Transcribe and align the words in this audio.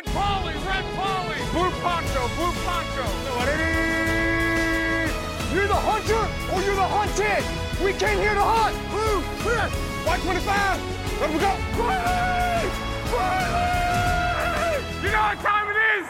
Red 0.00 0.14
Polly, 0.14 0.54
Red 0.54 0.84
Polly, 0.96 1.36
Blue 1.52 1.70
Poncho, 1.82 2.22
Blue 2.36 2.52
Poncho. 2.64 3.04
You're 5.54 5.66
the 5.66 5.74
hunter 5.74 6.22
or 6.54 6.62
you're 6.62 6.74
the 6.74 6.88
hunted. 6.96 7.44
We 7.84 7.92
came 7.92 8.18
here 8.18 8.34
to 8.34 8.40
hunt. 8.40 8.76
Blue, 8.90 9.20
clear. 9.42 9.66
White 10.06 10.22
25. 10.22 11.20
Let 11.20 11.30
we 11.30 11.38
go. 11.38 11.52
Riley! 11.84 12.70
Riley! 13.12 14.84
You 15.04 15.10
know 15.12 15.22
what 15.22 15.38
time 15.42 15.66
it 15.70 15.78
is? 16.00 16.06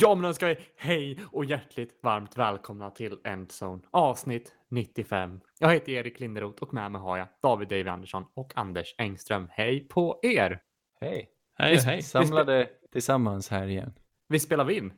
Ja, 0.00 0.14
men 0.14 0.22
då 0.22 0.34
ska 0.34 0.46
vi 0.46 0.56
hej 0.76 1.18
och 1.32 1.44
hjärtligt 1.44 1.98
varmt 2.02 2.38
välkomna 2.38 2.90
till 2.90 3.18
Endzone 3.24 3.82
avsnitt 3.90 4.52
95. 4.70 5.40
Jag 5.58 5.72
heter 5.72 5.92
Erik 5.92 6.20
Linderoth 6.20 6.62
och 6.62 6.74
med 6.74 6.92
mig 6.92 7.00
har 7.00 7.18
jag 7.18 7.28
David 7.42 7.68
David 7.68 7.88
Andersson 7.88 8.24
och 8.34 8.52
Anders 8.56 8.94
Engström. 8.98 9.48
Hej 9.50 9.88
på 9.88 10.20
er! 10.22 10.60
Hej! 11.00 11.28
Hej, 11.58 11.76
Vi- 11.76 11.82
hej. 11.82 12.02
Samlade 12.02 12.68
tillsammans 12.94 13.48
här 13.48 13.66
igen. 13.66 13.92
Vi 14.28 14.40
spelar 14.40 14.64
vi 14.64 14.76
in. 14.76 14.92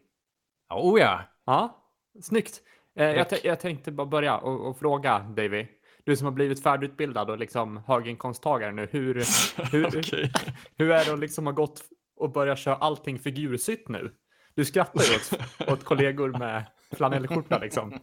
Oh 0.75 1.01
ja! 1.01 1.21
Ja, 1.47 1.91
snyggt. 2.23 2.63
Eh, 2.97 3.07
jag, 3.07 3.27
jag 3.45 3.61
tänkte 3.61 3.93
bara 3.93 4.07
börja 4.07 4.37
och, 4.37 4.69
och 4.69 4.79
fråga 4.79 5.19
David. 5.19 5.67
Du 6.05 6.17
som 6.17 6.25
har 6.25 6.33
blivit 6.33 6.63
färdigutbildad 6.63 7.31
och 7.31 7.39
liksom 7.39 7.81
höginkomsttagare 7.87 8.73
nu. 8.73 8.89
Hur, 8.91 9.15
hur, 9.73 9.87
Okej. 9.87 10.33
hur 10.79 10.91
är 10.91 11.05
det 11.05 11.13
att 11.13 11.19
liksom 11.19 11.47
ha 11.47 11.53
gått 11.53 11.83
och 12.17 12.33
börja 12.33 12.57
köra 12.57 12.75
allting 12.75 13.19
figursytt 13.19 13.89
nu? 13.89 14.13
Du 14.55 14.65
skrattar 14.65 15.05
ju 15.05 15.17
åt, 15.17 15.69
åt 15.73 15.85
kollegor 15.85 16.39
med 16.39 16.65
flanellskjorta 16.97 17.59
liksom. 17.59 17.99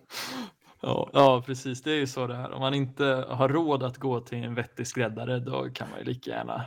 Ja, 0.81 1.09
ja, 1.13 1.43
precis. 1.45 1.83
Det 1.83 1.91
är 1.91 1.95
ju 1.95 2.07
så 2.07 2.27
det 2.27 2.35
är. 2.35 2.51
Om 2.51 2.61
man 2.61 2.73
inte 2.73 3.25
har 3.29 3.49
råd 3.49 3.83
att 3.83 3.97
gå 3.97 4.19
till 4.19 4.43
en 4.43 4.55
vettig 4.55 4.87
skräddare, 4.87 5.39
då 5.39 5.69
kan 5.69 5.89
man 5.89 5.99
ju 5.99 6.05
lika 6.05 6.31
gärna... 6.31 6.65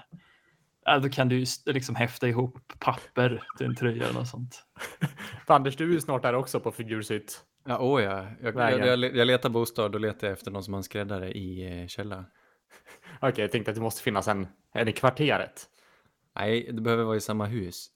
Ja, 0.88 0.98
då 0.98 1.08
kan 1.08 1.28
du 1.28 1.44
liksom 1.66 1.94
häfta 1.94 2.28
ihop 2.28 2.58
papper 2.78 3.42
till 3.56 3.66
en 3.66 3.74
tröja 3.74 4.04
eller 4.04 4.18
något 4.18 4.28
sånt. 4.28 4.64
Anders, 5.46 5.76
du 5.76 5.88
är 5.88 5.92
ju 5.92 6.00
snart 6.00 6.22
där 6.22 6.34
också 6.34 6.60
på 6.60 6.72
figursytt. 6.72 7.40
Ja, 7.64 7.78
oh 7.78 8.02
ja. 8.02 8.26
Jag, 8.42 8.56
jag, 8.56 8.86
jag, 8.86 9.16
jag 9.16 9.26
letar 9.26 9.48
bostad 9.48 9.94
och 9.94 10.00
letar 10.00 10.28
efter 10.28 10.50
någon 10.50 10.64
som 10.64 10.74
har 10.74 10.78
en 10.78 10.84
skräddare 10.84 11.32
i 11.32 11.80
eh, 11.80 11.86
källaren. 11.86 12.24
Okej, 13.20 13.44
jag 13.44 13.52
tänkte 13.52 13.70
att 13.70 13.74
det 13.74 13.80
måste 13.80 14.02
finnas 14.02 14.28
en, 14.28 14.46
en 14.72 14.88
i 14.88 14.92
kvarteret. 14.92 15.66
Nej, 16.34 16.70
det 16.72 16.80
behöver 16.80 17.04
vara 17.04 17.16
i 17.16 17.20
samma 17.20 17.46
hus. 17.46 17.86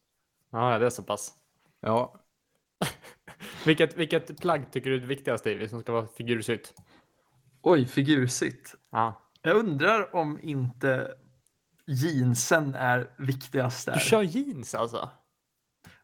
Ja, 0.52 0.78
det 0.78 0.86
är 0.86 0.90
så 0.90 1.02
pass. 1.02 1.32
Ja, 1.80 2.20
Vilket, 3.66 3.96
vilket 3.96 4.40
plagg 4.40 4.72
tycker 4.72 4.90
du 4.90 4.96
är 4.96 5.00
det 5.00 5.06
viktigaste 5.06 5.50
David, 5.52 5.70
som 5.70 5.80
ska 5.80 5.92
vara 5.92 6.06
figursytt? 6.06 6.74
Oj, 7.62 7.86
figursitt. 7.86 8.74
Ja. 8.90 9.22
Jag 9.42 9.56
undrar 9.56 10.14
om 10.14 10.38
inte 10.42 11.14
jeansen 11.92 12.74
är 12.74 13.10
viktigast 13.18 13.86
där. 13.86 13.94
Du 13.94 14.00
kör 14.00 14.22
jeans 14.22 14.74
alltså? 14.74 15.10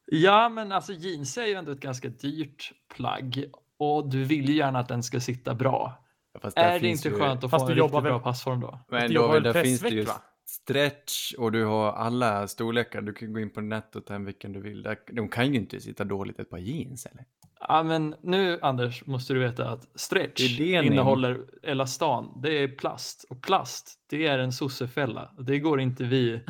Ja, 0.05 0.48
men 0.48 0.73
alltså 0.73 0.93
jeans 0.93 1.39
är 1.39 1.47
ju 1.47 1.55
ändå 1.55 1.73
ett 1.73 1.81
ganska 1.81 2.09
dyrt 2.09 2.73
plagg 2.95 3.45
och 3.78 4.09
du 4.11 4.25
vill 4.25 4.48
ju 4.48 4.56
gärna 4.56 4.78
att 4.78 4.89
den 4.89 5.03
ska 5.03 5.20
sitta 5.20 5.55
bra. 5.55 6.05
fast 6.43 6.56
där 6.56 6.65
Är 6.75 6.81
det 6.81 6.89
inte 6.89 7.09
ju- 7.09 7.19
skönt 7.19 7.45
att 7.45 7.51
Fast 7.51 7.67
få 7.67 7.73
en 7.73 7.78
jobbar 7.78 7.98
riktigt 8.01 8.05
bra 8.05 8.12
väl- 8.19 8.23
passform 8.25 8.61
då? 8.61 8.81
Men 8.89 9.15
David, 9.15 9.33
väl 9.43 9.55
där 9.55 9.62
finns 9.62 9.81
det 9.81 9.89
ju 9.89 10.03
va? 10.05 10.23
stretch 10.48 11.33
och 11.34 11.53
du 11.53 11.65
har 11.65 11.93
alla 11.93 12.48
storlekar. 12.48 13.00
Du 13.03 13.12
kan 13.12 13.33
gå 13.33 13.41
in 13.41 13.50
på 13.50 13.61
nätet 13.61 13.97
och 13.97 14.05
ta 14.06 14.15
en 14.15 14.25
vilken 14.25 14.53
du 14.53 14.61
vill. 14.61 14.97
De 15.12 15.28
kan 15.28 15.53
ju 15.53 15.55
inte 15.59 15.81
sitta 15.81 16.05
dåligt 16.05 16.39
ett 16.39 16.50
par 16.50 16.59
jeans 16.59 17.06
eller? 17.06 17.25
Ja, 17.69 17.83
men 17.83 18.14
nu 18.22 18.59
Anders 18.62 19.06
måste 19.06 19.34
du 19.34 19.41
veta 19.41 19.70
att 19.70 19.89
stretch 19.95 20.61
innehåller 20.61 21.41
elastan. 21.62 22.41
Det 22.42 22.62
är 22.62 22.69
plast 22.69 23.27
och 23.31 23.42
plast, 23.42 23.95
det 24.11 24.27
är 24.27 24.39
en 24.39 24.53
sossefälla. 24.53 25.31
Det 25.39 25.59
går 25.59 25.81
inte 25.81 26.05
vi, 26.05 26.44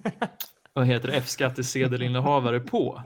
vad 0.72 0.86
heter 0.86 1.08
F-skattesedelinnehavare 1.08 2.60
på. 2.60 3.02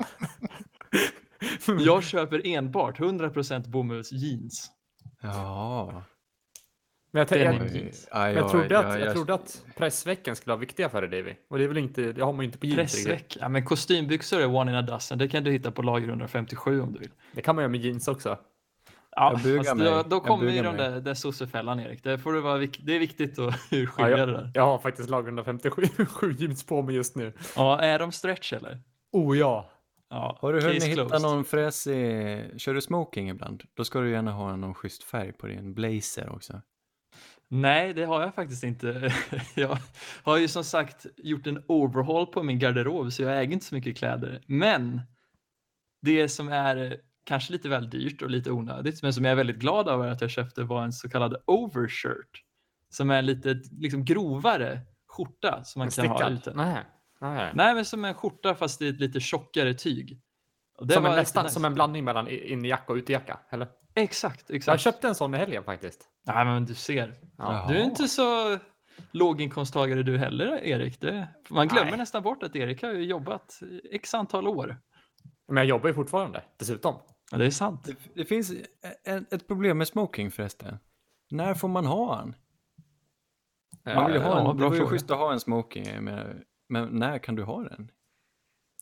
Jag 1.80 2.04
köper 2.04 2.46
enbart 2.46 2.98
100% 2.98 3.68
bomullsjeans. 3.68 4.70
Ja. 5.22 6.02
Men 7.14 7.26
jag, 7.30 7.40
jag, 7.40 7.54
jag, 7.54 7.92
ja, 8.10 8.30
jag, 8.30 8.50
trodde 8.50 8.78
att, 8.78 9.00
ja, 9.00 9.04
jag 9.04 9.14
trodde 9.14 9.34
att 9.34 9.64
pressvecken 9.76 10.36
skulle 10.36 10.52
vara 10.52 10.60
viktiga 10.60 10.88
för 10.88 11.02
dig 11.02 11.20
David. 11.20 11.36
Och 11.48 11.58
det 11.58 11.64
är 11.64 11.68
väl 11.68 11.78
inte, 11.78 12.12
det 12.12 12.22
har 12.22 12.32
man 12.32 12.40
ju 12.40 12.46
inte 12.46 12.58
på 12.58 12.66
jeans. 12.66 12.92
Pressveck. 12.92 13.36
Ja, 13.40 13.48
men 13.48 13.64
kostymbyxor 13.64 14.40
är 14.40 14.54
one 14.54 14.70
in 14.70 14.76
a 14.76 14.82
dozen. 14.82 15.18
Det 15.18 15.28
kan 15.28 15.44
du 15.44 15.50
hitta 15.50 15.70
på 15.70 15.82
lager 15.82 16.08
157 16.08 16.80
om 16.80 16.92
du 16.92 16.98
vill. 16.98 17.10
Det 17.32 17.42
kan 17.42 17.54
man 17.54 17.62
göra 17.62 17.70
med 17.70 17.80
jeans 17.80 18.08
också. 18.08 18.38
Ja, 19.16 19.40
fast 19.56 19.78
då, 19.78 20.02
då 20.08 20.20
kommer 20.20 20.44
ju 20.44 20.50
bugar 20.50 20.64
de 20.64 20.76
mig. 20.76 20.90
där, 20.90 21.00
där 21.00 21.14
sossefällan 21.14 21.80
Erik. 21.80 22.04
Det, 22.04 22.18
får 22.18 22.32
du 22.32 22.40
vara, 22.40 22.58
det 22.58 22.94
är 22.94 22.98
viktigt 22.98 23.38
att 23.38 23.54
skilja 23.54 23.88
Ja, 23.98 24.06
det 24.06 24.18
jag, 24.18 24.28
där. 24.28 24.50
jag 24.54 24.64
har 24.64 24.78
faktiskt 24.78 25.10
lag 25.10 25.24
157 25.24 25.82
sju 26.08 26.32
jeans 26.38 26.66
på 26.66 26.82
mig 26.82 26.94
just 26.94 27.16
nu. 27.16 27.32
Ja, 27.56 27.80
är 27.80 27.98
de 27.98 28.12
stretch 28.12 28.52
eller? 28.52 28.80
Oh 29.12 29.38
ja. 29.38 29.70
Ja, 30.10 30.38
Har 30.40 30.52
du 30.52 30.60
hunnit 30.60 30.84
hitta 30.84 31.18
någon 31.18 31.44
fräsig... 31.44 31.94
Kör 32.60 32.74
du 32.74 32.80
smoking 32.80 33.28
ibland? 33.28 33.62
Då 33.74 33.84
ska 33.84 34.00
du 34.00 34.10
gärna 34.10 34.32
ha 34.32 34.56
någon 34.56 34.74
schysst 34.74 35.02
färg 35.04 35.32
på 35.32 35.46
din 35.46 35.74
blazer 35.74 36.32
också. 36.32 36.60
Nej, 37.54 37.94
det 37.94 38.04
har 38.04 38.20
jag 38.20 38.34
faktiskt 38.34 38.64
inte. 38.64 39.12
Jag 39.54 39.78
har 40.22 40.36
ju 40.36 40.48
som 40.48 40.64
sagt 40.64 41.06
gjort 41.16 41.46
en 41.46 41.64
overhaul 41.68 42.26
på 42.26 42.42
min 42.42 42.58
garderob 42.58 43.12
så 43.12 43.22
jag 43.22 43.38
äger 43.38 43.52
inte 43.52 43.66
så 43.66 43.74
mycket 43.74 43.96
kläder. 43.96 44.42
Men 44.46 45.00
det 46.02 46.28
som 46.28 46.48
är 46.48 46.96
kanske 47.24 47.52
lite 47.52 47.68
väl 47.68 47.90
dyrt 47.90 48.22
och 48.22 48.30
lite 48.30 48.50
onödigt 48.50 49.02
men 49.02 49.12
som 49.12 49.24
jag 49.24 49.32
är 49.32 49.36
väldigt 49.36 49.56
glad 49.56 49.88
över 49.88 50.08
att 50.08 50.20
jag 50.20 50.30
köpte 50.30 50.62
var 50.62 50.82
en 50.84 50.92
så 50.92 51.08
kallad 51.08 51.36
overshirt. 51.46 52.42
Som 52.90 53.10
är 53.10 53.22
lite 53.22 53.60
liksom 53.70 54.04
grovare 54.04 54.80
skjorta 55.08 55.64
som 55.64 55.80
man 55.80 55.90
kan 55.90 56.06
ha 56.06 56.30
ute. 56.30 56.52
Nej. 56.54 56.82
Nej. 57.20 57.52
Nej, 57.54 57.74
men 57.74 57.84
som 57.84 58.04
en 58.04 58.14
skjorta 58.14 58.54
fast 58.54 58.82
i 58.82 58.88
ett 58.88 59.00
lite 59.00 59.20
tjockare 59.20 59.74
tyg. 59.74 60.20
Som, 60.78 61.06
en, 61.06 61.16
nästan, 61.16 61.42
riktigt 61.42 61.52
som 61.52 61.62
nice. 61.62 61.66
en 61.66 61.74
blandning 61.74 62.04
mellan 62.04 62.28
innejacka 62.28 62.92
och 62.92 62.96
utejacka, 62.96 63.40
eller? 63.50 63.68
Exakt, 63.94 64.44
Jag 64.48 64.56
exakt. 64.56 64.82
köpte 64.82 65.08
en 65.08 65.14
sån 65.14 65.34
i 65.34 65.38
helgen 65.38 65.64
faktiskt. 65.64 66.10
Nej, 66.26 66.44
men 66.44 66.64
du 66.64 66.74
ser. 66.74 67.14
Ja. 67.38 67.66
Du 67.68 67.76
är 67.76 67.84
inte 67.84 68.08
så 68.08 68.58
låginkomsttagare 69.10 70.02
du 70.02 70.18
heller, 70.18 70.64
Erik. 70.64 71.00
Det, 71.00 71.28
man 71.50 71.68
glömmer 71.68 71.90
Nej. 71.90 71.98
nästan 71.98 72.22
bort 72.22 72.42
att 72.42 72.56
Erik 72.56 72.82
har 72.82 72.92
ju 72.92 73.04
jobbat 73.04 73.60
x 73.90 74.14
antal 74.14 74.48
år. 74.48 74.76
Men 75.48 75.56
jag 75.56 75.66
jobbar 75.66 75.88
ju 75.88 75.94
fortfarande, 75.94 76.44
dessutom. 76.58 76.94
Ja, 77.30 77.38
det 77.38 77.46
är 77.46 77.50
sant. 77.50 77.84
Det, 77.84 77.96
det 78.14 78.24
finns 78.24 78.52
ett, 79.04 79.32
ett 79.32 79.48
problem 79.48 79.78
med 79.78 79.88
smoking 79.88 80.30
förresten. 80.30 80.78
När 81.30 81.54
får 81.54 81.68
man 81.68 81.86
ha 81.86 82.22
en? 82.22 82.34
Man 83.94 84.06
vill 84.06 84.14
ju 84.14 84.20
Ja, 84.20 84.26
ha 84.26 84.34
ja, 84.34 84.40
en, 84.40 84.56
det 84.56 84.60
bra 84.60 84.68
var 84.68 84.76
ju 84.76 84.86
schysst 84.86 85.10
att 85.10 85.18
ha 85.18 85.32
en 85.32 85.40
smoking, 85.40 86.04
men, 86.04 86.44
men 86.68 86.88
när 86.88 87.18
kan 87.18 87.34
du 87.34 87.42
ha 87.42 87.62
den? 87.62 87.90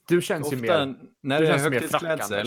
Du 0.09 0.23
känns 0.23 0.53
ju 0.53 0.57
Ofta 0.57 0.87
mer... 0.87 0.97
när 1.23 1.41
du 1.41 1.47
det 1.47 1.53
är 1.53 1.59
högtidsklädsel. 1.59 2.47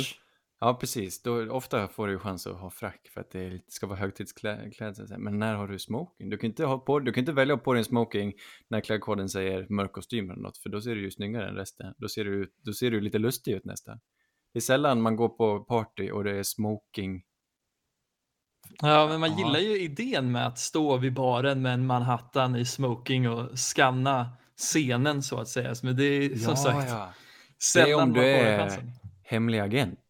Ja, 0.60 0.74
precis. 0.74 1.22
Då, 1.22 1.52
ofta 1.52 1.88
får 1.88 2.08
du 2.08 2.20
chans 2.20 2.48
att 2.48 2.60
ha 2.60 2.70
frack 2.70 3.08
för 3.14 3.22
att 3.22 3.32
det 3.32 3.40
är 3.40 3.62
ska 3.68 3.88
vara 3.88 4.00
högtidsklädsel. 4.00 5.18
Men 5.18 5.40
när 5.40 5.56
har 5.56 5.68
du 5.68 5.80
smoking? 5.80 6.30
Du 6.30 6.38
kan 6.38 6.50
inte, 6.50 6.66
ha 6.66 6.80
på, 6.80 7.00
du 7.00 7.14
kan 7.14 7.22
inte 7.22 7.32
välja 7.32 7.54
att 7.54 7.60
ha 7.60 7.64
på 7.64 7.74
dig 7.74 7.80
en 7.80 7.86
smoking 7.86 8.34
när 8.70 8.82
klädkoden 8.82 9.30
säger 9.30 9.68
mörk 9.70 9.92
kostym 9.92 10.30
eller 10.32 10.42
något, 10.42 10.58
för 10.58 10.70
då 10.70 10.82
ser 10.82 10.96
du 10.96 11.02
ju 11.02 11.12
snyggare 11.12 11.50
än 11.50 11.56
resten. 11.56 11.94
Då 11.98 12.08
ser 12.08 12.26
du, 12.26 12.52
då 12.64 12.74
ser 12.74 12.92
du 12.92 13.02
lite 13.02 13.20
lustig 13.20 13.52
ut 13.52 13.66
nästan. 13.66 14.00
Det 14.54 14.60
är 14.60 14.62
sällan 14.62 15.02
man 15.02 15.16
går 15.16 15.30
på 15.30 15.60
party 15.60 16.12
och 16.12 16.24
det 16.24 16.32
är 16.38 16.44
smoking. 16.44 17.24
Ja, 18.82 19.08
men 19.08 19.20
man 19.20 19.32
Ja. 19.32 19.38
gillar 19.38 19.60
ju 19.60 19.82
idén 19.82 20.32
med 20.32 20.48
att 20.48 20.60
stå 20.60 20.98
vid 20.98 21.14
baren 21.14 21.62
med 21.62 21.74
en 21.74 21.86
Manhattan 21.86 22.56
i 22.56 22.66
smoking 22.66 23.30
och 23.30 23.60
skanna 23.60 24.30
scenen 24.58 25.24
så 25.24 25.38
att 25.38 25.48
säga. 25.48 25.76
Men 25.84 25.96
det 25.96 26.04
är 26.04 26.36
som 26.36 26.56
sagt 26.56 26.90
ja. 26.90 27.14
sällan 27.64 27.94
om 27.94 28.10
man 28.10 28.14
du 28.14 28.26
är-. 28.26 28.84
Hemlig 29.24 29.60
agent. 29.60 30.05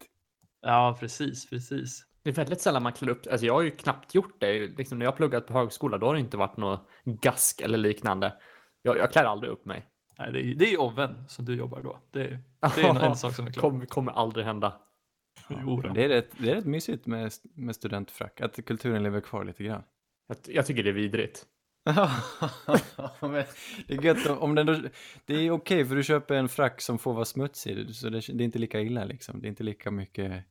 Ja, 0.62 0.96
precis, 1.00 1.50
precis. 1.50 2.02
Det 2.22 2.30
är 2.30 2.34
väldigt 2.34 2.60
sällan 2.60 2.82
man 2.82 2.92
klär 2.92 3.08
upp 3.08 3.22
Alltså 3.30 3.46
jag 3.46 3.54
har 3.54 3.62
ju 3.62 3.70
knappt 3.70 4.14
gjort 4.14 4.40
det. 4.40 4.66
Liksom 4.78 4.98
när 4.98 5.06
jag 5.06 5.12
har 5.12 5.16
pluggat 5.16 5.46
på 5.46 5.52
högskola, 5.52 5.98
då 5.98 6.06
har 6.06 6.14
det 6.14 6.20
inte 6.20 6.36
varit 6.36 6.56
något 6.56 6.88
gask 7.04 7.60
eller 7.60 7.78
liknande. 7.78 8.34
Jag, 8.82 8.98
jag 8.98 9.12
klär 9.12 9.24
aldrig 9.24 9.52
upp 9.52 9.64
mig. 9.64 9.86
Nej, 10.18 10.32
det 10.32 10.40
är, 10.40 10.54
det 10.54 10.72
är 10.72 10.80
oven 10.80 11.24
som 11.28 11.44
du 11.44 11.54
jobbar 11.54 11.82
då. 11.82 11.98
Det, 12.10 12.20
är- 12.20 12.38
det 12.74 12.80
är 12.82 12.88
en, 12.90 12.96
en 12.96 13.16
sak 13.16 13.34
som 13.34 13.46
är 13.46 13.50
klar. 13.52 13.60
Kommer, 13.60 13.86
kommer 13.86 14.12
aldrig 14.12 14.46
hända. 14.46 14.80
Jo. 15.48 15.80
Det 15.80 16.04
är 16.04 16.08
rätt, 16.08 16.30
det 16.38 16.50
är 16.50 16.54
rätt 16.54 16.64
mysigt 16.66 17.06
med, 17.06 17.32
med 17.54 17.74
studentfrack, 17.76 18.40
att 18.40 18.64
kulturen 18.66 19.02
lever 19.02 19.20
kvar 19.20 19.44
lite 19.44 19.64
grann. 19.64 19.82
Jag, 20.28 20.36
jag 20.46 20.66
tycker 20.66 20.82
det 20.82 20.90
är 20.90 20.94
vidrigt. 20.94 21.46
Det 23.86 23.94
är 23.94 24.02
gött 24.04 24.26
om- 24.26 24.38
om 24.38 24.54
den 24.54 24.66
då, 24.66 24.76
det 25.26 25.34
är 25.34 25.50
okej 25.50 25.84
för 25.84 25.96
du 25.96 26.02
köper 26.02 26.34
en 26.34 26.48
frack 26.48 26.80
som 26.80 26.98
får 26.98 27.14
vara 27.14 27.24
smutsig 27.24 27.94
så 27.94 28.08
det, 28.10 28.20
det 28.20 28.42
är 28.42 28.44
inte 28.44 28.58
lika 28.58 28.80
illa 28.80 29.04
liksom. 29.04 29.40
Det 29.40 29.46
är 29.46 29.48
inte 29.48 29.62
lika 29.64 29.90
mycket 29.90 30.44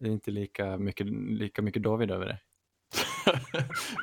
det 0.00 0.08
är 0.08 0.12
inte 0.12 0.30
lika 0.30 0.76
mycket, 0.78 1.06
lika 1.30 1.62
mycket 1.62 1.82
David 1.82 2.10
över 2.10 2.26
det. 2.26 2.38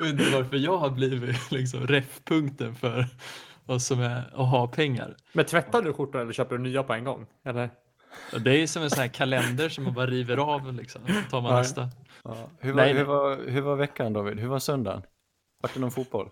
Undrar 0.00 0.38
varför 0.38 0.56
jag 0.56 0.78
har 0.78 0.90
blivit 0.90 1.50
liksom 1.50 1.86
reffpunkten 1.86 2.74
för 2.74 3.06
vad 3.64 3.82
som 3.82 4.00
är 4.00 4.18
att 4.18 4.50
ha 4.50 4.66
pengar. 4.66 5.16
Men 5.32 5.44
tvättar 5.44 5.82
du 5.82 5.92
skjortor 5.92 6.20
eller 6.20 6.32
köper 6.32 6.56
du 6.56 6.62
nya 6.62 6.82
på 6.82 6.92
en 6.92 7.04
gång? 7.04 7.26
Eller? 7.44 7.70
Det 8.44 8.50
är 8.62 8.66
som 8.66 8.82
en 8.82 8.90
sån 8.90 9.00
här 9.00 9.08
kalender 9.08 9.68
som 9.68 9.84
man 9.84 9.94
bara 9.94 10.06
river 10.06 10.36
av 10.36 10.74
liksom. 10.74 11.00
tar 11.30 11.40
man 11.40 11.52
Ja. 11.52 11.58
nästa. 11.58 11.88
Hur 12.60 12.72
var, 12.72 12.76
Nej, 12.82 12.94
hur, 12.94 13.04
var, 13.04 13.36
hur 13.48 13.60
var 13.60 13.76
veckan 13.76 14.12
David? 14.12 14.40
Hur 14.40 14.48
var 14.48 14.58
söndagen? 14.58 15.02
Vart 15.62 15.74
det 15.74 15.80
någon 15.80 15.90
fotboll? 15.90 16.28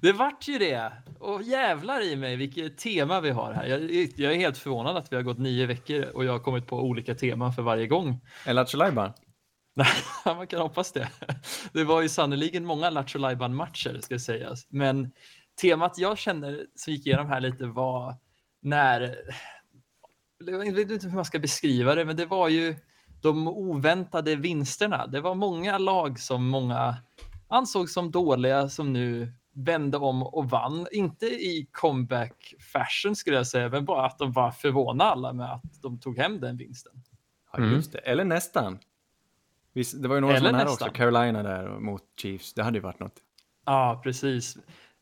Det 0.00 0.12
vart 0.12 0.48
ju 0.48 0.58
det. 0.58 0.92
Och 1.18 1.42
jävlar 1.42 2.00
i 2.00 2.16
mig 2.16 2.36
vilket 2.36 2.78
tema 2.78 3.20
vi 3.20 3.30
har 3.30 3.52
här. 3.52 3.66
Jag, 3.66 3.80
jag 4.16 4.32
är 4.32 4.36
helt 4.36 4.58
förvånad 4.58 4.96
att 4.96 5.12
vi 5.12 5.16
har 5.16 5.22
gått 5.22 5.38
nio 5.38 5.66
veckor 5.66 6.04
och 6.14 6.24
jag 6.24 6.32
har 6.32 6.38
kommit 6.38 6.66
på 6.66 6.80
olika 6.80 7.14
teman 7.14 7.52
för 7.52 7.62
varje 7.62 7.86
gång. 7.86 8.20
En 8.46 8.56
Lattjo? 8.56 8.78
Man 10.24 10.46
kan 10.46 10.60
hoppas 10.60 10.92
det. 10.92 11.08
Det 11.72 11.84
var 11.84 12.02
ju 12.02 12.08
sannoliken 12.08 12.64
många 12.64 12.90
Lattjo 12.90 13.48
matcher 13.48 14.00
ska 14.02 14.18
sägas. 14.18 14.66
Men 14.68 15.12
temat 15.60 15.98
jag 15.98 16.18
känner 16.18 16.66
som 16.74 16.92
gick 16.92 17.06
igenom 17.06 17.28
här 17.28 17.40
lite 17.40 17.66
var 17.66 18.16
när, 18.62 19.16
jag 20.38 20.72
vet 20.72 20.90
inte 20.90 21.06
hur 21.06 21.14
man 21.14 21.24
ska 21.24 21.38
beskriva 21.38 21.94
det, 21.94 22.04
men 22.04 22.16
det 22.16 22.26
var 22.26 22.48
ju 22.48 22.76
de 23.22 23.48
oväntade 23.48 24.36
vinsterna. 24.36 25.06
Det 25.06 25.20
var 25.20 25.34
många 25.34 25.78
lag 25.78 26.20
som 26.20 26.48
många 26.48 26.96
ansåg 27.48 27.90
som 27.90 28.10
dåliga 28.10 28.68
som 28.68 28.92
nu 28.92 29.32
vände 29.58 29.96
om 29.96 30.22
och 30.22 30.50
vann. 30.50 30.86
Inte 30.92 31.26
i 31.26 31.68
comeback 31.72 32.54
fashion 32.72 33.16
skulle 33.16 33.36
jag 33.36 33.46
säga, 33.46 33.68
men 33.68 33.84
bara 33.84 34.06
att 34.06 34.18
de 34.18 34.32
var 34.32 34.50
förvånade 34.50 35.10
alla 35.10 35.32
med 35.32 35.52
att 35.52 35.82
de 35.82 36.00
tog 36.00 36.18
hem 36.18 36.40
den 36.40 36.56
vinsten. 36.56 36.92
Ja, 37.52 37.64
just 37.64 37.92
det. 37.92 37.98
Eller 37.98 38.24
nästan. 38.24 38.78
Visst, 39.72 40.02
det 40.02 40.08
var 40.08 40.14
ju 40.14 40.20
några 40.20 40.40
nära 40.40 40.52
nästan. 40.52 40.72
också. 40.72 40.90
Carolina 40.90 41.42
där 41.42 41.68
mot 41.68 42.02
Chiefs. 42.20 42.54
Det 42.54 42.62
hade 42.62 42.78
ju 42.78 42.82
varit 42.82 43.00
något. 43.00 43.16
Ja, 43.66 44.00
precis. 44.04 44.58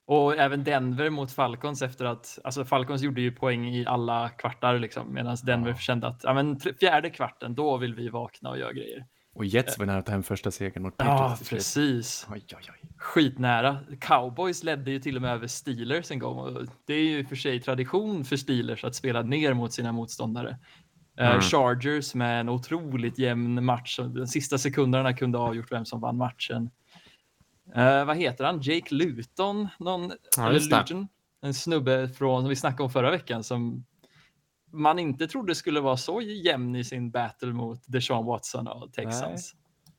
Och 0.07 0.37
även 0.37 0.65
Denver 0.65 1.11
mot 1.11 1.33
Falcons 1.33 1.83
efter 1.83 2.05
att, 2.05 2.39
alltså 2.45 2.65
Falcons 2.65 3.03
gjorde 3.03 3.21
ju 3.21 3.33
poäng 3.33 3.69
i 3.69 3.87
alla 3.87 4.29
kvartar 4.29 4.79
liksom, 4.79 5.15
medan 5.15 5.37
Denver 5.45 5.75
kände 5.75 6.07
att, 6.07 6.21
ja 6.25 6.35
men 6.35 6.61
fjärde 6.61 7.11
kvarten, 7.11 7.55
då 7.55 7.77
vill 7.77 7.95
vi 7.95 8.09
vakna 8.09 8.51
och 8.51 8.59
göra 8.59 8.73
grejer. 8.73 9.07
Och 9.37 9.45
Jets 9.45 9.79
var 9.79 9.87
nära 9.87 9.99
att 9.99 10.07
ta 10.07 10.13
hem 10.13 10.23
första 10.23 10.51
segern 10.51 10.83
mot 10.83 10.95
Ja, 10.97 11.05
Patriots 11.05 11.39
slut. 11.49 11.59
precis. 11.59 12.27
Oj, 12.33 12.45
oj, 12.57 12.71
oj. 12.83 12.89
Skitnära. 12.99 13.79
Cowboys 14.01 14.63
ledde 14.65 14.91
ju 14.91 15.01
till 15.01 15.17
och 15.17 15.23
med 15.23 15.31
över 15.33 15.47
Steelers 15.47 16.11
en 16.11 16.19
gång 16.19 16.39
och 16.39 16.67
det 16.87 16.95
är 16.95 17.03
ju 17.05 17.25
för 17.27 17.37
sig 17.37 17.61
tradition 17.61 18.25
för 18.25 18.37
Steelers 18.37 18.85
att 18.85 18.95
spela 18.95 19.23
ner 19.23 19.55
mot 19.55 19.73
sina 19.73 19.93
motståndare. 19.93 20.51
Eh, 21.19 21.29
Mm. 21.31 21.41
Chargers 21.41 22.15
med 22.15 22.41
en 22.41 22.49
otroligt 22.49 23.19
jämn 23.19 23.65
match. 23.65 23.99
De 24.15 24.27
sista 24.27 24.59
sekunderna 24.59 25.13
kunde 25.15 25.39
ha 25.39 25.49
avgjort 25.49 25.73
vem 25.73 25.85
som 25.85 26.01
vann 26.01 26.17
matchen. 26.17 26.71
Eh, 27.75 28.05
vad 28.05 28.17
heter 28.17 28.45
han? 28.45 28.61
Jake 28.63 28.95
Luton? 28.95 29.69
Någon, 29.79 30.13
Ja, 30.37 30.49
eller. 30.49 30.61
Luton? 30.61 31.09
En 31.43 31.55
snubbe 31.55 32.09
från, 32.09 32.43
som 32.43 32.49
vi 32.49 32.57
snackade 32.57 32.83
om 32.83 32.91
förra 32.91 33.11
veckan 33.11 33.45
som 33.45 33.85
man 34.77 34.99
inte 34.99 35.27
trodde 35.27 35.55
skulle 35.55 35.81
vara 35.81 35.97
så 35.97 36.21
jämn 36.21 36.77
i 36.77 36.85
sin 36.85 37.11
battle 37.11 37.53
mot 37.53 37.83
Deshaun 37.87 38.27
Watson 38.27 38.69
och 38.69 38.93
Texans. 38.93 39.55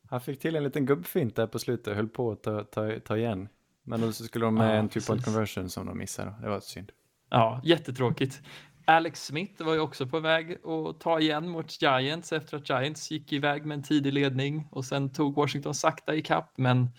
Han 0.10 0.22
fick 0.22 0.40
till 0.40 0.56
en 0.56 0.64
liten 0.64 0.86
gubbfint 0.86 1.36
där 1.36 1.48
på 1.48 1.60
slutet 1.60 1.88
och 1.88 1.96
höll 1.96 2.08
på 2.08 2.32
att 2.32 2.44
ta, 2.44 2.64
ta, 2.64 3.00
ta 3.06 3.18
igen. 3.18 3.50
Men 3.84 4.02
då 4.02 4.12
skulle 4.12 4.46
de 4.46 4.56
med 4.56 4.70
Ja, 4.70 4.72
en 4.74 4.80
point 4.90 4.94
precis. 4.94 5.26
conversion 5.26 5.70
som 5.70 5.86
de 5.86 5.98
missade. 5.98 6.34
Det 6.42 6.50
var 6.50 6.60
synd. 6.60 6.92
Ja, 7.30 7.62
jättetråkigt. 7.64 8.42
Alex 8.86 9.26
Smith 9.26 9.64
var 9.64 9.74
ju 9.74 9.80
också 9.80 10.08
på 10.08 10.20
väg 10.20 10.58
att 10.66 11.00
ta 11.00 11.20
igen 11.20 11.50
mot 11.50 11.82
Giants 11.82 12.34
efter 12.34 12.58
att 12.58 12.70
Giants 12.70 13.12
gick 13.12 13.34
iväg 13.34 13.66
med 13.66 13.76
en 13.78 13.84
tidig 13.84 14.14
ledning 14.14 14.68
och 14.72 14.86
sen 14.86 15.10
tog 15.14 15.36
Washington 15.36 15.74
sakta 15.74 16.16
i 16.16 16.22
kapp. 16.22 16.54
Men 16.58 16.90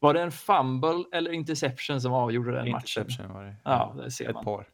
var 0.00 0.14
det 0.14 0.22
en 0.22 0.32
fumble 0.32 1.04
eller 1.12 1.30
interception 1.32 2.00
som 2.00 2.12
avgjorde 2.12 2.52
den 2.52 2.70
matchen? 2.70 3.02
Interception 3.02 3.34
var 3.34 3.44
det. 3.44 3.56
Ja, 3.64 3.94
det 4.04 4.10
ser 4.10 4.28
Ett 4.28 4.34
man. 4.34 4.44
par. 4.44 4.66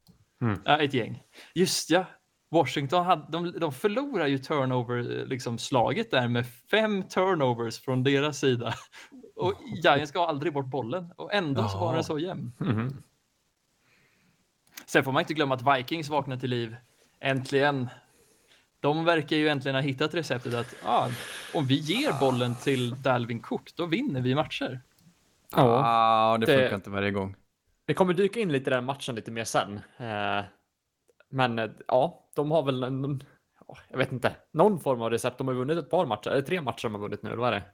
Ja, 0.64 0.78
ett 0.78 0.94
gäng. 0.94 1.22
Just 1.54 1.90
ja. 1.90 2.04
Washington 2.54 3.04
hade, 3.06 3.26
de, 3.28 3.58
de 3.60 3.72
förlorar 3.72 4.26
ju 4.26 4.38
turnover, 4.38 5.26
liksom 5.26 5.58
slaget 5.58 6.10
där 6.10 6.28
med 6.28 6.46
fem 6.70 7.02
turnovers 7.02 7.78
från 7.80 8.02
deras 8.02 8.38
sida. 8.38 8.74
Och 9.36 9.54
Giants 9.84 10.12
gav 10.12 10.28
aldrig 10.28 10.52
bort 10.52 10.66
bollen 10.66 11.12
och 11.16 11.34
ändå 11.34 11.68
så 11.68 11.78
var 11.78 11.94
den 11.94 12.04
så 12.04 12.18
jämn. 12.18 12.52
Mhm. 12.58 13.02
Sen 14.86 15.04
får 15.04 15.12
man 15.12 15.20
inte 15.20 15.34
glömma 15.34 15.54
att 15.54 15.78
Vikings 15.78 16.08
vaknar 16.08 16.36
till 16.36 16.50
liv. 16.50 16.76
Äntligen. 17.20 17.88
De 18.80 19.04
verkar 19.04 19.36
ju 19.36 19.48
äntligen 19.48 19.74
ha 19.74 19.82
hittat 19.82 20.14
receptet 20.14 20.54
att 20.54 20.74
ah, 20.84 21.08
om 21.54 21.66
vi 21.66 21.74
ger 21.74 22.20
bollen 22.20 22.54
till 22.54 23.02
Dalvin 23.02 23.40
Cook, 23.40 23.70
då 23.76 23.86
vinner 23.86 24.20
vi 24.20 24.34
matcher. 24.34 24.80
Ja, 25.56 25.62
Ah, 25.84 26.38
det 26.38 26.46
det- 26.46 26.58
funkar 26.58 26.74
inte 26.76 26.90
varje 26.90 27.10
gång. 27.10 27.36
vi 27.86 27.94
kommer 27.94 28.14
dyka 28.14 28.40
in 28.40 28.52
lite 28.52 28.70
i 28.70 28.74
den 28.74 28.84
matchen 28.84 29.14
lite 29.14 29.30
mer 29.30 29.44
sen. 29.44 29.80
Eh, 29.96 30.44
Men 31.34 31.58
eh, 31.58 31.70
ja, 31.88 32.30
de 32.34 32.50
har 32.50 32.62
väl 32.62 32.80
ja, 33.68 33.76
jag 33.88 33.98
vet 33.98 34.12
inte, 34.12 34.36
någon 34.52 34.80
form 34.80 35.02
av 35.02 35.10
recept. 35.10 35.38
De 35.38 35.48
har 35.48 35.54
vunnit 35.54 35.78
ett 35.78 35.90
par 35.90 36.06
matcher, 36.06 36.30
eller 36.30 36.42
tre 36.42 36.60
matcher 36.60 36.82
de 36.82 36.94
har 36.94 37.00
vunnit 37.00 37.22
nu, 37.22 37.30
eller 37.30 37.40
vad 37.40 37.48
är 37.48 37.60
det? 37.60 37.64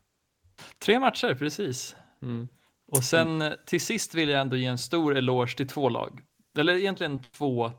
Tre 0.78 1.00
matcher, 1.00 1.34
precis. 1.34 1.96
Mm. 2.22 2.48
Och 2.86 3.04
sen 3.04 3.42
eh, 3.42 3.52
till 3.66 3.80
sist 3.80 4.14
vill 4.14 4.28
jag 4.28 4.40
ändå 4.40 4.56
ge 4.56 4.66
en 4.66 4.78
stor 4.78 5.16
eloge 5.16 5.56
till 5.56 5.68
två 5.68 5.88
lag. 5.88 6.20
Eller 6.58 6.74
egentligen 6.74 7.22
två, 7.22 7.72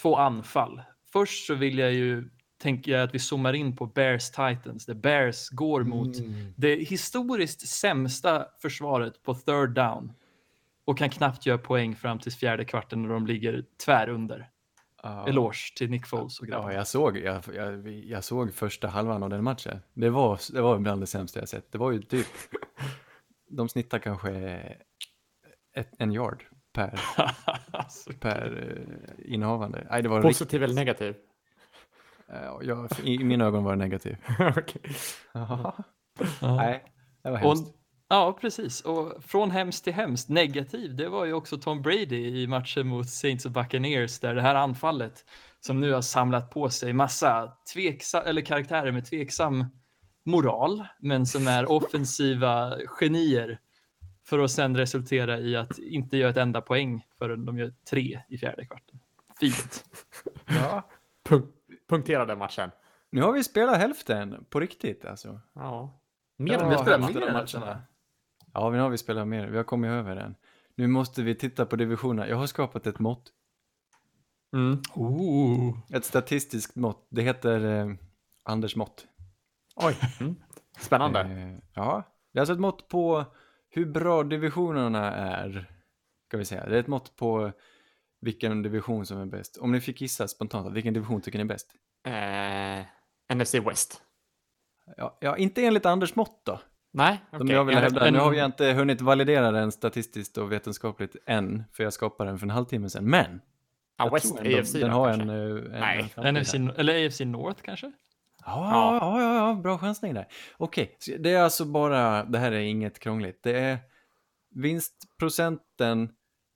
två 0.00 0.16
anfall. 0.16 0.82
Först 1.12 1.46
så 1.46 1.54
vill 1.54 1.78
jag 1.78 1.92
ju 1.92 2.28
tänka 2.58 3.02
att 3.02 3.14
vi 3.14 3.18
zoomar 3.18 3.52
in 3.52 3.76
på 3.76 3.86
Bears 3.86 4.30
Titans. 4.30 4.86
där 4.86 4.94
Bears 4.94 5.48
går 5.48 5.82
mot 5.82 6.16
det 6.56 6.74
historiskt 6.74 7.68
sämsta 7.68 8.46
försvaret 8.62 9.22
på 9.22 9.34
third 9.34 9.70
down 9.70 10.12
och 10.84 10.98
kan 10.98 11.10
knappt 11.10 11.46
göra 11.46 11.58
poäng 11.58 11.96
fram 11.96 12.18
till 12.18 12.32
fjärde 12.32 12.64
kvarten 12.64 13.02
när 13.02 13.08
de 13.08 13.26
ligger 13.26 13.64
tvärunder. 13.84 14.50
Ja. 15.06 15.28
Eloge 15.28 15.74
till 15.76 15.90
Nick 15.90 16.06
Foles 16.06 16.40
och 16.40 16.46
Ja, 16.46 16.50
grabbarna. 16.50 16.74
jag 16.74 16.86
såg, 16.86 17.18
jag, 17.18 17.42
jag, 17.54 17.88
jag 17.88 18.24
såg 18.24 18.54
första 18.54 18.88
halvan 18.88 19.22
av 19.22 19.30
den 19.30 19.44
matchen. 19.44 19.80
Det 19.94 20.10
var, 20.10 20.40
det 20.52 20.60
var 20.62 20.78
bland 20.78 21.02
det 21.02 21.06
sämsta 21.06 21.38
jag 21.40 21.48
sett. 21.48 21.72
Det 21.72 21.78
var 21.78 21.92
ju 21.92 22.02
typ, 22.02 22.26
de 23.50 23.68
snittar 23.68 23.98
kanske 23.98 24.30
ett, 25.76 25.90
en 25.98 26.12
yard 26.12 26.44
per, 26.72 27.00
per 28.20 28.52
uh, 28.52 29.34
innehavande. 29.34 29.86
Nej, 29.90 30.02
det 30.02 30.08
var 30.08 30.16
riktigt, 30.22 30.38
Positiv 30.38 30.62
eller 30.62 30.74
negativ? 30.74 31.14
uh, 32.32 32.58
jag, 32.62 32.88
i, 33.02 33.24
mina 33.24 33.44
ögon 33.44 33.64
var 33.64 33.72
det 33.72 33.78
negativ. 33.84 34.16
Okej. 34.56 34.82
ja. 35.32 35.76
Nej, 36.40 36.84
det 37.22 37.30
var 37.30 37.38
Och, 37.44 37.48
hemskt. 37.56 37.75
Ja, 38.08 38.38
precis. 38.40 38.80
Och 38.80 39.24
från 39.24 39.50
hemskt 39.50 39.84
till 39.84 39.92
hemskt. 39.92 40.28
Negativ, 40.28 40.96
det 40.96 41.08
var 41.08 41.24
ju 41.24 41.32
också 41.32 41.58
Tom 41.58 41.82
Brady 41.82 42.42
i 42.42 42.46
matchen 42.46 42.86
mot 42.86 43.08
Saints 43.10 43.46
och 43.46 43.52
Buccaneers 43.52 44.20
där 44.20 44.34
det 44.34 44.42
här 44.42 44.54
anfallet 44.54 45.24
som 45.60 45.80
nu 45.80 45.92
har 45.92 46.02
samlat 46.02 46.50
på 46.50 46.70
sig 46.70 46.92
massa 46.92 47.52
tveksa, 47.74 48.22
eller 48.22 48.42
karaktärer 48.42 48.92
med 48.92 49.06
tveksam 49.06 49.64
moral, 50.24 50.86
men 50.98 51.26
som 51.26 51.48
är 51.48 51.70
offensiva 51.70 52.78
genier 52.86 53.60
för 54.24 54.38
att 54.38 54.50
sen 54.50 54.76
resultera 54.76 55.38
i 55.38 55.56
att 55.56 55.78
inte 55.78 56.16
göra 56.16 56.30
ett 56.30 56.36
enda 56.36 56.60
poäng 56.60 57.06
förrän 57.18 57.44
de 57.44 57.58
gör 57.58 57.72
tre 57.90 58.20
i 58.28 58.38
fjärde 58.38 58.66
kvarten. 58.66 59.00
Fint. 59.40 59.84
Ja. 60.46 60.88
Punk- 61.28 61.52
punktera 61.88 62.26
den 62.26 62.38
matchen. 62.38 62.70
Nu 63.10 63.22
har 63.22 63.32
vi 63.32 63.44
spelat 63.44 63.76
hälften 63.78 64.44
på 64.50 64.60
riktigt 64.60 65.04
alltså. 65.04 65.40
Ja. 65.54 66.00
Mer 66.36 66.52
Ja, 66.52 66.60
än 66.60 66.70
vi 66.70 66.76
spelar 66.76 66.98
hälften 66.98 67.22
av 67.22 67.32
matcherna. 67.32 67.82
Ja, 68.56 68.70
men 68.70 68.76
nu 68.76 68.82
har 68.82 68.90
vi 68.90 68.98
spelat 68.98 69.28
mer. 69.28 69.46
Vi 69.46 69.56
har 69.56 69.64
kommit 69.64 69.88
över 69.88 70.16
den. 70.16 70.34
Nu 70.74 70.86
måste 70.86 71.22
vi 71.22 71.34
titta 71.34 71.66
på 71.66 71.76
divisionerna. 71.76 72.28
Jag 72.28 72.36
har 72.36 72.46
skapat 72.46 72.86
ett 72.86 72.98
mått. 72.98 73.32
Mm. 74.52 74.82
Ooh. 74.94 75.78
Ett 75.92 76.04
statistiskt 76.04 76.76
mått. 76.76 77.06
Det 77.10 77.22
heter 77.22 77.64
eh, 77.64 77.94
Anders 78.42 78.76
mått. 78.76 79.06
Oj. 79.76 79.96
Mm. 80.20 80.36
Spännande. 80.78 81.20
Eh, 81.20 81.58
ja, 81.74 82.02
det 82.32 82.38
är 82.38 82.40
alltså 82.40 82.52
ett 82.52 82.60
mått 82.60 82.88
på 82.88 83.24
hur 83.68 83.86
bra 83.86 84.22
divisionerna 84.22 85.12
är. 85.12 85.70
Ska 86.28 86.36
vi 86.36 86.44
säga. 86.44 86.66
Det 86.68 86.76
är 86.76 86.80
ett 86.80 86.86
mått 86.86 87.16
på 87.16 87.52
vilken 88.20 88.62
division 88.62 89.06
som 89.06 89.18
är 89.18 89.26
bäst. 89.26 89.56
Om 89.56 89.72
ni 89.72 89.80
fick 89.80 90.00
gissa 90.00 90.28
spontant, 90.28 90.72
vilken 90.72 90.94
division 90.94 91.20
tycker 91.20 91.38
ni 91.38 91.44
är 91.44 91.48
bäst? 91.48 91.74
Eh, 92.04 93.36
NFC 93.36 93.54
West. 93.54 94.02
Ja, 94.96 95.18
ja 95.20 95.36
inte 95.36 95.64
enligt 95.64 95.86
Anders 95.86 96.14
mått 96.14 96.40
då. 96.44 96.60
Nej, 96.96 97.20
Som 97.30 97.40
okej. 97.42 97.54
jag 97.54 97.64
vill 97.64 97.76
En- 97.76 97.82
hävda. 97.82 98.06
en- 98.06 98.12
Nu 98.14 98.18
har 98.20 98.30
vi 98.30 98.44
inte 98.44 98.72
hunnit 98.72 99.00
validera 99.00 99.50
den 99.50 99.72
statistiskt 99.72 100.38
och 100.38 100.52
vetenskapligt 100.52 101.16
än, 101.26 101.64
för 101.72 101.84
jag 101.84 101.92
skapade 101.92 102.30
den 102.30 102.38
för 102.38 102.46
en 102.46 102.50
halvtimme 102.50 102.90
sedan. 102.90 103.04
Men 103.10 103.40
Ja, 103.98 104.08
West, 104.12 104.38
ändå 104.38 104.58
AFC 104.58 104.72
den 104.72 104.90
då, 104.90 104.96
har 104.96 105.08
en, 105.10 105.18
kanske? 105.18 105.34
eh, 105.36 105.74
en, 105.74 105.80
Nej, 105.80 106.12
en 106.16 106.36
här. 106.36 106.78
eller 106.80 107.06
AFC 107.06 107.20
North 107.24 107.62
kanske? 107.62 107.92
Ja, 108.44 108.70
ja, 109.00 109.20
ja, 109.22 109.34
ja, 109.48 109.54
bra 109.54 109.78
chansning 109.78 110.14
där. 110.14 110.26
Okej, 110.56 110.96
så 110.98 111.12
det 111.18 111.30
är 111.30 111.42
alltså 111.42 111.64
bara, 111.64 112.24
det 112.24 112.38
här 112.38 112.52
är 112.52 112.60
inget 112.60 112.98
krångligt. 112.98 113.42
Det 113.42 113.58
är 113.58 113.78
vinstprocenten 114.50 116.08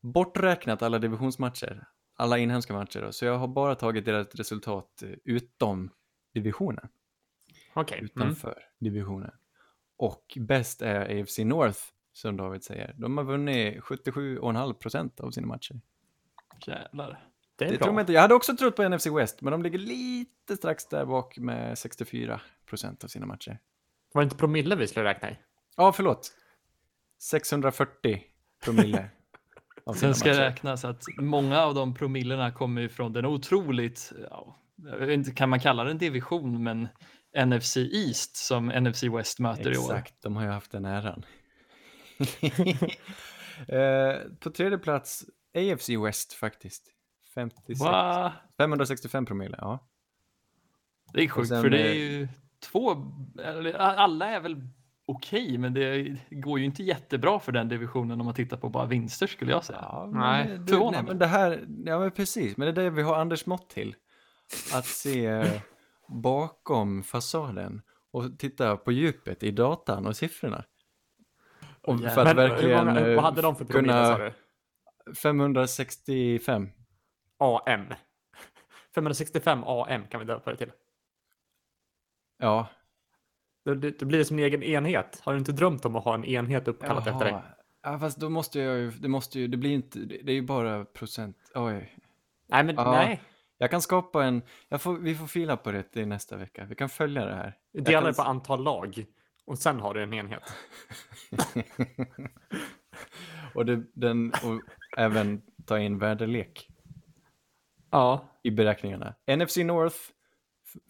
borträknat 0.02 0.82
alla 0.82 0.98
divisionsmatcher, 0.98 1.84
alla 2.16 2.38
inhemska 2.38 2.72
matcher. 2.72 3.00
Då. 3.02 3.12
Så 3.12 3.24
jag 3.24 3.38
har 3.38 3.48
bara 3.48 3.74
tagit 3.74 4.04
deras 4.04 4.34
resultat 4.34 5.02
eh, 5.02 5.08
utom 5.24 5.90
divisionen, 6.34 6.88
Okej. 7.74 7.98
Mm. 7.98 8.04
utanför 8.14 8.54
divisionen. 8.80 9.30
Och 10.02 10.38
bäst 10.40 10.82
är 10.82 11.20
AFC 11.20 11.38
North, 11.38 11.78
som 12.12 12.36
David 12.36 12.64
säger. 12.64 12.94
De 12.98 13.16
har 13.18 13.24
vunnit 13.24 13.80
77,5 13.80 14.72
procent 14.72 15.20
av 15.20 15.30
sina 15.30 15.46
matcher. 15.46 15.80
Jävlar. 16.66 17.24
Det 17.56 17.64
är 17.64 17.70
Det 17.70 17.76
bra. 17.76 17.84
tror 17.84 17.94
man 17.94 18.00
inte. 18.00 18.12
Jag 18.12 18.20
hade 18.20 18.34
också 18.34 18.56
trott 18.56 18.76
på 18.76 18.88
NFC 18.88 19.06
West, 19.06 19.40
men 19.42 19.50
de 19.50 19.62
ligger 19.62 19.78
lite 19.78 20.56
strax 20.56 20.86
där 20.86 21.04
bak 21.04 21.38
med 21.38 21.78
64 21.78 22.40
procent 22.66 23.04
av 23.04 23.08
sina 23.08 23.26
matcher. 23.26 23.58
Var 24.12 24.22
det 24.22 24.24
inte 24.24 24.36
promille 24.36 24.76
vi 24.76 24.86
skulle 24.86 25.04
räkna 25.04 25.30
i? 25.30 25.38
Ja, 25.76 25.92
förlåt. 25.92 26.32
640 27.18 28.22
promille. 28.64 29.10
av 29.84 29.92
sina 29.94 30.12
Sen 30.12 30.20
ska 30.20 30.28
matcher. 30.28 30.40
räknas 30.40 30.84
att 30.84 31.04
många 31.18 31.60
av 31.60 31.74
de 31.74 31.94
promillerna 31.94 32.52
kommer 32.52 32.80
ju 32.82 32.88
från 32.88 33.12
den 33.12 33.26
otroligt, 33.26 34.12
ja, 34.30 34.56
inte, 35.08 35.30
kan 35.32 35.48
man 35.48 35.60
kalla 35.60 35.84
det 35.84 35.90
en 35.90 35.98
division, 35.98 36.62
men 36.62 36.88
NFC 37.36 37.76
East 37.76 38.36
som 38.36 38.66
NFC 38.66 39.02
West 39.02 39.38
möter 39.38 39.72
i 39.72 39.78
år. 39.78 39.82
Exakt, 39.82 40.22
de 40.22 40.36
har 40.36 40.42
ju 40.42 40.50
haft 40.50 40.70
den 40.70 40.84
äran. 40.84 41.24
eh, 43.68 44.14
på 44.40 44.50
tredje 44.50 44.78
plats, 44.78 45.24
AFC 45.54 45.88
West 45.88 46.32
faktiskt. 46.32 46.90
56, 47.34 47.80
Va? 47.80 48.32
565 48.56 49.26
promille, 49.26 49.56
ja. 49.60 49.78
Det 51.12 51.24
är 51.24 51.28
sjukt, 51.28 51.48
sen, 51.48 51.62
för 51.62 51.70
det 51.70 51.80
är 51.80 51.90
eh, 51.90 51.96
ju 51.96 52.28
två, 52.60 53.12
alla 53.78 54.30
är 54.30 54.40
väl 54.40 54.68
okej, 55.06 55.58
men 55.58 55.74
det 55.74 56.16
går 56.30 56.58
ju 56.58 56.64
inte 56.64 56.82
jättebra 56.82 57.40
för 57.40 57.52
den 57.52 57.68
divisionen 57.68 58.20
om 58.20 58.26
man 58.26 58.34
tittar 58.34 58.56
på 58.56 58.68
bara 58.68 58.86
vinster 58.86 59.26
skulle 59.26 59.50
jag 59.50 59.64
säga. 59.64 59.78
Ja, 59.82 60.10
Nej, 60.14 60.48
men, 60.48 60.66
du, 60.66 60.90
nej, 60.90 61.02
men 61.02 61.18
det 61.18 61.26
här, 61.26 61.66
ja 61.84 61.98
men 61.98 62.10
precis, 62.10 62.56
men 62.56 62.74
det 62.74 62.82
är 62.82 62.84
det 62.84 62.90
vi 62.90 63.02
har 63.02 63.16
Anders 63.16 63.46
Mått 63.46 63.70
till. 63.70 63.94
Att 64.74 64.86
se 64.86 65.44
bakom 66.10 67.02
fasaden 67.02 67.82
och 68.10 68.38
titta 68.38 68.76
på 68.76 68.92
djupet 68.92 69.42
i 69.42 69.50
datan 69.50 70.06
och 70.06 70.16
siffrorna. 70.16 70.64
Och 71.82 71.94
jävlar. 71.94 72.10
för 72.10 72.20
att 72.20 72.36
Men 72.36 72.36
hur 72.36 72.48
verkligen 72.48 72.86
många, 72.86 73.00
eh, 73.00 73.14
vad 73.14 73.24
hade 73.24 73.42
de 73.42 73.56
för 73.56 73.64
promille 73.64 73.92
kunna, 73.92 74.18
du? 74.18 75.14
565. 75.14 76.68
AM. 77.38 77.86
565 78.94 79.64
AM 79.64 80.06
kan 80.06 80.20
vi 80.20 80.26
döpa 80.26 80.50
det 80.50 80.56
till. 80.56 80.72
Ja. 82.38 82.66
Det, 83.64 83.74
det, 83.74 83.98
det 83.98 84.04
blir 84.04 84.24
som 84.24 84.38
en 84.38 84.44
egen 84.44 84.62
enhet. 84.62 85.20
Har 85.24 85.32
du 85.32 85.38
inte 85.38 85.52
drömt 85.52 85.84
om 85.84 85.96
att 85.96 86.04
ha 86.04 86.14
en 86.14 86.24
enhet 86.24 86.68
uppkallat 86.68 87.06
efter 87.06 87.24
dig? 87.24 87.32
Jaha. 87.32 87.42
Ja, 87.82 87.98
fast 87.98 88.18
då 88.18 88.28
måste 88.28 88.60
jag 88.60 88.78
ju, 88.78 88.90
det 88.90 89.08
måste 89.08 89.40
ju, 89.40 89.48
det 89.48 89.56
blir 89.56 89.70
inte, 89.70 89.98
det 89.98 90.20
det 90.22 90.32
är 90.32 90.36
ju 90.36 90.42
bara 90.42 90.84
procent, 90.84 91.36
oj. 91.54 91.96
Nej, 92.46 92.64
men 92.64 92.74
Ja. 92.74 92.92
nej. 92.92 93.22
Jag 93.62 93.70
kan 93.70 93.82
skapa 93.82 94.24
en, 94.24 94.42
får, 94.78 94.98
vi 94.98 95.14
får 95.14 95.26
fila 95.26 95.56
på 95.56 95.72
det 95.72 95.82
till 95.82 96.08
nästa 96.08 96.36
vecka, 96.36 96.64
vi 96.64 96.74
kan 96.74 96.88
följa 96.88 97.24
det 97.24 97.34
här. 97.34 97.56
Dela 97.72 97.90
kan 97.90 98.04
det 98.04 98.14
på 98.14 98.22
antal 98.22 98.62
lag. 98.62 99.06
Och 99.44 99.58
sen 99.58 99.80
har 99.80 99.94
du 99.94 100.02
en 100.02 100.14
enhet. 100.14 100.42
och, 103.54 103.66
det, 103.66 103.82
den, 103.94 104.28
och 104.30 104.60
även 104.96 105.42
ta 105.66 105.78
in 105.78 105.98
väderlek 105.98 106.68
Ja. 107.90 108.40
i 108.42 108.50
beräkningarna. 108.50 109.14
NFC 109.36 109.56
North 109.56 109.96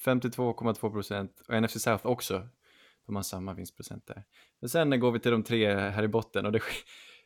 52,2 0.04 0.92
procent 0.92 1.42
och 1.48 1.62
NFC 1.62 1.82
South 1.82 2.06
också. 2.06 2.48
De 3.06 3.16
har 3.16 3.22
samma 3.22 3.54
vinstprocent 3.54 4.06
där. 4.06 4.24
Men 4.60 4.68
sen 4.68 5.00
går 5.00 5.12
vi 5.12 5.20
till 5.20 5.32
de 5.32 5.42
tre 5.42 5.74
här 5.74 6.02
i 6.02 6.08
botten 6.08 6.46
och 6.46 6.52
det, 6.52 6.60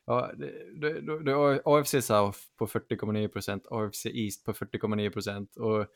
ja, 0.06 0.30
det, 0.36 1.00
det, 1.24 1.62
AFC 1.64 1.90
South 2.06 2.38
på 2.56 2.66
40,9 2.66 3.28
procent, 3.28 3.66
AFC 3.70 4.06
East 4.06 4.44
på 4.44 4.52
40,9 4.52 5.10
procent 5.10 5.56
och 5.56 5.86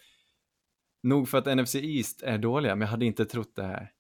nog 1.03 1.29
för 1.29 1.39
att 1.39 1.59
NFC 1.59 1.75
East 1.75 2.23
är 2.23 2.39
dåliga, 2.39 2.75
men 2.75 2.81
jag 2.87 2.91
hade 2.91 3.07
inte 3.07 3.25
trott 3.25 3.57
det 3.57 3.63
här. 3.63 3.93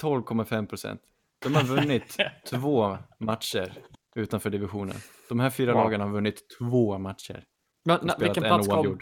12,5 0.00 0.66
procent. 0.66 1.00
De 1.42 1.54
har 1.54 1.64
vunnit 1.64 2.16
två 2.50 2.98
matcher 3.18 3.72
utanför 4.14 4.50
divisionen. 4.50 4.96
De 5.28 5.40
här 5.40 5.50
fyra 5.50 5.72
Wow. 5.74 5.82
lagen 5.84 6.00
har 6.00 6.08
vunnit 6.08 6.44
två 6.58 6.98
matcher. 6.98 7.44
Men, 7.84 7.98
na, 8.02 8.16
vilken 8.18 8.44
en 8.44 8.48
plats 8.48 8.68
kom. 8.68 8.98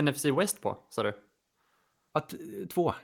NFC 0.00 0.24
West 0.24 0.62
på, 0.62 0.86
sa 0.90 1.02
du? 1.02 1.14
Att, 2.12 2.34
två. 2.70 2.94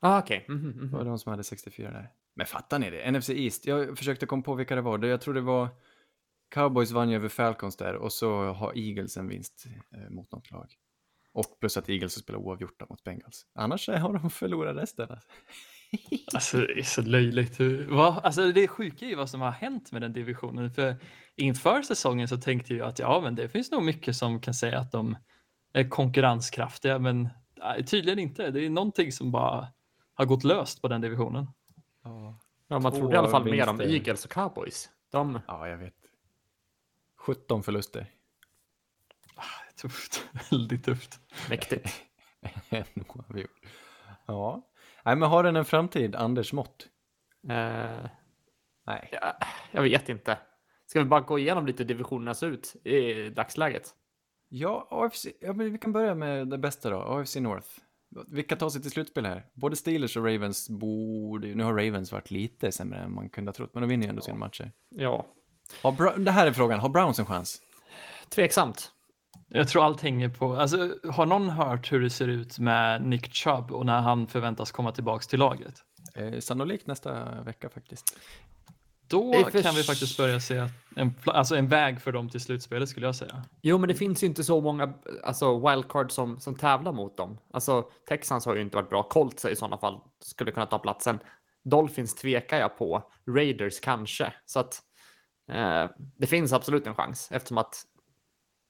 Ah, 0.00 0.18
okej. 0.18 0.44
Mhm, 0.48 0.68
mhm. 0.68 0.90
Det 0.90 0.96
var 0.96 1.04
de 1.04 1.18
som 1.18 1.30
hade 1.30 1.44
64 1.44 1.90
där. 1.90 2.10
Men 2.34 2.46
fattar 2.46 2.78
ni 2.78 2.90
det? 2.90 3.10
NFC 3.10 3.30
East, 3.30 3.66
jag 3.66 3.98
försökte 3.98 4.26
komma 4.26 4.42
på 4.42 4.54
vilka 4.54 4.74
det 4.74 4.80
var. 4.80 5.04
Jag 5.04 5.20
tror 5.20 5.34
det 5.34 5.40
var 5.40 5.68
Cowboys 6.54 6.90
vann 6.90 7.10
ju 7.10 7.16
över 7.16 7.28
Falcons 7.28 7.76
där 7.76 7.94
och 7.94 8.12
så 8.12 8.52
har 8.52 8.72
Eagles 8.78 9.16
en 9.16 9.28
vinst 9.28 9.66
eh, 9.94 10.10
mot 10.10 10.32
något 10.32 10.50
lag. 10.50 10.74
Och 11.32 11.60
plus 11.60 11.76
att 11.76 11.88
Eagles 11.88 12.14
spelar 12.14 12.38
oavgjort 12.38 12.88
mot 12.90 13.04
Bengals. 13.04 13.46
Annars 13.54 13.88
har 13.88 14.12
de 14.18 14.30
förlorat 14.30 14.76
resten. 14.76 15.10
Alltså. 15.10 15.28
Alltså 16.34 16.56
det 16.56 16.78
är 16.78 16.82
så 16.82 17.02
löjligt. 17.02 17.60
Va? 17.90 18.20
alltså 18.24 18.52
det 18.52 18.68
sjuka 18.68 19.04
är 19.04 19.08
ju 19.08 19.14
vad 19.14 19.30
som 19.30 19.40
har 19.40 19.50
hänt 19.50 19.92
med 19.92 20.02
den 20.02 20.12
divisionen. 20.12 20.70
För 20.70 20.96
inför 21.36 21.82
säsongen 21.82 22.28
så 22.28 22.36
tänkte 22.36 22.74
jag 22.74 22.88
att 22.88 22.98
ja, 22.98 23.20
men 23.20 23.34
det 23.34 23.48
finns 23.48 23.70
nog 23.70 23.82
mycket 23.82 24.16
som 24.16 24.40
kan 24.40 24.54
säga 24.54 24.78
att 24.78 24.92
de 24.92 25.16
är 25.72 25.88
konkurrenskraftiga, 25.88 26.98
men 26.98 27.28
nej, 27.58 27.86
tydligen 27.86 28.18
inte. 28.18 28.50
Det 28.50 28.66
är 28.66 28.70
någonting 28.70 29.12
som 29.12 29.30
bara 29.30 29.68
har 30.14 30.24
gått 30.24 30.44
löst 30.44 30.82
på 30.82 30.88
den 30.88 31.00
divisionen. 31.00 31.46
Ja. 32.02 32.38
Ja, 32.68 32.78
man 32.78 32.92
trodde 32.92 33.14
i 33.14 33.18
alla 33.18 33.28
fall 33.28 33.44
mer 33.44 33.68
om. 33.68 33.80
Eagles 33.80 34.24
och 34.24 34.30
Cowboys. 34.30 34.90
De, 35.10 35.40
ja, 35.46 35.68
jag 35.68 35.78
vet. 35.78 35.94
17 37.18 37.62
förluster. 37.62 38.06
Tufft, 39.80 40.28
väldigt 40.50 40.84
tufft. 40.84 41.20
mäktigt. 41.50 42.02
Ja. 44.26 44.68
Nej, 45.04 45.16
men 45.16 45.28
har 45.28 45.42
den 45.42 45.56
en 45.56 45.64
framtid, 45.64 46.14
Anders 46.14 46.52
Mått? 46.52 46.88
Eh, 47.48 48.06
Nej. 48.86 49.08
ja, 49.12 49.36
jag 49.70 49.82
vet 49.82 50.08
inte. 50.08 50.38
Ska 50.86 50.98
vi 50.98 51.04
bara 51.04 51.20
gå 51.20 51.38
igenom 51.38 51.66
lite 51.66 51.84
divisionerna 51.84 52.34
ser 52.34 52.46
ut 52.46 52.86
i 52.86 53.28
dagsläget? 53.28 53.94
Ja, 54.48 54.88
AFC, 54.90 55.26
ja, 55.40 55.52
men 55.52 55.72
vi 55.72 55.78
kan 55.78 55.92
börja 55.92 56.14
med 56.14 56.48
det 56.48 56.58
bästa 56.58 56.90
då, 56.90 56.98
AFC 56.98 57.36
North. 57.36 57.68
Vilka 58.28 58.56
tar 58.56 58.70
sig 58.70 58.82
till 58.82 58.90
slutspel 58.90 59.26
här? 59.26 59.46
Både 59.54 59.76
Steelers 59.76 60.16
och 60.16 60.24
Ravens 60.24 60.68
borde, 60.70 61.46
nu 61.54 61.64
har 61.64 61.72
Ravens 61.74 62.12
varit 62.12 62.30
lite 62.30 62.72
sämre 62.72 62.98
än 62.98 63.14
man 63.14 63.28
kunde 63.28 63.48
ha 63.48 63.54
trott, 63.54 63.70
men 63.74 63.80
de 63.80 63.86
vinner 63.88 64.04
ju 64.04 64.10
ändå 64.10 64.22
sina 64.22 64.36
matcher. 64.38 64.72
Ja, 64.90 65.26
Har 65.82 65.92
Bra- 65.92 66.16
det 66.16 66.30
här 66.30 66.46
är 66.46 66.52
frågan, 66.52 66.80
har 66.80 66.88
Browns 66.88 67.18
en 67.18 67.26
chans? 67.26 67.60
tveksamt. 68.28 68.92
Jag 69.48 69.68
tror 69.68 69.84
allt 69.84 70.00
hänger 70.00 70.28
på, 70.28 70.56
alltså 70.56 70.94
har 71.10 71.26
någon 71.26 71.48
hört 71.48 71.92
hur 71.92 72.00
det 72.00 72.10
ser 72.10 72.28
ut 72.28 72.58
med 72.58 73.02
Nick 73.06 73.34
Chubb 73.34 73.70
och 73.72 73.86
när 73.86 74.00
han 74.00 74.26
förväntas 74.26 74.72
komma 74.72 74.92
tillbaks 74.92 75.26
till 75.26 75.38
laget? 75.38 75.74
Eh, 76.14 76.38
sannolikt 76.40 76.86
nästa 76.86 77.42
vecka 77.42 77.68
faktiskt. 77.68 78.18
Då 79.12 79.50
för- 79.50 79.62
kan 79.62 79.74
vi 79.74 79.82
faktiskt 79.82 80.16
börja 80.16 80.40
se 80.40 80.68
en, 80.96 81.14
alltså 81.24 81.56
en 81.56 81.68
väg 81.68 82.00
för 82.00 82.12
dem 82.12 82.28
till 82.28 82.40
slutspelet 82.40 82.88
skulle 82.88 83.06
jag 83.06 83.16
säga. 83.16 83.44
Jo, 83.62 83.78
men 83.78 83.88
det 83.88 83.94
finns 83.94 84.22
ju 84.22 84.26
inte 84.26 84.44
så 84.44 84.60
många 84.60 84.94
alltså, 85.24 85.68
wildcard 85.68 86.12
som, 86.12 86.40
som 86.40 86.54
tävlar 86.54 86.92
mot 86.92 87.16
dem. 87.16 87.38
Alltså, 87.52 87.82
Texans 88.08 88.46
har 88.46 88.54
ju 88.54 88.60
inte 88.62 88.76
varit 88.76 88.90
bra. 88.90 89.02
Colts 89.02 89.44
i 89.44 89.56
sådana 89.56 89.78
fall 89.78 90.00
skulle 90.20 90.52
kunna 90.52 90.66
ta 90.66 90.78
platsen. 90.78 91.18
Dolphins 91.64 92.14
tvekar 92.14 92.58
jag 92.58 92.78
på. 92.78 93.10
Raiders 93.26 93.80
kanske. 93.80 94.32
Så 94.46 94.60
att 94.60 94.82
eh, 95.52 95.90
det 96.16 96.26
finns 96.26 96.52
absolut 96.52 96.86
en 96.86 96.94
chans 96.94 97.28
eftersom 97.32 97.58
att 97.58 97.82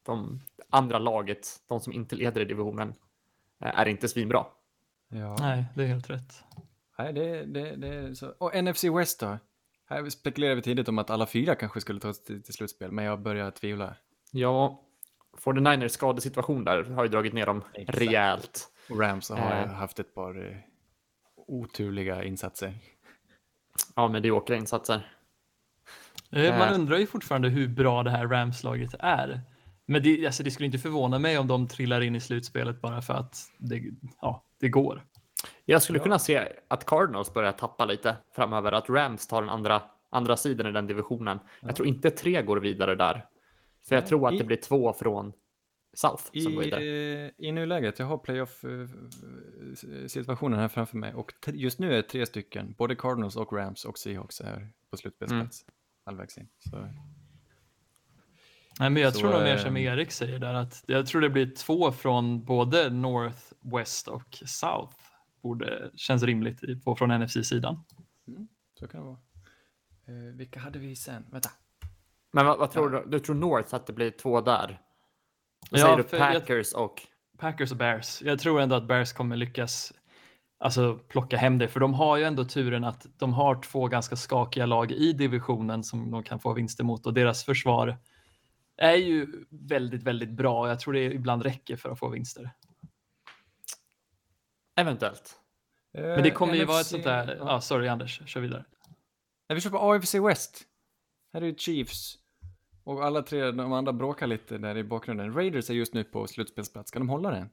de 0.07 0.41
andra 0.71 0.99
laget, 0.99 1.49
de 1.69 1.81
som 1.81 1.93
inte 1.93 2.17
leder 2.17 2.41
i 2.41 2.45
divisionen, 2.45 2.95
eh, 3.65 3.79
är 3.81 3.87
inte 3.89 4.09
svinbra. 4.09 4.47
Ja. 5.09 5.37
Nej, 5.41 5.65
det 5.77 5.83
är 5.83 5.87
helt 5.87 6.11
rätt. 6.11 6.45
Nej, 6.99 7.13
det, 7.13 7.45
det, 7.45 7.77
det 7.77 7.89
är 7.89 8.15
så. 8.15 8.29
Och 8.39 8.65
NFC 8.65 8.85
West 8.85 9.21
då? 9.21 9.39
Här 9.93 10.11
spekulerade 10.11 10.55
vi 10.57 10.63
tidigt 10.63 10.89
om 10.89 10.99
att 10.99 11.11
alla 11.11 11.27
fyra 11.27 11.55
kanske 11.55 11.81
skulle 11.81 12.01
ta 12.01 12.15
sig 12.15 12.43
till, 12.43 12.55
slutspel, 12.55 12.93
men 12.93 13.05
jag 13.05 13.23
börjar 13.23 13.51
tvivla. 13.51 13.95
Ja, 14.31 14.83
49ers 15.45 15.89
skadesituation 15.89 16.65
där 16.65 16.83
har 16.85 17.03
ju 17.05 17.09
dragit 17.09 17.33
ner 17.33 17.47
dem 17.47 17.65
Exakt. 17.75 17.99
rejält. 17.99 18.69
Och 18.91 19.01
Rams 19.01 19.31
har 19.31 19.39
Eh. 19.39 19.69
haft 19.69 19.99
ett 19.99 20.15
par 20.15 20.51
eh, 20.51 20.57
oturliga 21.47 22.25
insatser. 22.25 22.75
Ja, 23.97 24.09
mediokra 24.09 24.57
insatser. 24.57 25.13
Eh, 26.31 26.59
Man 26.59 26.69
Eh. 26.69 26.75
undrar 26.75 26.99
ju 26.99 27.07
fortfarande 27.07 27.49
hur 27.49 27.69
bra 27.69 28.03
det 28.03 28.11
här 28.11 28.27
Rams-laget 28.27 28.95
är. 28.99 29.41
Men 29.87 30.03
det, 30.03 30.27
alltså 30.27 30.43
det 30.43 30.51
skulle 30.51 30.67
inte 30.67 30.79
förvåna 30.79 31.19
mig 31.19 31.39
om 31.39 31.47
de 31.49 31.69
trillar 31.69 32.01
in 32.01 32.17
i 32.17 32.21
slutspelet 32.21 32.81
bara 32.81 33.03
för 33.03 33.15
att 33.15 33.37
det, 33.59 33.83
ja, 34.21 34.45
det 34.61 34.69
går. 34.69 35.03
Jag 35.65 35.83
skulle 35.83 35.99
kunna 35.99 36.19
se 36.19 36.49
att 36.69 36.87
Cardinals 36.87 37.35
börjar 37.35 37.53
tappa 37.53 37.85
lite 37.85 38.17
framöver, 38.35 38.73
att 38.73 38.91
Rams 38.91 39.27
tar 39.27 39.41
den 39.43 39.51
andra, 39.51 39.83
andra 40.11 40.37
sidan 40.37 40.67
i 40.67 40.73
den 40.73 40.87
divisionen. 40.87 41.39
Jag 41.61 41.77
tror 41.77 41.89
inte 41.89 42.11
tre 42.11 42.43
går 42.43 42.57
vidare 42.57 42.95
där. 42.95 43.27
För 43.89 43.95
jag 43.95 44.07
tror 44.07 44.29
att 44.29 44.35
i- 44.35 44.39
det 44.39 44.45
blir 44.45 44.57
två 44.57 44.93
från 44.93 45.33
South 45.95 46.25
I, 46.33 46.41
som 46.41 46.55
går 46.55 46.63
vidare. 46.63 46.81
eh, 46.83 47.31
I 47.39 47.53
nuläget, 47.53 47.99
jag 47.99 48.07
har 48.07 48.19
playoff-situationen 48.19 50.59
här 50.59 50.69
framför 50.69 50.97
mig 50.97 51.15
och 51.15 51.33
just 51.47 51.79
nu 51.79 51.99
är 51.99 52.03
tre 52.03 52.27
stycken, 52.27 52.75
både 52.79 52.97
Cardinals 52.97 53.37
och 53.37 53.53
Rams 53.53 53.85
och 53.85 53.99
Seahawks 53.99 54.41
är 54.41 54.69
på 54.91 54.97
slutspelsplats. 54.97 55.63
Mm. 55.63 55.73
Halvvägs 56.07 56.39
in. 56.39 56.49
Så, 56.59 56.77
Nej, 58.81 58.91
men 58.91 59.03
jag 59.03 59.13
Så, 59.13 59.19
tror 59.21 59.31
nog 59.31 59.41
mer 59.43 59.57
eh, 59.57 59.63
som 59.63 59.77
Erik 59.77 60.11
säger 60.11 60.39
där 60.39 60.55
att 60.55 60.85
jag 60.87 61.07
tror 61.07 61.21
det 61.21 61.31
blir 61.31 61.51
två 61.51 61.93
från 61.93 62.45
både 62.45 62.91
North, 62.91 63.39
West 63.61 64.09
och 64.09 64.39
South. 64.47 64.97
Borde, 65.43 65.91
känns 65.95 66.23
rimligt 66.23 66.65
i- 66.65 66.77
på 66.77 66.97
från 66.97 67.11
NFC-sidan. 67.21 67.85
så 68.79 68.89
kan 68.89 69.01
det 69.01 69.07
vara. 69.07 69.19
Eh, 70.07 70.35
vilka 70.37 70.61
hade 70.61 70.79
vi 70.79 70.97
sen? 70.97 71.25
Vänta. 71.31 71.51
Men 72.33 72.47
vad, 72.47 72.59
vad 72.59 72.71
tror 72.71 72.91
du? 72.91 73.05
Du 73.11 73.19
tror 73.21 73.35
North 73.37 73.75
att 73.75 73.87
det 73.87 73.93
blir 73.93 74.11
två 74.11 74.41
där? 74.41 74.81
Då 75.71 75.79
Ja, 75.79 75.85
säger 75.85 75.97
du 75.97 76.03
för 76.05 76.17
jag- 76.17 76.33
Packers 76.41 76.73
och... 76.73 77.03
Packers 77.39 77.71
och 77.71 77.77
Bears. 77.77 78.23
Jag 78.23 78.39
tror 78.39 78.61
ändå 78.61 78.75
att 78.77 78.89
Bears 78.89 79.13
kommer 79.13 79.37
lyckas 79.37 79.93
alltså, 80.59 80.99
plocka 81.09 81.37
hem 81.37 81.59
det, 81.59 81.69
för 81.69 81.81
de 81.81 81.95
har 81.95 82.17
ju 82.17 82.25
ändå 82.25 82.45
turen 82.45 82.85
att 82.85 83.07
de 83.19 83.33
har 83.33 83.63
två 83.63 83.89
ganska 83.89 84.17
skakiga 84.17 84.67
lag 84.67 84.93
i 84.93 85.13
divisionen 85.13 85.85
som 85.85 86.11
de 86.11 86.23
kan 86.23 86.41
få 86.41 86.53
vinster 86.53 86.85
mot 86.85 87.07
och 87.07 87.15
deras 87.15 87.45
försvar 87.45 87.97
är 88.77 88.97
ju 88.97 89.45
väldigt, 89.51 90.03
väldigt 90.03 90.31
bra. 90.31 90.69
Jag 90.69 90.81
tror 90.81 90.95
det 90.95 91.05
ibland 91.05 91.43
räcker 91.43 91.77
för 91.77 91.91
att 91.91 91.99
få 91.99 92.09
vinster. 92.09 92.51
Eventuellt. 94.77 95.39
Men 95.93 96.23
det 96.23 96.31
kommer 96.31 96.55
ju 96.55 96.65
vara 96.65 96.81
ett 96.81 96.87
NFC 96.87 96.91
sånt 96.91 97.05
där, 97.05 97.37
ja. 97.39 97.45
ja, 97.47 97.61
sorry 97.61 97.89
Anders, 97.89 98.21
kör 98.27 98.41
vidare. 98.41 98.65
När 99.49 99.55
vi 99.55 99.61
kör 99.61 99.71
på 99.71 99.79
AFC 99.79 100.15
West. 100.15 100.63
Här 101.33 101.43
är 101.43 101.47
ju 101.47 101.55
Chiefs. 101.55 102.19
Och 102.85 103.05
alla 103.05 103.23
tre, 103.23 103.51
de 103.51 103.73
andra 103.73 103.93
bråkar 103.93 104.27
lite 104.27 104.59
där 104.59 104.77
i 104.77 104.85
bakgrunden. 104.85 105.35
Raiders 105.35 105.71
är 105.71 105.75
just 105.75 105.95
nu 105.95 106.05
på 106.05 106.27
slutspelsplats. 106.27 106.89
Ska 106.89 106.99
de 106.99 107.09
hålla 107.09 107.31
den? 107.31 107.51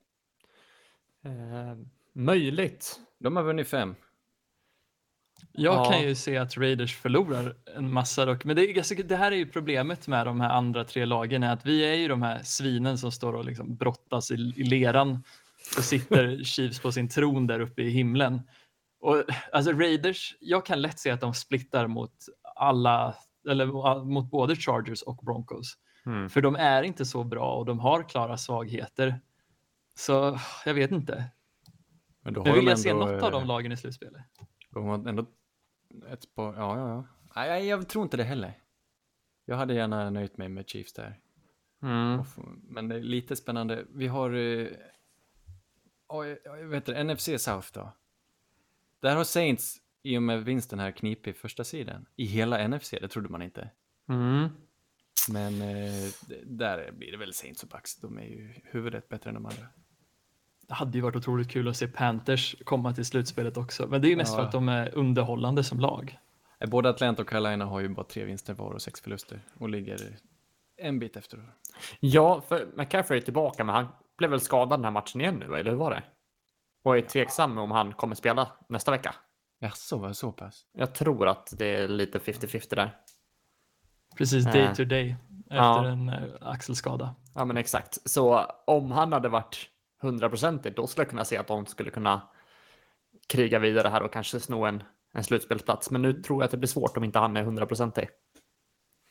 Eh, 1.25 1.77
möjligt. 2.13 2.99
De 3.19 3.35
har 3.35 3.43
vunnit 3.43 3.67
fem. 3.67 3.95
Jag 5.51 5.73
Ja. 5.75 5.91
kan 5.91 6.01
ju 6.01 6.15
se 6.15 6.37
att 6.37 6.57
Raiders 6.57 6.95
förlorar 6.97 7.55
en 7.75 7.93
massa 7.93 8.25
dock, 8.25 8.45
men 8.45 8.55
det, 8.55 9.03
det 9.03 9.15
här 9.15 9.31
är 9.31 9.35
ju 9.35 9.45
problemet 9.45 10.07
med 10.07 10.25
de 10.25 10.41
här 10.41 10.49
andra 10.49 10.83
tre 10.83 11.05
lagen, 11.05 11.43
är 11.43 11.53
att 11.53 11.65
vi 11.65 11.81
är 11.81 11.93
ju 11.93 12.07
de 12.07 12.21
här 12.21 12.43
svinen 12.43 12.97
som 12.97 13.11
står 13.11 13.33
och 13.33 13.45
liksom 13.45 13.75
brottas 13.75 14.31
i, 14.31 14.33
i 14.33 14.63
leran. 14.63 15.23
Så 15.75 15.81
sitter 15.81 16.43
Chiefs 16.43 16.79
på 16.79 16.91
sin 16.91 17.09
tron 17.09 17.47
där 17.47 17.59
uppe 17.59 17.81
i 17.81 17.89
himlen. 17.89 18.41
Och 18.99 19.23
alltså 19.51 19.71
Raiders, 19.71 20.35
jag 20.39 20.65
kan 20.65 20.81
lätt 20.81 20.99
se 20.99 21.11
att 21.11 21.21
de 21.21 21.33
splittar 21.33 21.87
mot 21.87 22.13
alla, 22.55 23.15
eller 23.49 23.65
mot 24.03 24.31
både 24.31 24.55
Chargers 24.55 25.01
och 25.01 25.17
Broncos. 25.25 25.77
Mm. 26.05 26.29
För 26.29 26.41
de 26.41 26.55
är 26.55 26.83
inte 26.83 27.05
så 27.05 27.23
bra 27.23 27.55
och 27.55 27.65
de 27.65 27.79
har 27.79 28.09
klara 28.09 28.37
svagheter. 28.37 29.21
Så 29.95 30.39
jag 30.65 30.73
vet 30.73 30.91
inte. 30.91 31.31
Men 32.21 32.33
då 32.33 32.43
Men 32.43 32.53
vill 32.53 32.65
de 32.65 32.69
jag 32.69 32.79
se 32.79 32.93
något 32.93 33.23
av 33.23 33.31
de 33.31 33.41
eh, 33.41 33.47
lagen 33.47 33.71
i 33.71 33.77
slutspelet? 33.77 34.21
De 34.69 34.85
har 34.85 35.07
ändå 35.09 35.25
ett 36.09 36.35
par, 36.35 36.53
ja, 36.53 36.77
ja, 36.77 36.89
ja. 36.89 37.05
Nej, 37.35 37.67
jag 37.67 37.89
tror 37.89 38.03
inte 38.03 38.17
det 38.17 38.23
heller. 38.23 38.57
Jag 39.45 39.55
hade 39.55 39.73
gärna 39.73 40.09
nöjt 40.09 40.37
mig 40.37 40.49
med 40.49 40.69
Chiefs 40.69 40.93
där. 40.93 41.19
Mm. 41.81 42.23
Men 42.63 42.87
det 42.87 42.95
är 42.95 42.99
lite 42.99 43.35
spännande. 43.35 43.85
Vi 43.89 44.07
har, 44.07 44.29
oj, 46.09 46.37
oj, 46.45 46.63
vad 46.65 46.75
heter 46.75 46.93
det, 46.93 47.03
NFC 47.13 47.29
South 47.43 47.67
då. 47.73 47.93
Där 48.99 49.15
har 49.15 49.23
Saints, 49.23 49.77
i 50.03 50.17
och 50.17 50.23
med 50.23 50.43
vinsten 50.45 50.79
här, 50.79 50.91
knipit 50.91 51.37
första 51.37 51.63
sidan. 51.63 52.05
I 52.15 52.25
hela 52.25 52.67
NFC, 52.67 52.89
det 52.89 53.07
trodde 53.07 53.29
man 53.29 53.41
inte. 53.41 53.69
Mm. 54.09 54.47
Men 55.29 55.61
eh, 55.61 56.09
där 56.45 56.91
blir 56.91 57.11
det 57.11 57.17
väl 57.17 57.33
Saints 57.33 57.63
och 57.63 57.69
Bucks. 57.69 57.95
De 57.95 58.17
är 58.17 58.23
ju 58.23 58.53
huvudet 58.63 59.09
bättre 59.09 59.29
än 59.29 59.33
de 59.33 59.45
andra. 59.45 59.65
Det 60.67 60.73
hade 60.73 60.97
ju 60.97 61.01
varit 61.01 61.15
otroligt 61.15 61.51
kul 61.51 61.67
att 61.67 61.77
se 61.77 61.87
Panthers 61.87 62.55
komma 62.63 62.93
till 62.93 63.05
slutspelet 63.05 63.57
också. 63.57 63.87
Men 63.87 64.01
det 64.01 64.07
är 64.07 64.09
ju 64.09 64.15
mest 64.15 64.31
Ja. 64.31 64.37
för 64.37 64.43
att 64.45 64.51
de 64.51 64.69
är 64.69 64.95
underhållande 64.95 65.63
som 65.63 65.79
lag. 65.79 66.19
Eh, 66.59 66.69
Både 66.69 66.89
Atlanta 66.89 67.21
och 67.21 67.29
Carolina 67.29 67.65
har 67.65 67.79
ju 67.79 67.89
bara 67.89 68.05
tre 68.05 68.23
vinster 68.25 68.53
var 68.53 68.71
och 68.71 68.81
sex 68.81 69.01
förluster. 69.01 69.41
Och 69.53 69.69
ligger 69.69 70.17
en 70.77 70.99
bit 70.99 71.17
efter. 71.17 71.53
Ja, 71.99 72.41
för 72.41 72.67
McCaffrey 72.77 73.19
är 73.19 73.23
tillbaka, 73.23 73.63
men 73.63 73.75
han 73.75 73.87
blev 74.19 74.29
väl 74.31 74.41
skadad 74.41 74.79
den 74.79 74.83
här 74.83 74.91
matchen 74.91 75.21
igen 75.21 75.35
nu, 75.35 75.55
eller 75.55 75.71
hur 75.71 75.77
var 75.77 75.91
det? 75.91 76.03
Och 76.83 76.97
är 76.97 77.01
tveksam 77.01 77.57
om 77.57 77.71
han 77.71 77.93
kommer 77.93 78.15
spela 78.15 78.51
nästa 78.69 78.91
vecka. 78.91 79.15
Jaså, 79.59 79.97
var 79.97 80.07
det 80.07 80.13
så 80.13 80.31
pass? 80.31 80.65
Jag 80.73 80.95
tror 80.95 81.27
att 81.27 81.53
det 81.57 81.75
är 81.75 81.87
lite 81.87 82.19
50-50 82.19 82.75
där. 82.75 82.95
Precis 84.17 84.45
day 84.45 84.75
to 84.75 84.83
day 84.83 85.15
efter 85.45 85.55
Ja. 85.55 85.85
en 85.87 86.09
eh, 86.09 86.23
axelskada. 86.41 87.15
Ja, 87.35 87.45
men 87.45 87.57
exakt. 87.57 88.09
Så 88.09 88.45
om 88.67 88.91
han 88.91 89.13
hade 89.13 89.29
varit 89.29 89.69
100% 90.03 90.73
då 90.75 90.87
skulle 90.87 91.03
jag 91.03 91.09
kunna 91.09 91.25
se 91.25 91.37
att 91.37 91.47
de 91.47 91.65
skulle 91.65 91.91
kunna 91.91 92.21
kriga 93.27 93.59
vidare 93.59 93.87
här 93.87 94.03
och 94.03 94.13
kanske 94.13 94.39
sno 94.39 94.65
en, 94.65 94.83
en 95.13 95.23
slutspelsplats. 95.23 95.91
Men 95.91 96.01
nu 96.01 96.13
tror 96.13 96.41
jag 96.41 96.45
att 96.45 96.51
det 96.51 96.57
blir 96.57 96.67
svårt 96.67 96.97
om 96.97 97.03
inte 97.03 97.19
han 97.19 97.37
är 97.37 97.43
100% 97.43 98.07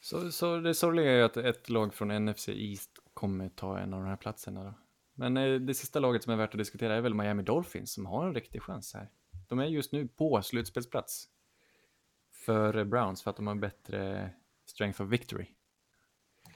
Så, 0.00 0.30
så 0.32 0.56
det 0.56 0.74
sorgliga 0.74 1.12
är 1.12 1.16
ju 1.16 1.22
att 1.22 1.36
ett 1.36 1.68
lag 1.68 1.94
från 1.94 2.24
NFC 2.24 2.48
East 2.48 2.90
kommer 3.14 3.48
ta 3.48 3.78
en 3.78 3.94
av 3.94 4.00
de 4.00 4.08
här 4.08 4.16
platserna 4.16 4.64
då. 4.64 4.74
Men 5.18 5.36
eh, 5.36 5.54
det 5.54 5.74
sista 5.74 6.00
laget 6.00 6.22
som 6.22 6.32
är 6.32 6.36
värt 6.36 6.54
att 6.54 6.58
diskutera 6.58 6.94
är 6.94 7.00
väl 7.00 7.14
Miami 7.14 7.42
Dolphins 7.42 7.92
som 7.92 8.06
har 8.06 8.26
en 8.26 8.34
riktig 8.34 8.62
chans 8.62 8.94
här. 8.94 9.08
De 9.48 9.58
är 9.58 9.64
just 9.64 9.92
nu 9.92 10.08
på 10.08 10.42
slutspelsplats. 10.42 11.28
För 12.32 12.84
Browns 12.84 13.22
för 13.22 13.30
att 13.30 13.36
de 13.36 13.46
har 13.46 13.54
bättre 13.54 14.30
strength 14.66 15.02
of 15.02 15.08
victory. 15.08 15.46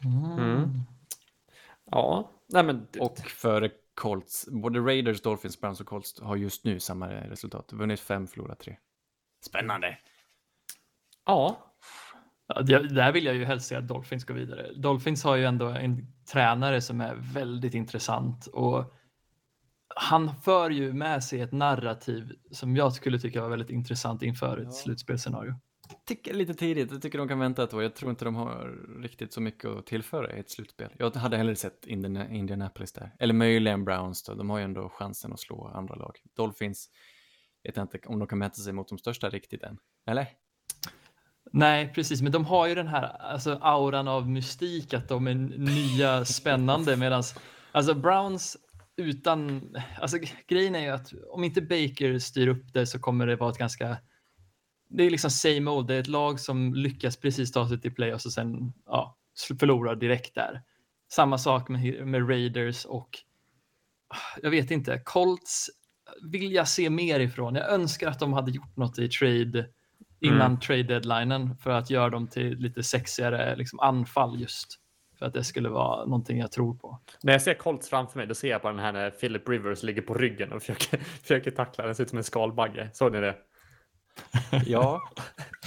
Mm. 0.05 0.71
Ja, 1.85 2.31
nej 2.47 2.65
men 2.65 2.87
Och 3.01 3.19
för 3.19 3.71
Colts, 3.95 4.49
både 4.51 4.81
Raiders, 4.81 5.23
Dolphins, 5.23 5.61
Browns 5.61 5.81
och 5.81 5.87
Colts 5.87 6.21
har 6.21 6.37
just 6.37 6.65
nu 6.65 6.81
samma 6.81 7.11
resultat. 7.11 7.73
Vunnit 7.73 8.01
fem, 8.01 8.27
förlorat 8.27 8.59
tre. 8.59 8.77
Spännande! 9.41 9.99
ja, 11.25 11.72
Ja, 12.47 12.63
det- 12.63 12.95
där 12.95 13.13
vill 13.13 13.25
jag 13.25 13.35
ju 13.35 13.45
helst 13.45 13.67
se 13.69 13.75
att 13.77 13.89
Dolphins 13.89 14.25
går 14.25 14.35
vidare. 14.35 14.73
Dolphins 14.77 15.25
har 15.25 15.37
ju 15.37 15.45
ändå 15.45 15.67
en 15.67 16.07
tränare 16.33 16.81
som 16.81 17.01
är 17.01 17.15
väldigt 17.35 17.75
intressant 17.75 18.47
och 18.47 18.93
han 19.97 20.35
för 20.37 20.71
ju 20.71 20.93
med 20.93 21.25
sig 21.25 21.41
ett 21.41 21.53
narrativ 21.53 22.33
som 22.51 22.77
jag 22.77 22.93
skulle 22.93 23.19
tycka 23.19 23.41
var 23.43 23.49
väldigt 23.49 23.71
intressant 23.71 24.23
inför 24.23 24.59
ett 24.59 24.65
Ja. 24.65 24.71
slutspelsscenario. 24.73 25.55
tycker 26.07 26.35
lite 26.35 26.55
tidigt. 26.55 26.91
Jag 26.93 27.03
tycker 27.03 27.19
de 27.19 27.29
kan 27.29 27.39
vänta 27.39 27.63
ett 27.65 27.75
år. 27.75 27.83
Jag 27.83 27.95
tror 27.95 28.11
inte 28.11 28.25
de 28.25 28.35
har 28.35 28.79
riktigt 29.03 29.33
så 29.33 29.41
mycket 29.41 29.71
att 29.71 29.87
tillföra 29.87 30.37
i 30.37 30.41
ett 30.41 30.51
slutspel. 30.51 30.91
Jag 30.99 31.17
hade 31.17 31.37
hellre 31.37 31.57
sett 31.57 31.87
Indiana- 31.87 32.31
Indianapolis 32.31 32.93
där. 32.93 33.15
Eller 33.19 33.35
möjligen 33.35 33.85
Browns 33.85 34.23
då. 34.23 34.35
De 34.35 34.51
har 34.51 34.59
ju 34.59 34.65
ändå 34.65 34.89
chansen 34.89 35.33
att 35.33 35.41
slå 35.41 35.69
andra 35.69 35.95
lag. 35.95 36.17
Dolphins 36.37 36.89
vet 37.65 37.77
jag 37.77 37.85
inte 37.85 37.99
om 38.07 38.19
de 38.19 38.29
kan 38.29 38.39
mäta 38.39 38.55
sig 38.55 38.73
mot 38.73 38.89
de 38.89 38.99
största 38.99 39.29
riktigt 39.31 39.63
än. 39.63 39.79
Eller? 40.07 40.27
Nej, 41.55 41.93
precis, 41.95 42.23
men 42.23 42.33
de 42.33 42.45
har 42.45 42.67
ju 42.67 42.75
den 42.75 42.89
här 42.89 43.03
alltså, 43.03 43.59
auran 43.63 44.09
av 44.09 44.31
mystik 44.31 44.95
att 44.95 45.09
de 45.09 45.27
är 45.27 45.35
nya, 45.35 46.25
spännande, 46.25 46.97
medan 46.97 47.23
alltså 47.73 47.95
Browns 47.95 48.57
utan, 48.97 49.69
alltså 50.01 50.19
grejen 50.49 50.75
är 50.75 50.81
ju 50.81 50.89
att 50.89 51.13
om 51.31 51.45
inte 51.45 51.63
Baker 51.63 52.19
styr 52.19 52.49
upp 52.49 52.73
det 52.73 52.87
så 52.87 52.99
kommer 52.99 53.27
det 53.27 53.37
vara 53.37 53.51
ett 53.51 53.59
ganska, 53.59 53.99
det 54.89 55.05
är 55.05 55.11
liksom 55.11 55.31
same 55.31 55.71
old, 55.71 55.89
det 55.89 55.95
är 55.95 56.01
ett 56.01 56.07
lag 56.07 56.41
som 56.41 56.75
lyckas 56.75 57.17
precis 57.17 57.53
ta 57.53 57.69
sig 57.69 57.81
till 57.81 57.95
playoffs 57.95 58.27
och 58.27 58.33
sen 58.33 58.73
ja, 58.87 59.17
förlorar 59.61 59.97
direkt 59.97 60.35
där. 60.35 60.63
Samma 61.13 61.39
sak 61.39 61.69
med, 61.69 62.07
med 62.07 62.29
Raiders 62.29 62.85
och 62.85 63.09
jag 64.43 64.51
vet 64.51 64.71
inte, 64.71 65.03
Colts 65.05 65.71
vill 66.23 66.53
jag 66.53 66.69
se 66.69 66.91
mer 66.91 67.21
ifrån. 67.21 67.55
Jag 67.55 67.71
önskar 67.71 68.09
att 68.09 68.19
de 68.19 68.33
hade 68.33 68.51
gjort 68.51 68.77
något 68.77 68.99
i 68.99 69.09
trade 69.09 69.69
innan 70.23 70.61
trade 70.61 70.83
deadlinen 70.83 71.57
för 71.57 71.71
att 71.71 71.91
göra 71.91 72.11
dem 72.11 72.29
till 72.29 72.59
lite 72.59 72.83
sexigare 72.83 73.57
liksom, 73.57 73.81
anfall 73.81 74.41
just. 74.41 74.79
För 75.19 75.27
att 75.27 75.35
det 75.35 75.45
skulle 75.45 75.69
vara 75.69 76.05
någonting 76.05 76.39
jag 76.39 76.53
tror 76.53 76.75
på. 76.75 76.99
när 77.23 77.33
jag 77.33 77.43
ser 77.43 77.55
Colts 77.55 77.89
framför 77.89 78.19
mig, 78.19 78.27
då 78.27 78.35
ser 78.35 78.49
jag 78.49 78.63
på 78.63 78.69
den 78.69 78.79
här 78.79 78.93
när 78.93 79.11
Philip 79.11 79.49
Rivers 79.49 79.83
ligger 79.83 80.03
på 80.03 80.15
ryggen 80.15 80.53
och 80.53 80.63
försöker, 80.63 80.99
försöker 81.23 81.51
tackla 81.51 81.87
den. 81.87 81.95
ser 81.95 82.05
ut 82.05 82.11
som 82.11 82.19
en 82.19 82.25
skalbagge. 82.25 82.91
Såg 82.93 83.13
ni 83.13 83.21
det? 83.21 83.37
Ja. 84.67 85.01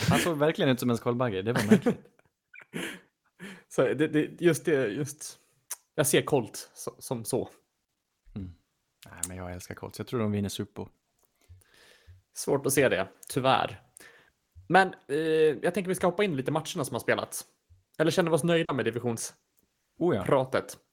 Han 0.09 0.19
såg 0.19 0.37
verkligen 0.37 0.71
ut 0.71 0.79
som 0.79 0.89
en 0.89 0.97
skalbagge. 0.97 1.41
Det 1.41 1.53
var 1.53 1.63
märkligt. 1.63 1.99
Så 3.67 3.81
det, 3.81 4.07
det, 4.07 4.41
just 4.41 4.65
det, 4.65 4.87
just. 4.87 5.39
Jag 5.95 6.07
ser 6.07 6.21
Colt 6.21 6.71
så, 6.73 6.95
som 6.99 7.25
så. 7.25 7.49
Nej, 9.11 9.21
men 9.27 9.37
jag 9.37 9.53
älskar 9.53 9.75
Colts. 9.75 9.99
Jag 9.99 10.07
tror 10.07 10.19
de 10.19 10.31
vinner 10.31 10.49
Super 10.49 10.73
Bowl. 10.73 10.89
Svårt 12.33 12.65
att 12.65 12.73
se 12.73 12.89
det, 12.89 13.07
tyvärr. 13.29 13.81
Men 14.67 14.93
eh, 15.07 15.17
jag 15.61 15.73
tänker 15.73 15.89
vi 15.89 15.95
ska 15.95 16.07
hoppa 16.07 16.23
in 16.23 16.35
lite 16.37 16.51
matcherna 16.51 16.83
som 16.85 16.93
har 16.93 16.99
spelats. 16.99 17.45
Eller 17.99 18.11
känner 18.11 18.29
vi 18.31 18.35
oss 18.35 18.43
nöjda 18.43 18.73
med 18.73 18.85
divisionspratet? 18.85 19.35
Oh 19.99 20.15
ja. 20.15 20.25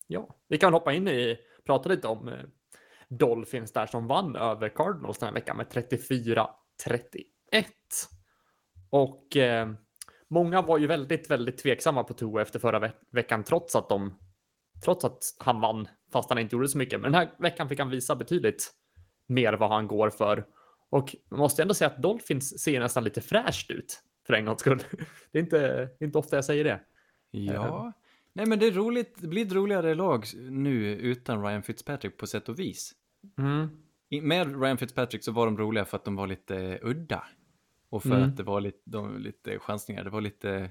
Ja, 0.07 0.37
vi 0.49 0.59
kan 0.59 0.73
hoppa 0.73 0.93
in 0.93 1.09
i, 1.09 1.39
prata 1.67 1.89
lite 1.89 2.09
om 2.09 2.29
eh, 2.29 2.35
Dolphins 3.09 3.73
där 3.73 3.87
som 3.87 4.07
vann 4.07 4.37
över 4.37 4.69
Cardinals 4.69 5.19
den 5.19 5.27
här 5.27 5.35
veckan 5.35 5.57
med 5.57 5.67
34-31. 5.67 7.65
Och 8.91 9.37
eh, 9.37 9.71
många 10.31 10.63
var 10.63 10.79
ju 10.79 10.87
väldigt, 10.87 11.31
väldigt 11.31 11.59
tveksamma 11.59 12.05
på 12.05 12.15
Tua 12.15 12.43
efter 12.43 12.59
förra 12.59 12.79
ve- 12.79 12.93
veckan 13.13 13.45
trots 13.45 13.77
att 13.77 13.89
de 13.89 14.19
trots 14.85 15.05
att 15.05 15.19
han 15.39 15.61
vann 15.61 15.89
fast 16.13 16.29
han 16.29 16.39
inte 16.39 16.57
gjorde 16.57 16.69
så 16.69 16.79
mycket. 16.79 17.01
Men 17.01 17.13
den 17.13 17.21
här 17.21 17.35
veckan 17.39 17.69
fick 17.69 17.79
han 17.79 17.91
visa 17.91 18.17
betydligt 18.17 18.73
mer 19.29 19.53
vad 19.53 19.71
han 19.71 19.87
går 19.87 20.11
för. 20.11 20.45
Och 20.93 21.17
man 21.29 21.39
måste 21.39 21.63
ändå 21.63 21.75
säga 21.75 21.91
att 21.91 22.03
Dolphins 22.03 22.61
ser 22.63 22.81
nästan 22.81 23.05
lite 23.05 23.21
fräscht 23.21 23.71
ut 23.71 24.03
för 24.27 24.35
en 24.35 24.45
gångs 24.45 24.61
skull. 24.61 24.83
Det 25.33 25.39
är 25.39 25.43
inte, 25.43 25.89
inte 26.01 26.19
ofta 26.19 26.37
jag 26.37 26.45
säger 26.45 26.65
det. 26.65 26.81
Ja. 27.31 27.93
Nej, 28.33 28.47
men 28.47 28.59
det 28.59 28.67
är 28.67 28.73
roligt. 28.73 29.15
Det 29.19 29.27
blir 29.29 29.47
ett 29.47 29.53
roligare 29.53 29.95
lag 29.95 30.27
nu 30.51 30.87
utan 30.97 31.43
Ryan 31.45 31.63
Fitzpatrick 31.63 32.17
på 32.17 32.27
sätt 32.27 32.49
och 32.49 32.59
vis. 32.59 32.93
Mm. 33.39 33.69
Med 34.29 34.61
Ryan 34.63 34.79
Fitzpatrick 34.79 35.25
så 35.25 35.33
var 35.33 35.47
de 35.47 35.59
roliga 35.59 35.85
för 35.85 35.97
att 35.97 36.05
de 36.05 36.17
var 36.17 36.27
lite 36.27 36.79
udda. 36.83 37.25
Och 37.89 38.03
för 38.03 38.11
Mm. 38.11 38.23
att 38.23 38.37
det 38.37 38.43
var 38.43 38.61
lite, 38.61 38.79
de, 38.85 39.19
lite 39.19 39.59
chansningar. 39.59 40.05
Det 40.05 40.11
var 40.11 40.21
lite 40.21 40.71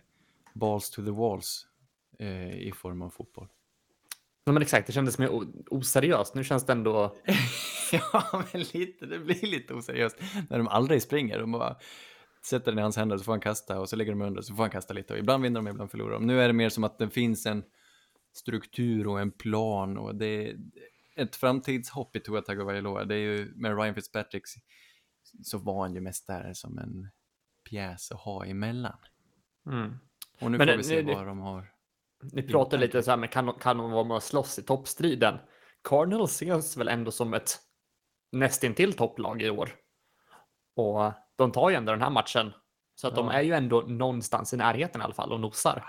balls 0.53 0.89
to 0.89 1.05
the 1.05 1.11
walls 1.11 1.67
eh, 2.19 2.57
i 2.67 2.71
form 2.71 3.01
av 3.01 3.09
fotboll. 3.09 3.47
Ja, 4.43 4.51
men 4.51 4.61
exakt, 4.61 4.87
det 4.87 4.93
kändes 4.93 5.17
mer 5.19 5.29
oseriöst. 5.69 6.35
Nu 6.35 6.43
känns 6.43 6.65
det 6.65 6.71
ändå... 6.73 7.15
ja, 7.91 8.43
men 8.53 8.61
lite. 8.61 9.05
Det 9.05 9.19
blir 9.19 9.47
lite 9.47 9.73
oseriöst 9.73 10.17
när 10.49 10.57
de 10.57 10.67
aldrig 10.67 11.01
springer. 11.01 11.39
De 11.39 11.51
bara 11.51 11.77
sätter 12.45 12.71
den 12.71 12.79
i 12.79 12.81
hans 12.81 12.97
händer 12.97 13.17
så 13.17 13.23
får 13.23 13.31
han 13.31 13.39
kasta 13.41 13.79
och 13.79 13.89
så 13.89 13.95
lägger 13.95 14.11
de 14.11 14.21
under 14.21 14.41
så 14.41 14.55
får 14.55 14.63
han 14.63 14.69
kasta 14.69 14.93
lite. 14.93 15.13
Och 15.13 15.19
ibland 15.19 15.43
vinner 15.43 15.61
de, 15.61 15.67
ibland 15.67 15.91
förlorar 15.91 16.13
de. 16.13 16.27
Nu 16.27 16.41
är 16.41 16.47
det 16.47 16.53
mer 16.53 16.69
som 16.69 16.83
att 16.83 16.97
det 16.97 17.09
finns 17.09 17.45
en 17.45 17.63
struktur 18.33 19.07
och 19.07 19.19
en 19.21 19.31
plan 19.31 19.97
och 19.97 20.15
det 20.15 20.25
är 20.49 20.57
ett 21.15 21.35
framtidshopp 21.35 22.15
i 22.15 22.19
Tua 22.19 22.41
Tagovailoa. 22.41 23.05
Det 23.05 23.15
är 23.15 23.19
ju 23.19 23.53
med 23.55 23.77
Ryan 23.81 23.95
Fitzpatrick 23.95 24.43
så 25.43 25.57
var 25.57 25.81
han 25.81 25.93
ju 25.93 26.01
mest 26.01 26.27
där 26.27 26.53
som 26.53 26.77
en 26.77 27.09
pjäs 27.69 28.11
att 28.11 28.19
ha 28.19 28.45
emellan. 28.45 28.97
Mm. 29.67 29.93
Och 30.39 30.51
nu 30.51 30.57
Men 30.57 30.67
får 30.67 30.71
det- 30.71 30.77
vi 30.77 30.83
se 30.83 31.01
det- 31.01 31.13
vad 31.13 31.27
de 31.27 31.39
har. 31.39 31.71
Ni 32.33 32.43
pratar 32.43 32.77
lite 32.77 33.03
så 33.03 33.11
här, 33.11 33.17
men 33.17 33.29
kan, 33.29 33.45
de- 33.45 33.59
kan 33.59 33.77
de 33.77 33.91
vara 33.91 34.03
med 34.03 34.15
och 34.15 34.23
slåss 34.23 34.59
i 34.59 34.63
toppstriden? 34.63 35.37
Cardinals 35.89 36.31
ses 36.41 36.77
väl 36.77 36.87
ändå 36.87 37.11
som 37.11 37.33
ett 37.33 37.59
nästintill 38.31 38.93
topplag 38.93 39.41
i 39.41 39.49
år. 39.49 39.69
Och 40.75 41.11
de 41.35 41.51
tar 41.51 41.69
ju 41.69 41.75
ändå 41.75 41.91
den 41.91 42.01
här 42.01 42.09
matchen. 42.09 42.53
Så 42.95 43.07
att 43.07 43.15
de 43.15 43.27
Ja. 43.27 43.33
är 43.33 43.41
ju 43.41 43.53
ändå 43.53 43.81
någonstans 43.81 44.53
i 44.53 44.57
närheten 44.57 45.01
i 45.01 45.03
alla 45.03 45.13
fall 45.13 45.31
och 45.31 45.39
nosar. 45.39 45.85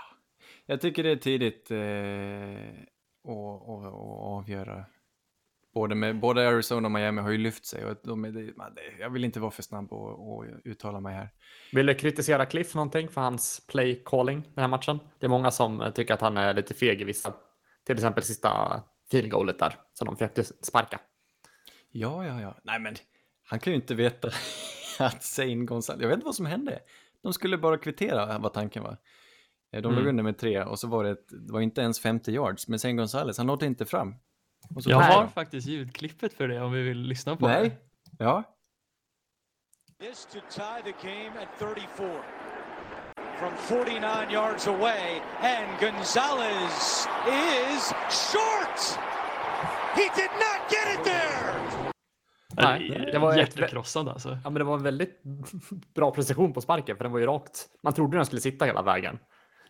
Jag 0.65 0.81
tycker 0.81 1.03
det 1.03 1.11
är 1.11 1.15
tidigt 1.15 1.71
eh, 1.71 2.83
att, 3.31 3.69
att, 3.69 3.85
att 3.85 3.93
avgöra. 4.19 4.85
Både, 5.73 5.95
med, 5.95 6.19
både 6.19 6.47
Arizona 6.49 6.87
och 6.87 6.91
Miami 6.91 7.21
har 7.21 7.29
ju 7.29 7.37
lyft 7.37 7.65
sig 7.65 7.85
och 7.85 7.97
de 8.03 8.25
är, 8.25 8.53
jag 8.99 9.09
vill 9.09 9.23
inte 9.23 9.39
vara 9.39 9.51
för 9.51 9.63
snabb 9.63 9.93
och, 9.93 10.33
och 10.37 10.45
uttala 10.63 10.99
mig 10.99 11.15
här. 11.15 11.29
Vill 11.71 11.85
du 11.85 11.93
kritisera 11.95 12.45
Cliff 12.45 12.75
någonting 12.75 13.09
för 13.09 13.21
hans 13.21 13.67
play 13.67 14.01
calling 14.05 14.41
den 14.41 14.61
här 14.61 14.67
matchen? 14.67 14.99
Det 15.19 15.25
är 15.25 15.29
många 15.29 15.51
som 15.51 15.91
tycker 15.95 16.13
att 16.13 16.21
han 16.21 16.37
är 16.37 16.53
lite 16.53 16.73
feg 16.73 17.01
i 17.01 17.03
vissa. 17.03 17.33
Till 17.85 17.95
exempel 17.95 18.23
sista 18.23 18.81
field 19.11 19.31
goalet 19.31 19.59
där 19.59 19.75
som 19.93 20.05
de 20.05 20.15
försökte 20.15 20.43
sparka. 20.43 20.99
Ja, 21.91 22.25
ja, 22.25 22.41
ja. 22.41 22.57
Nej, 22.63 22.79
men 22.79 22.95
han 23.49 23.59
kan 23.59 23.73
ju 23.73 23.75
inte 23.79 23.95
veta 23.95 24.27
att 24.99 25.23
Zane 25.23 25.55
Gonzalez, 25.65 26.01
jag 26.01 26.07
vet 26.09 26.15
inte 26.15 26.25
vad 26.25 26.35
som 26.35 26.45
hände. 26.45 26.79
De 27.23 27.33
skulle 27.33 27.57
bara 27.57 27.77
kvittera 27.77 28.37
vad 28.37 28.53
tanken 28.53 28.83
var. 28.83 28.97
Eh, 29.71 29.81
De 29.81 29.91
låg 29.91 29.93
Mm. 30.01 30.07
under 30.09 30.23
med 30.23 30.37
tre 30.37 30.63
och 30.63 30.79
så 30.79 30.87
var 30.87 31.03
det, 31.03 31.09
ett, 31.09 31.27
det 31.47 31.53
var 31.53 31.61
inte 31.61 31.81
ens 31.81 31.99
50 31.99 32.31
yards, 32.31 32.67
men 32.67 32.79
Zane 32.79 32.93
Gonzalez, 32.93 33.37
han 33.37 33.47
nådde 33.47 33.65
inte 33.65 33.85
fram. 33.85 34.15
Och 34.75 34.83
så 34.83 34.89
Jag 34.89 34.97
har 34.99 35.27
faktiskt 35.27 35.67
ljudklippet 35.67 36.33
för 36.33 36.47
det 36.47 36.61
om 36.61 36.71
vi 36.71 36.81
vill 36.81 36.97
lyssna 37.01 37.35
på 37.35 37.47
det. 37.47 37.53
Nej, 37.59 37.77
ja. 38.19 38.43
This 39.99 40.25
to 40.25 40.39
tie 40.49 40.93
the 40.93 41.07
game 41.07 41.41
at 41.41 41.59
34. 41.59 42.23
From 43.39 43.51
49 43.57 44.31
yards 44.31 44.67
away, 44.67 45.21
and 45.41 45.79
Gonzalez 45.79 47.07
is 47.27 47.93
short! 48.09 48.99
He 49.95 50.01
did 50.15 50.31
not 50.31 50.71
get 50.71 50.99
it 50.99 51.03
there! 51.05 51.53
Nej, 52.55 53.09
det 53.11 53.19
var 53.19 53.35
jättekrossad 53.37 54.09
alltså. 54.09 54.29
Ja, 54.29 54.49
men 54.49 54.53
det 54.53 54.63
var 54.63 54.75
en 54.75 54.83
väldigt 54.83 55.23
bra 55.95 56.11
precision 56.11 56.53
på 56.53 56.61
sparken 56.61 56.97
för 56.97 57.03
den 57.03 57.11
var 57.11 57.19
ju 57.19 57.25
rakt. 57.25 57.69
Man 57.83 57.93
trodde 57.93 58.17
den 58.17 58.25
skulle 58.25 58.41
sitta 58.41 58.65
hela 58.65 58.81
vägen. 58.81 59.15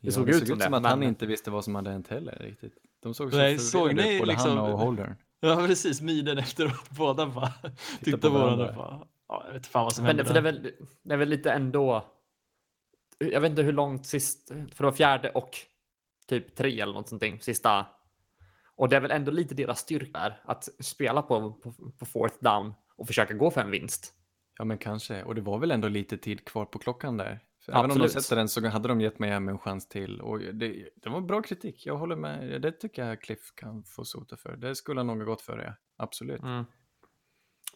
Det 0.02 0.08
ja, 0.08 0.12
såg 0.12 0.26
det 0.26 0.32
ut 0.32 0.38
såg 0.40 0.48
som 0.48 0.54
ut 0.54 0.60
det, 0.60 0.66
som 0.66 0.74
att 0.74 0.82
men- 0.82 0.90
han 0.92 1.04
inte 1.04 1.26
visste 1.26 1.52
vad 1.52 1.64
som 1.64 1.76
hade 1.76 1.92
hänt 1.92 2.08
heller 2.08 2.36
riktigt. 2.40 2.74
De 3.04 3.14
såg 3.14 3.32
så 3.32 3.38
Nej, 3.38 3.60
såg 3.60 3.96
ni 3.96 4.14
ut, 4.14 4.20
både 4.20 4.32
liksom- 4.32 4.58
han 4.58 4.72
och 4.72 4.80
Holdern. 4.80 5.16
Ja, 5.40 5.56
precis. 5.68 6.02
Miden 6.02 6.38
efteråt. 6.38 6.90
Båda 6.98 7.28
bara 7.28 7.52
tittade 8.00 8.22
på 8.22 8.30
varandra. 8.30 8.74
Bara, 8.78 9.08
ja, 9.28 9.44
jag 9.48 9.54
vet 9.54 9.68
fan 9.68 9.84
vad 9.84 9.94
som 9.94 10.06
hände 10.06 10.24
det, 10.24 10.28
för 10.28 10.34
det, 10.34 10.40
är 10.40 10.44
väl, 10.44 10.72
det 11.04 11.14
är 11.14 11.18
väl 11.18 11.30
lite 11.30 11.52
ändå. 11.52 12.06
Jag 13.18 13.42
vet 13.42 13.50
inte 13.50 13.62
hur 13.62 13.74
långt 13.74 14.06
sist, 14.06 14.48
för 14.48 14.78
det 14.78 14.84
var 14.84 14.92
fjärde 14.92 15.30
och 15.30 15.58
typ 16.28 16.56
tre 16.56 16.82
eller 16.82 16.94
något 16.94 17.10
sånt 17.10 17.44
sista. 17.44 17.86
Och 18.76 18.90
det 18.90 18.96
är 18.96 19.02
väl 19.02 19.12
ändå 19.12 19.32
lite 19.32 19.56
deras 19.56 19.80
styrka 19.80 20.20
där, 20.20 20.42
att 20.46 20.70
spela 20.80 21.22
på, 21.22 21.52
på, 21.52 21.74
på 22.00 22.06
fourth 22.06 22.36
down 22.40 22.74
och 22.96 23.08
försöka 23.08 23.34
gå 23.34 23.52
för 23.52 23.62
en 23.62 23.72
vinst. 23.72 24.14
Ja, 24.58 24.66
men 24.66 24.78
kanske. 24.78 25.24
Och 25.24 25.36
det 25.36 25.42
var 25.42 25.58
väl 25.58 25.72
ändå 25.72 25.88
lite 25.88 26.18
tid 26.18 26.46
kvar 26.46 26.66
på 26.66 26.80
klockan 26.80 27.18
där. 27.18 27.40
För 27.66 27.72
Absolut. 27.72 27.92
Även 27.92 28.02
om 28.02 28.08
de 28.08 28.22
sätter 28.22 28.36
den 28.36 28.50
så 28.50 28.68
hade 28.68 28.88
de 28.88 29.02
gett 29.02 29.20
mig 29.20 29.32
en 29.32 29.60
chans 29.60 29.88
till. 29.88 30.22
Och 30.22 30.40
det, 30.40 30.90
det 30.96 31.10
var 31.10 31.22
bra 31.22 31.42
kritik, 31.42 31.86
jag 31.86 31.98
håller 31.98 32.16
med. 32.16 32.62
Det 32.62 32.72
tycker 32.72 33.06
jag 33.06 33.22
Cliff 33.22 33.56
kan 33.56 33.84
få 33.84 34.06
sota 34.06 34.38
för. 34.38 34.56
Det 34.56 34.76
skulle 34.76 35.00
han 35.00 35.08
nog 35.08 35.18
ha 35.18 35.26
gått 35.26 35.42
för 35.42 35.58
det, 35.58 35.76
absolut. 35.98 36.42
Mm. 36.42 36.66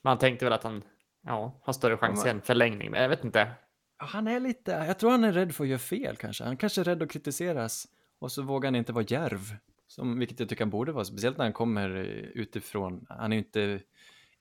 Man 0.02 0.18
tänkte 0.18 0.46
väl 0.46 0.54
att 0.54 0.64
han 0.64 0.84
ja, 1.22 1.62
har 1.64 1.74
större 1.74 1.98
chans 1.98 2.26
i 2.26 2.30
en 2.30 2.42
förlängning, 2.42 2.92
men 2.92 3.02
jag 3.02 3.10
vet 3.10 3.24
inte. 3.24 3.52
Han 3.98 4.28
är 4.28 4.40
lite, 4.40 4.72
jag 4.72 5.00
tror 5.00 5.12
han 5.12 5.24
är 5.24 5.32
rädd 5.32 5.56
för 5.56 5.64
att 5.64 5.70
göra 5.70 5.80
fel 5.80 6.16
kanske. 6.16 6.44
Han 6.44 6.58
kanske 6.58 6.82
är 6.82 6.86
rädd 6.86 7.04
att 7.04 7.12
kritiseras. 7.12 7.88
Och 8.20 8.32
så 8.32 8.42
vågar 8.42 8.68
han 8.68 8.76
inte 8.76 8.94
vara 8.94 9.06
djärv. 9.08 9.56
Som, 9.88 10.20
vilket 10.20 10.40
jag 10.40 10.50
tycker 10.50 10.64
han 10.64 10.70
borde 10.70 10.92
vara, 10.92 11.06
speciellt 11.06 11.38
när 11.38 11.46
han 11.46 11.54
kommer 11.54 11.96
eh, 11.96 12.42
utifrån. 12.42 13.06
Han 13.10 13.32
är 13.32 13.38
ju 13.38 13.44
inte 13.44 13.82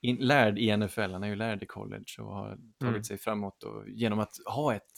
in, 0.01 0.15
lärd 0.15 0.59
i 0.59 0.77
NFL, 0.77 1.01
han 1.01 1.23
är 1.23 1.27
ju 1.27 1.35
lärd 1.35 1.63
i 1.63 1.65
college 1.65 2.15
och 2.19 2.33
har 2.35 2.49
tagit 2.49 2.81
Mm. 2.81 3.03
sig 3.03 3.17
framåt 3.17 3.63
och, 3.63 3.89
genom 3.89 4.19
att 4.19 4.33
ha 4.45 4.75
ett 4.75 4.91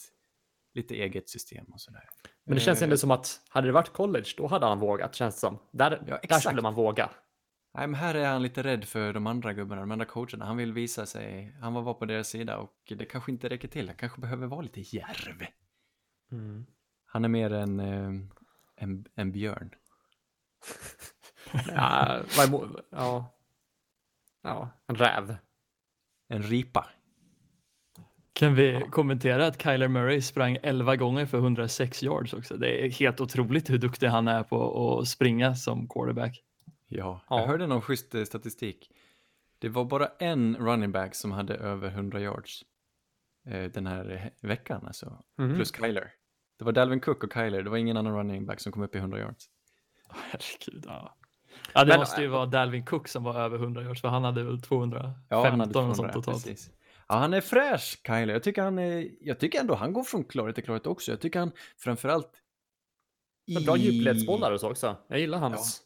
lite 0.74 0.94
eget 0.94 1.28
system 1.28 1.64
och 1.64 1.80
sådär. 1.80 2.08
Men 2.44 2.54
det 2.54 2.60
känns 2.60 2.82
Eh, 2.82 2.84
ändå 2.84 2.96
som 2.96 3.10
att 3.10 3.40
hade 3.48 3.66
det 3.66 3.72
varit 3.72 3.92
college, 3.92 4.34
då 4.36 4.46
hade 4.46 4.66
han 4.66 4.78
vågat, 4.78 5.14
känns 5.14 5.34
det 5.34 5.40
som. 5.40 5.58
Där, 5.70 6.02
Ja, 6.06 6.20
där 6.28 6.38
skulle 6.38 6.62
man 6.62 6.74
våga. 6.74 7.10
Nej, 7.74 7.86
men 7.86 7.94
här 8.00 8.14
är 8.14 8.28
han 8.28 8.42
lite 8.42 8.62
rädd 8.62 8.84
för 8.84 9.12
de 9.12 9.26
andra 9.26 9.52
gubbarna, 9.52 9.80
de 9.80 9.90
andra 9.90 10.04
coacherna. 10.04 10.44
Han 10.44 10.56
vill 10.56 10.72
visa 10.72 11.06
sig, 11.06 11.56
han 11.60 11.74
var 11.74 11.94
på 11.94 12.04
deras 12.04 12.28
sida 12.28 12.58
och 12.58 12.74
det 12.88 13.04
kanske 13.04 13.32
inte 13.32 13.48
räcker 13.48 13.68
till. 13.68 13.88
Han 13.88 13.96
kanske 13.96 14.20
behöver 14.20 14.46
vara 14.46 14.60
lite 14.60 14.80
djärv. 14.80 15.46
Mm. 16.32 16.66
Han 17.06 17.24
är 17.24 17.28
mer 17.28 17.52
en, 17.52 17.80
eh, 17.80 18.10
en, 18.76 19.04
en 19.14 19.32
björn. 19.32 19.74
Ja. 22.90 23.34
ja, 24.42 24.70
en 24.86 24.96
räv. 24.96 25.36
En 26.28 26.42
ripa. 26.42 26.86
Kan 28.40 28.54
vi 28.54 28.84
kommentera 28.90 29.46
att 29.46 29.62
Kyler 29.62 29.88
Murray 29.88 30.22
sprang 30.22 30.58
11 30.62 30.96
gånger 30.96 31.26
för 31.26 31.38
106 31.38 32.02
yards 32.02 32.32
också? 32.34 32.56
Det 32.56 32.86
är 32.86 32.90
helt 32.90 33.20
otroligt 33.20 33.70
hur 33.70 33.78
duktig 33.78 34.06
han 34.06 34.28
är 34.28 34.42
på 34.42 34.98
att 35.00 35.08
springa 35.08 35.54
som 35.54 35.88
quarterback. 35.88 36.42
Ja, 36.88 37.20
Ja. 37.28 37.40
jag 37.40 37.46
hörde 37.46 37.66
någon 37.66 37.80
schysst 37.82 38.14
eh, 38.14 38.24
statistik. 38.24 38.90
Det 39.58 39.68
var 39.68 39.84
bara 39.84 40.06
en 40.18 40.56
running 40.56 40.92
back 40.92 41.14
som 41.14 41.32
hade 41.32 41.54
över 41.54 41.88
100 41.88 42.20
yards 42.20 42.64
eh, 43.46 43.62
den 43.64 43.86
här 43.86 44.10
eh, 44.42 44.48
veckan, 44.48 44.86
alltså. 44.86 45.22
Mhm. 45.38 45.54
Plus 45.54 45.72
Kyler. 45.76 46.10
Det 46.58 46.64
var 46.64 46.72
Dalvin 46.72 47.00
Cook 47.00 47.24
och 47.24 47.32
Kyler, 47.32 47.62
det 47.62 47.70
var 47.70 47.76
ingen 47.76 47.96
annan 47.96 48.16
running 48.16 48.46
back 48.46 48.60
som 48.60 48.72
kom 48.72 48.82
upp 48.82 48.94
i 48.94 48.98
100 48.98 49.18
yards. 49.18 49.44
Herregud, 50.08 50.84
ja. 50.86 51.16
Ja, 51.74 51.84
det 51.84 51.88
Men- 51.88 51.98
måste 52.00 52.22
ju 52.22 52.28
vara 52.28 52.46
Dalvin 52.46 52.84
Cook 52.84 53.08
som 53.08 53.24
var 53.24 53.34
över 53.40 53.58
100 53.58 53.82
yards, 53.82 54.00
för 54.00 54.08
han 54.08 54.24
hade 54.24 54.42
väl 54.44 54.60
215 54.62 55.14
Ja, 55.28 55.48
han 55.48 55.60
hade 55.60 55.68
och 55.68 55.72
200, 55.72 55.94
sånt 55.94 56.12
totalt. 56.12 56.44
precis. 56.46 56.70
Ja, 57.10 57.16
han 57.16 57.34
är 57.34 57.40
fräsch, 57.40 58.00
Kyler. 58.06 58.32
Jag 58.32 58.42
tycker, 58.42 58.62
han 58.62 58.78
är, 58.78 59.08
jag 59.20 59.38
tycker 59.38 59.60
ändå 59.60 59.74
han 59.74 59.92
går 59.92 60.02
från 60.02 60.24
klarhet 60.24 60.54
till 60.54 60.64
klarhet 60.64 60.86
också. 60.86 61.10
Jag 61.12 61.20
tycker 61.20 61.38
han 61.38 61.52
framförallt... 61.78 62.30
Men 63.54 63.64
bra 63.64 63.76
djupledsbollar 63.76 64.52
och 64.52 64.60
så 64.60 64.70
också. 64.70 64.96
Jag 65.08 65.18
gillar 65.20 65.38
hans 65.38 65.82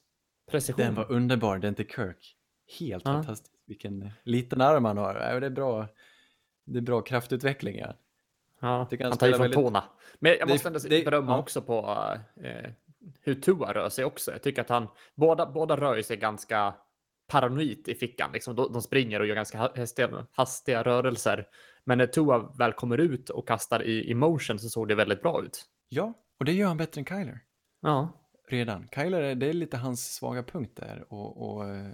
precision. 0.51 0.77
Den 0.87 0.95
var 0.95 1.13
underbar, 1.13 1.59
den 1.59 1.75
till 1.75 1.89
Kirk. 1.89 2.37
Helt 2.81 3.05
Ja. 3.05 3.13
fantastisk. 3.13 3.53
Vilken 3.67 4.11
liten 4.23 4.61
arm 4.61 4.85
han 4.85 4.99
har. 4.99 5.15
Ja, 5.15 5.41
Det 5.41 5.47
är 5.47 5.51
bra, 5.51 5.87
det 6.67 6.79
är 6.79 6.83
bra 6.83 7.01
kraftutveckling. 7.01 7.79
Ja. 7.79 7.95
Ja, 8.61 8.67
han 8.91 8.99
han 9.01 9.19
tar 9.19 9.27
ju 9.27 9.33
från 9.33 9.41
väldigt- 9.43 9.55
tårna. 9.55 9.85
Men 10.19 10.33
jag 10.39 10.49
Det- 10.49 10.53
måste 10.55 10.69
ändå 10.69 10.79
det- 10.89 11.05
berömma 11.05 11.33
ja. 11.33 11.39
också 11.39 11.63
på 11.63 12.07
eh, 12.43 12.71
hur 13.21 13.35
Tua 13.35 13.73
rör 13.75 13.89
sig 13.89 14.05
också. 14.05 14.33
Jag 14.33 14.43
tycker 14.43 14.61
att 14.63 14.69
han, 14.69 14.89
båda, 15.15 15.47
båda 15.47 15.77
rör 15.77 16.03
sig 16.03 16.17
ganska 16.17 16.75
paranoid 17.27 17.89
i 17.89 17.95
fickan. 17.95 18.33
Liksom. 18.33 18.57
De, 18.57 18.73
de 18.73 18.83
springer 18.83 19.21
och 19.21 19.27
gör 19.27 19.35
ganska 19.35 19.59
ha- 19.59 19.73
hastiga, 19.77 20.27
hastiga 20.33 20.83
rörelser. 20.83 21.47
Men 21.85 21.99
när 21.99 22.07
Tua 22.07 22.53
väl 22.59 22.73
kommer 22.73 22.99
ut 22.99 23.31
och 23.31 23.49
kastar 23.49 23.83
i, 23.83 24.15
motion 24.15 24.59
så 24.59 24.69
såg 24.69 24.89
det 24.89 24.95
väldigt 24.95 25.23
bra 25.23 25.45
ut. 25.45 25.65
ja, 25.89 26.15
och 26.39 26.45
det 26.45 26.53
gör 26.53 26.69
han 26.69 26.77
bättre 26.77 26.99
än 27.01 27.05
Kyler. 27.05 27.41
Ja, 27.81 28.21
Redan. 28.49 28.89
Kyler, 28.95 29.35
det 29.35 29.47
är 29.47 29.53
lite 29.53 29.77
hans 29.77 30.15
svaga 30.15 30.43
punkt 30.43 30.73
där. 30.77 31.05
Och, 31.13 31.55
och 31.55 31.69
eh, 31.69 31.93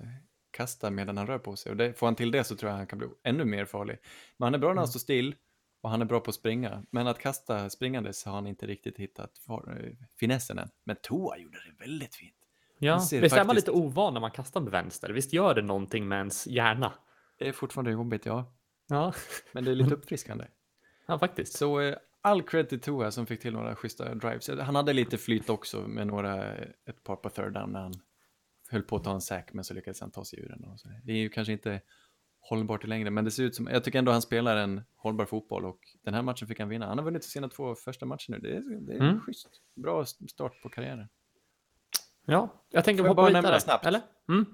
kasta 0.51 0.91
medan 0.91 1.17
han 1.17 1.27
rör 1.27 1.39
på 1.39 1.57
sig. 1.57 1.71
Och 1.71 1.77
det, 1.77 1.99
får 1.99 2.07
han 2.07 2.15
till 2.15 2.31
det 2.31 2.45
så 2.45 2.57
tror 2.57 2.71
jag 2.71 2.77
han 2.77 2.87
kan 2.87 2.99
bli 2.99 3.09
ännu 3.25 3.45
mer 3.45 3.65
farlig. 3.65 3.99
Men 4.37 4.47
han 4.47 4.55
är 4.55 4.59
bra 4.59 4.69
när 4.69 4.81
han 4.81 4.89
står 4.89 5.01
still. 5.01 5.35
Och 5.83 5.91
han 5.91 6.01
är 6.01 6.05
bra 6.05 6.21
på 6.21 6.29
att 6.29 6.35
springa. 6.35 6.83
Men 6.91 7.07
att 7.07 7.19
kasta 7.19 7.71
springandes 7.71 8.25
har 8.25 8.33
han 8.33 8.47
inte 8.47 8.67
riktigt 8.67 8.99
hittat 8.99 9.31
eh, 9.49 9.57
finessen 10.19 10.59
än. 10.59 10.69
Men 10.85 10.97
Toa 11.03 11.39
gjorde 11.39 11.59
det 11.59 11.85
väldigt 11.85 12.15
fint. 12.15 12.35
Ja. 12.81 12.97
Visst 13.13 13.37
är 13.37 13.45
man 13.45 13.57
lite 13.57 13.71
ovan 13.71 14.15
när 14.15 14.21
man 14.21 14.31
kastar 14.31 14.61
med 14.61 14.73
vänster? 14.73 15.11
Visst 15.11 15.33
gör 15.33 15.55
det 15.55 15.63
någonting 15.63 16.09
med 16.09 16.19
ens 16.19 16.47
hjärna? 16.47 16.93
Det 17.39 17.49
är 17.49 17.53
fortfarande 17.53 17.91
jobbigt, 17.91 18.27
ja. 18.27 18.55
Ja, 18.89 19.13
Men 19.53 19.65
det 19.65 19.71
är 19.71 19.75
lite 19.75 19.95
uppfriskande. 19.95 20.45
ja 21.07 21.19
faktiskt. 21.19 21.53
Så 21.59 21.81
eh, 21.81 21.97
all 22.23 22.43
cred 22.43 22.69
till 22.69 22.81
Toa 22.81 23.11
som 23.11 23.27
fick 23.27 23.41
till 23.41 23.53
några 23.53 23.77
schyssta 23.77 24.15
drives. 24.15 24.49
Han 24.49 24.75
hade 24.75 24.93
lite 24.93 25.19
flyt 25.19 25.51
också 25.51 25.81
med 25.89 26.07
några, 26.07 26.57
ett 26.65 27.05
par 27.05 27.17
på 27.17 27.31
third 27.31 27.53
down 27.53 27.73
när 27.73 27.81
han 27.81 27.95
höll 28.71 28.83
på 28.83 28.97
att 28.97 29.05
ta 29.05 29.15
en 29.15 29.21
sack 29.21 29.53
men 29.53 29.65
så 29.65 29.75
lyckades 29.75 30.01
han 30.01 30.11
ta 30.11 30.25
sig 30.25 30.41
ur 30.41 30.49
den. 30.49 30.65
Och 30.65 30.81
så. 30.81 30.89
Det 31.05 31.13
är 31.13 31.17
ju 31.17 31.29
kanske 31.29 31.53
inte 31.53 31.81
hållbart 32.41 32.85
i 32.85 32.87
längre 32.87 33.11
men 33.11 33.25
det 33.25 33.31
ser 33.31 33.43
ut 33.43 33.55
som, 33.55 33.67
jag 33.67 33.85
tycker 33.85 33.99
ändå 33.99 34.13
han 34.13 34.23
spelar 34.23 34.57
en 34.57 34.81
hållbar 34.97 35.25
fotboll 35.25 35.65
och 35.65 35.79
den 36.05 36.15
här 36.15 36.23
matchen 36.23 36.49
fick 36.49 36.61
han 36.61 36.69
vinna. 36.69 36.87
Han 36.87 36.99
har 36.99 37.05
vunnit 37.05 37.25
sina 37.25 37.49
två 37.49 37.75
första 37.75 38.07
matcher 38.07 38.31
nu, 38.31 38.39
det 38.39 38.57
är, 38.57 38.81
det 38.87 38.93
är 38.93 39.01
Mm. 39.01 39.21
schysst. 39.21 39.49
Bra 39.77 40.05
start 40.05 40.63
på 40.63 40.69
karriären. 40.69 41.09
Ja, 42.27 42.65
jag 42.71 42.85
tänker 42.85 43.03
hoppa 43.03 43.15
bara 43.15 43.27
vidare. 43.27 43.43
nämna 43.43 43.61
snabbt? 43.61 43.87
Eller? 43.87 44.01
Mm. 44.29 44.45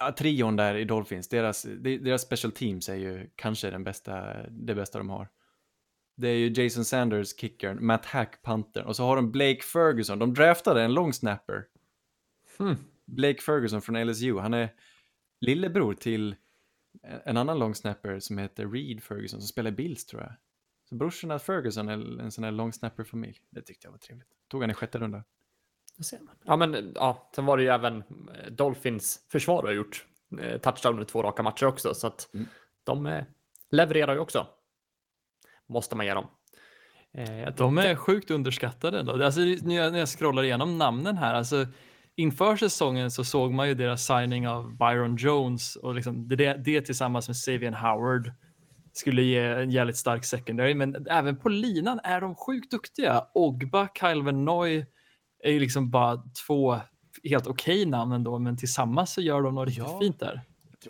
Ja, 0.00 0.12
trion 0.12 0.56
där 0.56 0.74
i 0.74 0.84
Dolphins, 0.84 1.28
deras, 1.28 1.62
de- 1.62 1.98
deras 1.98 2.22
special 2.22 2.52
teams 2.52 2.88
är 2.88 2.94
ju 2.94 3.30
kanske 3.36 3.70
den 3.70 3.84
bästa, 3.84 4.42
det 4.50 4.74
bästa 4.74 4.98
de 4.98 5.10
har. 5.10 5.28
Det 6.16 6.28
är 6.28 6.36
ju 6.36 6.62
Jason 6.62 6.84
Sanders, 6.84 7.36
kickern, 7.40 7.86
Matt 7.86 8.06
Hack, 8.06 8.42
pantern 8.42 8.84
och 8.86 8.96
så 8.96 9.04
har 9.04 9.16
de 9.16 9.30
Blake 9.32 9.62
Ferguson. 9.62 10.18
De 10.18 10.34
draftade 10.34 10.82
en 10.82 10.94
long 10.94 11.12
snapper 11.12 11.66
Hmm. 12.58 12.76
Blake 13.04 13.42
Ferguson 13.42 13.82
från 13.82 14.06
LSU, 14.06 14.38
han 14.38 14.54
är 14.54 14.68
lillebror 15.40 15.94
till 15.94 16.36
en 17.24 17.36
annan 17.36 17.58
long 17.58 17.74
snapper 17.74 18.18
som 18.20 18.38
heter 18.38 18.66
Reed 18.68 19.02
Ferguson 19.02 19.40
som 19.40 19.48
spelar 19.48 19.70
Bills 19.70 20.06
tror 20.06 20.22
jag. 20.22 20.32
Så 20.88 20.94
brorsorna 20.94 21.38
Ferguson 21.38 21.88
är 21.88 22.20
en 22.20 22.30
sån 22.32 22.44
här 22.44 22.50
long 22.50 22.72
snapper-familj. 22.72 23.38
Det 23.50 23.62
tyckte 23.62 23.86
jag 23.86 23.92
var 23.92 23.98
trevligt. 23.98 24.28
Tog 24.48 24.60
han 24.60 24.70
i 24.70 24.74
sjätte 24.74 24.98
runda. 24.98 25.24
Det 25.96 26.04
ser 26.04 26.18
man. 26.20 26.34
Ja, 26.44 26.56
men 26.56 26.92
ja, 26.94 27.30
sen 27.34 27.46
var 27.46 27.56
det 27.56 27.62
ju 27.62 27.68
även 27.68 27.96
eh, 27.98 28.50
Dolphins 28.50 29.20
försvar 29.32 29.62
har 29.62 29.72
gjort 29.72 30.06
eh, 30.40 30.58
touchdown 30.60 31.02
i 31.02 31.04
två 31.04 31.22
raka 31.22 31.42
matcher 31.42 31.66
också, 31.66 31.94
så 31.94 32.06
att 32.06 32.28
Mm. 32.34 32.46
de 32.84 33.06
eh, 33.06 33.24
levererar 33.70 34.12
ju 34.14 34.18
också. 34.18 34.46
Måste 35.68 35.96
man 35.96 36.06
ge 36.06 36.14
dem. 36.14 36.26
Eh, 37.14 37.54
De 37.56 37.78
är 37.78 37.94
sjukt 37.94 38.30
underskattade. 38.30 39.02
Då. 39.02 39.24
Alltså, 39.24 39.40
när, 39.40 39.74
jag, 39.76 39.92
när 39.92 39.98
jag 39.98 40.08
scrollar 40.08 40.42
igenom 40.42 40.78
namnen 40.78 41.16
här, 41.18 41.34
alltså, 41.34 41.66
inför 42.16 42.56
säsongen 42.56 43.10
så 43.10 43.24
såg 43.24 43.52
man 43.52 43.68
ju 43.68 43.74
deras 43.74 44.06
signing 44.06 44.48
av 44.48 44.76
Byron 44.76 45.16
Jones 45.16 45.76
och 45.76 45.94
liksom 45.94 46.28
det, 46.28 46.54
det 46.64 46.80
tillsammans 46.80 47.28
med 47.28 47.36
Savian 47.36 47.74
Howard 47.74 48.32
skulle 48.92 49.22
ge 49.22 49.38
en 49.38 49.70
jävligt 49.70 49.96
stark 49.96 50.24
secondary, 50.24 50.74
men 50.74 51.06
även 51.10 51.36
på 51.36 51.48
linan 51.48 52.00
är 52.04 52.20
de 52.20 52.34
sjukt 52.34 52.70
duktiga. 52.70 53.26
Ogba, 53.34 53.88
Kyle 54.00 54.22
Venoy 54.22 54.86
är 55.48 55.52
ju 55.52 55.60
liksom 55.60 55.90
bara 55.90 56.22
två 56.46 56.80
helt 57.24 57.46
okej 57.46 57.86
namn 57.86 58.12
ändå, 58.12 58.38
men 58.38 58.56
tillsammans 58.56 59.12
så 59.12 59.20
gör 59.20 59.42
de 59.42 59.54
något 59.54 59.66
riktigt 59.68 59.84
Ja. 59.86 59.98
fint 60.00 60.20
där. 60.20 60.40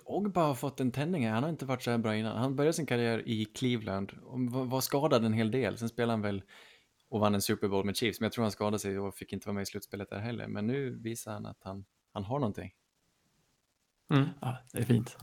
Ogba 0.05 0.43
har 0.47 0.55
fått 0.55 0.81
en 0.81 0.93
tändning 0.93 1.27
här. 1.27 1.33
Han 1.35 1.43
har 1.43 1.51
inte 1.51 1.65
varit 1.67 1.83
så 1.83 1.91
här 1.91 1.99
bra 1.99 2.17
innan. 2.17 2.37
Han 2.37 2.57
började 2.57 2.73
sin 2.73 2.87
karriär 2.87 3.29
i 3.29 3.45
Cleveland 3.45 4.13
och 4.25 4.41
var 4.41 4.65
var 4.65 4.81
skadad 4.81 5.25
en 5.25 5.33
hel 5.33 5.51
del. 5.51 5.79
Sen 5.79 5.89
spelade 5.89 6.13
han 6.13 6.21
väl 6.23 6.43
och 7.09 7.21
vann 7.21 7.35
en 7.35 7.43
Super 7.43 7.69
Bowl 7.69 7.85
med 7.85 7.97
Chiefs. 7.97 8.21
Men 8.21 8.25
jag 8.25 8.33
tror 8.33 8.43
han 8.45 8.53
skadade 8.53 8.79
sig 8.79 8.99
och 8.99 9.15
fick 9.15 9.33
inte 9.33 9.47
vara 9.49 9.55
med 9.55 9.63
i 9.63 9.67
slutspelet 9.67 10.11
där 10.11 10.19
heller. 10.19 10.47
Men 10.49 10.67
nu 10.67 10.99
visar 11.03 11.33
han 11.33 11.47
att 11.47 11.59
han, 11.63 11.85
han 12.13 12.25
har 12.25 12.39
någonting. 12.39 12.73
Mm. 14.15 14.29
Ja, 14.41 14.57
det 14.73 14.79
är 14.79 14.85
fint. 14.85 15.17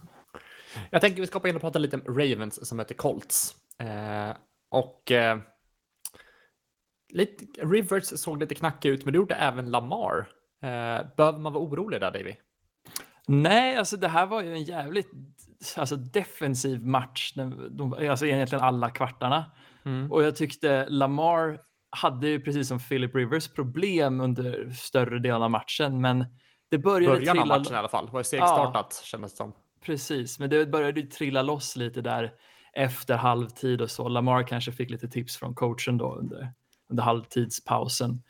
Jag 0.89 1.01
tänker 1.01 1.21
vi 1.21 1.27
ska 1.27 1.35
hoppa 1.35 1.49
in 1.49 1.55
och 1.55 1.61
prata 1.61 1.79
lite 1.79 1.97
om 1.97 2.17
Ravens 2.17 2.67
som 2.67 2.77
möter 2.77 2.95
Colts. 2.95 3.55
Eh, 3.77 4.35
och 4.69 5.11
eh, 5.11 5.39
lite, 7.11 7.45
Rivers 7.61 8.03
såg 8.03 8.39
lite 8.39 8.55
knackig 8.55 8.89
ut, 8.89 9.05
men 9.05 9.11
det 9.11 9.17
gjorde 9.17 9.35
även 9.35 9.71
Lamar. 9.71 10.27
Eh, 10.63 11.05
behöver 11.17 11.39
man 11.39 11.53
vara 11.53 11.63
orolig 11.63 12.01
där, 12.01 12.11
Davy? 12.11 12.35
Nej, 13.27 13.77
alltså 13.77 13.97
det 13.97 14.07
här 14.07 14.25
var 14.25 14.41
ju 14.41 14.53
en 14.53 14.63
jävligt 14.63 15.09
alltså, 15.77 15.95
defensiv 15.95 16.85
match. 16.85 17.33
De, 17.69 17.93
alltså 17.93 18.25
egentligen 18.25 18.63
alla 18.63 18.89
kvartarna. 18.89 19.51
Mm. 19.85 20.11
Och 20.11 20.23
jag 20.23 20.35
tyckte 20.35 20.85
Lamar 20.89 21.59
hade 21.89 22.27
ju 22.27 22.41
precis 22.41 22.67
som 22.67 22.79
Philip 22.79 23.15
Rivers 23.15 23.47
problem 23.47 24.21
under 24.21 24.69
större 24.69 25.19
delen 25.19 25.41
av 25.41 25.51
matchen. 25.51 26.01
Men 26.01 26.25
det 26.69 26.77
började 26.77 27.15
Början 27.15 27.37
av 27.37 27.43
trilla... 27.43 27.57
matchen 27.57 27.73
i 27.73 27.77
alla 27.77 27.89
fall. 27.89 28.09
Var 28.09 28.23
segstartat 28.23 29.01
kändes 29.05 29.31
det 29.31 29.37
som. 29.37 29.53
Precis, 29.85 30.39
men 30.39 30.49
det 30.49 30.65
började 30.65 30.99
ju 30.99 31.07
trilla 31.07 31.41
loss 31.41 31.75
lite 31.75 32.01
där 32.01 32.31
efter 32.73 33.17
halvtid 33.17 33.81
och 33.81 33.91
så. 33.91 34.07
Lamar 34.07 34.47
kanske 34.47 34.71
fick 34.71 34.89
lite 34.89 35.07
tips 35.07 35.37
från 35.37 35.55
coachen 35.55 35.97
då 35.97 36.15
under, 36.15 36.53
under 36.91 37.03
halvtidspausen. 37.03 38.23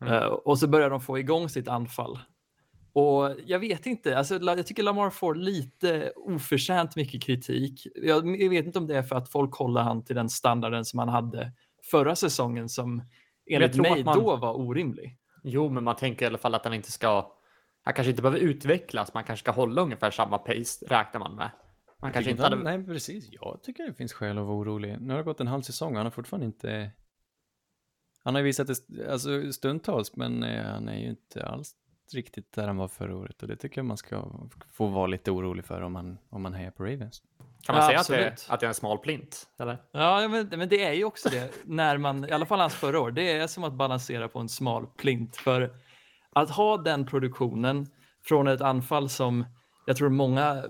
Mm. 0.00 0.14
Eh, 0.14 0.24
och 0.24 0.58
så 0.58 0.68
började 0.68 0.90
de 0.90 1.00
få 1.00 1.18
igång 1.18 1.48
sitt 1.48 1.68
anfall. 1.68 2.18
Och 2.92 3.30
jag 3.46 3.58
vet 3.58 3.86
inte, 3.86 4.18
alltså, 4.18 4.38
jag 4.42 4.66
tycker 4.66 4.82
Lamar 4.82 5.10
får 5.10 5.34
lite 5.34 6.12
oförtjänt 6.16 6.96
mycket 6.96 7.22
kritik. 7.22 7.86
Jag, 7.94 8.40
jag 8.42 8.50
vet 8.50 8.66
inte 8.66 8.78
om 8.78 8.86
det 8.86 8.96
är 8.98 9.02
för 9.02 9.16
att 9.16 9.28
folk 9.28 9.54
håller 9.54 9.80
han 9.80 10.04
till 10.04 10.16
den 10.16 10.28
standarden 10.28 10.84
som 10.84 10.98
han 10.98 11.08
hade 11.08 11.52
förra 11.90 12.16
säsongen 12.16 12.68
som 12.68 13.02
enligt 13.46 13.72
tror 13.72 13.82
mig 13.82 14.00
att 14.00 14.06
man- 14.06 14.18
då 14.18 14.36
var 14.36 14.54
orimlig. 14.54 15.18
Jo, 15.42 15.68
men 15.68 15.84
man 15.84 15.96
tänker 15.96 16.24
i 16.24 16.28
alla 16.28 16.38
fall 16.38 16.54
att 16.54 16.64
han 16.64 16.74
inte 16.74 16.92
ska... 16.92 17.32
Han 17.82 17.94
kanske 17.94 18.10
inte 18.10 18.22
behöver 18.22 18.40
utvecklas, 18.40 19.14
man 19.14 19.24
kanske 19.24 19.42
ska 19.42 19.50
hålla 19.50 19.82
ungefär 19.82 20.10
samma 20.10 20.38
pace, 20.38 20.86
räknar 20.86 21.18
man 21.18 21.34
med. 21.34 21.50
Man 22.02 22.12
kanske 22.12 22.30
inte 22.30 22.42
hade... 22.42 22.56
Nej, 22.56 22.84
precis. 22.84 23.28
Jag 23.30 23.62
tycker 23.62 23.86
det 23.86 23.94
finns 23.94 24.12
skäl 24.12 24.38
att 24.38 24.44
vara 24.44 24.56
orolig. 24.56 25.00
Nu 25.00 25.12
har 25.12 25.18
det 25.18 25.24
gått 25.24 25.40
en 25.40 25.46
halv 25.46 25.62
säsong 25.62 25.90
och 25.90 25.96
han 25.96 26.06
har 26.06 26.10
fortfarande 26.10 26.46
inte... 26.46 26.90
Han 28.24 28.34
har 28.34 28.40
ju 28.40 28.44
visat 28.44 28.66
det 28.66 29.10
alltså, 29.12 29.52
stundtals, 29.52 30.16
men 30.16 30.42
eh, 30.42 30.64
han 30.64 30.88
är 30.88 30.98
ju 30.98 31.08
inte 31.08 31.46
alls 31.46 31.72
riktigt 32.12 32.52
där 32.52 32.66
han 32.66 32.76
var 32.76 32.88
förra 32.88 33.16
året. 33.16 33.42
Och 33.42 33.48
det 33.48 33.56
tycker 33.56 33.78
jag 33.78 33.86
man 33.86 33.96
ska 33.96 34.24
få 34.72 34.86
vara 34.86 35.06
lite 35.06 35.30
orolig 35.30 35.64
för 35.64 35.80
om 35.82 35.92
man, 35.92 36.18
om 36.30 36.42
man 36.42 36.54
hejar 36.54 36.70
på 36.70 36.82
Ravens. 36.84 37.22
Kan 37.62 37.76
man 37.76 37.84
Ja, 37.84 37.88
säga 37.88 38.00
att 38.00 38.08
det, 38.08 38.14
absolut. 38.28 38.46
att 38.50 38.60
det 38.60 38.66
är 38.66 38.68
en 38.68 38.74
smal 38.74 38.98
plint? 38.98 39.46
Eller? 39.58 39.78
Ja, 39.92 40.28
men, 40.28 40.48
men 40.58 40.68
det 40.68 40.84
är 40.84 40.92
ju 40.92 41.04
också 41.04 41.28
det. 41.28 41.50
när 41.64 41.98
man, 41.98 42.28
I 42.28 42.30
alla 42.32 42.46
fall 42.46 42.60
hans 42.60 42.74
förra 42.74 43.00
år. 43.00 43.10
Det 43.10 43.32
är 43.32 43.46
som 43.46 43.64
att 43.64 43.72
balansera 43.72 44.28
på 44.28 44.38
en 44.38 44.48
smal 44.48 44.86
plint. 44.86 45.36
För 45.36 45.74
att 46.32 46.50
ha 46.50 46.76
den 46.76 47.06
produktionen 47.06 47.86
från 48.24 48.48
ett 48.48 48.60
anfall 48.60 49.08
som 49.08 49.44
jag 49.86 49.96
tror 49.96 50.08
många 50.08 50.64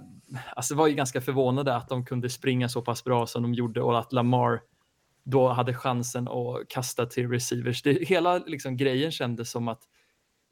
alltså 0.56 0.74
var 0.74 0.86
ju 0.86 0.94
ganska 0.94 1.20
förvånade 1.20 1.76
att 1.76 1.88
de 1.88 2.04
kunde 2.04 2.30
springa 2.30 2.68
så 2.68 2.82
pass 2.82 3.04
bra 3.04 3.26
som 3.26 3.42
de 3.42 3.54
gjorde 3.54 3.80
och 3.82 3.98
att 3.98 4.12
Lamar 4.12 4.60
då 5.24 5.48
hade 5.48 5.74
chansen 5.74 6.28
att 6.28 6.68
kasta 6.68 7.06
till 7.06 7.28
receivers. 7.28 7.82
Det, 7.82 8.08
hela 8.08 8.38
liksom, 8.38 8.76
grejen 8.76 9.12
kändes 9.12 9.50
som 9.50 9.68
att 9.68 9.82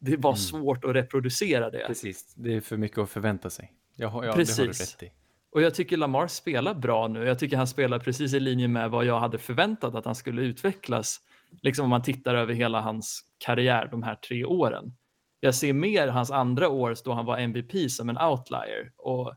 det 0.00 0.16
var 0.16 0.34
svårt 0.34 0.84
att 0.84 0.94
reproducera 0.94 1.70
det. 1.70 1.84
Precis, 1.86 2.34
det 2.34 2.54
är 2.54 2.60
för 2.60 2.76
mycket 2.76 2.98
att 2.98 3.10
förvänta 3.10 3.50
sig. 3.50 3.72
Jag 3.96 4.08
har, 4.08 4.22
ja, 4.24 4.26
det 4.26 4.32
har 4.32 4.36
Precis. 4.36 4.56
du 4.56 4.66
rätt 4.66 5.02
i. 5.02 5.12
Och 5.50 5.62
jag 5.62 5.74
tycker 5.74 5.96
Lamar 5.96 6.26
spelar 6.26 6.74
bra 6.74 7.08
nu. 7.08 7.24
Jag 7.24 7.38
tycker 7.38 7.56
han 7.56 7.66
spelar 7.66 7.98
precis 7.98 8.34
i 8.34 8.40
linje 8.40 8.68
med 8.68 8.90
vad 8.90 9.04
jag 9.04 9.20
hade 9.20 9.38
förväntat 9.38 9.94
att 9.94 10.04
han 10.04 10.14
skulle 10.14 10.42
utvecklas. 10.42 11.20
Liksom 11.62 11.84
om 11.84 11.90
man 11.90 12.02
tittar 12.02 12.34
över 12.34 12.54
hela 12.54 12.80
hans 12.80 13.24
karriär 13.38 13.88
de 13.90 14.02
här 14.02 14.14
tre 14.14 14.44
åren. 14.44 14.92
Jag 15.40 15.54
ser 15.54 15.72
mer 15.72 16.08
hans 16.08 16.30
andra 16.30 16.68
år 16.68 16.96
då 17.04 17.12
han 17.12 17.26
var 17.26 17.38
MVP 17.38 17.90
som 17.90 18.08
en 18.08 18.18
outlier. 18.18 18.92
Och 18.96 19.34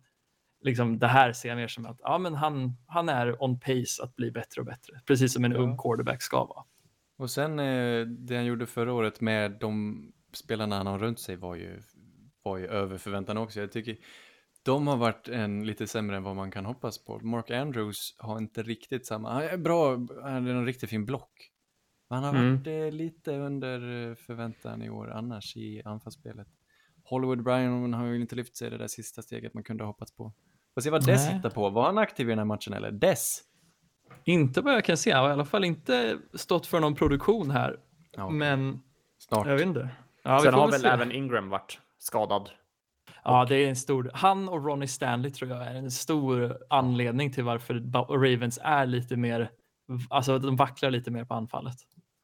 liksom 0.65 0.99
det 0.99 1.07
här 1.07 1.33
ser 1.33 1.49
jag 1.49 1.55
mer 1.55 1.67
som 1.67 1.85
att 1.85 1.97
ja, 2.03 2.17
men 2.17 2.33
han, 2.33 2.77
han 2.87 3.09
är 3.09 3.43
on 3.43 3.59
pace 3.59 4.03
att 4.03 4.15
bli 4.15 4.31
bättre 4.31 4.61
och 4.61 4.65
bättre. 4.65 5.01
Precis 5.05 5.33
som 5.33 5.45
en 5.45 5.51
Ja. 5.51 5.57
ung 5.57 5.77
quarterback 5.77 6.21
ska 6.21 6.45
vara. 6.45 6.63
Och 7.17 7.29
sen 7.31 7.59
eh, 7.59 8.05
det 8.07 8.35
han 8.35 8.45
gjorde 8.45 8.65
förra 8.65 8.93
året 8.93 9.21
med 9.21 9.51
de 9.59 10.01
spelarna 10.33 10.77
han 10.77 10.87
har 10.87 10.99
runt 10.99 11.19
sig 11.19 11.35
var 11.35 11.55
ju, 11.55 11.81
var 12.43 12.57
ju 12.57 12.67
över 12.67 12.97
förväntan 12.97 13.37
också. 13.37 13.59
Jag 13.59 13.71
tycker 13.71 13.97
de 14.63 14.87
har 14.87 14.97
varit 14.97 15.27
en 15.27 15.65
lite 15.65 15.87
sämre 15.87 16.17
än 16.17 16.23
vad 16.23 16.35
man 16.35 16.51
kan 16.51 16.65
hoppas 16.65 17.05
på. 17.05 17.19
Mark 17.19 17.51
Andrews 17.51 18.15
har 18.17 18.37
inte 18.37 18.63
riktigt 18.63 19.05
samma, 19.05 19.33
han 19.33 19.43
är 19.43 19.57
bra, 19.57 19.91
han 20.23 20.47
är 20.47 20.51
en 20.51 20.65
riktigt 20.65 20.89
fin 20.89 21.05
block. 21.05 21.51
Men 22.09 22.23
han 22.23 22.35
har 22.35 22.41
Mm. 22.43 22.55
varit 22.57 22.67
eh, 22.67 22.91
lite 22.97 23.37
under 23.37 24.09
eh, 24.09 24.15
förväntan 24.15 24.81
i 24.81 24.89
år 24.89 25.11
annars 25.11 25.57
i 25.57 25.81
anfallsspelet. 25.85 26.47
Hollywood 27.03 27.43
Bryan 27.43 27.93
har 27.93 28.05
ju 28.05 28.21
inte 28.21 28.35
lyft 28.35 28.57
sig 28.57 28.69
det 28.69 28.77
där 28.77 28.87
sista 28.87 29.21
steget 29.21 29.53
man 29.53 29.63
kunde 29.63 29.83
ha 29.83 29.89
hoppats 29.89 30.11
på. 30.15 30.33
Får 30.75 30.81
se 30.81 30.89
vad 30.89 31.05
Dess 31.05 31.25
Nej. 31.25 31.35
hittar 31.35 31.49
på. 31.49 31.69
Var 31.69 31.85
han 31.85 31.97
aktiv 31.97 32.27
i 32.27 32.29
den 32.29 32.37
här 32.37 32.45
matchen 32.45 32.73
eller? 32.73 32.91
Dess? 32.91 33.41
Inte 34.23 34.61
vad 34.61 34.73
jag 34.73 34.85
kan 34.85 34.97
se. 34.97 35.11
Han 35.11 35.21
har 35.23 35.29
i 35.29 35.33
alla 35.33 35.45
fall 35.45 35.65
inte 35.65 36.17
stått 36.33 36.67
för 36.67 36.79
någon 36.79 36.95
produktion 36.95 37.51
här. 37.51 37.79
Ja, 38.11 38.29
Men 38.29 38.81
snart. 39.17 39.47
jag 39.47 39.53
vet 39.53 39.65
inte. 39.65 39.89
Ja, 40.23 40.35
vi 40.37 40.43
Sen 40.43 40.51
får 40.53 40.59
har 40.59 40.71
väl 40.71 40.81
se. 40.81 40.87
även 40.87 41.11
Ingram 41.11 41.49
varit 41.49 41.79
skadad. 41.97 42.49
Ja, 43.23 43.45
det 43.49 43.55
är 43.55 43.69
en 43.69 43.75
stor. 43.75 44.11
Han 44.13 44.49
och 44.49 44.65
Ronnie 44.65 44.87
Stanley 44.87 45.31
tror 45.31 45.51
jag 45.51 45.67
är 45.67 45.75
en 45.75 45.91
stor 45.91 46.57
anledning 46.69 47.31
till 47.31 47.43
varför 47.43 47.73
Ravens 48.09 48.59
är 48.63 48.85
lite 48.85 49.15
mer, 49.17 49.51
alltså 50.09 50.39
de 50.39 50.55
vacklar 50.55 50.89
lite 50.91 51.11
mer 51.11 51.25
på 51.25 51.33
anfallet. 51.33 51.77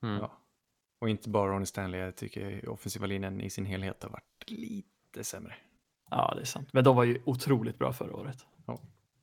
Mm. 0.04 0.16
Ja. 0.18 0.32
Och 1.02 1.10
inte 1.10 1.30
bara 1.30 1.52
Ronnie 1.52 1.66
Stanley, 1.66 2.02
jag 2.02 2.16
tycker 2.16 2.70
offensiva 2.70 3.06
linjen 3.06 3.42
i 3.42 3.50
sin 3.50 3.66
helhet 3.66 4.04
har 4.04 4.10
varit 4.10 4.50
lite 4.50 5.24
sämre. 5.24 5.54
Ja, 6.12 6.34
det 6.36 6.42
är 6.42 6.46
sant. 6.46 6.70
Men 6.74 6.84
de 6.84 6.96
var 6.96 7.04
ju 7.04 7.22
otroligt 7.26 7.80
bra 7.80 7.94
förra 7.94 8.16
året. 8.16 8.38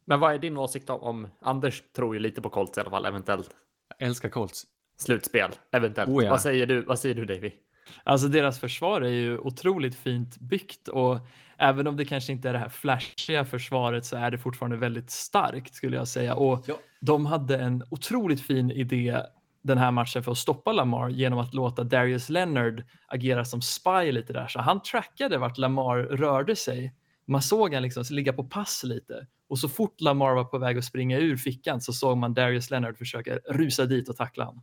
Men 0.05 0.20
vad 0.20 0.35
är 0.35 0.38
din 0.38 0.57
åsikt 0.57 0.90
om, 0.90 1.01
om 1.03 1.29
Anders 1.40 1.83
tror 1.96 2.14
ju 2.14 2.20
lite 2.20 2.42
på 2.42 2.48
Colts 2.48 2.79
i 2.79 2.81
alla 2.81 2.90
fall, 2.90 3.07
eventuellt 3.07 3.51
Jag 3.98 4.09
älskar 4.09 4.29
Colts. 4.29 4.64
slutspel, 4.98 5.51
eventuellt. 5.72 6.11
Oh 6.11 6.24
ja. 6.24 6.31
Vad 6.31 6.40
säger 6.40 6.66
du? 6.66 6.83
Vad 6.83 6.98
säger 6.98 7.14
du 7.14 7.24
Davy? 7.24 7.53
Alltså 8.05 8.29
deras 8.29 8.61
försvar 8.61 9.01
är 9.01 9.09
ju 9.09 9.38
otroligt 9.38 9.94
fint 9.94 10.38
byggt 10.38 10.88
och 10.88 11.18
även 11.59 11.87
om 11.87 11.96
det 11.96 12.05
kanske 12.05 12.33
inte 12.33 12.48
är 12.48 12.53
det 12.53 12.59
här 12.59 12.68
flashiga 12.68 13.44
försvaret 13.44 14.05
så 14.05 14.16
är 14.16 14.31
det 14.31 14.38
fortfarande 14.38 14.77
väldigt 14.77 15.11
starkt 15.11 15.74
skulle 15.74 15.96
jag 15.96 16.09
säga. 16.09 16.35
Och 16.35 16.64
Ja. 16.68 16.74
de 17.01 17.27
hade 17.27 17.59
en 17.59 17.85
otroligt 17.90 18.40
fin 18.40 18.70
idé 18.70 19.22
den 19.68 19.78
här 19.78 19.90
matchen 19.90 20.22
för 20.22 20.33
att 20.33 20.38
stoppa 20.38 20.72
Lamar 20.72 21.09
genom 21.09 21.38
att 21.38 21.54
låta 21.54 21.85
Darius 21.85 22.28
Leonard 22.28 22.85
agera 23.07 23.44
som 23.44 23.62
spy 23.62 24.12
lite 24.12 24.33
där. 24.33 24.46
Så 24.48 24.61
han 24.61 24.83
trackade 24.83 25.38
vart 25.38 25.59
Lamar 25.59 25.96
rörde 25.98 26.57
sig. 26.57 26.94
Man 27.26 27.42
såg 27.42 27.74
han 27.74 27.83
liksom 27.83 28.04
ligga 28.11 28.33
på 28.33 28.44
pass 28.44 28.83
lite 28.85 29.26
och 29.48 29.59
så 29.59 29.68
fort 29.68 30.00
Lamar 30.00 30.35
var 30.35 30.44
på 30.44 30.59
väg 30.59 30.78
att 30.78 30.85
springa 30.85 31.18
ur 31.18 31.37
fickan 31.37 31.81
så 31.81 31.92
såg 31.92 32.16
man 32.18 32.35
Darius 32.35 32.70
Leonard 32.70 32.98
försöka 32.98 33.37
rusa 33.50 33.87
dit 33.87 34.09
och 34.09 34.16
tackla 34.16 34.44
honom. 34.44 34.62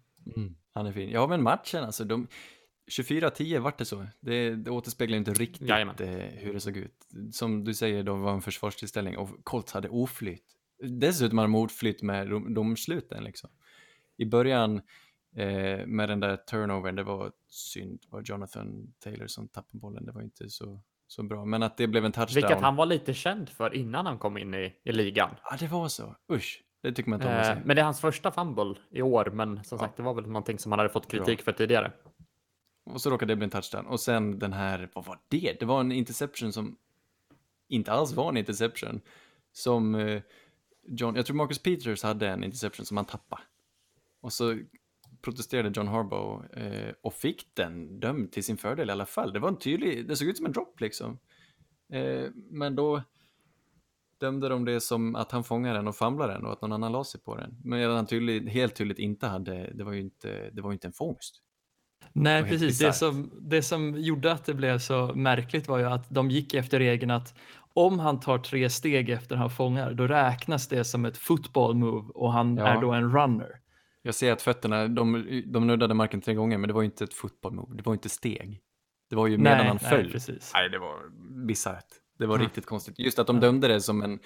Han 0.74 0.86
är 0.86 0.92
fin. 0.92 1.10
Ja, 1.10 1.28
men 1.28 1.44
matchen 1.44 1.84
alltså. 1.84 2.04
De... 2.04 2.28
24-10 2.92 3.60
vart 3.60 3.78
det 3.78 3.86
så. 3.86 4.06
Det, 4.20 4.50
det 4.56 4.72
återspeglar 4.72 5.18
inte 5.18 5.34
riktigt 5.34 5.68
Jajamän. 5.70 5.96
eh, 6.00 6.08
hur 6.34 6.54
det 6.54 6.60
såg 6.60 6.78
ut. 6.78 6.96
Som 7.32 7.64
du 7.64 7.74
säger, 7.74 8.04
de 8.04 8.22
var 8.22 8.34
en 8.34 8.42
försvarstillställning 8.42 9.18
och 9.18 9.30
Colts 9.44 9.74
hade 9.74 9.90
oflyt. 9.90 10.44
Dessutom 10.84 11.38
hade 11.38 11.48
de 11.48 11.56
oflyt 11.56 12.02
med 12.02 12.28
dom- 12.28 12.54
domsluten 12.54 13.24
liksom. 13.24 13.50
I 14.18 14.26
början 14.26 14.82
eh, 15.36 15.86
med 15.86 16.10
den 16.10 16.20
där 16.20 16.38
turnovern, 16.38 16.96
det 16.96 17.04
var 17.04 17.32
synd. 17.48 18.00
Det 18.02 18.08
var 18.12 18.22
Jonathan 18.26 18.94
Taylor 19.00 19.28
som 19.28 19.48
tappade 19.48 19.78
bollen. 19.80 20.06
Det 20.06 20.12
var 20.12 20.22
inte 20.22 20.50
så, 20.50 20.80
så 21.08 21.24
bra. 21.24 21.46
Men 21.46 21.64
att 21.64 21.78
det 21.78 21.88
blev 21.88 22.06
en 22.06 22.12
touchdown. 22.12 22.36
Vilket 22.36 22.62
han 22.62 22.76
var 22.76 22.86
lite 22.86 23.14
känd 23.14 23.50
för 23.50 23.74
innan 23.74 24.06
han 24.06 24.18
kom 24.20 24.38
in 24.38 24.54
i, 24.54 24.74
i 24.84 24.92
ligan. 24.92 25.30
Ja, 25.44 25.58
det 25.60 25.68
var 25.68 25.88
så. 25.88 26.16
Usch. 26.32 26.62
Det 26.82 26.92
tycker 26.94 27.10
man 27.10 27.20
inte 27.22 27.28
om 27.34 27.40
att 27.40 27.48
Eh, 27.48 27.54
se. 27.56 27.62
men 27.66 27.76
det 27.76 27.82
är 27.82 27.84
hans 27.86 28.02
första 28.02 28.32
fumble 28.32 28.76
i 28.90 29.02
år, 29.02 29.30
men 29.34 29.64
som 29.64 29.76
Ja. 29.78 29.86
sagt, 29.86 29.98
det 29.98 30.04
var 30.04 30.14
väl 30.14 30.28
någonting 30.28 30.60
som 30.60 30.72
han 30.72 30.80
hade 30.80 30.90
fått 30.90 31.08
kritik 31.12 31.38
Bra. 31.40 31.44
för 31.44 31.52
tidigare. 31.58 31.92
Och 32.86 33.02
så 33.02 33.10
råkade 33.10 33.32
det 33.32 33.36
bli 33.38 33.44
en 33.44 33.50
touchdown. 33.50 33.86
Och 33.86 34.00
sen 34.00 34.40
den 34.40 34.54
här, 34.54 34.90
vad 34.94 35.06
var 35.06 35.20
det? 35.28 35.58
Det 35.60 35.66
var 35.66 35.80
en 35.80 35.92
interception 35.92 36.54
som 36.54 36.78
inte 37.68 37.92
alls 37.92 38.14
var 38.14 38.30
en 38.30 38.38
interception. 38.38 39.02
Som 39.52 39.96
eh, 39.96 40.22
John, 40.88 41.16
jag 41.16 41.26
tror 41.26 41.36
Marcus 41.38 41.60
Peters 41.60 42.04
hade 42.04 42.28
en 42.30 42.44
interception 42.44 42.86
som 42.86 42.98
han 42.98 43.06
tappade. 43.06 43.42
Och 44.26 44.34
så 44.34 44.58
protesterade 45.22 45.72
John 45.76 45.88
Harbaugh 45.88 46.46
eh, 46.58 46.94
och 47.02 47.14
fick 47.14 47.56
den 47.56 48.00
dömd 48.00 48.32
till 48.32 48.44
sin 48.44 48.58
fördel 48.58 48.90
i 48.90 48.92
alla 48.92 49.06
fall. 49.06 49.34
Det 49.34 49.40
var 49.40 49.50
en 49.50 49.58
tydlig, 49.58 50.08
det 50.08 50.16
såg 50.16 50.28
ut 50.28 50.38
som 50.38 50.46
en 50.46 50.52
drop 50.52 50.82
liksom. 50.82 51.20
Eh, 51.94 52.24
men 52.34 52.76
då 52.76 53.04
dömde 54.20 54.50
de 54.50 54.66
det 54.66 54.82
som 54.82 55.16
att 55.16 55.32
han 55.32 55.44
fångade 55.44 55.78
den 55.78 55.88
och 55.88 55.96
famlade 55.96 56.34
den 56.34 56.46
och 56.46 56.52
att 56.52 56.62
någon 56.62 56.72
annan 56.74 56.92
la 56.92 57.04
sig 57.04 57.22
på 57.22 57.36
den. 57.36 57.58
Men 57.64 57.92
han 57.92 58.06
tydligt, 58.06 58.50
helt 58.50 58.76
tydligt 58.76 59.00
inte 59.00 59.28
hade, 59.28 59.72
det 59.74 59.84
var 59.84 59.92
ju 59.94 60.02
inte, 60.02 60.50
det 60.50 60.62
var 60.62 60.74
inte 60.74 60.88
en 60.88 60.94
fångst. 60.94 61.42
Nej, 62.14 62.36
helt 62.36 62.50
precis. 62.50 62.80
Det 62.80 62.94
som, 62.94 63.32
det 63.42 63.62
som 63.62 63.96
gjorde 63.98 64.32
att 64.32 64.46
det 64.46 64.54
blev 64.54 64.80
så 64.80 65.14
märkligt 65.16 65.68
var 65.68 65.78
ju 65.78 65.86
att 65.86 66.10
de 66.10 66.32
gick 66.32 66.54
efter 66.54 66.80
regeln 66.80 67.12
att 67.12 67.34
om 67.74 68.00
han 68.00 68.20
tar 68.20 68.38
tre 68.38 68.70
steg 68.70 69.10
efter 69.10 69.36
han 69.36 69.50
fångar, 69.50 69.94
då 69.94 70.08
räknas 70.08 70.68
det 70.68 70.84
som 70.84 71.06
ett 71.06 71.18
football 71.18 71.76
move 71.76 72.12
och 72.14 72.34
han 72.34 72.58
Ja. 72.58 72.68
är 72.68 72.82
då 72.82 72.92
en 72.92 73.12
runner. 73.12 73.65
Jag 74.06 74.16
ser 74.16 74.32
att 74.32 74.42
fötterna, 74.42 74.88
de, 74.88 75.42
de 75.46 75.68
nuddade 75.68 75.94
marken 75.94 76.22
tre 76.22 76.34
gånger, 76.34 76.58
men 76.58 76.68
det 76.68 76.74
var 76.74 76.82
ju 76.82 76.86
inte 76.86 77.04
ett 77.04 77.14
fotbollmove, 77.14 77.76
det 77.76 77.86
var 77.86 77.94
inte 77.94 78.10
steg. 78.10 78.62
Det 79.10 79.16
var 79.16 79.28
ju 79.28 79.38
medan 79.38 79.58
Nej, 79.58 79.68
han 79.68 79.80
nej, 79.82 79.90
föll. 79.92 80.12
precis. 80.12 80.52
Nej, 80.54 80.70
det 80.70 80.80
var 80.80 81.10
bisarrt. 81.46 81.86
Det 82.20 82.26
var 82.26 82.36
Mm. 82.36 82.46
riktigt 82.48 82.66
konstigt. 82.66 83.00
Just 83.00 83.20
att 83.20 83.28
de 83.28 83.40
dömde 83.40 83.68
det 83.68 83.82
som 83.82 84.02
en, 84.02 84.20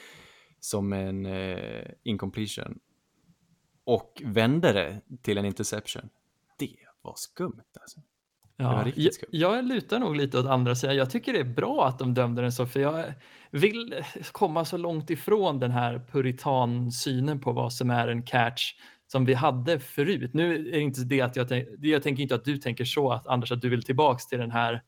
som 0.59 0.93
en 0.93 1.25
eh, 1.25 1.85
incompletion 2.03 2.79
och 3.83 4.21
vände 4.25 4.73
det 4.73 5.01
till 5.21 5.37
en 5.37 5.45
interception. 5.45 6.09
Det 6.57 6.75
var 7.01 7.13
skumt 7.17 7.61
alltså. 7.81 7.99
Ja, 8.57 8.85
jag, 8.95 9.11
jag 9.31 9.65
lutar 9.65 9.99
nog 9.99 10.15
lite 10.15 10.39
åt 10.39 10.45
andra 10.45 10.75
sidan. 10.75 10.95
Jag 10.95 11.09
tycker 11.09 11.33
det 11.33 11.39
är 11.39 11.53
bra 11.53 11.87
att 11.87 11.99
de 11.99 12.13
dömde 12.13 12.41
den 12.41 12.51
så, 12.51 12.65
för 12.65 12.79
jag 12.79 13.13
vill 13.51 14.03
komma 14.31 14.65
så 14.65 14.77
långt 14.77 15.09
ifrån 15.09 15.59
den 15.59 15.71
här 15.71 16.01
puritansynen 16.11 17.39
på 17.39 17.51
vad 17.51 17.73
som 17.73 17.89
är 17.89 18.07
en 18.07 18.23
catch 18.23 18.73
som 19.12 19.26
vi 19.26 19.34
hade 19.34 19.80
förut. 19.80 20.34
Nu 20.34 20.56
är 20.56 20.72
det 20.72 20.80
inte 20.80 21.02
det 21.02 21.22
att 21.22 21.36
jag, 21.36 21.48
tänk, 21.48 21.67
jag 21.80 22.04
tänker 22.04 22.24
inte 22.24 22.36
att 22.36 22.45
du 22.45 22.58
tänker 22.58 22.86
så, 22.86 23.12
att 23.12 23.28
Anders, 23.28 23.52
att 23.52 23.62
du 23.62 23.69
vill 23.69 23.84
tillbaks 23.84 24.28
till 24.28 24.39
den 24.39 24.52
här 24.52 24.82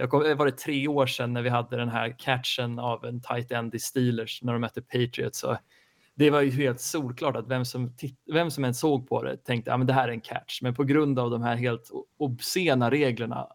jag 0.00 0.10
kom, 0.10 0.36
var 0.36 0.46
det 0.46 0.58
tre 0.58 0.88
år 0.88 1.06
sedan 1.06 1.32
när 1.32 1.42
vi 1.42 1.48
hade 1.48 1.76
den 1.76 1.88
här 1.88 2.14
catchen 2.18 2.78
av 2.78 3.04
en 3.04 3.20
tight 3.20 3.52
end 3.52 3.74
i 3.74 3.78
Steelers 3.78 4.42
när 4.42 4.52
de 4.52 4.60
mötte 4.60 4.82
Patriots. 4.82 5.38
Så 5.38 5.58
det 6.14 6.30
var 6.30 6.40
ju 6.40 6.50
helt 6.50 6.80
solklart 6.80 7.36
att 7.36 7.48
vem 7.48 7.64
som, 7.64 7.96
titt, 7.96 8.18
vem 8.32 8.50
som 8.50 8.64
än 8.64 8.74
såg 8.74 9.08
på 9.08 9.22
det 9.22 9.36
tänkte 9.36 9.74
att 9.74 9.80
ah, 9.80 9.84
det 9.84 9.92
här 9.92 10.08
är 10.08 10.12
en 10.12 10.20
catch. 10.20 10.62
Men 10.62 10.74
på 10.74 10.84
grund 10.84 11.18
av 11.18 11.30
de 11.30 11.42
här 11.42 11.56
helt 11.56 11.90
obscena 12.18 12.90
reglerna 12.90 13.46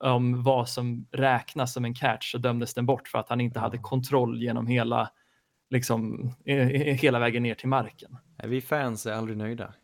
om 0.00 0.42
vad 0.42 0.68
som 0.68 1.06
räknas 1.12 1.72
som 1.72 1.84
en 1.84 1.94
catch 1.94 2.32
så 2.32 2.38
dömdes 2.38 2.74
den 2.74 2.86
bort 2.86 3.08
för 3.08 3.18
att 3.18 3.28
han 3.28 3.40
inte 3.40 3.60
hade 3.60 3.78
kontroll 3.78 4.42
genom 4.42 4.66
hela, 4.66 5.10
liksom, 5.72 6.30
hela 6.44 7.18
vägen 7.18 7.42
ner 7.42 7.54
till 7.54 7.68
marken. 7.68 8.16
Vi 8.44 8.60
fans 8.60 9.06
är 9.06 9.12
aldrig 9.12 9.36
nöjda. 9.36 9.74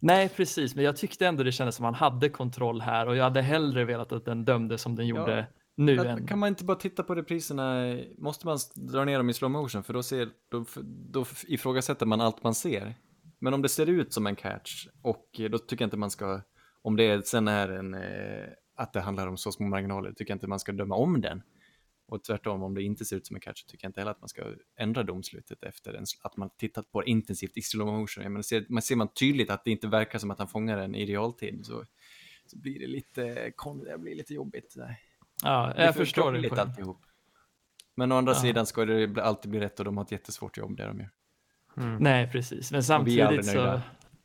Nej, 0.00 0.28
precis, 0.28 0.74
men 0.74 0.84
jag 0.84 0.96
tyckte 0.96 1.26
ändå 1.26 1.42
det 1.42 1.52
kändes 1.52 1.74
som 1.74 1.84
han 1.84 1.94
hade 1.94 2.28
kontroll 2.28 2.80
här 2.80 3.06
och 3.06 3.16
jag 3.16 3.24
hade 3.24 3.42
hellre 3.42 3.84
velat 3.84 4.12
att 4.12 4.24
den 4.24 4.44
dömde 4.44 4.78
som 4.78 4.96
den 4.96 5.06
gjorde 5.06 5.46
nu 5.76 5.98
Att- 6.00 6.06
än... 6.06 6.26
Kan 6.26 6.38
man 6.38 6.48
inte 6.48 6.64
bara 6.64 6.76
titta 6.76 7.02
på 7.02 7.14
repriserna? 7.14 7.96
Måste 8.18 8.46
man 8.46 8.58
dra 8.74 9.04
ner 9.04 9.18
dem 9.18 9.30
i 9.30 9.34
slow 9.34 9.50
motion? 9.50 9.82
För 9.82 9.92
då, 9.94 10.02
ser, 10.02 10.28
då, 10.50 10.64
då 11.10 11.24
ifrågasätter 11.46 12.06
man 12.06 12.20
allt 12.20 12.42
man 12.42 12.54
ser. 12.54 12.94
Men 13.38 13.54
om 13.54 13.62
det 13.62 13.68
ser 13.68 13.86
ut 13.86 14.12
som 14.12 14.26
en 14.26 14.36
catch 14.36 14.86
och 15.02 15.40
eh, 15.40 15.50
då 15.50 15.58
tycker 15.58 15.82
jag 15.82 15.86
inte 15.86 15.96
man 15.96 16.10
ska, 16.10 16.40
om 16.82 16.96
det 16.96 17.26
sen 17.26 17.48
är 17.48 17.68
en, 17.68 17.94
eh, 17.94 18.48
att 18.76 18.92
det 18.92 19.00
handlar 19.00 19.26
om 19.26 19.36
så 19.36 19.52
små 19.52 19.66
marginaler, 19.66 20.12
tycker 20.12 20.30
jag 20.30 20.36
inte 20.36 20.46
man 20.46 20.60
ska 20.60 20.72
döma 20.72 20.94
om 20.94 21.20
den. 21.20 21.42
Och 22.08 22.24
tvärtom, 22.24 22.62
om 22.62 22.74
det 22.74 22.82
inte 22.82 23.04
ser 23.04 23.16
ut 23.16 23.26
som 23.26 23.36
en 23.36 23.40
catch, 23.40 23.60
så 23.62 23.66
tycker 23.68 23.84
jag 23.84 23.88
inte 23.88 24.00
heller 24.00 24.10
att 24.10 24.20
man 24.20 24.28
ska 24.28 24.42
ändra 24.78 25.02
domslutet 25.02 25.62
efter 25.62 25.94
en, 25.94 26.04
att 26.22 26.36
man 26.36 26.50
tittat 26.58 26.92
på 26.92 27.00
det 27.00 27.10
intensivt 27.10 27.56
i 27.56 27.62
slow 27.62 27.86
motion. 27.86 28.22
Jag 28.22 28.32
menar, 28.32 28.42
ser, 28.42 28.66
man 28.68 28.82
ser 28.82 28.96
man 28.96 29.08
tydligt 29.08 29.50
att 29.50 29.64
det 29.64 29.70
inte 29.70 29.88
verkar 29.88 30.18
som 30.18 30.30
att 30.30 30.38
han 30.38 30.48
fångar 30.48 30.76
den 30.78 30.94
i 30.94 31.06
realtid 31.06 31.60
så, 31.66 31.84
så 32.46 32.58
blir 32.58 32.78
det 32.78 32.86
lite, 32.86 33.52
kon- 33.56 33.84
det 33.84 33.98
blir 33.98 34.14
lite 34.14 34.34
jobbigt. 34.34 34.74
Där. 34.76 34.96
Ja, 35.42 35.72
Det 35.76 35.84
jag 35.84 35.94
för 35.94 36.00
förstår 36.04 36.32
det. 36.32 36.48
poäng. 36.48 36.60
alltihop. 36.60 37.00
Men 37.94 38.12
å 38.12 38.16
andra 38.16 38.32
Ja. 38.32 38.38
sidan 38.40 38.66
ska 38.66 38.84
det 38.84 39.22
alltid 39.22 39.50
bli 39.50 39.60
rätt 39.60 39.78
och 39.78 39.84
de 39.84 39.96
har 39.96 40.04
ett 40.04 40.12
jättesvårt 40.12 40.56
jobb 40.58 40.76
det 40.76 40.86
de 40.86 40.98
gör. 41.00 41.10
Nej, 42.00 42.30
precis. 42.32 42.72
Men 42.72 42.82
samtidigt 42.84 43.46
så 43.46 43.80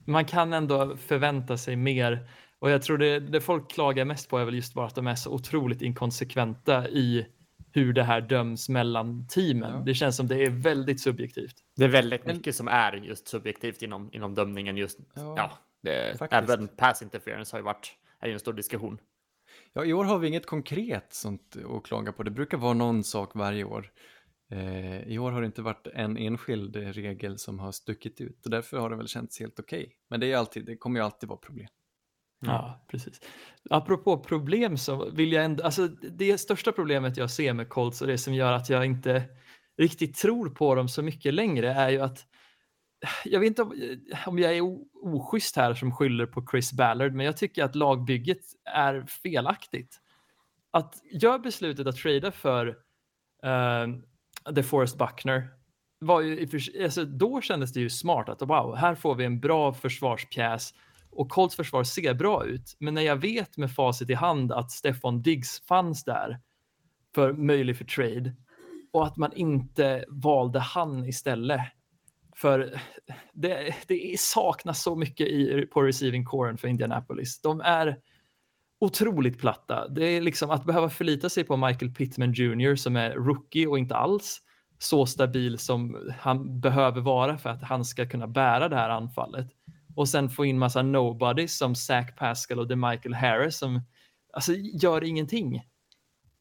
man 0.05 0.25
kan 0.25 0.53
ändå 0.53 0.97
förvänta 0.97 1.57
sig 1.57 1.75
mer. 1.75 2.29
Och 2.59 2.69
jag 2.71 2.81
tror 2.81 2.97
det, 2.97 3.19
det 3.19 3.41
folk 3.41 3.71
klagar 3.71 4.05
mest 4.05 4.29
på 4.29 4.37
är 4.37 4.45
väl 4.45 4.55
just 4.55 4.73
bara 4.73 4.85
att 4.87 4.95
de 4.95 5.07
är 5.07 5.15
så 5.15 5.31
otroligt 5.33 5.81
inkonsekventa 5.81 6.89
i 6.89 7.27
hur 7.73 7.93
det 7.93 8.03
här 8.03 8.21
döms 8.21 8.69
mellan 8.69 9.27
teamen. 9.27 9.73
Ja. 9.73 9.83
Det 9.85 9.93
känns 9.93 10.15
som 10.15 10.27
det 10.27 10.43
är 10.43 10.49
väldigt 10.49 11.01
subjektivt. 11.01 11.55
Det 11.75 11.83
är 11.83 11.89
väldigt 11.89 12.25
mycket 12.25 12.55
som 12.55 12.67
är 12.67 12.93
just 12.93 13.27
subjektivt 13.27 13.81
inom, 13.81 14.09
inom 14.13 14.35
dömningen 14.35 14.77
just. 14.77 14.99
Ja, 15.13 15.33
Ja, 15.37 15.51
det, 15.81 16.17
faktiskt. 16.19 16.43
även 16.43 16.67
pass 16.67 17.01
interference 17.01 17.53
har 17.55 17.59
ju 17.59 17.63
varit 17.63 17.93
är 18.19 18.27
ju 18.27 18.33
en 18.33 18.39
stor 18.39 18.53
diskussion. 18.53 18.97
Ja, 19.73 19.85
i 19.85 19.93
år 19.93 20.03
har 20.03 20.19
vi 20.19 20.27
inget 20.27 20.45
konkret 20.45 21.13
sånt 21.13 21.57
att 21.75 21.83
klaga 21.83 22.11
på. 22.11 22.23
Det 22.23 22.31
brukar 22.31 22.57
vara 22.57 22.73
någon 22.73 23.03
sak 23.03 23.31
varje 23.35 23.63
år. 23.63 23.91
Eh, 24.51 25.01
I 25.01 25.19
år 25.19 25.31
har 25.31 25.41
det 25.41 25.45
inte 25.45 25.61
varit 25.61 25.87
en 25.93 26.17
enskild 26.17 26.75
regel 26.75 27.37
som 27.37 27.59
har 27.59 27.71
stuckit 27.71 28.21
ut 28.21 28.45
och 28.45 28.51
därför 28.51 28.77
har 28.77 28.89
det 28.89 28.95
väl 28.95 29.07
känts 29.07 29.39
helt 29.39 29.59
okej. 29.59 29.95
Men 30.07 30.19
det, 30.19 30.31
är 30.31 30.37
alltid, 30.37 30.65
det 30.65 30.77
kommer 30.77 30.99
ju 30.99 31.05
alltid 31.05 31.29
vara 31.29 31.39
problem. 31.39 31.67
Ja, 32.45 32.85
precis. 32.87 33.21
Apropå 33.69 34.17
problem 34.17 34.77
så 34.77 35.09
vill 35.09 35.31
jag 35.31 35.45
ändå, 35.45 35.63
alltså 35.63 35.87
det 35.87 36.37
största 36.37 36.71
problemet 36.71 37.17
jag 37.17 37.31
ser 37.31 37.53
med 37.53 37.69
Colts 37.69 38.01
och 38.01 38.07
det 38.07 38.17
som 38.17 38.33
gör 38.33 38.53
att 38.53 38.69
jag 38.69 38.85
inte 38.85 39.23
riktigt 39.77 40.17
tror 40.17 40.49
på 40.49 40.75
dem 40.75 40.89
så 40.89 41.01
mycket 41.01 41.33
längre 41.33 41.71
är 41.73 41.89
ju 41.89 41.99
att 42.01 42.25
jag 43.25 43.39
vet 43.39 43.47
inte 43.47 43.61
om, 43.61 43.99
om 44.25 44.39
jag 44.39 44.57
är 44.57 44.61
oschysst 44.93 45.55
här 45.55 45.73
som 45.73 45.95
skyller 45.95 46.25
på 46.25 46.45
Chris 46.51 46.73
Ballard, 46.73 47.13
men 47.13 47.25
jag 47.25 47.37
tycker 47.37 47.63
att 47.63 47.75
lagbygget 47.75 48.41
är 48.65 49.05
felaktigt. 49.23 50.01
Att 50.71 50.95
göra 51.11 51.39
beslutet 51.39 51.87
att 51.87 51.95
trada 51.95 52.31
för 52.31 52.67
eh, 53.43 53.87
uh, 54.57 54.63
Forest 54.63 54.97
Buckner 54.97 55.47
var 55.99 56.21
ju, 56.21 56.39
i 56.39 56.45
och 56.45 56.49
för 56.49 56.59
sig- 56.59 56.83
alltså, 56.83 57.05
då 57.05 57.41
kändes 57.41 57.73
det 57.73 57.79
ju 57.79 57.89
smart 57.89 58.29
att 58.29 58.41
wow, 58.41 58.75
här 58.75 58.95
får 58.95 59.15
vi 59.15 59.25
en 59.25 59.39
bra 59.39 59.73
försvarspjäs 59.73 60.73
och 61.11 61.29
Colts 61.29 61.55
försvar 61.55 61.83
ser 61.83 62.13
bra 62.13 62.45
ut. 62.45 62.75
Men 62.79 62.93
när 62.93 63.01
jag 63.01 63.15
vet 63.15 63.57
med 63.57 63.71
facit 63.71 64.09
i 64.09 64.13
hand 64.13 64.51
att 64.51 64.71
Stefan 64.71 65.21
Diggs 65.21 65.61
fanns 65.67 66.03
där 66.03 66.39
för 67.15 67.33
möjlig 67.33 67.77
för 67.77 67.85
trade 67.85 68.35
och 68.91 69.07
att 69.07 69.17
man 69.17 69.33
inte 69.33 70.05
valde 70.07 70.59
han 70.59 71.05
istället. 71.05 71.61
För 72.35 72.81
det, 73.33 73.75
det 73.87 74.19
saknas 74.19 74.83
så 74.83 74.95
mycket 74.95 75.27
i, 75.27 75.67
på 75.73 75.81
receiving 75.81 76.25
coren 76.25 76.57
för 76.57 76.67
Indianapolis. 76.67 77.41
De 77.41 77.61
är 77.61 77.97
otroligt 78.79 79.39
platta. 79.39 79.87
Det 79.87 80.05
är 80.05 80.21
liksom 80.21 80.49
att 80.49 80.65
behöva 80.65 80.89
förlita 80.89 81.29
sig 81.29 81.43
på 81.43 81.57
Michael 81.57 81.91
Pittman 81.91 82.33
Jr 82.33 82.75
som 82.75 82.95
är 82.95 83.11
rookie 83.11 83.67
och 83.67 83.79
inte 83.79 83.95
alls 83.95 84.41
så 84.77 85.05
stabil 85.05 85.57
som 85.57 86.11
han 86.19 86.59
behöver 86.59 87.01
vara 87.01 87.37
för 87.37 87.49
att 87.49 87.63
han 87.63 87.85
ska 87.85 88.09
kunna 88.09 88.27
bära 88.27 88.69
det 88.69 88.75
här 88.75 88.89
anfallet. 88.89 89.47
Och 89.95 90.09
sen 90.09 90.29
få 90.29 90.45
in 90.45 90.59
massa 90.59 90.81
nobodies 90.81 91.57
som 91.57 91.75
Zach 91.75 92.15
Pascal 92.15 92.59
och 92.59 92.67
DeMichael 92.67 93.13
Harris 93.13 93.57
som 93.57 93.81
alltså, 94.33 94.53
gör 94.53 95.03
ingenting. 95.03 95.61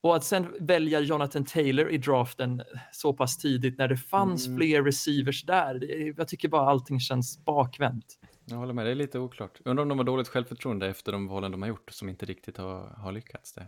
Och 0.03 0.17
att 0.17 0.25
sen 0.25 0.55
välja 0.61 1.01
Jonathan 1.01 1.45
Taylor 1.45 1.91
i 1.91 1.99
draften 1.99 2.63
så 2.93 3.13
pass 3.13 3.39
tidigt 3.39 3.79
när 3.79 3.89
det 3.89 3.97
fanns 3.97 4.47
Mm. 4.47 4.59
fler 4.59 4.83
receivers 4.83 5.45
där. 5.45 5.75
Det, 5.75 6.15
jag 6.17 6.29
tycker 6.29 6.49
bara 6.49 6.71
allting 6.71 7.01
känns 7.01 7.45
bakvänt. 7.45 8.19
Jag 8.45 8.57
håller 8.57 8.73
med, 8.75 8.87
det 8.87 8.91
är 8.91 8.95
lite 8.95 9.19
oklart. 9.19 9.61
Undrar 9.65 9.83
om 9.83 9.89
de 9.89 9.99
har 9.99 10.05
dåligt 10.05 10.29
självförtroende 10.29 10.89
efter 10.89 11.13
de 11.13 11.27
valen 11.29 11.51
de 11.53 11.63
har 11.63 11.69
gjort 11.69 11.91
som 11.91 12.09
inte 12.09 12.27
riktigt 12.27 12.57
har, 12.57 12.81
har 12.89 13.13
lyckats. 13.13 13.53
Det. 13.53 13.67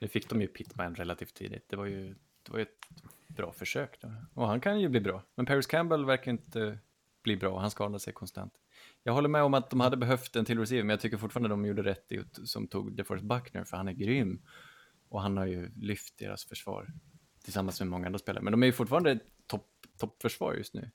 Nu 0.00 0.08
fick 0.08 0.28
de 0.28 0.40
ju 0.40 0.46
Pittman 0.46 0.94
relativt 0.94 1.34
tidigt. 1.34 1.68
Det 1.68 1.76
var 1.76 1.84
ju, 1.86 2.14
det 2.42 2.52
var 2.52 2.58
ju 2.58 2.62
ett 2.62 2.88
bra 3.28 3.52
försök. 3.52 4.00
Då. 4.00 4.12
Och 4.34 4.48
han 4.48 4.60
kan 4.60 4.80
ju 4.80 4.88
bli 4.88 5.00
bra. 5.00 5.22
Men 5.34 5.46
Paris 5.46 5.66
Campbell 5.66 6.04
verkar 6.04 6.30
inte 6.30 6.78
bli 7.22 7.36
bra. 7.36 7.60
Han 7.60 7.70
skadar 7.70 7.98
sig 7.98 8.12
konstant. 8.12 8.52
Jag 9.06 9.12
håller 9.12 9.28
med 9.28 9.42
om 9.42 9.54
att 9.54 9.70
de 9.70 9.80
hade 9.80 9.96
behövt 9.96 10.36
en 10.36 10.44
till 10.44 10.58
receiver, 10.58 10.82
men 10.84 10.90
jag 10.90 11.00
tycker 11.00 11.16
fortfarande 11.16 11.48
de 11.48 11.64
gjorde 11.64 11.82
rätt 11.82 12.12
i 12.12 12.24
som 12.44 12.66
tog 12.68 12.96
DeForest 12.96 13.24
Buckner, 13.24 13.64
för 13.64 13.76
han 13.76 13.88
är 13.88 13.92
grym. 13.92 14.42
Och 15.08 15.22
han 15.22 15.36
har 15.36 15.46
ju 15.46 15.70
lyft 15.76 16.18
deras 16.18 16.44
försvar 16.44 16.86
tillsammans 17.44 17.80
med 17.80 17.88
många 17.88 18.06
andra 18.06 18.18
spelare. 18.18 18.42
Men 18.44 18.50
de 18.50 18.62
är 18.62 18.66
ju 18.66 18.72
fortfarande 18.72 19.10
ett 19.10 19.22
topp, 19.46 19.66
toppförsvar 19.98 20.54
just 20.54 20.74
nu. 20.74 20.90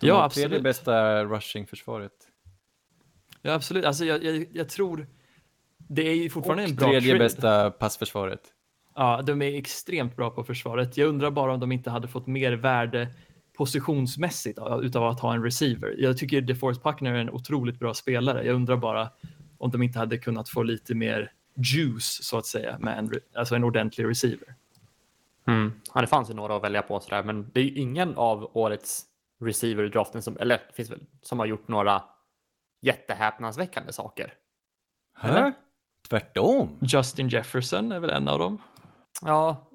De 0.00 0.06
Ja, 0.06 0.20
har 0.20 0.28
tredje 0.28 0.46
absolut. 0.46 0.62
bästa 0.62 1.24
rushing-försvaret. 1.24 2.12
Ja, 3.42 3.52
absolut. 3.52 3.84
Alltså, 3.84 4.04
jag, 4.04 4.24
jag, 4.24 4.46
jag 4.52 4.68
tror 4.68 5.06
det 5.76 6.02
är 6.08 6.14
ju 6.14 6.30
fortfarande 6.30 6.64
en 6.64 6.70
Och 6.70 6.76
bra 6.76 6.88
tredje 6.88 7.08
trade. 7.10 7.24
bästa 7.24 7.70
passförsvaret. 7.70 8.40
Ja, 8.94 9.22
de 9.22 9.42
är 9.42 9.54
extremt 9.54 10.16
bra 10.16 10.30
på 10.30 10.44
försvaret. 10.44 10.96
Jag 10.96 11.08
undrar 11.08 11.30
bara 11.30 11.52
om 11.54 11.60
de 11.60 11.72
inte 11.72 11.90
hade 11.90 12.08
fått 12.08 12.26
mer 12.26 12.52
värde 12.52 13.08
positionsmässigt 13.58 14.58
av- 14.58 14.84
utav 14.84 15.04
att 15.04 15.20
ha 15.20 15.34
en 15.34 15.42
receiver. 15.42 15.94
Jag 15.98 16.18
tycker 16.18 16.40
DeForest 16.40 16.82
Puckner 16.82 17.12
är 17.12 17.18
en 17.18 17.30
otroligt 17.30 17.78
bra 17.78 17.94
spelare. 17.94 18.46
Jag 18.46 18.54
undrar 18.54 18.76
bara 18.76 19.08
om 19.58 19.70
de 19.70 19.82
inte 19.82 19.98
hade 19.98 20.18
kunnat 20.18 20.48
få 20.48 20.62
lite 20.62 20.94
mer 20.94 21.32
juice 21.54 22.20
så 22.22 22.38
att 22.38 22.46
säga 22.46 22.78
med 22.78 22.98
en, 22.98 23.10
alltså 23.34 23.54
en 23.54 23.64
ordentlig 23.64 24.06
receiver. 24.06 24.54
Mm. 25.46 25.72
Ja, 25.94 26.00
det 26.00 26.06
fanns 26.06 26.30
ju 26.30 26.34
några 26.34 26.56
att 26.56 26.62
välja 26.62 26.82
på 26.82 27.00
sådär, 27.00 27.22
men 27.22 27.50
det 27.52 27.60
är 27.60 27.64
ju 27.64 27.74
ingen 27.74 28.14
av 28.16 28.50
årets 28.52 29.04
receiver 29.40 29.84
i 29.84 29.88
draften 29.88 30.22
som, 30.22 30.36
eller 30.40 30.60
finns 30.72 30.90
väl, 30.90 31.00
som 31.22 31.38
har 31.38 31.46
gjort 31.46 31.68
några 31.68 32.02
jättehäpnadsväckande 32.80 33.92
saker. 33.92 34.34
Hä? 35.16 35.52
Tvärtom. 36.08 36.68
Justin 36.80 37.28
Jefferson 37.28 37.92
är 37.92 38.00
väl 38.00 38.10
en 38.10 38.28
av 38.28 38.38
dem. 38.38 38.58
Ja, 39.22 39.67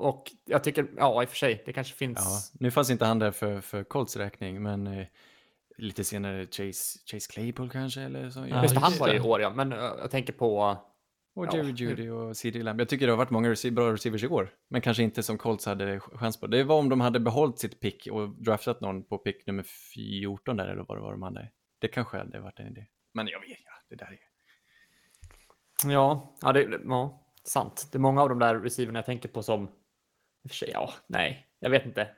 och 0.00 0.32
jag 0.44 0.64
tycker, 0.64 0.86
ja 0.96 1.22
i 1.22 1.26
och 1.26 1.28
för 1.30 1.36
sig, 1.36 1.62
det 1.66 1.72
kanske 1.72 1.92
Ja, 1.94 1.96
finns. 1.98 2.52
nu 2.60 2.70
fanns 2.70 2.90
inte 2.90 3.04
han 3.04 3.18
där 3.18 3.30
för, 3.30 3.60
för 3.60 3.84
Colts 3.84 4.16
räkning, 4.16 4.62
men 4.62 4.86
eh, 4.86 5.06
lite 5.78 6.04
senare 6.04 6.46
Chase, 6.46 6.98
Chase 7.10 7.32
Claypool 7.32 7.70
kanske 7.70 8.00
eller 8.02 8.30
så. 8.30 8.46
Ja, 8.46 8.62
Just 8.62 8.76
han 8.76 8.92
var 8.98 9.08
ju 9.08 9.16
i 9.16 9.20
år 9.20 9.40
ja, 9.40 9.50
men 9.54 9.72
eh, 9.72 9.78
jag 9.78 10.10
tänker 10.10 10.32
på, 10.32 10.76
Och 11.34 11.46
Ja, 11.46 11.56
Jerry 11.56 11.70
Judy 11.72 12.08
och 12.10 12.36
CD 12.36 12.62
Lamb. 12.62 12.80
Jag 12.80 12.88
tycker 12.88 13.06
det 13.06 13.12
har 13.12 13.16
varit 13.18 13.30
många 13.30 13.48
rece- 13.48 13.70
bra 13.70 13.92
receivers 13.92 14.24
i 14.24 14.28
år, 14.28 14.50
men 14.68 14.80
kanske 14.80 15.02
inte 15.02 15.22
som 15.22 15.38
Colts 15.38 15.66
hade 15.66 16.00
chans 16.00 16.40
på. 16.40 16.46
Det 16.46 16.64
var 16.64 16.78
om 16.78 16.88
de 16.88 17.00
hade 17.00 17.20
behållit 17.20 17.58
sitt 17.58 17.80
pick 17.80 18.08
och 18.12 18.28
draftat 18.28 18.80
någon 18.80 19.02
på 19.04 19.18
pick 19.18 19.46
nummer 19.46 19.62
14 19.62 20.56
där 20.56 20.68
eller 20.68 20.82
vad 20.88 20.96
det 20.98 21.02
var 21.02 21.12
de 21.12 21.22
hade. 21.22 21.50
Det 21.78 21.88
kanske 21.88 22.16
hade 22.18 22.40
varit 22.40 22.58
en 22.60 22.66
idé. 22.66 22.86
Men 23.14 23.26
jag 23.28 23.40
vet, 23.40 23.48
ja, 23.64 23.72
det 23.88 23.96
där 23.96 24.06
är... 24.12 24.18
ja, 25.92 26.36
ja, 26.42 26.52
det, 26.52 26.80
ja, 26.84 27.22
sant. 27.44 27.88
Det 27.92 27.98
är 27.98 28.00
många 28.00 28.22
av 28.22 28.28
de 28.28 28.38
där 28.38 28.54
receiverna 28.54 28.98
jag 28.98 29.06
tänker 29.06 29.28
på 29.28 29.42
som, 29.42 29.68
sig, 30.48 30.70
ja, 30.72 30.92
nej, 31.06 31.46
jag 31.58 31.70
vet 31.70 31.86
inte. 31.86 32.08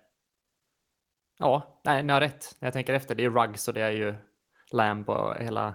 Ja, 1.39 1.81
nej, 1.85 2.03
ni 2.03 2.12
har 2.12 2.20
rätt. 2.20 2.57
När 2.61 2.66
jag 2.66 2.73
tänker 2.73 2.95
efter, 2.95 3.14
det 3.14 3.25
är 3.25 3.31
Ruggs 3.31 3.68
och 3.68 3.75
det 3.75 3.81
är 3.81 3.91
ju 3.91 4.14
Lamb 4.73 5.11
och 5.11 5.37
hela, 5.37 5.75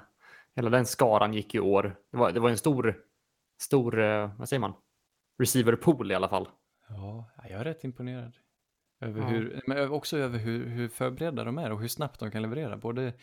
hela 0.56 0.70
den 0.70 0.86
skaran 0.86 1.34
gick 1.34 1.54
ju 1.54 1.60
år. 1.60 1.96
Det 2.12 2.18
var, 2.18 2.32
det 2.32 2.40
var 2.40 2.50
en 2.50 2.58
stor, 2.58 3.04
stor, 3.62 4.00
eh, 4.00 4.32
vad 4.38 4.50
säger 4.50 4.60
man, 4.60 4.74
receiver 5.40 5.76
pool 5.76 6.12
i 6.12 6.16
alla 6.16 6.30
fall. 6.30 6.50
Ja, 6.90 7.30
jag 7.50 7.60
är 7.60 7.64
rätt 7.64 7.84
imponerad. 7.84 8.38
Över 9.02 9.22
Ja. 9.22 9.28
hur, 9.28 9.62
men 9.68 9.90
också 9.90 10.18
över 10.18 10.40
hur, 10.40 10.66
hur 10.66 10.90
förberedda 10.90 11.44
de 11.44 11.58
är 11.58 11.72
och 11.72 11.82
hur 11.82 11.88
snabbt 11.88 12.20
de 12.20 12.32
kan 12.32 12.42
leverera. 12.42 12.78
Både 12.78 13.14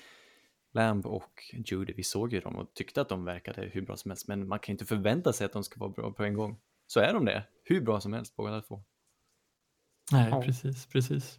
Lamb 0.72 1.06
och 1.06 1.42
Judy, 1.52 1.92
vi 1.96 2.02
såg 2.02 2.32
ju 2.32 2.40
dem 2.40 2.56
och 2.56 2.74
tyckte 2.74 3.00
att 3.00 3.08
de 3.08 3.24
verkade 3.24 3.62
hur 3.62 3.82
bra 3.82 3.96
som 3.96 4.10
helst, 4.10 4.28
men 4.28 4.48
man 4.48 4.58
kan 4.58 4.72
inte 4.72 4.84
förvänta 4.84 5.32
sig 5.32 5.44
att 5.44 5.52
de 5.52 5.64
ska 5.64 5.80
vara 5.80 5.90
bra 5.90 6.12
på 6.12 6.24
en 6.24 6.34
gång. 6.34 6.60
Så 6.86 7.00
är 7.00 7.12
de 7.14 7.24
det, 7.24 7.44
hur 7.64 7.80
bra 7.80 8.00
som 8.00 8.12
helst 8.12 8.36
båda 8.36 8.60
två. 8.60 8.84
Nej, 10.12 10.28
Ja. 10.30 10.42
precis, 10.42 10.86
precis. 10.86 11.38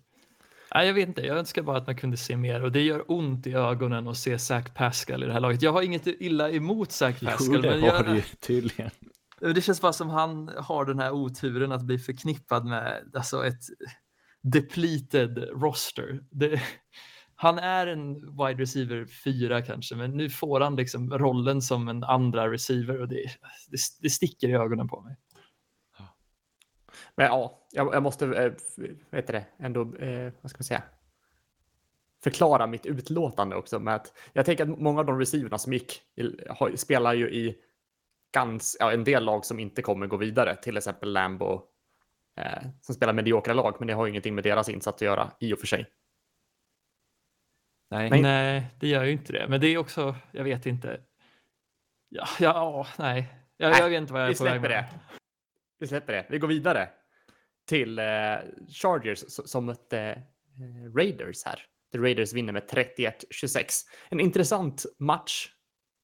Nej, 0.76 0.88
jag 0.88 0.94
vet 0.94 1.08
inte, 1.08 1.22
jag 1.22 1.38
önskar 1.38 1.62
bara 1.62 1.78
att 1.78 1.88
man 1.88 1.96
kunde 1.96 2.18
se 2.18 2.38
mer 2.38 2.64
och 2.64 2.72
det 2.72 2.82
gör 2.82 3.12
ont 3.12 3.48
i 3.48 3.54
ögonen 3.54 4.08
att 4.08 4.18
se 4.18 4.40
Zach 4.40 4.66
Pascal 4.74 5.24
i 5.24 5.26
det 5.26 5.34
här 5.34 5.40
laget. 5.40 5.62
Jag 5.62 5.74
har 5.74 5.82
inget 5.82 6.08
illa 6.08 6.52
emot 6.52 6.92
Zach 6.92 7.20
Pascal, 7.20 7.62
men 7.62 7.80
jag, 7.84 8.24
tydligen. 8.40 8.92
det 9.40 9.62
känns 9.62 9.82
bara 9.82 9.94
som 9.94 10.10
han 10.10 10.52
har 10.58 10.86
den 10.86 11.00
här 11.00 11.12
oturen 11.12 11.72
att 11.72 11.84
bli 11.84 12.00
förknippad 12.00 12.66
med 12.66 13.12
alltså 13.14 13.46
ett 13.46 13.62
depleted 14.42 15.38
roster. 15.38 16.20
Det, 16.32 16.62
han 17.36 17.60
är 17.60 17.88
en 17.88 18.14
wide 18.14 18.62
receiver 18.62 19.06
fyra 19.24 19.62
kanske, 19.62 19.96
men 19.96 20.12
nu 20.18 20.30
får 20.30 20.62
han 20.62 20.76
liksom 20.76 21.12
rollen 21.12 21.62
som 21.62 21.88
en 21.88 22.04
andra 22.04 22.52
receiver 22.52 23.02
och 23.02 23.08
det, 23.08 23.24
det, 23.68 23.78
det 24.02 24.10
sticker 24.10 24.50
i 24.50 24.54
ögonen 24.54 24.88
på 24.88 25.02
mig. 25.02 25.16
Men 27.18 27.26
ja, 27.26 27.60
jag, 27.72 27.94
jag 27.94 28.04
måste, 28.04 28.26
eh, 28.26 28.52
f- 28.58 28.90
vad 29.10 29.20
heter 29.22 29.34
det, 29.34 29.46
ändå, 29.60 29.82
eh, 29.96 30.34
vad 30.42 30.50
ska 30.52 30.58
man 30.58 30.64
säga, 30.64 30.84
förklara 32.24 32.68
mitt 32.68 32.86
utlåtande 32.86 33.56
också 33.56 33.80
med 33.80 33.96
att 33.96 34.14
jag 34.34 34.46
tänker 34.46 34.64
att 34.72 34.80
många 34.80 35.00
av 35.00 35.06
de 35.06 35.20
receiverna 35.20 35.58
som 35.58 35.74
gick 35.74 36.02
har, 36.50 36.76
spelar 36.76 37.14
ju 37.14 37.30
i 37.30 37.58
gans, 38.34 38.78
ja, 38.80 38.92
en 38.92 39.04
del 39.04 39.24
lag 39.26 39.46
som 39.46 39.60
inte 39.60 39.82
kommer 39.82 40.08
gå 40.08 40.18
vidare, 40.18 40.56
till 40.56 40.78
exempel 40.78 41.14
Lambo 41.14 41.62
eh, 42.38 42.64
som 42.82 42.96
spelar 42.96 43.14
mediokra 43.14 43.54
lag, 43.54 43.76
men 43.80 43.88
det 43.88 43.94
har 43.94 44.06
ju 44.06 44.10
ingenting 44.10 44.36
med 44.36 44.44
deras 44.44 44.70
insats 44.70 44.96
att 44.98 45.02
göra 45.02 45.32
i 45.40 45.54
och 45.54 45.60
för 45.60 45.68
sig. 45.68 45.86
Nej, 47.90 48.10
Nej. 48.10 48.22
Nej, 48.22 48.66
det 48.80 48.88
gör 48.88 49.04
ju 49.04 49.12
inte 49.12 49.34
det. 49.34 49.46
Men 49.50 49.62
det 49.62 49.68
är 49.68 49.78
också, 49.78 50.16
jag 50.32 50.44
vet 50.44 50.66
inte. 50.66 51.02
Ja, 52.10 52.26
ja 52.40 52.54
ja, 52.54 52.88
nej. 53.04 53.28
Jag, 53.58 53.70
Nej, 53.72 53.80
jag 53.82 53.90
vet 53.90 54.02
inte 54.02 54.14
vad 54.14 54.22
jag 54.22 54.28
är 54.30 54.32
Vi 54.34 54.38
på 54.38 54.44
väg 54.44 54.54
släpper 54.54 54.70
med. 54.70 54.84
det. 54.84 55.00
Vi 55.80 55.88
släpper 55.88 56.14
det. 56.14 56.26
Vi 56.30 56.40
går 56.40 56.48
vidare 56.48 56.90
till 57.66 58.00
eh, 58.00 58.06
Chargers 58.70 59.24
som 59.28 59.66
mötte 59.66 60.00
eh, 60.00 60.94
Raiders 60.96 61.44
här. 61.46 61.60
The 61.92 61.98
Raiders 61.98 62.34
vinner 62.34 62.54
med 62.54 62.64
31-26. 62.70 63.86
En 64.10 64.20
intressant 64.20 64.86
match 65.00 65.50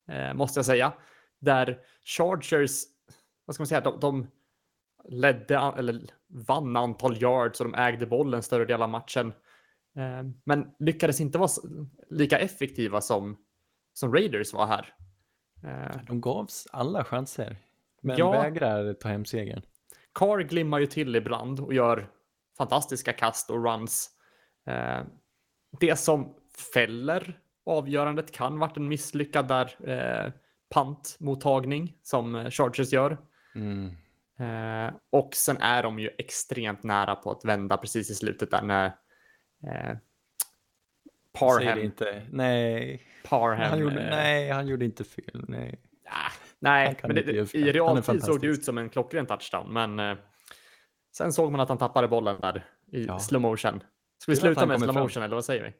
eh, 0.10 0.34
måste 0.34 0.58
jag 0.58 0.66
säga. 0.66 0.94
Där 1.40 1.80
Chargers, 2.06 2.72
vad 3.46 3.56
ska 3.56 3.62
man 3.62 3.68
säga, 3.68 3.82
de, 3.82 4.00
de 4.00 4.28
ledde 5.10 5.56
eller 5.56 6.02
vann 6.48 6.78
antal 6.78 7.22
yards 7.22 7.62
och 7.62 7.72
de 7.72 7.76
ägde 7.78 8.06
bollen 8.06 8.44
större 8.44 8.66
del 8.66 8.82
av 8.82 8.90
matchen. 8.90 9.34
Men 10.44 10.72
lyckades 10.80 11.22
inte 11.22 11.38
vara 11.38 11.50
lika 12.10 12.40
effektiva 12.40 13.02
som, 13.02 13.38
som 13.94 14.14
Raiders 14.14 14.54
var 14.54 14.66
här. 14.66 14.94
De 16.08 16.22
gavs 16.22 16.68
alla 16.72 17.04
chanser, 17.04 17.58
men 18.02 18.18
Ja. 18.18 18.32
vägrar 18.32 18.94
ta 18.94 19.10
hem 19.10 19.26
segern. 19.26 19.62
Carr 20.14 20.40
glimmar 20.40 20.80
ju 20.80 20.86
till 20.86 21.16
ibland 21.16 21.60
och 21.60 21.74
gör 21.74 22.08
fantastiska 22.58 23.14
kast 23.14 23.50
och 23.50 23.66
runs. 23.66 24.10
Eh, 24.68 25.02
det 25.80 25.96
som 25.96 26.36
fäller 26.74 27.40
avgörandet 27.66 28.32
kan 28.32 28.60
varit 28.60 28.78
en 28.78 28.88
misslyckad 28.88 29.48
där 29.48 29.90
eh, 29.90 30.32
pantmottagning 30.70 31.98
som 32.04 32.36
eh, 32.36 32.50
Chargers 32.50 32.94
gör. 32.94 33.18
Mm. 33.56 33.96
Eh, 34.40 34.94
och 35.10 35.36
sen 35.36 35.58
är 35.58 35.84
de 35.84 36.00
ju 36.00 36.10
extremt 36.18 36.84
nära 36.84 37.16
på 37.16 37.32
att 37.32 37.46
vända 37.46 37.78
precis 37.78 38.10
i 38.10 38.16
slutet 38.16 38.52
där 38.52 38.62
när 38.62 38.86
eh, 39.68 39.98
Säg 41.40 41.66
det 41.66 41.66
Parham, 41.66 41.80
inte. 41.80 42.28
Nej, 42.32 43.02
Parham 43.24 43.70
han 43.70 43.80
gjorde, 43.80 43.96
nej, 43.96 44.50
han 44.50 44.68
gjorde 44.68 44.86
inte 44.86 45.04
fel. 45.04 45.46
Nej. 45.48 45.80
Nej, 46.62 47.00
men 47.04 47.16
det, 47.16 47.54
i 47.54 47.72
realtid 47.72 48.24
såg 48.24 48.42
det 48.42 48.48
ut 48.48 48.66
som 48.66 48.78
en 48.78 48.90
klockren 48.90 49.26
touchdown, 49.26 49.74
men 49.74 50.00
eh, 50.00 50.18
sen 51.18 51.34
såg 51.34 51.52
man 51.52 51.62
att 51.62 51.70
han 51.70 51.78
tappade 51.78 52.08
bollen 52.08 52.40
där 52.42 52.66
i 52.92 53.06
Ja. 53.06 53.20
slow 53.20 53.42
motion. 53.42 53.84
Ska 54.18 54.32
vi 54.32 54.36
sluta 54.36 54.66
med 54.66 54.80
slow 54.80 54.94
fram. 54.94 55.04
motion 55.04 55.24
eller 55.24 55.36
vad 55.36 55.46
säger 55.46 55.64
vi? 55.64 55.74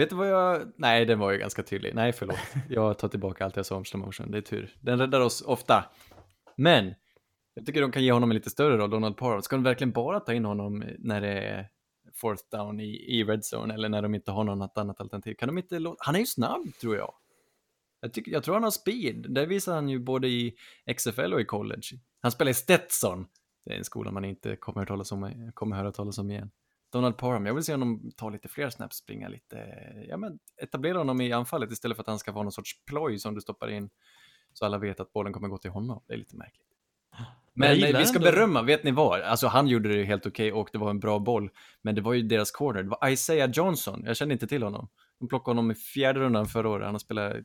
Vet 0.00 0.10
du 0.10 0.16
vad 0.16 0.28
jag... 0.28 0.72
Nej, 0.76 1.04
den 1.04 1.18
var 1.18 1.32
ju 1.32 1.38
ganska 1.38 1.62
tydlig. 1.62 1.94
Nej, 1.94 2.12
förlåt. 2.12 2.38
Jag 2.68 2.98
tar 2.98 3.08
tillbaka 3.08 3.44
allt 3.44 3.56
jag 3.56 3.66
sa 3.66 3.76
om 3.76 3.84
slow 3.84 4.04
motion. 4.06 4.30
Det 4.30 4.38
är 4.38 4.42
tur. 4.42 4.74
Den 4.80 4.98
räddar 4.98 5.20
oss 5.20 5.42
ofta. 5.42 5.84
Men, 6.56 6.94
jag 7.54 7.66
tycker 7.66 7.80
de 7.80 7.92
kan 7.92 8.04
ge 8.04 8.12
honom 8.12 8.30
en 8.30 8.34
lite 8.34 8.50
större 8.50 8.76
roll, 8.76 8.90
Donald 8.90 9.16
Parham. 9.16 9.42
Ska 9.42 9.56
de 9.56 9.62
verkligen 9.62 9.92
bara 9.92 10.20
ta 10.20 10.32
in 10.32 10.44
honom 10.44 10.84
när 10.98 11.20
det 11.20 11.32
är 11.32 11.68
fourth 12.14 12.42
down 12.52 12.80
i, 12.80 13.18
i 13.18 13.24
red 13.24 13.40
zone 13.54 13.74
eller 13.74 13.88
när 13.88 14.02
de 14.02 14.14
inte 14.14 14.30
har 14.30 14.44
något 14.44 14.78
annat 14.78 15.00
alternativ? 15.00 15.34
Kan 15.34 15.46
de 15.48 15.58
inte 15.58 15.78
låta... 15.78 15.96
Han 15.98 16.14
är 16.14 16.20
ju 16.20 16.26
snabb, 16.26 16.72
tror 16.80 16.96
jag. 16.96 17.14
Jag, 18.00 18.12
tycker, 18.12 18.32
jag 18.32 18.42
tror 18.42 18.54
han 18.54 18.62
har 18.62 18.70
speed. 18.70 19.26
Det 19.28 19.46
visar 19.46 19.74
han 19.74 19.88
ju 19.88 19.98
både 19.98 20.28
i 20.28 20.56
XFL 20.96 21.32
och 21.34 21.40
i 21.40 21.44
college. 21.44 21.82
Han 22.22 22.32
spelar 22.32 22.50
i 22.50 22.54
Stetson. 22.54 23.26
Det 23.64 23.72
är 23.72 23.78
en 23.78 23.84
skola 23.84 24.10
man 24.10 24.24
inte 24.24 24.56
kommer, 24.56 24.78
höra 24.78 24.86
talas 24.86 25.12
om, 25.12 25.50
kommer 25.54 25.76
höra 25.76 25.92
talas 25.92 26.18
om 26.18 26.30
igen. 26.30 26.50
Donald 26.92 27.16
Parham, 27.16 27.46
jag 27.46 27.54
vill 27.54 27.64
se 27.64 27.72
honom 27.72 28.10
ta 28.16 28.30
lite 28.30 28.48
fler 28.48 28.70
snaps, 28.70 28.96
springa 28.96 29.28
lite, 29.28 29.56
ja 30.08 30.16
men 30.16 30.38
etablera 30.62 30.98
honom 30.98 31.20
i 31.20 31.32
anfallet 31.32 31.72
istället 31.72 31.96
för 31.96 32.02
att 32.02 32.06
han 32.08 32.18
ska 32.18 32.32
vara 32.32 32.42
någon 32.42 32.52
sorts 32.52 32.84
ploj 32.84 33.18
som 33.18 33.34
du 33.34 33.40
stoppar 33.40 33.68
in 33.68 33.90
så 34.52 34.64
alla 34.64 34.78
vet 34.78 35.00
att 35.00 35.12
bollen 35.12 35.32
kommer 35.32 35.48
gå 35.48 35.58
till 35.58 35.70
honom. 35.70 36.02
Det 36.06 36.14
är 36.14 36.18
lite 36.18 36.36
märkligt. 36.36 36.66
Men 37.54 37.82
eh, 37.82 37.98
vi 37.98 38.04
ska 38.04 38.18
ändå- 38.18 38.30
berömma, 38.30 38.62
vet 38.62 38.84
ni 38.84 38.90
vad? 38.90 39.20
Alltså 39.20 39.46
han 39.46 39.68
gjorde 39.68 39.96
det 39.96 40.04
helt 40.04 40.26
okej 40.26 40.52
och 40.52 40.68
det 40.72 40.78
var 40.78 40.90
en 40.90 41.00
bra 41.00 41.18
boll, 41.18 41.50
men 41.82 41.94
det 41.94 42.00
var 42.00 42.12
ju 42.12 42.22
deras 42.22 42.50
corner, 42.50 42.82
det 42.82 42.88
var 42.88 43.08
Isaiah 43.08 43.50
Johnson, 43.50 44.02
jag 44.04 44.16
kände 44.16 44.32
inte 44.32 44.46
till 44.46 44.62
honom. 44.62 44.88
De 45.18 45.28
plockade 45.28 45.50
honom 45.50 45.70
i 45.70 45.74
fjärde 45.74 46.20
rundan 46.20 46.46
förra 46.46 46.68
året, 46.68 46.84
han 46.84 46.94
har 46.94 46.98
spelat 46.98 47.36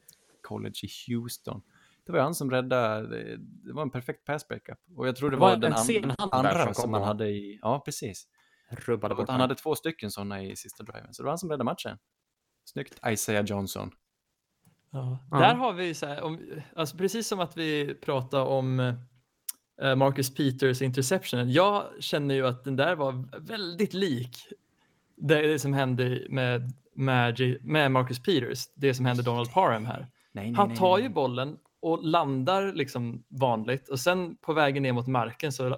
college 0.52 0.74
i 0.84 1.14
Houston. 1.14 1.62
Det 2.06 2.12
var 2.12 2.20
han 2.20 2.36
som 2.36 2.52
räddade, 2.52 3.08
det- 3.08 3.74
var 3.74 3.82
en 3.82 3.90
perfekt 3.92 4.26
pass 4.26 4.48
breakup. 4.48 4.78
Och 4.96 5.08
jag 5.08 5.16
tror 5.16 5.30
det 5.30 5.36
Det 5.36 5.40
var 5.40 5.48
var, 5.48 5.54
en 5.56 5.62
den 5.62 5.74
an- 5.74 6.16
andra 6.32 6.66
som 6.66 6.74
som, 6.74 6.94
han 6.94 7.04
hade 7.04 7.30
i, 7.30 7.60
ja 7.62 7.82
precis. 7.86 8.28
Rubbade 8.70 9.16
bort 9.16 9.30
Han 9.30 9.40
hade 9.40 9.56
två 9.56 9.76
stycken 9.76 10.12
sådana 10.12 10.44
i 10.44 10.56
sista 10.56 10.84
driven, 10.84 11.14
så 11.14 11.22
det 11.22 11.26
var 11.26 11.32
han 11.32 11.38
som 11.38 11.50
räddade 11.50 11.64
matchen. 11.64 11.98
Snyggt, 12.66 13.00
Isaiah 13.08 13.46
Johnson. 13.46 13.92
Ja. 14.92 15.20
Ja. 15.32 15.38
Där 15.40 15.56
har 15.56 15.74
vi 15.74 15.94
så 15.94 16.06
här, 16.06 16.22
om, 16.24 16.40
alltså 16.76 16.98
precis 16.98 17.28
som 17.28 17.40
att 17.40 17.58
vi 17.58 17.96
pratar 17.96 18.42
om 18.46 18.80
eh, 19.82 19.96
Marcus 19.96 20.36
Peters 20.36 20.82
interception. 20.82 21.52
Jag 21.52 21.84
känner 22.00 22.36
ju 22.36 22.48
att 22.48 22.64
den 22.64 22.76
där 22.76 22.96
var 22.96 23.40
väldigt 23.48 23.94
lik 23.94 24.38
det, 25.18 25.42
det 25.48 25.60
som 25.60 25.74
hände 25.74 26.26
med, 26.30 26.74
med, 26.96 27.40
med 27.62 27.92
Marcus 27.92 28.24
Peters, 28.24 28.68
det 28.76 28.94
som 28.94 29.06
hände 29.06 29.24
Donald 29.24 29.52
Parham 29.52 29.86
här. 29.86 30.11
Nej, 30.34 30.46
nej, 30.46 30.54
Han 30.54 30.68
nej, 30.68 30.78
tar 30.78 30.98
nej. 30.98 31.04
ju 31.04 31.10
bollen 31.10 31.58
och 31.82 32.04
landar 32.04 32.74
liksom 32.74 33.24
vanligt 33.30 33.90
och 33.90 34.00
sen 34.00 34.36
på 34.36 34.54
vägen 34.54 34.84
ner 34.84 34.94
mot 34.94 35.08
marken 35.08 35.52
så 35.52 35.78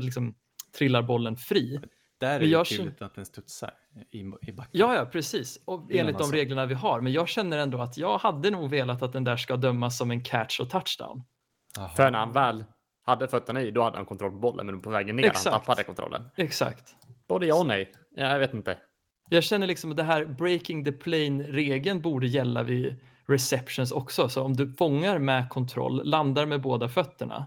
liksom 0.00 0.34
trillar 0.78 1.02
bollen 1.02 1.36
fri. 1.36 1.80
Där 2.20 2.28
är 2.28 2.32
Men 2.32 2.40
det 2.40 2.46
jag 2.46 2.66
tydligt 2.66 3.02
att 3.02 3.14
den 3.14 3.26
studsar 3.26 3.70
i, 4.10 4.20
i 4.20 4.52
backen. 4.52 4.70
Ja, 4.72 4.94
ja, 4.94 5.04
precis. 5.04 5.60
Och 5.64 5.92
enligt 5.92 6.20
en 6.20 6.30
de 6.30 6.32
reglerna 6.32 6.66
vi 6.66 6.74
har. 6.74 7.00
Men 7.00 7.12
jag 7.12 7.28
känner 7.28 7.58
ändå 7.58 7.78
att 7.78 7.96
jag 7.96 8.18
hade 8.18 8.50
nog 8.50 8.70
velat 8.70 9.02
att 9.02 9.12
den 9.12 9.24
där 9.24 9.36
ska 9.36 9.56
dömas 9.56 9.98
som 9.98 10.10
en 10.10 10.22
catch 10.22 10.60
och 10.60 10.70
touchdown. 10.70 11.22
Jaha. 11.76 11.88
För 11.88 12.10
när 12.10 12.18
han 12.18 12.32
väl 12.32 12.64
hade 13.02 13.28
fötterna 13.28 13.62
i, 13.62 13.70
då 13.70 13.82
hade 13.82 13.96
han 13.96 14.06
kontroll 14.06 14.30
på 14.30 14.36
bollen, 14.38 14.66
men 14.66 14.80
på 14.80 14.90
vägen 14.90 15.16
ner 15.16 15.24
Exakt. 15.24 15.46
han 15.46 15.60
tappade 15.60 15.84
kontrollen. 15.84 16.30
Exakt. 16.36 16.96
Både 17.28 17.46
ja 17.46 17.54
och 17.54 17.66
nej. 17.66 17.92
Ja, 18.16 18.28
Jag 18.32 18.38
vet 18.38 18.54
inte. 18.54 18.78
Jag 19.28 19.44
känner 19.44 19.66
liksom 19.66 19.90
att 19.90 19.96
det 19.96 20.02
här 20.02 20.24
breaking 20.24 20.84
the 20.84 20.92
plane-regeln 20.92 22.00
borde 22.00 22.26
gälla 22.26 22.62
vid 22.62 22.96
receptions 23.30 23.92
också. 23.92 24.28
Så 24.28 24.42
om 24.42 24.56
du 24.56 24.72
fångar 24.72 25.18
med 25.18 25.48
kontroll, 25.48 26.04
landar 26.04 26.46
med 26.46 26.60
båda 26.60 26.88
fötterna, 26.88 27.46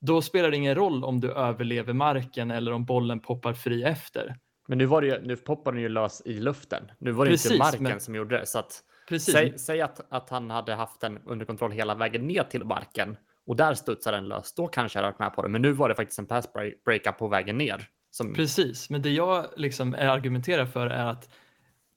då 0.00 0.22
spelar 0.22 0.50
det 0.50 0.56
ingen 0.56 0.74
roll 0.74 1.04
om 1.04 1.20
du 1.20 1.32
överlever 1.32 1.92
marken 1.92 2.50
eller 2.50 2.72
om 2.72 2.84
bollen 2.84 3.20
poppar 3.20 3.52
fri 3.52 3.82
efter. 3.82 4.36
Men 4.68 4.78
nu, 4.78 4.86
var 4.86 5.00
det 5.02 5.06
ju, 5.06 5.20
nu 5.26 5.36
poppade 5.36 5.76
den 5.76 5.82
ju 5.82 5.88
lös 5.88 6.22
i 6.24 6.40
luften. 6.40 6.82
Nu 6.98 7.10
var 7.12 7.24
det 7.24 7.30
Precis, 7.30 7.50
inte 7.50 7.58
marken 7.64 7.82
men- 7.82 8.00
som 8.00 8.14
gjorde 8.14 8.38
det. 8.38 8.46
Så 8.46 8.58
att, 8.58 8.82
säg 9.20 9.58
säg 9.58 9.80
att, 9.82 10.00
att 10.12 10.30
han 10.30 10.50
hade 10.50 10.74
haft 10.74 11.00
den 11.00 11.18
under 11.26 11.46
kontroll 11.46 11.72
hela 11.72 11.94
vägen 11.94 12.26
ner 12.26 12.42
till 12.42 12.64
marken 12.64 13.16
och 13.46 13.56
där 13.56 13.74
studsade 13.74 14.16
den 14.16 14.28
lös. 14.28 14.54
Då 14.54 14.66
kanske 14.66 14.98
jag 14.98 15.02
hade 15.04 15.12
varit 15.12 15.18
med 15.18 15.34
på 15.34 15.42
det. 15.42 15.48
Men 15.48 15.62
nu 15.62 15.72
var 15.72 15.88
det 15.88 15.94
faktiskt 15.94 16.18
en 16.18 16.26
pass 16.26 16.52
break- 16.52 16.74
breakup 16.84 17.18
på 17.18 17.28
vägen 17.28 17.58
ner. 17.58 17.88
Som, 18.10 18.34
Precis, 18.34 18.90
men 18.90 19.02
det 19.02 19.10
jag 19.10 19.46
liksom 19.56 19.94
argumenterar 19.94 20.66
för 20.66 20.86
är 20.86 21.04
att 21.04 21.28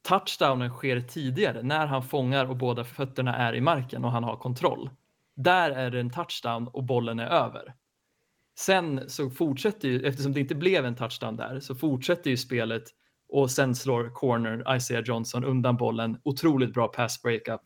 touchdownen 0.02 0.70
sker 0.70 1.02
tidigare 1.02 1.64
när 1.64 1.88
han 1.88 2.04
fångar 2.04 2.46
och 2.46 2.58
båda 2.58 2.84
fötterna 2.84 3.36
är 3.36 3.56
i 3.56 3.62
marken 3.62 4.06
och 4.06 4.12
han 4.12 4.24
har 4.24 4.36
kontroll. 4.36 4.90
Där 5.36 5.72
är 5.72 5.92
det 5.92 6.00
en 6.00 6.10
touchdown 6.10 6.68
och 6.68 6.84
bollen 6.84 7.20
är 7.20 7.28
över. 7.28 7.74
Sen 8.60 9.10
så 9.10 9.30
fortsätter 9.30 9.88
ju, 9.88 10.08
eftersom 10.08 10.34
det 10.34 10.40
inte 10.40 10.56
blev 10.56 10.86
en 10.86 10.96
touchdown 10.96 11.36
där, 11.36 11.60
så 11.60 11.76
fortsätter 11.76 12.30
ju 12.30 12.38
spelet 12.38 12.84
och 13.30 13.52
sen 13.52 13.76
slår 13.76 14.10
corner 14.10 14.76
Isaiah 14.76 15.04
Johnson 15.06 15.44
undan 15.44 15.78
bollen. 15.78 16.22
Otroligt 16.24 16.74
bra 16.74 16.88
pass 16.88 17.22
breakup. 17.22 17.62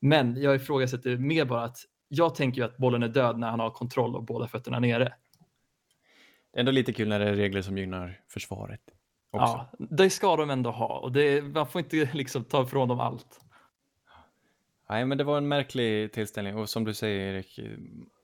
Men 0.00 0.42
jag 0.42 0.56
ifrågasätter 0.56 1.16
mer 1.16 1.44
bara 1.44 1.64
att 1.64 1.78
jag 2.08 2.34
tänker 2.34 2.60
ju 2.60 2.64
att 2.64 2.76
bollen 2.76 3.02
är 3.02 3.08
död 3.08 3.38
när 3.38 3.50
han 3.50 3.60
har 3.60 3.70
kontroll 3.70 4.16
och 4.16 4.24
båda 4.24 4.48
fötterna 4.48 4.78
nere. 4.78 5.14
Det 6.52 6.58
är 6.58 6.60
ändå 6.60 6.72
lite 6.72 6.92
kul 6.92 7.08
när 7.08 7.18
det 7.18 7.28
är 7.28 7.34
regler 7.34 7.62
som 7.62 7.78
gynnar 7.78 8.20
försvaret. 8.28 8.80
Också. 9.30 9.66
Ja, 9.78 9.86
det 9.90 10.10
ska 10.10 10.36
de 10.36 10.50
ändå 10.50 10.70
ha 10.70 10.98
och 10.98 11.12
det, 11.12 11.42
man 11.42 11.66
får 11.66 11.80
inte 11.80 12.10
liksom 12.12 12.44
ta 12.44 12.62
ifrån 12.62 12.88
dem 12.88 13.00
allt. 13.00 13.40
Nej, 14.88 15.04
men 15.04 15.18
det 15.18 15.24
var 15.24 15.38
en 15.38 15.48
märklig 15.48 16.12
tillställning 16.12 16.56
och 16.56 16.68
som 16.68 16.84
du 16.84 16.94
säger 16.94 17.34
Erik, 17.34 17.60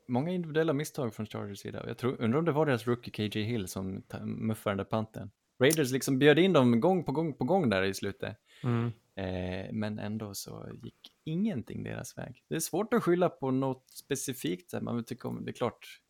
många 0.08 0.30
individuella 0.30 0.72
misstag 0.72 1.14
från 1.14 1.26
Chargers 1.26 1.58
sida. 1.58 1.84
Jag 1.86 1.98
tror, 1.98 2.16
undrar 2.20 2.38
om 2.38 2.44
det 2.44 2.52
var 2.52 2.66
deras 2.66 2.86
rookie 2.86 3.28
KJ 3.28 3.42
Hill 3.42 3.68
som 3.68 4.02
muffade 4.24 4.70
den 4.70 4.76
där 4.76 4.84
panten. 4.84 5.30
Raiders 5.58 5.92
liksom 5.92 6.18
bjöd 6.18 6.38
in 6.38 6.52
dem 6.52 6.80
gång 6.80 7.04
på 7.04 7.12
gång 7.12 7.34
på 7.34 7.44
gång 7.44 7.70
där 7.70 7.82
i 7.82 7.94
slutet. 7.94 8.36
Mm. 8.62 8.92
Eh, 9.14 9.72
men 9.72 9.98
ändå 9.98 10.34
så 10.34 10.68
gick 10.82 11.12
ingenting 11.24 11.82
deras 11.82 12.18
väg. 12.18 12.44
Det 12.48 12.56
är 12.56 12.60
svårt 12.60 12.94
att 12.94 13.02
skylla 13.02 13.28
på 13.28 13.50
något 13.50 13.90
specifikt, 13.90 14.70
där 14.70 14.80
man 14.80 15.04
tycka 15.04 15.28
om, 15.28 15.44
det 15.44 15.50
är 15.50 15.52
klart. 15.52 16.00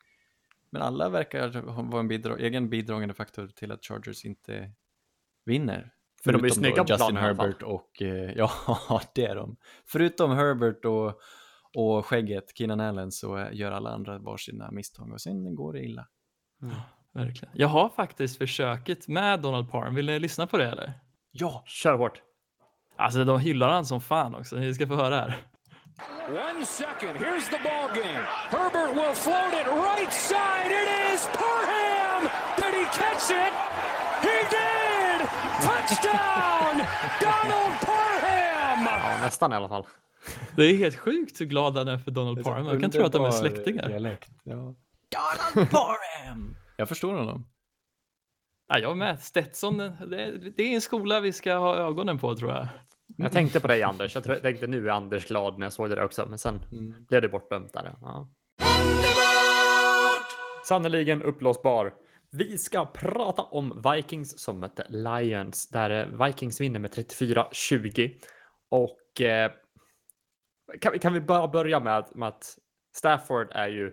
Men 0.71 0.83
alla 0.83 1.09
verkar 1.09 1.63
vara 1.83 2.01
en 2.01 2.11
bidra- 2.11 2.39
egen 2.39 2.71
bidragande 2.71 3.15
faktor 3.15 3.49
till 3.49 3.73
att 3.73 3.85
Chargers 3.85 4.25
inte 4.25 4.71
vinner. 5.47 5.93
För 6.25 6.33
de 6.33 6.45
är 6.45 6.49
snygga 6.49 6.85
på 6.85 6.93
Justin. 6.93 7.17
Herbert 7.17 7.63
och, 7.63 8.03
eh, 8.03 8.31
ja 8.37 9.03
det 9.15 9.27
är 9.27 9.35
de. 9.37 9.57
Förutom 9.87 10.31
Herbert 10.31 10.85
och, 10.85 11.21
och 11.75 12.07
skägget, 12.07 12.59
Keenan 12.59 12.81
Allen, 12.81 13.13
så 13.13 13.49
gör 13.53 13.73
alla 13.73 13.91
andra 13.91 14.19
varsina 14.19 14.71
misstag 14.71 15.13
och 15.13 15.21
sen 15.21 15.55
går 15.55 15.73
det 15.73 15.85
illa. 15.85 16.07
Verkligen. 17.13 17.55
Jag 17.55 17.69
har 17.69 17.89
faktiskt 17.89 18.39
försöket 18.39 19.09
med 19.09 19.41
Donald 19.41 19.71
Parham. 19.71 19.95
Vill 19.95 20.07
ni 20.07 20.19
lyssna 20.19 20.47
på 20.47 20.59
det 20.59 20.67
eller? 20.71 20.93
Ja, 21.31 21.65
Kör 21.67 21.97
hårt. 21.97 22.23
Alltså 22.97 23.25
de 23.25 23.41
hyllar 23.41 23.69
han 23.69 23.87
som 23.87 24.01
fan 24.01 24.35
också. 24.35 24.57
Ni 24.57 24.75
ska 24.75 24.87
få 24.87 24.95
höra 24.95 25.15
här. 25.15 25.37
One 26.29 26.67
second. 26.67 27.17
Here's 27.17 27.51
the 27.51 27.59
ball 27.65 27.89
game. 27.95 28.25
Herbert 28.51 28.95
will 28.97 29.15
float 29.15 29.53
it 29.53 29.67
right 29.67 30.13
side. 30.13 30.71
It 30.71 31.15
is 31.15 31.29
Parham. 31.33 32.23
Did 32.57 32.75
he 32.75 32.85
catch 32.85 33.31
it? 33.31 33.53
Touchdown, 35.67 36.77
Donald 37.21 37.81
Parham. 37.87 38.85
Ja, 38.87 39.19
nästan 39.23 39.53
i 39.53 39.57
alla 39.57 39.69
fall. 39.69 39.87
Det 40.57 40.63
är 40.63 40.77
helt 40.77 40.97
sjukt 40.97 41.41
hur 41.41 41.47
glad 41.47 41.77
han 41.77 41.89
är 41.89 41.99
för 41.99 42.11
Donald 42.11 42.45
Parham. 42.45 42.67
Jag 42.67 42.81
kan 42.81 42.91
tro 42.91 43.05
att 43.05 43.13
de 43.13 43.25
är 43.25 43.31
släktingar. 43.31 43.89
Dialekt. 43.89 44.31
Ja. 44.45 44.55
Donald 44.55 45.71
Parham! 45.71 46.57
Jag 46.77 46.89
förstår 46.89 47.15
honom. 47.15 47.47
Ja, 48.69 48.79
jag 48.79 48.97
med. 48.97 49.21
Stetson, 49.21 49.77
det, 49.79 50.39
det 50.57 50.63
är 50.63 50.75
en 50.75 50.81
skola 50.81 51.21
vi 51.21 51.33
ska 51.33 51.55
ha 51.57 51.77
ögonen 51.77 52.19
på 52.19 52.37
tror 52.37 52.51
jag. 52.51 52.69
Jag 53.17 53.33
tänkte 53.33 53.61
på 53.61 53.67
dig 53.69 53.83
Anders. 53.83 54.15
Jag 54.15 54.43
tänkte 54.43 54.67
nu 54.67 54.89
är 54.89 54.93
Anders 54.93 55.27
glad 55.27 55.59
när 55.59 55.67
jag 55.67 55.73
såg 55.73 55.89
det 55.89 55.95
där 55.95 56.05
också. 56.05 56.27
Men 56.29 56.39
sen 56.39 56.61
blev 57.09 57.23
det 57.23 57.29
bortdömt 57.29 57.73
där. 57.73 57.95
Ja. 58.01 58.29
Sannerligen 60.65 61.23
uppblåsbar. 61.23 61.93
Vi 62.39 62.59
ska 62.59 62.87
prata 62.87 63.43
om 63.43 63.83
Vikings 63.93 64.39
som 64.39 64.61
mötte 64.61 64.87
Lions 64.89 65.69
där 65.69 65.91
eh, 65.91 66.27
Vikings 66.27 66.61
vinner 66.61 66.81
med 66.81 66.91
34-20. 66.95 68.21
Och 68.69 69.21
eh, 69.21 69.53
kan, 70.81 70.93
vi- 70.93 70.99
kan 70.99 71.13
vi 71.13 71.21
bara 71.21 71.49
börja 71.49 71.81
med, 71.81 71.99
att- 71.99 72.15
med 72.15 72.29
att 72.29 72.59
Stafford 72.97 73.49
är 73.53 73.69
ju, 73.69 73.93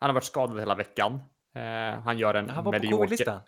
han 0.00 0.10
har 0.10 0.14
varit 0.14 0.24
skadad 0.24 0.60
hela 0.60 0.74
veckan. 0.74 1.14
Eh, 1.54 2.00
han 2.02 2.18
gör 2.18 2.34
en 2.34 2.50
Han 2.50 2.64
var 2.64 2.72
på 2.72 2.78
medioker- 2.78 2.90
covid-listan. 2.96 3.40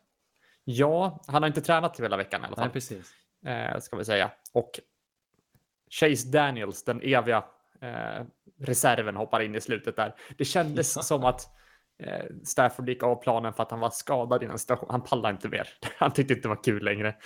Ja, 0.65 1.21
han 1.27 1.43
har 1.43 1.47
inte 1.49 1.61
tränat 1.61 2.01
hela 2.01 2.17
veckan 2.17 2.43
i 2.43 2.47
alla 2.47 2.57
fall 2.57 2.65
Nej, 2.65 2.73
precis. 2.73 3.13
eh, 3.47 3.79
ska 3.81 3.97
vi 3.97 4.05
säga. 4.05 4.31
Och 4.53 4.81
Chase 6.01 6.29
Daniels, 6.29 6.85
den 6.85 7.01
eviga 7.03 7.45
eh, 7.81 8.25
reserven, 8.61 9.17
hoppar 9.17 9.41
in 9.41 9.55
i 9.55 9.61
slutet 9.61 9.97
där. 9.97 10.15
Det 10.39 10.45
kändes 10.45 11.07
som 11.07 11.25
att 11.25 11.49
eh, 11.99 12.25
Stafford 12.45 12.89
gick 12.89 13.03
av 13.03 13.23
planen 13.23 13.53
för 13.53 13.63
att 13.63 13.71
han 13.71 13.81
var 13.81 13.91
skadad 13.91 14.43
i 14.43 14.47
den 14.47 14.59
situationen. 14.59 14.91
Han 14.91 15.03
pallade 15.03 15.35
inte 15.35 15.49
mer. 15.49 15.69
Han 15.99 16.13
tyckte 16.13 16.35
inte 16.35 16.49
det 16.49 16.55
var 16.55 16.63
kul 16.65 16.85
längre. 16.85 17.17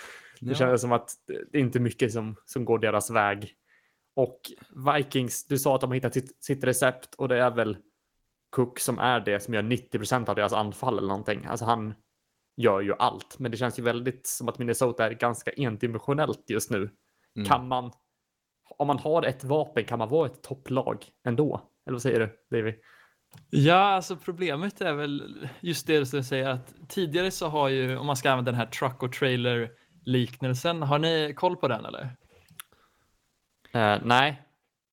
Det 0.41 0.51
Ja. 0.51 0.55
kändes 0.55 0.81
som 0.81 0.93
att 0.93 1.11
det 1.27 1.59
är 1.59 1.63
inte 1.63 1.81
mycket 1.81 2.13
som, 2.13 2.37
som 2.45 2.65
går 2.65 2.79
deras 2.79 3.11
väg. 3.11 3.55
Och 4.17 4.41
Vikings, 4.97 5.47
du 5.47 5.59
sa 5.59 5.75
att 5.75 5.81
de 5.81 5.91
har 5.91 5.95
hittat 5.95 6.15
sitt, 6.15 6.45
sitt 6.45 6.65
recept 6.65 7.15
och 7.15 7.29
det 7.29 7.39
är 7.39 7.51
väl 7.51 7.77
Cook 8.51 8.79
som 8.79 8.99
är 8.99 9.21
det 9.21 9.41
som 9.41 9.55
gör 9.55 9.63
90% 9.63 10.29
av 10.29 10.35
deras 10.37 10.53
anfall 10.53 10.99
eller 10.99 11.09
någonting. 11.09 11.47
Alltså 11.47 11.65
han 11.65 11.95
gör 12.57 12.81
ju 12.81 12.95
allt, 12.99 13.39
men 13.39 13.51
det 13.51 13.57
känns 13.57 13.79
ju 13.79 13.83
väldigt 13.83 14.27
som 14.27 14.49
att 14.49 14.59
Minnesota 14.59 15.07
är 15.07 15.11
ganska 15.11 15.51
endimensionellt 15.51 16.45
just 16.51 16.71
nu. 16.71 16.91
Mm. 17.37 17.49
Kan 17.49 17.69
man, 17.69 17.93
om 18.79 18.87
man 18.87 18.99
har 18.99 19.23
ett 19.23 19.45
vapen, 19.45 19.85
kan 19.85 19.99
man 19.99 20.09
vara 20.09 20.27
ett 20.27 20.43
topplag 20.43 21.05
ändå? 21.25 21.61
Eller 21.87 21.95
vad 21.95 22.03
säger 22.03 22.21
du, 22.21 22.57
David? 22.57 22.75
Ja, 23.51 23.75
alltså 23.75 24.17
problemet 24.17 24.81
är 24.81 24.93
väl 24.93 25.49
just 25.61 25.87
det 25.87 26.07
som 26.07 26.17
jag 26.17 26.27
säger 26.27 26.49
att 26.49 26.75
tidigare 26.89 27.31
så 27.31 27.49
har 27.49 27.69
ju, 27.69 27.97
om 27.97 28.07
man 28.07 28.17
ska 28.17 28.31
använda 28.31 28.51
den 28.51 28.61
här 28.61 28.67
truck 28.67 29.03
och 29.03 29.13
trailer 29.13 29.71
liknelsen, 30.05 30.83
har 30.83 30.99
ni 30.99 31.35
koll 31.37 31.57
på 31.57 31.69
den 31.69 31.85
eller? 31.85 32.17
Eh, 33.73 34.01
nej, 34.05 34.43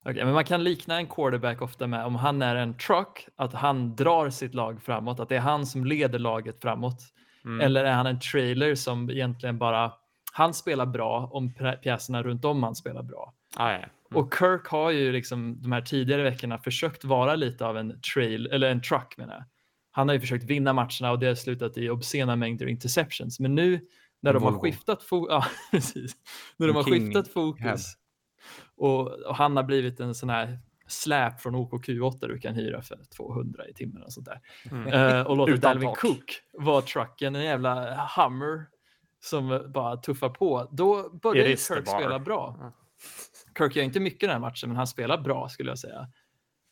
Okej, 0.10 0.26
men 0.26 0.34
man 0.34 0.46
kan 0.46 0.64
likna 0.64 0.98
en 0.98 1.08
quarterback 1.08 1.62
ofta 1.62 1.88
med 1.88 2.06
om 2.06 2.16
han 2.16 2.42
är 2.42 2.56
en 2.56 2.78
truck, 2.78 3.28
att 3.36 3.54
han 3.54 3.96
drar 3.96 4.30
sitt 4.30 4.54
lag 4.54 4.82
framåt, 4.82 5.20
att 5.20 5.30
det 5.30 5.36
är 5.36 5.40
han 5.40 5.66
som 5.66 5.86
leder 5.86 6.20
laget 6.20 6.62
framåt. 6.62 7.00
Mm. 7.46 7.62
Eller 7.62 7.84
är 7.86 7.94
han 7.94 8.06
en 8.06 8.20
trailer 8.20 8.76
som 8.76 9.10
egentligen 9.10 9.58
bara, 9.58 9.94
han 10.34 10.54
spelar 10.54 10.86
bra 10.86 11.30
om 11.34 11.50
pjä- 11.50 11.78
pjäserna 11.78 12.24
runt 12.24 12.46
om 12.46 12.64
han 12.64 12.76
spelar 12.76 13.04
bra. 13.04 13.34
ah, 13.56 13.72
ja. 13.72 13.80
Och 14.14 14.34
Kirk 14.40 14.68
har 14.68 14.92
ju 14.92 15.12
liksom 15.12 15.62
de 15.62 15.72
här 15.72 15.82
tidigare 15.82 16.24
veckorna 16.24 16.58
försökt 16.58 17.04
vara 17.04 17.36
lite 17.36 17.66
av 17.66 17.78
en 17.78 18.02
trail, 18.14 18.48
eller 18.48 18.70
en 18.70 18.82
truck 18.82 19.18
menar 19.18 19.34
jag. 19.34 19.44
Han 19.92 20.08
har 20.08 20.14
ju 20.16 20.22
försökt 20.22 20.44
vinna 20.44 20.74
matcherna 20.74 21.12
och 21.12 21.20
det 21.20 21.28
har 21.28 21.36
slutat 21.36 21.78
i 21.78 21.90
obscena 21.90 22.36
mängder 22.36 22.68
interceptions. 22.68 23.40
Men 23.40 23.56
nu 23.56 23.80
när 24.20 24.34
de 24.34 24.44
har 24.44 24.52
skiftat, 24.60 25.04
fo- 25.04 25.28
ja. 25.30 25.46
När 26.58 26.68
de 26.68 26.76
har 26.76 26.84
King 26.84 26.94
skiftat 27.06 27.28
fokus 27.28 27.94
och, 28.76 29.08
och 29.08 29.36
han 29.36 29.56
har 29.58 29.64
blivit 29.64 30.00
en 30.00 30.16
sån 30.16 30.30
här 30.30 30.60
släp 30.88 31.42
från 31.42 31.56
OKQ8 31.56 32.28
du 32.28 32.40
kan 32.40 32.56
hyra 32.56 32.82
för 32.82 33.00
200 33.18 33.68
i 33.68 33.74
timmen 33.74 34.04
och 34.04 34.14
sånt 34.14 34.26
där. 34.26 34.42
Mm. 34.72 34.88
Eh, 34.88 35.22
och 35.28 35.38
låter 35.38 35.54
Dalvin 35.58 35.90
tak. 35.90 36.00
Cook 36.00 36.42
vara 36.54 36.82
trucken, 36.82 37.36
en 37.36 37.44
jävla 37.44 37.96
hammer 37.96 38.66
som 39.20 39.72
bara 39.74 39.98
tuffar 39.98 40.30
på. 40.30 40.70
Då 40.72 41.10
börjar 41.10 41.44
Kirk 41.76 41.88
spela 41.88 42.20
bra. 42.20 42.74
Kirk 43.58 43.76
gör 43.76 43.84
inte 43.84 44.00
mycket 44.00 44.20
den 44.20 44.30
här 44.30 44.40
matchen, 44.40 44.70
men 44.70 44.78
han 44.78 44.88
spelar 44.88 45.18
bra 45.18 45.50
skulle 45.50 45.72
jag 45.72 45.80
säga. 45.80 46.08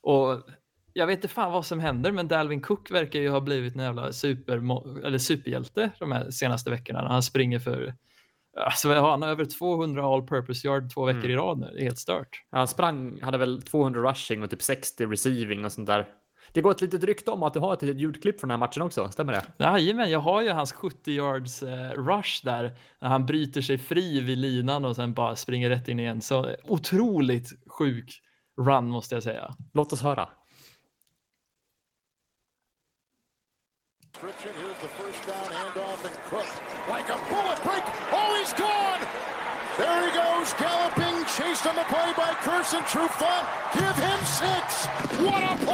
Och 0.01 0.41
jag 0.93 1.07
vet 1.07 1.17
inte 1.17 1.27
fan 1.27 1.51
vad 1.51 1.65
som 1.65 1.79
händer, 1.79 2.11
men 2.11 2.27
Dalvin 2.27 2.61
Cook 2.61 2.91
verkar 2.91 3.19
ju 3.19 3.29
ha 3.29 3.41
blivit 3.41 3.75
en 3.75 3.81
jävla 3.81 4.13
super, 4.13 4.57
eller 5.05 5.17
superhjälte 5.17 5.91
de 5.99 6.11
här 6.11 6.31
senaste 6.31 6.69
veckorna 6.69 7.01
när 7.01 7.09
han 7.09 7.23
springer 7.23 7.59
för 7.59 7.93
Alltså, 8.57 8.93
han 8.93 9.21
har 9.21 9.29
över 9.29 9.45
200 9.45 10.03
all 10.05 10.27
purpose 10.27 10.67
yard 10.67 10.93
två 10.93 11.05
veckor 11.05 11.19
Mm. 11.19 11.31
i 11.31 11.35
rad 11.35 11.59
nu. 11.59 11.71
Det 11.73 11.79
är 11.79 11.83
helt 11.83 11.99
stört. 11.99 12.43
Han 12.51 12.67
sprang, 12.67 13.21
hade 13.21 13.37
väl 13.37 13.61
200 13.61 14.11
rushing 14.11 14.43
och 14.43 14.49
typ 14.49 14.61
60 14.61 15.05
receiving 15.05 15.65
och 15.65 15.71
sånt 15.71 15.87
där. 15.87 16.07
Det 16.51 16.61
går 16.61 16.71
ett 16.71 16.81
litet 16.81 17.03
rykte 17.03 17.31
om 17.31 17.43
att 17.43 17.53
du 17.53 17.59
har 17.59 17.73
ett 17.73 17.81
litet 17.81 18.01
ljudklipp 18.01 18.39
från 18.39 18.47
den 18.47 18.59
här 18.59 18.67
matchen 18.67 18.81
också, 18.81 19.09
stämmer 19.11 19.33
det? 19.33 19.45
Jajamän, 19.57 20.09
jag 20.09 20.19
har 20.19 20.41
ju 20.41 20.49
hans 20.49 20.73
70 20.73 21.11
yards 21.11 21.63
eh, 21.63 21.91
rush 21.91 22.45
där. 22.45 22.77
När 23.01 23.09
han 23.09 23.25
bryter 23.25 23.61
sig 23.61 23.77
fri 23.77 24.21
vid 24.21 24.37
linan 24.37 24.85
och 24.85 24.95
sen 24.95 25.13
bara 25.13 25.35
springer 25.35 25.69
rätt 25.69 25.87
in 25.87 25.99
igen. 25.99 26.21
Så 26.21 26.45
eh, 26.45 26.55
otroligt 26.63 27.49
sjuk 27.67 28.21
run 28.61 28.89
måste 28.89 29.15
jag 29.15 29.23
säga. 29.23 29.55
Låt 29.73 29.93
oss 29.93 30.01
höra. 30.01 30.29
Restriction. 34.25 34.53
Here's 34.61 34.79
the 34.79 34.87
first 34.87 35.27
down 35.27 35.51
handoff 35.51 36.05
and 36.05 36.15
Cook 36.29 36.47
like 36.89 37.09
a 37.09 37.19
bullet 37.29 37.61
break. 37.63 37.83
Oh, 38.13 38.35
he's 38.39 38.53
gone. 38.53 39.01
There 39.77 40.09
he 40.09 40.15
goes, 40.15 40.53
galloping, 40.53 41.25
chased 41.35 41.67
on 41.67 41.75
the 41.75 41.83
play 41.83 42.13
by 42.15 42.31
Curson. 42.41 42.81
True 42.87 43.07
fun. 43.07 43.45
Give 43.73 43.95
him 43.95 44.19
six. 44.25 44.85
What 45.19 45.43
a 45.43 45.57
play! 45.57 45.64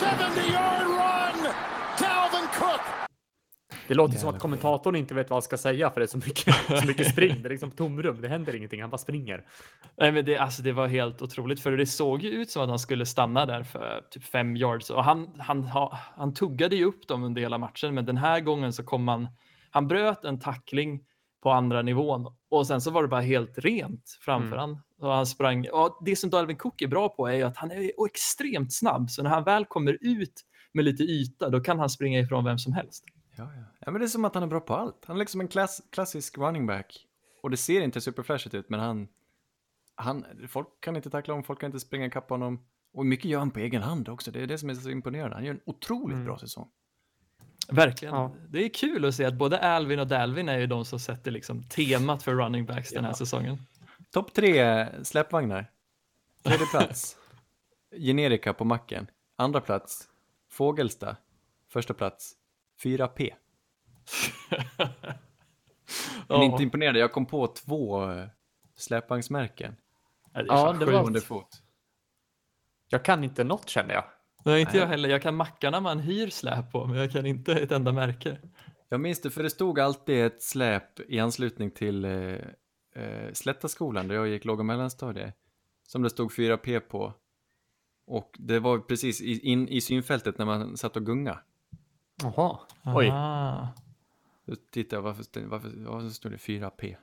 70-yard 0.00 0.82
run. 0.86 1.52
Dalvin 2.00 2.48
Cook. 2.58 2.80
Det 3.88 3.94
låter 3.94 4.18
som 4.18 4.28
att 4.28 4.38
kommentatorn 4.38 4.96
inte 4.96 5.14
vet 5.14 5.30
vad 5.30 5.34
han 5.36 5.42
ska 5.42 5.56
säga 5.58 5.90
för 5.90 6.00
det 6.00 6.04
är 6.04 6.08
så 6.08 6.18
mycket, 6.18 6.54
så 6.80 6.86
mycket 6.86 7.10
spring. 7.10 7.42
Det 7.42 7.48
är 7.48 7.50
liksom 7.50 7.70
tomrum. 7.70 8.20
Det 8.20 8.28
händer 8.28 8.54
ingenting. 8.54 8.80
Han 8.80 8.90
bara 8.90 8.98
springer. 8.98 9.44
Nej, 9.98 10.12
men 10.12 10.24
det, 10.24 10.38
alltså, 10.38 10.62
det 10.62 10.72
var 10.72 10.86
helt 10.86 11.22
otroligt 11.22 11.60
för 11.60 11.72
det 11.76 11.86
såg 11.86 12.22
ju 12.22 12.30
ut 12.30 12.50
som 12.50 12.62
att 12.62 12.68
han 12.68 12.78
skulle 12.78 13.06
stanna 13.06 13.46
där 13.46 13.62
för 13.62 14.02
typ 14.10 14.24
fem 14.24 14.56
yards 14.56 14.90
och 14.90 15.04
han, 15.04 15.28
han, 15.38 15.64
ha- 15.64 15.98
han 16.16 16.34
tuggade 16.34 16.76
ju 16.76 16.84
upp 16.84 17.08
dem 17.08 17.22
under 17.24 17.40
hela 17.42 17.58
matchen. 17.58 17.94
Men 17.94 18.04
den 18.06 18.16
här 18.16 18.40
gången 18.40 18.72
så 18.72 18.82
kom 18.84 19.08
han. 19.08 19.28
Han 19.70 19.88
bröt 19.88 20.24
en 20.24 20.40
tackling 20.40 21.00
på 21.42 21.50
andra 21.50 21.82
nivån 21.82 22.34
och 22.50 22.66
sen 22.66 22.80
så 22.80 22.90
var 22.90 23.02
det 23.02 23.08
bara 23.08 23.20
helt 23.20 23.58
rent 23.58 24.18
framför 24.20 24.46
Mm. 24.56 24.58
han. 24.58 24.78
Och 24.98 25.12
han 25.14 25.26
sprang. 25.26 25.66
Och 25.72 25.98
det 26.04 26.16
som 26.16 26.30
Dalvin 26.30 26.56
Cook 26.56 26.82
är 26.82 26.86
bra 26.88 27.08
på 27.08 27.28
är 27.28 27.44
att 27.44 27.56
han 27.56 27.70
är 27.70 28.06
extremt 28.06 28.72
snabb, 28.72 29.10
så 29.10 29.22
när 29.22 29.30
han 29.30 29.44
väl 29.44 29.64
kommer 29.64 29.98
ut 30.00 30.40
med 30.72 30.84
lite 30.84 31.02
yta, 31.02 31.48
då 31.50 31.60
kan 31.60 31.78
han 31.78 31.90
springa 31.90 32.18
ifrån 32.20 32.44
vem 32.44 32.58
som 32.58 32.72
helst. 32.72 33.04
Ja, 33.36 33.44
ja. 33.56 33.62
ja, 33.80 33.90
men 33.90 34.00
det 34.00 34.06
är 34.06 34.08
som 34.08 34.24
att 34.24 34.34
han 34.34 34.42
är 34.42 34.46
bra 34.46 34.60
på 34.60 34.74
allt. 34.74 35.04
Han 35.06 35.16
är 35.16 35.20
liksom 35.20 35.40
en 35.40 35.48
klass, 35.48 35.82
klassisk 35.90 36.38
running 36.38 36.66
back. 36.66 37.06
Och 37.42 37.50
det 37.50 37.56
ser 37.56 37.80
inte 37.80 38.00
superflashigt 38.00 38.54
ut, 38.54 38.70
men 38.70 38.80
han, 38.80 39.08
han... 39.94 40.24
Folk 40.48 40.68
kan 40.80 40.96
inte 40.96 41.10
tackla 41.10 41.34
honom, 41.34 41.44
folk 41.44 41.60
kan 41.60 41.68
inte 41.68 41.80
springa 41.80 42.06
ikapp 42.06 42.30
honom. 42.30 42.64
Och 42.92 43.06
mycket 43.06 43.24
gör 43.30 43.38
han 43.38 43.50
på 43.50 43.58
egen 43.58 43.82
hand 43.82 44.08
också. 44.08 44.30
Det 44.30 44.40
är 44.42 44.46
det 44.46 44.58
som 44.58 44.70
är 44.70 44.74
så 44.74 44.90
imponerande. 44.90 45.36
Han 45.36 45.44
gör 45.44 45.54
en 45.54 45.60
otroligt 45.66 46.14
Mm. 46.14 46.24
bra 46.26 46.38
säsong. 46.38 46.68
Verkligen. 47.68 48.14
Ja. 48.14 48.32
Det 48.48 48.64
är 48.64 48.68
kul 48.68 49.04
att 49.04 49.14
se 49.14 49.24
att 49.24 49.34
både 49.34 49.58
Alvin 49.58 49.98
och 50.00 50.06
Dalvin 50.06 50.48
är 50.48 50.58
ju 50.58 50.66
de 50.66 50.84
som 50.84 51.00
sätter 51.00 51.30
liksom 51.30 51.62
temat 51.62 52.22
för 52.22 52.34
running 52.34 52.66
backs 52.66 52.90
den 52.90 53.04
här 53.04 53.10
Ja. 53.10 53.14
säsongen. 53.16 53.58
Topp 54.10 54.34
tre 54.34 54.86
släpvagnar. 55.04 55.70
Tredje 56.42 56.66
plats. 56.70 57.16
Generika 57.96 58.52
på 58.54 58.64
macken. 58.64 59.06
Andra 59.36 59.60
plats. 59.60 60.08
Fågelsta. 60.48 61.16
Första 61.68 61.94
plats. 61.94 62.34
4P. 62.82 63.30
Men 66.28 66.42
inte 66.42 66.62
imponerad. 66.62 66.96
Jag 66.96 67.12
kom 67.12 67.26
på 67.26 67.46
två 67.46 68.10
eh, 68.12 68.26
släpvagnsmärken. 68.76 69.76
Ja, 70.32 70.42
det 70.42 70.48
är 70.50 70.54
Ja, 70.54 70.72
det 70.72 70.84
var- 70.86 71.20
fot. 71.20 71.62
Jag 72.88 73.04
kan 73.04 73.24
inte 73.24 73.44
något 73.44 73.68
känner 73.68 73.94
jag. 73.94 74.04
Nej, 74.44 74.60
inte 74.60 74.76
jag 74.78 74.86
heller. 74.86 75.08
Jag 75.08 75.22
kan 75.22 75.34
mackarna 75.36 75.80
man 75.80 75.98
hyr 75.98 76.30
släp 76.30 76.72
på, 76.72 76.86
men 76.86 76.96
jag 76.96 77.12
kan 77.12 77.26
inte 77.26 77.52
ett 77.52 77.72
enda 77.72 77.92
märke. 77.92 78.38
Jag 78.88 79.00
minns 79.00 79.20
det, 79.20 79.30
för 79.30 79.42
det 79.42 79.50
stod 79.50 79.80
alltid 79.80 80.24
ett 80.26 80.42
släp 80.42 81.00
i 81.10 81.18
anslutning 81.20 81.70
till 81.70 82.04
eh, 82.04 82.12
eh, 82.94 83.32
Slättaskolan 83.32 84.08
där 84.08 84.14
jag 84.14 84.28
gick 84.28 84.44
låg 84.44 84.58
och 84.58 84.66
mellanstadie. 84.66 85.32
Som 85.88 86.02
det 86.02 86.10
stod 86.10 86.30
4P 86.32 86.80
på. 86.80 87.14
Och 88.06 88.36
det 88.38 88.58
var 88.58 88.78
precis 88.78 89.20
i, 89.22 89.38
in 89.38 89.68
i 89.68 89.80
synfältet 89.80 90.38
när 90.38 90.46
man 90.46 90.76
satt 90.76 90.96
och 90.96 91.06
gunga. 91.06 91.38
Jaha. 92.22 92.58
Oj. 92.84 93.08
Ah. 93.12 93.68
Då 94.46 94.56
tittade 94.70 94.96
jag, 94.96 95.02
varför, 95.02 95.46
varför, 95.46 95.70
varför 95.76 96.08
stod 96.08 96.32
det 96.32 96.36
4P? 96.38 96.96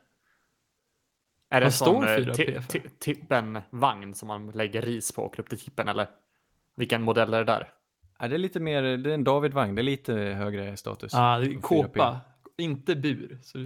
Är 1.50 1.60
det 1.60 1.66
en 1.66 1.72
sån 1.72 2.04
eh, 2.04 2.08
4P 2.08 2.32
ti- 2.34 2.62
för? 2.62 2.80
ti- 2.80 2.90
tippen-vagn 3.00 4.14
som 4.14 4.28
man 4.28 4.52
lägger 4.52 4.82
ris 4.82 5.12
på 5.12 5.22
och 5.22 5.28
åker 5.28 5.40
upp 5.40 5.50
till 5.50 5.60
tippen 5.60 5.88
eller? 5.88 6.08
Vilken 6.78 7.02
modell 7.04 7.34
är 7.34 7.38
det 7.38 7.44
där? 7.44 7.70
Ja, 8.20 8.28
det 8.28 8.36
är 8.36 8.40
lite 8.40 8.60
mer, 8.60 8.82
det 8.82 9.10
är 9.10 9.14
en 9.14 9.24
Davidvagn, 9.24 9.76
det 9.76 9.82
är 9.82 9.84
lite 9.84 10.14
högre 10.14 10.78
status. 10.78 11.14
Ah, 11.14 11.36
än 11.36 11.44
4P. 11.44 11.62
kåpa, 11.62 12.22
inte 12.58 12.96
bur. 12.96 13.40
Så... 13.44 13.60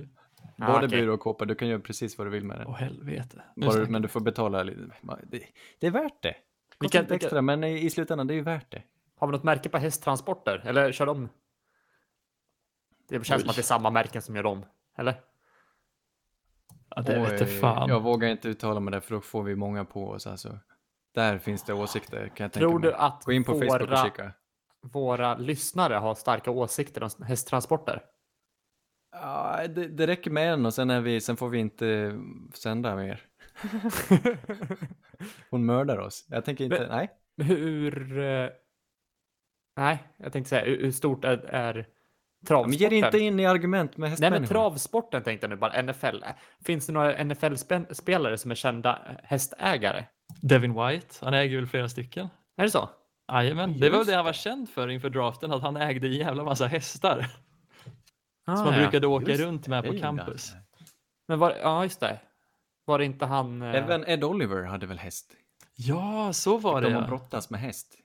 Ah, 0.57 0.73
Både 0.73 0.87
okej. 0.87 1.01
bur 1.01 1.09
och 1.09 1.19
kåpa, 1.19 1.45
du 1.45 1.55
kan 1.55 1.67
göra 1.67 1.79
precis 1.79 2.17
vad 2.17 2.27
du 2.27 2.31
vill 2.31 2.43
med 2.43 2.57
den. 2.59 2.67
Åh 2.67 2.75
helvete. 2.75 3.41
Nu 3.55 3.67
Bara, 3.67 3.85
men 3.89 4.01
du 4.01 4.07
får 4.07 4.19
betala 4.19 4.63
lite. 4.63 4.79
Det, 5.23 5.43
det 5.79 5.87
är 5.87 5.91
värt 5.91 6.21
det. 6.21 6.35
Vilken- 6.79 7.01
lite 7.01 7.15
extra, 7.15 7.41
men 7.41 7.63
i, 7.63 7.85
i 7.85 7.89
slutändan, 7.89 8.27
det 8.27 8.33
är 8.33 8.35
ju 8.35 8.41
värt 8.41 8.71
det. 8.71 8.83
Har 9.15 9.27
vi 9.27 9.31
något 9.31 9.43
märke 9.43 9.69
på 9.69 9.77
hästtransporter? 9.77 10.61
Eller 10.65 10.91
kör 10.91 11.05
de? 11.05 11.29
Det 13.09 13.25
känns 13.25 13.37
Oj. 13.37 13.41
som 13.41 13.49
att 13.49 13.55
det 13.55 13.61
är 13.61 13.63
samma 13.63 13.89
märken 13.89 14.21
som 14.21 14.35
gör 14.35 14.43
dem. 14.43 14.65
Eller? 14.97 15.15
Ja, 16.95 17.01
det 17.01 17.19
vete 17.19 17.43
Oj, 17.43 17.59
fan. 17.59 17.89
Jag 17.89 18.01
vågar 18.01 18.27
inte 18.29 18.49
uttala 18.49 18.79
mig 18.79 18.91
där, 18.91 18.99
för 18.99 19.15
då 19.15 19.21
får 19.21 19.43
vi 19.43 19.55
många 19.55 19.85
på 19.85 20.09
oss. 20.09 20.27
Alltså. 20.27 20.59
Där 21.13 21.37
finns 21.37 21.63
det 21.63 21.73
åsikter, 21.73 22.17
kan 22.17 22.27
jag 22.27 22.35
tänka 22.53 22.59
Tror 22.59 22.79
mig. 22.79 22.89
du 22.89 22.93
att 22.95 23.23
Gå 23.25 23.31
in 23.31 23.43
på 23.43 23.51
Facebook 23.51 23.81
och 23.81 23.87
våra, 23.89 24.03
kika. 24.05 24.33
våra 24.81 25.37
lyssnare 25.37 25.93
har 25.93 26.15
starka 26.15 26.51
åsikter 26.51 27.03
om 27.03 27.09
hästtransporter? 27.25 28.03
Ja, 29.11 29.61
det, 29.69 29.87
det 29.87 30.07
räcker 30.07 30.31
med 30.31 30.53
en 30.53 30.65
och 30.65 30.73
sen, 30.73 30.89
är 30.89 31.01
vi, 31.01 31.21
sen 31.21 31.37
får 31.37 31.49
vi 31.49 31.57
inte 31.59 32.19
sända 32.53 32.95
mer. 32.95 33.21
Hon 35.49 35.65
mördar 35.65 35.97
oss. 35.97 36.25
Jag 36.29 36.45
tänker 36.45 36.63
inte, 36.63 36.79
Men- 36.79 36.89
nej. 36.89 37.09
Hur... 37.47 38.19
eh, 38.19 38.49
Nej, 39.77 40.03
jag 40.17 40.33
tänkte 40.33 40.49
säga 40.49 40.65
hur 40.65 40.91
stort 40.91 41.25
är, 41.25 41.37
är 41.37 41.75
Ja, 41.77 42.47
travsporten? 42.47 42.69
Men 42.89 42.91
ge 42.99 43.05
inte 43.05 43.19
in 43.19 43.39
i 43.39 43.45
argument 43.45 43.91
med 43.91 43.99
Nej, 43.99 44.09
hästmänniskor. 44.09 44.39
men 44.39 44.47
travsporten 44.47 45.23
tänkte 45.23 45.43
jag 45.45 45.49
nu 45.49 45.55
bara, 45.55 45.81
NFL. 45.81 46.23
Finns 46.65 46.87
det 46.87 46.93
några 46.93 47.23
NFL-spelare 47.23 48.37
som 48.37 48.51
är 48.51 48.55
kända 48.55 49.17
hästägare? 49.23 50.05
Devin 50.41 50.73
White, 50.73 51.15
han 51.25 51.33
äger 51.33 51.57
väl 51.57 51.67
flera 51.67 51.89
stycken. 51.89 52.27
Är 52.57 52.63
det 52.63 52.71
så? 52.71 52.89
Jajamän, 53.31 53.79
det 53.79 53.89
var 53.89 53.97
väl 53.97 54.07
det 54.07 54.15
han 54.15 54.25
var 54.25 54.33
känd 54.33 54.69
för 54.69 54.87
inför 54.87 55.09
draften, 55.09 55.51
att 55.51 55.61
han 55.61 55.77
ägde 55.77 56.07
en 56.07 56.13
jävla 56.13 56.43
massa 56.43 56.67
hästar 56.67 57.27
Ah, 58.45 58.55
som 58.55 58.65
han 58.65 58.75
ja. 58.75 58.81
brukade 58.81 59.07
åka 59.07 59.31
Just 59.31 59.41
runt 59.43 59.67
med 59.67 59.83
på 59.85 59.97
campus. 59.97 60.53
Men 61.27 61.39
var, 61.39 61.55
ja, 61.61 61.83
just 61.83 61.99
det. 61.99 62.19
Var 62.85 62.99
det 62.99 63.05
inte 63.05 63.25
han... 63.25 63.61
eh, 63.61 63.75
Även 63.75 64.03
Ed 64.07 64.23
Oliver 64.23 64.63
hade 64.63 64.85
väl 64.85 64.97
häst? 64.99 65.33
Ja, 65.75 66.33
så 66.33 66.57
var 66.57 66.81
det 66.81 66.87
De 66.87 66.93
har 66.93 67.01
ja. 67.01 67.07
brottas 67.07 67.49
med 67.49 67.59
häst. 67.59 67.95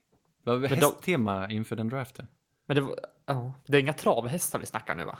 Det 0.43 0.49
var 0.49 0.57
väl 0.57 0.69
Men 0.69 0.79
de- 0.79 0.85
hästtema 0.85 1.49
inför 1.51 1.75
den 1.75 1.89
draften. 1.89 2.27
Men 2.67 2.75
det, 2.75 2.81
var, 2.81 2.95
ja, 3.25 3.53
det 3.67 3.77
är 3.77 3.81
inga 3.81 3.93
travhästar 3.93 4.59
vi 4.59 4.65
snackar 4.65 4.95
nu 4.95 5.05
va? 5.05 5.19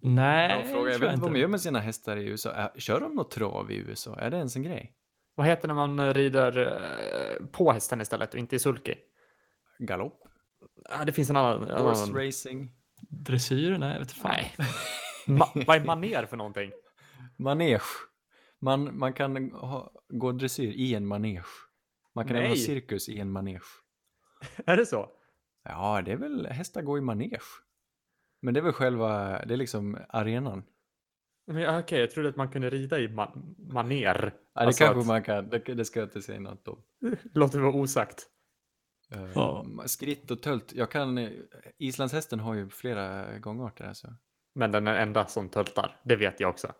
Nej, 0.00 0.50
Jag, 0.60 0.70
frågar, 0.70 0.92
jag 0.92 0.98
vet 0.98 1.12
inte 1.12 1.22
vad 1.22 1.32
de 1.32 1.40
gör 1.40 1.48
med 1.48 1.60
sina 1.60 1.80
hästar 1.80 2.16
i 2.16 2.24
USA. 2.26 2.70
Kör 2.76 3.00
de 3.00 3.14
något 3.14 3.30
trav 3.30 3.70
i 3.72 3.76
USA? 3.76 4.16
Är 4.18 4.30
det 4.30 4.36
ens 4.36 4.56
en 4.56 4.62
grej? 4.62 4.92
Vad 5.38 5.46
heter 5.46 5.68
det 5.68 5.74
när 5.74 5.86
man 5.86 6.14
rider 6.14 6.58
eh, 6.58 7.46
på 7.46 7.72
hästen 7.72 8.00
istället 8.00 8.34
och 8.34 8.40
inte 8.40 8.56
i 8.56 8.58
sulky? 8.58 8.94
Galopp? 9.78 10.22
Ja, 10.90 11.04
det 11.04 11.12
finns 11.12 11.30
en 11.30 11.36
annan. 11.36 11.70
Horse 11.70 12.02
annan. 12.02 12.24
racing? 12.24 12.70
Dressyr? 13.08 13.78
Nej, 13.78 13.92
jag 13.92 13.98
vet 13.98 14.12
fan. 14.12 14.34
Nej. 14.58 14.68
Ma, 15.26 15.48
vad 15.66 15.76
är 15.76 15.84
maner 15.84 16.26
för 16.26 16.36
någonting? 16.36 16.72
Manege. 17.36 17.82
Man, 18.60 18.98
man 18.98 19.12
kan 19.12 19.50
ha, 19.50 19.92
gå 20.08 20.32
dressyr 20.32 20.72
i 20.72 20.94
en 20.94 21.06
manege. 21.06 21.44
Man 22.14 22.26
kan 22.26 22.36
även 22.36 22.48
ha 22.48 22.56
cirkus 22.56 23.08
i 23.08 23.18
en 23.18 23.30
manege. 23.30 23.68
Är 24.66 24.76
det 24.76 24.86
så? 24.86 25.10
Ja, 25.64 26.02
det 26.02 26.12
är 26.12 26.16
väl 26.16 26.46
hästar 26.46 26.82
går 26.82 26.98
i 26.98 27.00
manege. 27.00 27.40
Men 28.42 28.54
det 28.54 28.60
är 28.60 28.64
väl 28.64 28.72
själva, 28.72 29.44
det 29.44 29.54
är 29.54 29.58
liksom 29.58 29.98
arenan. 30.08 30.62
Okej, 31.50 32.00
jag 32.00 32.10
trodde 32.10 32.28
att 32.28 32.36
man 32.36 32.50
kunde 32.50 32.70
rida 32.70 32.98
i 32.98 33.08
ma 33.08 33.32
maner. 33.58 34.14
Ja, 34.54 34.60
det 34.60 34.66
Alltså 34.66 34.84
kanske 34.84 35.00
att- 35.00 35.06
man 35.06 35.22
kan, 35.22 35.48
det, 35.48 35.58
det 35.58 35.84
ska 35.84 36.00
jag 36.00 36.06
inte 36.06 36.22
säga 36.22 36.40
något 36.40 36.68
om. 36.68 36.82
Låter 37.34 37.58
vara 37.60 37.72
osagt. 37.74 38.26
Eh, 39.14 39.30
Ja. 39.34 39.66
Skritt 39.86 40.30
och 40.30 40.42
tölt, 40.42 40.72
jag 40.72 40.90
kan, 40.90 41.18
eh, 41.18 41.30
islandshästen 41.78 42.40
har 42.40 42.54
ju 42.54 42.68
flera 42.70 43.38
gångarter 43.38 43.84
alltså. 43.84 44.08
Men 44.54 44.72
den 44.72 44.86
är 44.86 44.94
enda 44.94 45.26
som 45.26 45.48
töltar. 45.48 46.00
Det 46.04 46.16
vet 46.16 46.40
jag 46.40 46.50
också. 46.50 46.72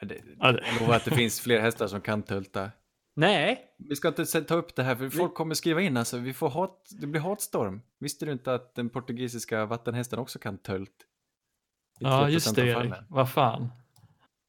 Ja, 0.00 0.06
det, 0.06 0.20
Ja, 0.38 0.52
det- 0.52 0.62
jag 0.66 0.80
lovar 0.80 0.96
att 0.96 1.04
det 1.04 1.10
finns 1.10 1.40
fler 1.40 1.60
hästar 1.60 1.86
som 1.86 2.00
kan 2.00 2.22
tölta. 2.22 2.70
Nej, 3.16 3.74
Vi 3.78 3.96
ska 3.96 4.08
inte 4.08 4.24
ta 4.24 4.54
upp 4.54 4.74
det 4.74 4.82
här 4.82 4.96
för 4.96 5.10
folk 5.10 5.34
kommer 5.34 5.54
skriva 5.54 5.80
in 5.80 5.96
alltså, 5.96 6.18
vi 6.18 6.34
får 6.34 6.48
hat, 6.48 6.88
det 7.00 7.06
blir 7.06 7.20
hatstorm. 7.20 7.80
Visste 8.00 8.26
du 8.26 8.32
inte 8.32 8.54
att 8.54 8.74
den 8.74 8.90
portugisiska 8.90 9.66
vattenhästen 9.66 10.18
också 10.18 10.38
kan 10.38 10.58
tölt? 10.58 11.06
Ja, 11.98 12.26
3% 12.26 12.28
just 12.28 12.54
det 12.54 12.68
Erik. 12.68 12.92
Vad 13.08 13.30
fan. 13.30 13.72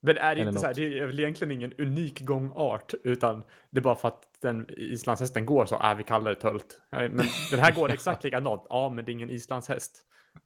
men 0.01 0.17
är 0.17 0.35
det 0.35 0.41
Eller 0.41 0.47
inte 0.47 0.59
så 0.61 0.67
här, 0.67 0.73
det 0.73 0.99
är 0.99 1.05
väl 1.05 1.19
egentligen 1.19 1.51
ingen 1.51 1.73
unik 1.73 2.21
gångart, 2.21 2.93
utan 3.03 3.43
det 3.69 3.79
är 3.79 3.81
bara 3.81 3.95
för 3.95 4.07
att 4.07 4.23
den 4.41 4.65
islandshästen 4.77 5.45
går 5.45 5.65
så, 5.65 5.79
är 5.79 5.95
vi 5.95 6.03
kallar 6.03 6.29
det 6.29 6.35
tölt. 6.35 6.81
Men 6.91 7.17
den 7.51 7.59
här 7.59 7.71
går 7.71 7.91
exakt 7.91 8.23
likadant. 8.23 8.65
Ja, 8.69 8.89
men 8.89 9.05
det 9.05 9.11
är 9.11 9.13
ingen 9.13 9.29
islandshäst. 9.29 10.01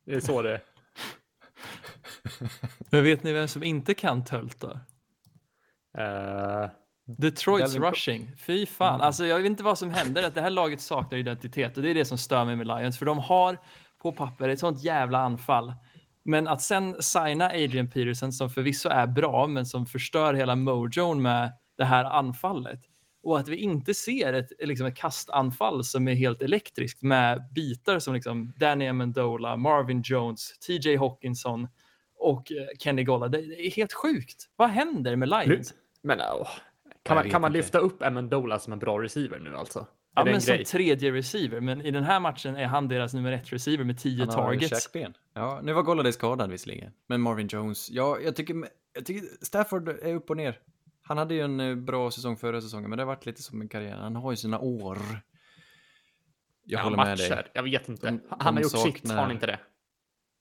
Det 0.06 0.14
är 0.16 0.20
så 0.20 0.42
det 0.42 0.54
är. 0.54 0.62
Men 2.92 3.04
vet 3.04 3.24
ni 3.24 3.34
vem 3.34 3.48
som 3.48 3.64
inte 3.64 3.94
kan 3.94 4.24
tölta? 4.24 4.80
Eh, 5.98 6.70
Detroits 7.18 7.74
Delvin 7.74 7.90
rushing. 7.90 8.32
Fy 8.38 8.66
fan. 8.66 9.02
Alltså 9.02 9.26
jag 9.26 9.38
vet 9.38 9.46
inte 9.46 9.64
vad 9.64 9.78
som 9.78 9.92
händer. 9.92 10.24
Att 10.24 10.36
det 10.36 10.42
här 10.42 10.50
laget 10.50 10.82
saknar 10.82 11.18
identitet 11.18 11.78
och 11.78 11.84
det 11.84 11.90
är 11.90 11.94
det 11.94 12.06
som 12.06 12.18
stör 12.18 12.46
mig 12.46 12.56
med 12.56 12.68
Lions. 12.68 13.00
För 13.00 13.06
de 13.06 13.20
har 13.20 13.58
på 14.02 14.12
papper 14.12 14.50
ett 14.50 14.60
sånt 14.60 14.84
jävla 14.84 15.20
anfall. 15.20 15.74
Men 16.24 16.48
att 16.48 16.62
sen 16.62 16.96
signa 17.02 17.46
Adrian 17.46 17.90
Peterson 17.90 18.32
som 18.32 18.50
förvisso 18.50 18.90
är 18.90 19.08
bra 19.08 19.48
men 19.48 19.66
som 19.66 19.86
förstör 19.86 20.34
hela 20.34 20.56
mojon 20.56 21.22
med 21.22 21.52
det 21.78 21.86
här 21.86 22.06
anfallet. 22.06 22.80
Och 23.24 23.40
att 23.40 23.48
vi 23.48 23.56
inte 23.56 23.94
ser 23.94 24.34
ett, 24.34 24.52
liksom 24.60 24.88
ett 24.88 24.98
kastanfall 24.98 25.84
som 25.84 26.08
är 26.08 26.14
helt 26.14 26.42
elektriskt 26.42 27.02
med 27.02 27.44
bitar 27.56 28.00
som 28.00 28.14
liksom 28.14 28.54
Danny 28.58 28.88
Amendola, 28.88 29.58
Marvin 29.58 30.02
Jones, 30.06 30.60
TJ 30.60 30.96
Hawkinson 30.96 31.68
och 32.16 32.52
eh, 32.52 32.68
Kenny 32.80 33.04
Golla. 33.04 33.28
Det 33.28 33.40
är 33.40 33.72
helt 33.72 33.94
sjukt. 33.94 34.50
Vad 34.56 34.70
händer 34.70 35.16
med 35.16 35.30
Lions? 35.30 35.74
men 36.02 36.20
åh, 36.20 36.50
kan 37.04 37.16
man, 37.16 37.30
kan 37.30 37.42
man 37.42 37.54
lyfta 37.54 37.80
upp 37.80 38.04
Amendola 38.04 38.60
som 38.60 38.74
en 38.74 38.80
bra 38.80 39.02
receiver 39.02 39.40
nu 39.40 39.56
alltså? 39.56 39.88
Ja, 40.20 40.32
men 40.32 40.42
som 40.42 40.54
grej? 40.56 40.66
tredje 40.66 41.12
receiver, 41.12 41.62
men 41.62 41.82
i 41.82 41.92
den 41.92 42.04
här 42.04 42.20
matchen 42.20 42.56
är 42.56 42.66
han 42.68 42.88
deras 42.88 43.14
nummer 43.14 43.32
ett 43.32 43.54
receiver 43.54 43.84
med 43.84 44.00
10 44.00 44.20
Han 44.20 44.30
har 44.30 44.36
targets. 44.36 44.84
käkben. 44.84 45.14
Ja, 45.34 45.60
nu 45.64 45.74
var 45.74 45.84
Golladay 45.84 46.14
skadad 46.14 46.52
visserligen. 46.52 46.92
Men 47.08 47.22
Marvin 47.22 47.48
Jones, 47.48 47.90
ja, 47.90 48.18
jag 48.20 48.36
tycker, 48.36 48.56
jag 48.94 49.06
tycker 49.06 49.46
Stafford 49.46 49.90
är 49.90 50.14
upp 50.16 50.30
och 50.30 50.38
ner. 50.38 50.60
Han 51.02 51.18
hade 51.18 51.34
ju 51.34 51.42
en 51.42 51.60
eh, 51.60 51.76
bra 51.76 52.12
säsong 52.12 52.38
förra 52.38 52.62
säsongen, 52.62 52.90
men 52.90 52.98
det 52.98 53.04
har 53.04 53.08
varit 53.08 53.26
lite 53.26 53.44
som 53.44 53.62
en 53.62 53.68
karriär. 53.68 53.96
Han 53.98 54.16
har 54.16 54.32
ju 54.32 54.38
sina 54.38 54.60
år. 54.60 54.98
Jag 56.64 56.80
Ja, 56.80 56.84
håller 56.84 56.98
matcher. 56.98 57.08
med 57.30 57.38
dig. 57.38 57.52
Jag 57.54 57.64
vet 57.64 57.90
inte. 57.90 58.08
De- 58.08 58.22
han 58.40 58.56
har 58.56 58.62
gjort 58.64 58.72
sitt, 58.72 58.82
saknar- 58.82 59.16
har 59.16 59.22
han 59.22 59.32
inte 59.32 59.46
det? 59.48 59.60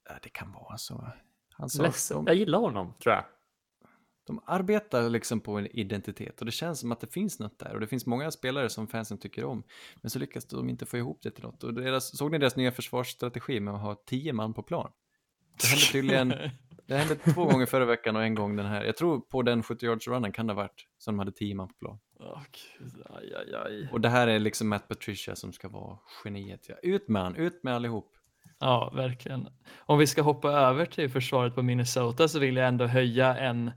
Ja, 0.08 0.14
det 0.22 0.28
kan 0.28 0.52
vara 0.52 0.78
så. 0.78 1.08
Han 1.50 1.68
sa, 1.70 1.82
de, 2.14 2.24
Jag 2.26 2.34
gillar 2.36 2.58
honom, 2.58 2.94
tror 3.02 3.14
jag. 3.14 3.24
De 4.28 4.40
arbetar 4.46 5.08
liksom 5.08 5.40
på 5.40 5.58
en 5.58 5.66
identitet 5.66 6.40
och 6.40 6.46
det 6.46 6.52
känns 6.52 6.80
som 6.80 6.92
att 6.92 7.00
det 7.00 7.12
finns 7.12 7.38
något 7.38 7.58
där 7.58 7.74
och 7.74 7.80
det 7.80 7.86
finns 7.86 8.06
många 8.06 8.30
spelare 8.30 8.68
som 8.68 8.86
fansen 8.86 9.18
tycker 9.18 9.44
om. 9.44 9.62
Men 10.00 10.10
så 10.10 10.18
lyckas 10.18 10.44
de 10.44 10.68
inte 10.68 10.86
få 10.86 10.96
ihop 10.96 11.18
det 11.22 11.30
till 11.30 11.44
något. 11.44 11.64
Och 11.64 11.74
deras, 11.74 12.16
såg 12.18 12.30
ni 12.30 12.38
deras 12.38 12.56
nya 12.56 12.72
försvarsstrategi 12.72 13.60
med 13.60 13.74
att 13.74 13.80
ha 13.80 13.94
tio 14.06 14.32
man 14.32 14.54
på 14.54 14.62
plan? 14.62 14.90
Det 15.60 15.66
hände 15.66 15.84
tydligen 15.92 16.34
Det 16.88 16.96
hände 16.96 17.14
två 17.14 17.44
gånger 17.44 17.66
förra 17.66 17.84
veckan 17.84 18.16
och 18.16 18.22
en 18.22 18.34
gång 18.34 18.56
den 18.56 18.66
här. 18.66 18.84
Jag 18.84 18.96
tror 18.96 19.20
på 19.20 19.42
den 19.42 19.62
70 19.62 19.86
yards 19.86 20.08
runnen 20.08 20.32
kan 20.32 20.46
det 20.46 20.52
ha 20.52 20.62
varit 20.62 20.86
som 20.98 21.14
de 21.14 21.18
hade 21.18 21.32
10 21.32 21.54
man 21.54 21.68
på 21.68 21.74
plan. 21.74 21.98
Gud, 22.78 23.02
aj, 23.10 23.34
aj, 23.34 23.54
aj. 23.54 23.88
Och 23.92 24.00
det 24.00 24.08
här 24.08 24.28
är 24.28 24.38
liksom 24.38 24.68
Matt 24.68 24.88
Patricia 24.88 25.36
som 25.36 25.52
ska 25.52 25.68
vara 25.68 25.98
geniet. 26.24 26.66
Ja. 26.68 26.74
Ut 26.82 27.08
med 27.08 27.22
han, 27.22 27.36
ut 27.36 27.62
med 27.62 27.74
allihop. 27.74 28.12
Ja, 28.58 28.92
verkligen. 28.96 29.48
Om 29.78 29.98
vi 29.98 30.06
ska 30.06 30.22
hoppa 30.22 30.50
över 30.50 30.86
till 30.86 31.10
försvaret 31.10 31.54
på 31.54 31.62
Minnesota 31.62 32.28
så 32.28 32.38
vill 32.38 32.56
jag 32.56 32.68
ändå 32.68 32.86
höja 32.86 33.36
en. 33.36 33.70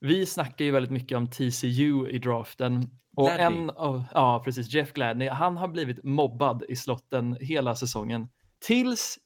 Vi 0.00 0.26
snackar 0.26 0.64
ju 0.64 0.70
väldigt 0.70 0.92
mycket 0.92 1.16
om 1.18 1.26
TCU 1.30 2.08
i 2.08 2.18
draften 2.18 2.90
och 3.16 3.26
Gladney. 3.26 3.46
en 3.46 3.70
av, 3.70 4.04
ja 4.14 4.42
precis, 4.44 4.74
Jeff 4.74 4.92
Gladney, 4.92 5.28
han 5.28 5.56
har 5.56 5.68
blivit 5.68 6.04
mobbad 6.04 6.64
i 6.68 6.76
slotten 6.76 7.36
hela 7.40 7.74
säsongen. 7.74 8.28
Tills 8.58 9.18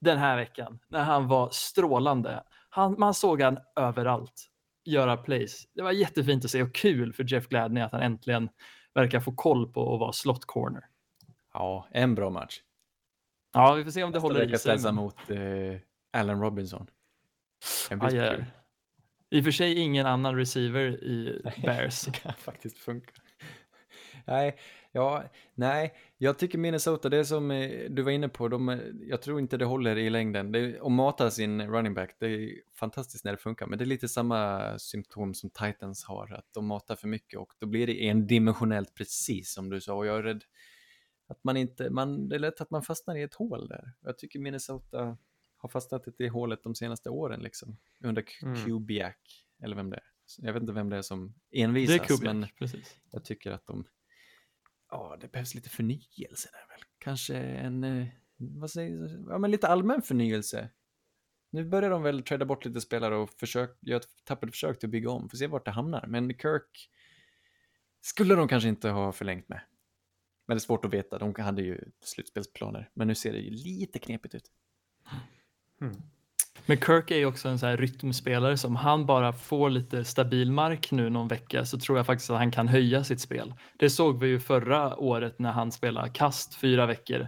den 0.00 0.18
här 0.18 0.36
veckan 0.36 0.78
när 0.88 1.02
han 1.02 1.28
var 1.28 1.48
strålande. 1.52 2.42
Han, 2.70 2.94
man 2.98 3.14
såg 3.14 3.42
han 3.42 3.58
överallt 3.76 4.48
göra 4.84 5.16
plays. 5.16 5.68
Det 5.74 5.82
var 5.82 5.92
jättefint 5.92 6.44
att 6.44 6.50
se 6.50 6.62
och 6.62 6.74
kul 6.74 7.12
för 7.12 7.32
Jeff 7.32 7.48
Gladney 7.48 7.82
att 7.82 7.92
han 7.92 8.00
äntligen 8.00 8.48
verkar 8.94 9.20
få 9.20 9.32
koll 9.32 9.72
på 9.72 9.94
att 9.94 10.00
vara 10.00 10.12
slot 10.12 10.44
corner. 10.44 10.84
Ja, 11.52 11.86
en 11.90 12.14
bra 12.14 12.30
match. 12.30 12.60
Ja, 13.52 13.74
vi 13.74 13.84
får 13.84 13.90
se 13.90 14.04
om 14.04 14.10
det 14.10 14.16
Nästa 14.16 14.28
håller 14.28 14.42
i 14.42 14.46
vecka 14.46 14.58
sig. 14.58 14.60
ställs 14.60 14.84
han 14.84 14.94
mot 14.94 15.30
eh, 15.30 15.38
Allen 16.12 16.40
Robinson. 16.40 16.86
Det 17.88 17.96
blir 17.96 18.08
Aj, 18.08 18.18
aj. 18.18 18.44
I 19.32 19.40
och 19.40 19.44
för 19.44 19.50
sig 19.50 19.78
ingen 19.78 20.06
annan 20.06 20.36
receiver 20.36 21.04
i 21.04 21.42
Bears. 21.62 22.04
Det 22.04 22.10
kan 22.10 22.34
faktiskt 22.34 22.78
funka. 22.78 23.12
Nej, 24.26 24.58
ja, 24.92 25.24
nej, 25.54 25.94
jag 26.18 26.38
tycker 26.38 26.58
Minnesota, 26.58 27.08
det 27.08 27.24
som 27.24 27.50
eh, 27.50 27.90
du 27.90 28.02
var 28.02 28.10
inne 28.10 28.28
på, 28.28 28.48
de, 28.48 28.68
eh, 28.68 28.78
jag 29.00 29.22
tror 29.22 29.40
inte 29.40 29.56
det 29.56 29.64
håller 29.64 29.98
i 29.98 30.10
längden. 30.10 30.52
Det, 30.52 30.80
att 30.80 30.92
mata 30.92 31.30
sin 31.30 31.70
running 31.70 31.94
back, 31.94 32.16
det 32.18 32.26
är 32.26 32.50
fantastiskt 32.74 33.24
när 33.24 33.32
det 33.32 33.38
funkar, 33.38 33.66
men 33.66 33.78
det 33.78 33.84
är 33.84 33.86
lite 33.86 34.08
samma 34.08 34.78
symptom 34.78 35.34
som 35.34 35.50
Titans 35.50 36.04
har, 36.04 36.32
att 36.32 36.48
de 36.54 36.66
matar 36.66 36.96
för 36.96 37.08
mycket 37.08 37.40
och 37.40 37.52
då 37.58 37.66
blir 37.66 37.86
det 37.86 38.08
endimensionellt 38.08 38.94
precis 38.94 39.52
som 39.52 39.70
du 39.70 39.80
sa 39.80 39.94
och 39.94 40.06
jag 40.06 40.18
är 40.18 40.22
rädd 40.22 40.44
att 41.28 41.44
man 41.44 41.56
inte, 41.56 41.90
man, 41.90 42.28
det 42.28 42.36
är 42.36 42.40
lätt 42.40 42.60
att 42.60 42.70
man 42.70 42.82
fastnar 42.82 43.16
i 43.16 43.22
ett 43.22 43.34
hål 43.34 43.68
där. 43.68 43.92
Jag 44.00 44.18
tycker 44.18 44.38
Minnesota 44.38 45.16
har 45.62 45.68
fastnat 45.68 46.08
i 46.08 46.12
det 46.18 46.28
hålet 46.28 46.62
de 46.62 46.74
senaste 46.74 47.10
åren 47.10 47.40
liksom, 47.40 47.76
under 48.00 48.24
Mm. 48.42 48.64
Kubiak, 48.64 49.46
eller 49.62 49.76
vem 49.76 49.90
det 49.90 49.96
är. 49.96 50.04
Jag 50.38 50.52
vet 50.52 50.60
inte 50.60 50.72
vem 50.72 50.88
det 50.88 50.96
är 50.96 51.02
som 51.02 51.34
Det 51.50 51.60
är 51.60 51.64
envisas, 51.64 52.06
Kubiak, 52.06 52.34
men 52.34 52.46
precis. 52.58 52.96
jag 53.10 53.24
tycker 53.24 53.52
att 53.52 53.66
de, 53.66 53.84
ja, 54.90 55.18
det 55.20 55.32
behövs 55.32 55.54
lite 55.54 55.68
förnyelse 55.68 56.48
där 56.52 56.74
väl. 56.74 56.84
Kanske 56.98 57.36
en, 57.36 57.84
eh, 57.84 58.06
vad 58.36 58.70
säger 58.70 59.24
ja 59.28 59.38
men 59.38 59.50
lite 59.50 59.68
allmän 59.68 60.02
förnyelse. 60.02 60.70
Nu 61.50 61.64
börjar 61.64 61.90
de 61.90 62.02
väl 62.02 62.22
träda 62.22 62.44
bort 62.44 62.64
lite 62.64 62.80
spelare 62.80 63.16
och 63.16 63.30
försök, 63.30 63.78
göra 63.80 64.00
ett 64.00 64.24
tappert 64.24 64.50
försök 64.50 64.78
till 64.78 64.86
att 64.86 64.90
bygga 64.90 65.10
om, 65.10 65.28
får 65.28 65.36
se 65.36 65.46
vart 65.46 65.64
det 65.64 65.70
hamnar. 65.70 66.06
Men 66.06 66.28
Kirk 66.34 66.90
skulle 68.00 68.34
de 68.34 68.48
kanske 68.48 68.68
inte 68.68 68.88
ha 68.88 69.12
förlängt 69.12 69.48
med. 69.48 69.60
Men 70.46 70.56
det 70.56 70.58
är 70.58 70.60
svårt 70.60 70.84
att 70.84 70.94
veta, 70.94 71.18
de 71.18 71.34
hade 71.34 71.62
ju 71.62 71.80
slutspelsplaner. 72.00 72.90
Men 72.94 73.08
nu 73.08 73.14
ser 73.14 73.32
det 73.32 73.38
ju 73.38 73.50
lite 73.50 73.98
knepigt 73.98 74.34
ut. 74.34 74.50
Men 76.66 76.76
Kirk 76.76 77.10
är 77.10 77.16
ju 77.16 77.26
också 77.26 77.48
en 77.48 77.58
sån 77.58 77.68
här 77.68 77.76
rytmspelare 77.76 78.56
som 78.56 78.76
han 78.76 79.06
bara 79.06 79.32
får 79.32 79.70
lite 79.70 80.04
stabil 80.04 80.52
mark 80.52 80.90
nu 80.90 81.10
någon 81.10 81.28
vecka 81.28 81.64
så 81.64 81.78
tror 81.78 81.98
jag 81.98 82.06
faktiskt 82.06 82.30
att 82.30 82.36
han 82.38 82.50
kan 82.50 82.68
höja 82.68 83.04
sitt 83.04 83.20
spel. 83.20 83.54
Det 83.78 83.90
såg 83.90 84.20
vi 84.20 84.28
ju 84.28 84.40
förra 84.40 84.96
året 84.96 85.38
när 85.38 85.52
han 85.52 85.72
spelade 85.72 86.08
kast 86.10 86.54
fyra 86.54 86.86
veckor 86.86 87.26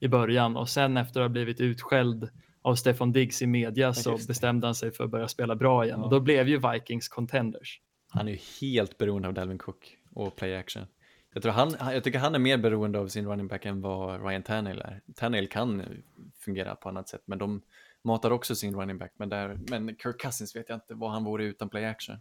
i 0.00 0.08
början 0.08 0.56
och 0.56 0.68
sen 0.68 0.96
efter 0.96 1.20
att 1.20 1.24
ha 1.24 1.28
blivit 1.28 1.60
utskälld 1.60 2.28
av 2.62 2.74
Stefan 2.74 3.12
Diggs 3.12 3.42
i 3.42 3.46
media 3.46 3.94
så 3.94 4.10
bestämde 4.28 4.66
han 4.66 4.74
sig 4.74 4.90
för 4.92 5.04
att 5.04 5.10
börja 5.10 5.28
spela 5.28 5.56
bra 5.56 5.84
igen 5.84 6.00
och 6.02 6.10
då 6.10 6.20
blev 6.20 6.48
ju 6.48 6.60
Vikings 6.72 7.08
contenders. 7.08 7.80
Han 8.10 8.28
är 8.28 8.32
ju 8.32 8.38
helt 8.60 8.98
beroende 8.98 9.28
av 9.28 9.34
Dalvin 9.34 9.58
Cook 9.58 9.96
och 10.14 10.36
play 10.36 10.56
action. 10.56 10.86
Jag, 11.34 11.42
tror 11.42 11.52
han- 11.52 11.74
jag 11.80 12.04
tycker 12.04 12.18
han 12.18 12.34
är 12.34 12.38
mer 12.38 12.58
beroende 12.58 12.98
av 12.98 13.08
sin 13.08 13.26
running 13.26 13.48
back 13.48 13.64
än 13.64 13.80
vad 13.80 14.26
Ryan 14.26 14.42
Tannehill 14.42 14.80
är. 14.80 15.00
Tannehill 15.14 15.48
kan 15.48 15.82
fungera 16.44 16.74
på 16.74 16.88
annat 16.88 17.08
sätt, 17.08 17.22
men 17.26 17.38
de 17.38 17.62
matar 18.04 18.30
också 18.30 18.54
sin 18.54 18.74
running 18.74 18.98
back. 18.98 19.12
Men, 19.16 19.28
där, 19.28 19.58
men 19.68 19.96
Kirk 19.96 20.20
Cousins 20.20 20.56
vet 20.56 20.68
jag 20.68 20.76
inte 20.76 20.94
vad 20.94 21.10
han 21.10 21.24
vore 21.24 21.44
utan 21.44 21.68
play 21.68 21.84
action. 21.84 22.16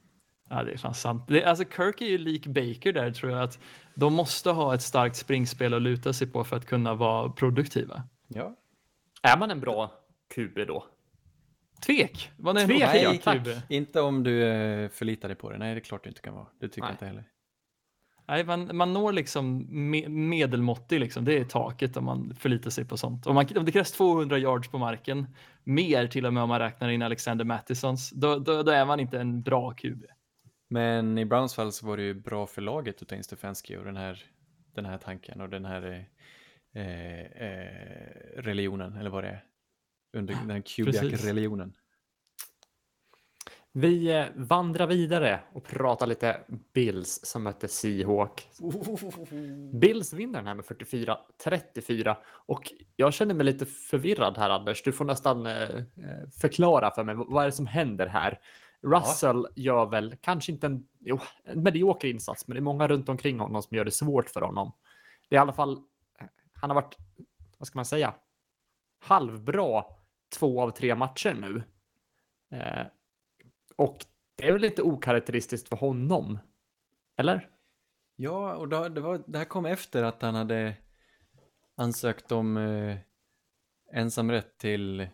Ja, 0.50 0.64
det 0.64 0.72
är 0.72 0.78
fan 0.78 0.94
sant. 0.94 1.26
Det, 1.28 1.44
alltså 1.44 1.66
Kirk 1.66 2.02
är 2.02 2.06
ju 2.06 2.18
lik 2.18 2.48
Baker 2.48 2.94
där 2.94 3.12
tror 3.12 3.32
jag 3.32 3.44
att 3.44 3.60
de 3.96 4.14
måste 4.14 4.50
ha 4.50 4.76
ett 4.76 4.82
starkt 4.82 5.16
springspel 5.16 5.74
att 5.74 5.82
luta 5.82 6.14
sig 6.14 6.28
på 6.28 6.44
för 6.44 6.56
att 6.56 6.66
kunna 6.66 6.94
vara 6.94 7.30
produktiva. 7.30 8.04
Ja. 8.28 8.56
Är 9.22 9.38
man 9.38 9.52
en 9.52 9.60
bra 9.60 9.92
QB 10.36 10.68
då? 10.68 10.86
Tvek! 11.86 12.32
Vad 12.38 12.58
är 12.58 12.62
en 12.62 12.68
Tvek, 12.68 12.84
okej 12.84 13.04
ja, 13.04 13.14
tack. 13.24 13.44
QB? 13.44 13.48
Inte 13.70 14.02
om 14.02 14.24
du 14.24 14.44
eh, 14.44 14.90
förlitar 14.90 15.28
dig 15.28 15.38
på 15.38 15.50
det. 15.50 15.58
Nej, 15.58 15.74
det 15.74 15.80
är 15.80 15.84
klart 15.84 16.04
du 16.04 16.10
inte 16.10 16.22
kan 16.22 16.34
vara. 16.34 16.48
Det 16.60 16.68
tycker 16.68 16.82
Nej. 16.82 16.90
jag 16.90 16.94
inte 16.94 17.06
heller. 17.06 17.24
Nej, 18.26 18.44
man, 18.46 18.78
man 18.78 18.94
når 18.94 19.12
liksom 19.12 19.68
me, 19.70 20.10
medelmåttig, 20.10 21.00
liksom. 21.00 21.26
det 21.26 21.38
är 21.38 21.44
taket 21.44 21.98
om 21.98 22.06
man 22.06 22.36
förlitar 22.36 22.70
sig 22.70 22.86
på 22.86 22.98
sånt. 22.98 23.28
Om, 23.28 23.36
man, 23.36 23.46
om 23.58 23.66
det 23.66 23.72
krävs 23.72 23.92
200 23.92 24.38
yards 24.38 24.68
på 24.68 24.78
marken, 24.78 25.28
mer 25.64 26.08
till 26.08 26.26
och 26.26 26.34
med 26.34 26.44
om 26.44 26.50
man 26.50 26.60
räknar 26.60 26.90
in 26.90 27.02
Alexander 27.02 27.46
Mattisons, 27.46 28.10
då, 28.10 28.40
då, 28.40 28.64
då 28.64 28.72
är 28.72 28.86
man 28.86 29.00
inte 29.00 29.20
en 29.20 29.42
bra 29.42 29.72
QB. 29.72 30.06
Men 30.70 31.18
i 31.18 31.26
Browns 31.26 31.56
fall 31.56 31.72
så 31.72 31.88
var 31.88 31.98
det 31.98 32.04
ju 32.04 32.14
bra 32.14 32.48
för 32.48 32.62
laget 32.62 33.02
att 33.02 33.08
ta 33.08 33.16
in 33.16 33.24
Stefanski 33.24 33.78
och 33.78 33.86
den 33.86 33.98
här, 33.98 34.24
den 34.76 34.86
här 34.86 34.98
tanken 34.98 35.42
och 35.42 35.50
den 35.50 35.66
här 35.66 36.06
eh, 36.76 37.20
eh, 37.20 38.42
religionen, 38.42 38.98
eller 38.98 39.10
vad 39.10 39.24
det 39.24 39.30
är. 39.30 39.44
Under 40.18 40.34
den 40.34 40.50
här 40.50 40.62
Precis. 41.12 41.83
Vi 43.76 44.20
eh, 44.20 44.26
vandrar 44.36 44.88
vidare 44.88 45.40
och 45.54 45.64
pratar 45.64 46.08
lite 46.08 46.42
Bills 46.74 47.20
som 47.24 47.44
mötte 47.44 47.68
Seahawks. 47.68 48.60
Bills 49.74 50.14
vinner 50.14 50.40
den 50.40 50.48
här 50.48 50.56
med 50.56 50.66
44-34 50.66 52.16
och 52.26 52.74
jag 52.96 53.14
känner 53.14 53.34
mig 53.34 53.46
lite 53.46 53.66
förvirrad 53.66 54.38
här 54.38 54.50
Anders. 54.50 54.84
Du 54.84 54.92
får 54.92 55.06
nästan 55.06 55.46
eh, 55.46 55.62
eh, 55.62 56.30
förklara 56.42 56.92
för 56.92 57.04
mig 57.04 57.16
vad 57.18 57.44
är 57.44 57.46
det 57.46 57.52
som 57.52 57.68
händer 57.68 58.08
här. 58.08 58.40
Russell 58.82 59.48
gör 59.56 59.86
väl 59.86 60.16
kanske 60.22 60.52
inte 60.52 60.68
en, 60.68 60.88
jo, 61.00 61.20
en 61.44 61.64
medioker 61.64 62.08
insats, 62.08 62.48
men 62.48 62.56
det 62.56 62.60
är 62.60 62.64
många 62.64 62.88
runt 62.88 63.10
omkring 63.10 63.40
honom 63.40 63.62
som 63.62 63.78
gör 63.78 63.86
det 63.86 63.92
svårt 63.92 64.30
för 64.30 64.42
honom. 64.42 64.72
Det 65.30 65.36
är 65.36 65.38
i 65.38 65.42
alla 65.42 65.54
fall, 65.54 65.84
han 66.54 66.70
har 66.70 66.76
varit, 66.76 66.98
vad 67.58 67.68
ska 67.68 67.78
man 67.78 67.86
säga, 67.86 68.14
halvbra 69.00 69.86
två 70.40 70.62
av 70.62 70.72
tre 70.72 70.96
matcher 70.96 71.34
nu. 71.34 71.64
Eh, 72.58 72.86
och 73.76 74.06
det 74.36 74.48
är 74.48 74.52
väl 74.52 74.62
lite 74.62 74.82
okaraktäristiskt 74.82 75.70
för 75.70 75.76
honom? 75.76 76.40
Eller? 77.18 77.50
Ja, 78.16 78.56
och 78.56 78.68
då, 78.68 78.90
det, 78.90 79.02
var, 79.02 79.24
det 79.28 79.38
här 79.38 79.46
kom 79.46 79.66
efter 79.66 80.04
att 80.04 80.22
han 80.22 80.36
hade 80.36 80.76
ansökt 81.76 82.32
om 82.32 82.58
eh, 82.58 82.98
ensamrätt 83.94 84.58
till 84.58 85.08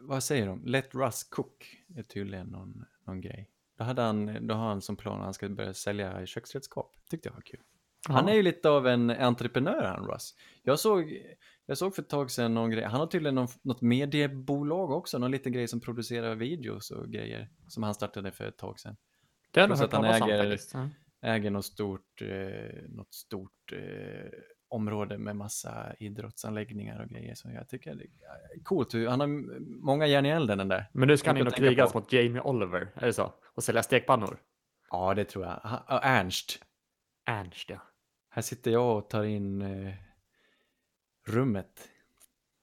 vad 0.00 0.22
säger 0.22 0.46
de? 0.46 0.64
Let 0.64 0.94
Russ 0.94 1.24
cook 1.24 1.76
är 1.96 2.02
tydligen 2.02 2.46
någon, 2.46 2.84
någon 3.06 3.20
grej. 3.20 3.50
Då, 3.78 3.84
hade 3.84 4.02
han, 4.02 4.46
då 4.46 4.54
har 4.54 4.68
han 4.68 4.82
som 4.82 4.96
plan 4.96 5.18
att 5.18 5.24
han 5.24 5.34
ska 5.34 5.48
börja 5.48 5.74
sälja 5.74 6.26
köksredskap. 6.26 6.96
Tyckte 7.10 7.28
jag 7.28 7.34
var 7.34 7.42
kul. 7.42 7.60
Han 8.08 8.28
är 8.28 8.34
ju 8.34 8.42
lite 8.42 8.70
av 8.70 8.86
en 8.86 9.10
entreprenör 9.10 9.84
han 9.84 10.06
Russ. 10.06 10.34
Jag 10.62 10.78
såg, 10.78 11.22
jag 11.66 11.78
såg 11.78 11.94
för 11.94 12.02
ett 12.02 12.08
tag 12.08 12.30
sedan 12.30 12.54
någon 12.54 12.70
grej, 12.70 12.84
han 12.84 13.00
har 13.00 13.06
tydligen 13.06 13.34
någon, 13.34 13.48
något 13.62 13.82
mediebolag 13.82 14.90
också, 14.90 15.18
någon 15.18 15.30
liten 15.30 15.52
grej 15.52 15.68
som 15.68 15.80
producerar 15.80 16.34
videos 16.34 16.90
och 16.90 17.08
grejer 17.08 17.48
som 17.68 17.82
han 17.82 17.94
startade 17.94 18.32
för 18.32 18.44
ett 18.44 18.58
tag 18.58 18.80
sedan. 18.80 18.96
Det 19.50 19.60
har 19.60 19.68
jag 19.68 19.76
hört 19.76 19.84
att 19.86 19.92
han 19.92 20.02
talas 20.02 20.20
om 20.22 20.28
äger- 20.30 20.50
faktiskt. 20.50 20.74
Äger 21.22 21.50
något 21.50 21.64
stort, 21.64 22.22
eh, 22.22 22.88
något 22.88 23.14
stort 23.14 23.72
eh, 23.72 24.30
område 24.68 25.18
med 25.18 25.36
massa 25.36 25.94
idrottsanläggningar 25.98 27.00
och 27.02 27.08
grejer. 27.08 27.34
Så 27.34 27.50
jag 27.50 27.68
tycker 27.68 27.94
det 27.94 28.04
är 28.04 28.62
coolt. 28.64 28.92
Han 28.92 29.20
har 29.20 29.26
många 29.84 30.06
järn 30.06 30.26
i 30.26 30.28
elden 30.28 30.58
den 30.58 30.68
där. 30.68 30.90
Men 30.92 31.08
nu 31.08 31.16
ska 31.16 31.30
han 31.30 31.36
in 31.36 31.46
och 31.46 31.54
krigas 31.54 31.94
mot 31.94 32.12
Jamie 32.12 32.40
Oliver, 32.40 32.90
är 32.94 33.06
det 33.06 33.12
så? 33.12 33.32
Och 33.54 33.64
sälja 33.64 33.82
stekpannor. 33.82 34.38
Ja, 34.90 35.14
det 35.14 35.24
tror 35.24 35.44
jag. 35.44 35.52
Ha- 35.52 35.84
ja, 35.88 36.00
Ernst. 36.02 36.58
Ernst, 37.26 37.70
ja. 37.70 37.82
Här 38.30 38.42
sitter 38.42 38.70
jag 38.70 38.96
och 38.98 39.10
tar 39.10 39.24
in 39.24 39.62
eh, 39.62 39.94
rummet. 41.26 41.88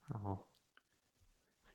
Ja, 0.07 0.47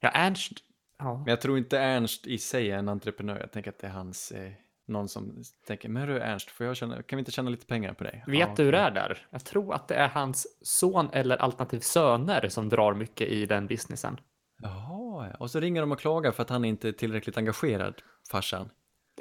ja 0.00 0.08
Ernst. 0.08 0.52
Ja. 0.98 1.16
Men 1.16 1.26
jag 1.26 1.40
tror 1.40 1.58
inte 1.58 1.78
Ernst 1.78 2.26
i 2.26 2.38
sig 2.38 2.70
är 2.70 2.78
en 2.78 2.88
entreprenör. 2.88 3.40
Jag 3.40 3.52
tänker 3.52 3.70
att 3.70 3.78
det 3.78 3.86
är 3.86 3.90
hans, 3.90 4.32
eh, 4.32 4.52
någon 4.86 5.08
som 5.08 5.42
tänker, 5.66 5.88
men 5.88 6.08
du 6.08 6.20
Ernst, 6.20 6.50
får 6.50 6.66
jag 6.66 6.76
tjäna, 6.76 7.02
kan 7.02 7.16
vi 7.16 7.18
inte 7.20 7.30
tjäna 7.32 7.50
lite 7.50 7.66
pengar 7.66 7.94
på 7.94 8.04
dig? 8.04 8.24
Vet 8.26 8.38
Ja, 8.38 8.54
du 8.56 8.62
hur 8.64 8.72
det 8.72 8.78
är 8.78 8.90
där? 8.90 9.26
Jag 9.30 9.44
tror 9.44 9.74
att 9.74 9.88
det 9.88 9.94
är 9.94 10.08
hans 10.08 10.46
son 10.62 11.10
eller 11.12 11.36
alternativ 11.36 11.80
söner 11.80 12.48
som 12.48 12.68
drar 12.68 12.94
mycket 12.94 13.28
i 13.28 13.46
den 13.46 13.66
businessen. 13.66 14.20
Jaha, 14.62 15.28
ja. 15.30 15.36
och 15.38 15.50
så 15.50 15.60
ringer 15.60 15.80
de 15.80 15.92
och 15.92 16.00
klagar 16.00 16.32
för 16.32 16.42
att 16.42 16.50
han 16.50 16.64
inte 16.64 16.88
är 16.88 16.92
tillräckligt 16.92 17.36
engagerad, 17.38 17.94
farsan. 18.30 18.70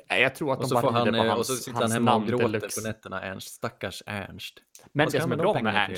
Jag 0.07 0.35
tror 0.35 0.53
att 0.53 0.59
Och 0.59 0.69
de 0.69 0.81
bara 0.81 0.91
han, 0.91 1.07
på 1.07 1.15
eh, 1.15 1.25
hans, 1.25 1.39
och 1.39 1.45
så 1.45 1.55
sitter 1.55 1.81
han 1.81 1.91
hemma 1.91 2.15
och 2.15 2.27
gråter 2.27 2.43
deluxe. 2.47 2.81
på 2.81 2.87
nätterna, 2.87 3.21
Ernst. 3.21 3.47
Stackars 3.47 4.03
Ernst. 4.05 4.61
Men 4.91 5.09
det 5.09 5.21
som 5.21 5.31
är 5.31 5.35
bra 5.37 5.53
med 5.53 5.63
pengarna 5.63 5.87
till? 5.87 5.95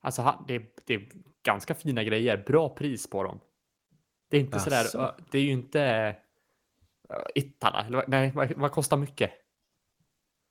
Alltså 0.00 0.44
det, 0.48 0.54
är, 0.54 0.66
det 0.86 0.94
är 0.94 1.08
ganska 1.42 1.74
fina 1.74 2.04
grejer, 2.04 2.44
bra 2.46 2.68
pris 2.68 3.10
på 3.10 3.22
dem. 3.22 3.40
Det 4.30 4.36
är 4.36 4.40
inte 4.40 4.60
sådär, 4.60 4.76
Jaså? 4.76 4.98
ö, 4.98 5.12
det 5.30 5.38
är 5.38 5.42
ju 5.42 5.50
inte 5.50 6.16
uh, 7.10 7.16
Ittala, 7.34 8.04
nej, 8.06 8.32
vad, 8.56 8.72
kostar 8.72 8.96
mycket? 8.96 9.30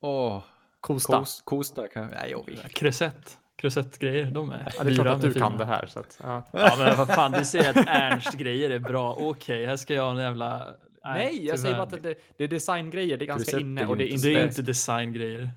Åh, 0.00 0.42
Kosta. 0.80 1.18
Kos, 1.18 1.42
Kosta 1.44 1.88
kan 1.88 2.06
Nej, 2.06 2.30
jag 2.30 2.46
vet. 2.46 2.74
Krusett. 2.74 3.38
Krusett-grejer, 3.56 4.30
de 4.30 4.50
är 4.50 4.72
Ja, 4.78 4.84
det 4.84 4.90
är 4.90 4.94
klart 4.94 5.06
att 5.06 5.22
du 5.22 5.32
för 5.32 5.40
kan 5.40 5.58
det 5.58 5.64
här. 5.64 5.86
Så 5.86 6.00
att, 6.00 6.20
ja. 6.22 6.44
Ja 6.52 6.76
men 6.78 6.96
vad 6.96 7.08
fan, 7.08 7.32
du 7.32 7.44
säger 7.44 7.70
att 7.70 7.86
Ernst-grejer 7.88 8.70
är 8.70 8.78
bra. 8.78 9.14
Okej, 9.20 9.66
här 9.66 9.76
ska 9.76 9.94
jag 9.94 10.02
ha 10.02 10.10
en 10.10 10.16
jävla... 10.16 10.74
Nej, 11.04 11.46
jag 11.46 11.58
säger 11.58 11.74
bara 11.74 11.82
att 11.82 12.02
det, 12.02 12.14
det 12.36 12.44
är 12.44 12.48
designgrejer, 12.48 13.16
det 13.16 13.24
är 13.24 13.26
ganska 13.26 13.50
Krusett 13.50 13.60
inne 13.60 13.80
är 13.80 13.84
ju 13.84 13.90
och 13.90 13.96
det 13.96 14.04
är 14.04 14.06
inte 14.06 14.28
inte... 14.28 14.38
Det 14.38 14.44
är 14.44 14.48
inte 14.48 14.62
designgrejer. 14.62 15.50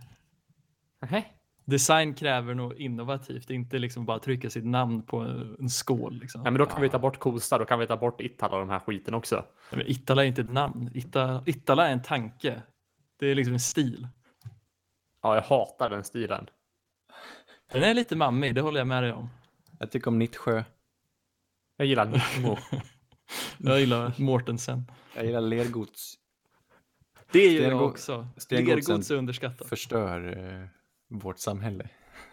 Nähä? 1.01 1.23
Design 1.65 2.13
kräver 2.13 2.53
nog 2.53 2.73
innovativt, 2.73 3.47
det 3.47 3.53
är 3.53 3.55
inte 3.55 3.79
liksom 3.79 4.05
bara 4.05 4.19
trycka 4.19 4.49
sitt 4.49 4.65
namn 4.65 5.03
på 5.03 5.17
en 5.59 5.69
skål. 5.69 6.19
Liksom. 6.19 6.41
Nej, 6.41 6.51
men 6.51 6.59
då 6.59 6.65
kan 6.65 6.81
vi 6.81 6.89
ta 6.89 6.99
bort 6.99 7.19
Kosta, 7.19 7.57
då 7.57 7.65
kan 7.65 7.79
vi 7.79 7.87
ta 7.87 7.97
bort 7.97 8.21
Ittala 8.21 8.55
och 8.55 8.59
de 8.59 8.69
här 8.69 8.79
skiten 8.79 9.13
också. 9.13 9.35
Nej, 9.35 9.77
men 9.77 9.87
Ittala 9.87 10.23
är 10.23 10.27
inte 10.27 10.41
ett 10.41 10.51
namn. 10.51 10.91
Ittala, 10.93 11.43
Ittala 11.45 11.87
är 11.87 11.93
en 11.93 12.01
tanke. 12.01 12.61
Det 13.19 13.27
är 13.27 13.35
liksom 13.35 13.53
en 13.53 13.59
stil. 13.59 14.07
Ja, 15.21 15.35
jag 15.35 15.41
hatar 15.41 15.89
den 15.89 16.03
stilen. 16.03 16.47
Den 17.71 17.83
är 17.83 17.93
lite 17.93 18.15
mammig, 18.15 18.55
det 18.55 18.61
håller 18.61 18.79
jag 18.79 18.87
med 18.87 19.03
dig 19.03 19.13
om. 19.13 19.29
Jag 19.79 19.91
tycker 19.91 20.07
om 20.07 20.19
Nittsjö. 20.19 20.63
Jag 21.77 21.87
gillar 21.87 22.05
Nittmo. 22.05 22.57
Jag 23.57 23.79
gillar 23.79 24.13
Mortensen. 24.17 24.91
Jag 25.15 25.25
gillar 25.25 25.41
lergods. 25.41 26.15
Det 27.31 27.39
är 27.39 27.51
ju 27.51 27.61
jag 27.61 27.81
också. 27.81 28.27
Lergods 28.49 29.11
är 29.11 29.15
underskattat. 29.15 29.69
Förstör 29.69 30.37
eh, 30.37 30.67
vårt 31.19 31.39
samhälle. 31.39 31.89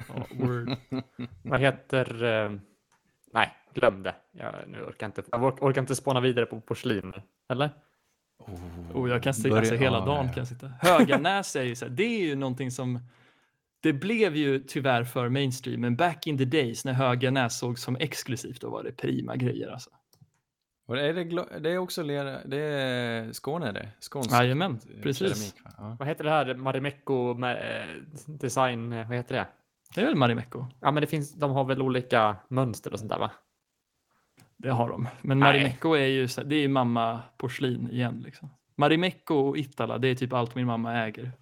Ja, 0.09 0.27
word. 0.35 0.77
Vad 1.43 1.61
heter... 1.61 2.25
Eh... 2.25 2.53
Nej, 3.33 3.53
glöm 3.75 4.03
det. 4.03 4.15
Jag, 4.33 4.55
nu 4.69 4.83
orkar 4.83 5.07
inte, 5.07 5.23
jag 5.31 5.43
ork- 5.43 5.63
orkar 5.63 5.81
inte 5.81 5.97
spåna 5.97 6.21
vidare 6.21 6.47
på 6.47 6.61
porslin. 6.61 7.13
Eller? 7.49 7.71
Oh, 8.95 9.11
jag 9.11 9.23
kan 9.23 9.35
sitta 9.35 9.59
alltså, 9.59 9.75
hela 9.75 10.01
dagen. 10.07 10.27
ja. 10.27 10.33
Kan 10.33 10.41
jag 10.41 10.49
sitta. 10.49 10.73
Höganäs 10.81 11.57
är 11.57 11.63
ju 11.63 11.75
så 11.75 11.85
här, 11.85 11.93
det 11.93 12.05
är 12.05 12.21
ju 12.27 12.37
någonting 12.37 12.71
som 12.71 13.01
det 13.83 13.93
blev 13.93 14.37
ju 14.37 14.59
tyvärr 14.59 15.05
för 15.05 15.29
mainstream, 15.29 15.81
men 15.81 15.97
back 15.97 16.27
in 16.27 16.39
the 16.39 16.45
days 16.45 16.85
när 16.85 16.93
Höganäs 16.93 17.59
sågs 17.59 17.83
som 17.83 17.97
exklusivt, 17.97 18.61
då 18.61 18.71
var 18.71 18.83
det 18.83 18.93
prima 18.93 19.37
grejer 19.37 19.69
alltså. 19.69 19.91
Och 20.91 20.99
är 20.99 21.13
det, 21.13 21.59
det 21.61 21.71
är 21.71 21.79
också 21.79 22.03
lera, 22.03 22.45
det 22.45 22.57
är 22.57 23.33
Skåne 23.33 23.73
det? 23.73 23.89
Skånsk 24.01 24.33
Jajamän, 24.33 24.81
eh, 24.97 25.03
precis. 25.03 25.29
keramik, 25.29 25.65
va? 25.65 25.71
Ja. 25.79 25.97
Vad 25.99 26.09
heter 26.09 26.25
det 26.25 26.31
här? 26.31 26.55
Marimekko 26.55 27.45
eh, 27.45 27.87
design, 28.27 28.93
eh, 28.93 29.09
vad 29.09 29.17
heter 29.17 29.35
det? 29.35 29.47
Det 29.95 30.01
är 30.01 30.05
väl 30.05 30.15
Marimekko? 30.15 30.67
Ja, 30.81 30.91
men 30.91 31.01
det 31.01 31.07
finns, 31.07 31.35
de 31.35 31.51
har 31.51 31.65
väl 31.65 31.83
olika 31.83 32.37
mönster 32.49 32.93
och 32.93 32.99
sånt 32.99 33.11
där 33.11 33.19
va? 33.19 33.31
Det 34.57 34.71
har 34.71 34.89
de. 34.89 35.09
Men. 35.23 35.39
Marimekko 35.39 35.95
är 35.95 36.07
ju 36.07 36.27
det 36.27 36.57
är 36.57 36.61
ju 36.61 36.69
mamma 36.69 37.21
porslin 37.37 37.91
igen 37.91 38.23
liksom. 38.27 38.51
Marimekko 38.77 39.35
och 39.35 39.57
Ittala, 39.57 39.99
det 39.99 40.09
är 40.09 40.15
typ 40.15 40.33
allt 40.33 40.55
min 40.55 40.67
mamma 40.67 40.97
äger. 40.97 41.33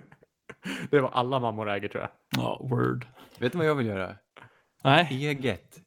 det 0.90 1.00
var 1.00 1.10
alla 1.10 1.40
mammor 1.40 1.70
äger 1.70 1.88
tror 1.88 2.02
jag. 2.02 2.10
Ja, 2.42 2.60
word. 2.62 3.06
Vet 3.38 3.52
du 3.52 3.58
vad 3.58 3.66
jag 3.66 3.74
vill 3.74 3.86
göra? 3.86 4.16
Nej, 4.84 5.08
Eget. 5.10 5.82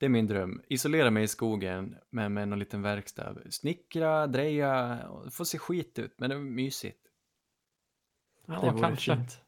Det 0.00 0.06
är 0.06 0.10
min 0.10 0.26
dröm. 0.26 0.62
Isolera 0.68 1.10
mig 1.10 1.22
i 1.24 1.28
skogen 1.28 1.96
med, 2.10 2.32
med 2.32 2.48
någon 2.48 2.58
liten 2.58 2.82
verkstad. 2.82 3.36
Snickra, 3.50 4.26
dreja, 4.26 4.98
det 5.24 5.30
får 5.30 5.44
se 5.44 5.58
skit 5.58 5.98
ut, 5.98 6.14
men 6.18 6.30
det 6.30 6.36
är 6.36 6.40
mysigt. 6.40 6.98
det 8.46 8.52
Ja, 8.52 8.60
vore 8.72 8.80
kanske. 8.82 9.16
fint. 9.16 9.40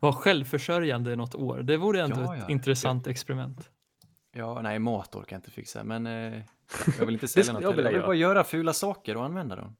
Var 0.00 0.12
självförsörjande 0.12 1.16
något 1.16 1.34
år. 1.34 1.58
Det 1.62 1.76
vore 1.76 2.00
ändå 2.02 2.20
Ja, 2.20 2.34
ett 2.36 2.42
ja. 2.42 2.50
intressant 2.50 3.06
experiment. 3.06 3.70
Ja, 4.32 4.62
nej, 4.62 4.78
mat 4.78 5.14
orkar 5.14 5.36
jag 5.36 5.38
inte 5.38 5.50
fixa, 5.50 5.84
men 5.84 6.06
eh, 6.06 6.42
jag 6.98 7.06
vill 7.06 7.14
inte 7.14 7.28
sälja 7.28 7.52
något. 7.52 7.62
jag 7.62 7.78
Jag 7.78 7.92
vill 7.92 8.00
bara 8.02 8.14
göra 8.14 8.44
fula 8.44 8.72
saker 8.72 9.16
och 9.16 9.24
använda 9.24 9.56
dem. 9.56 9.76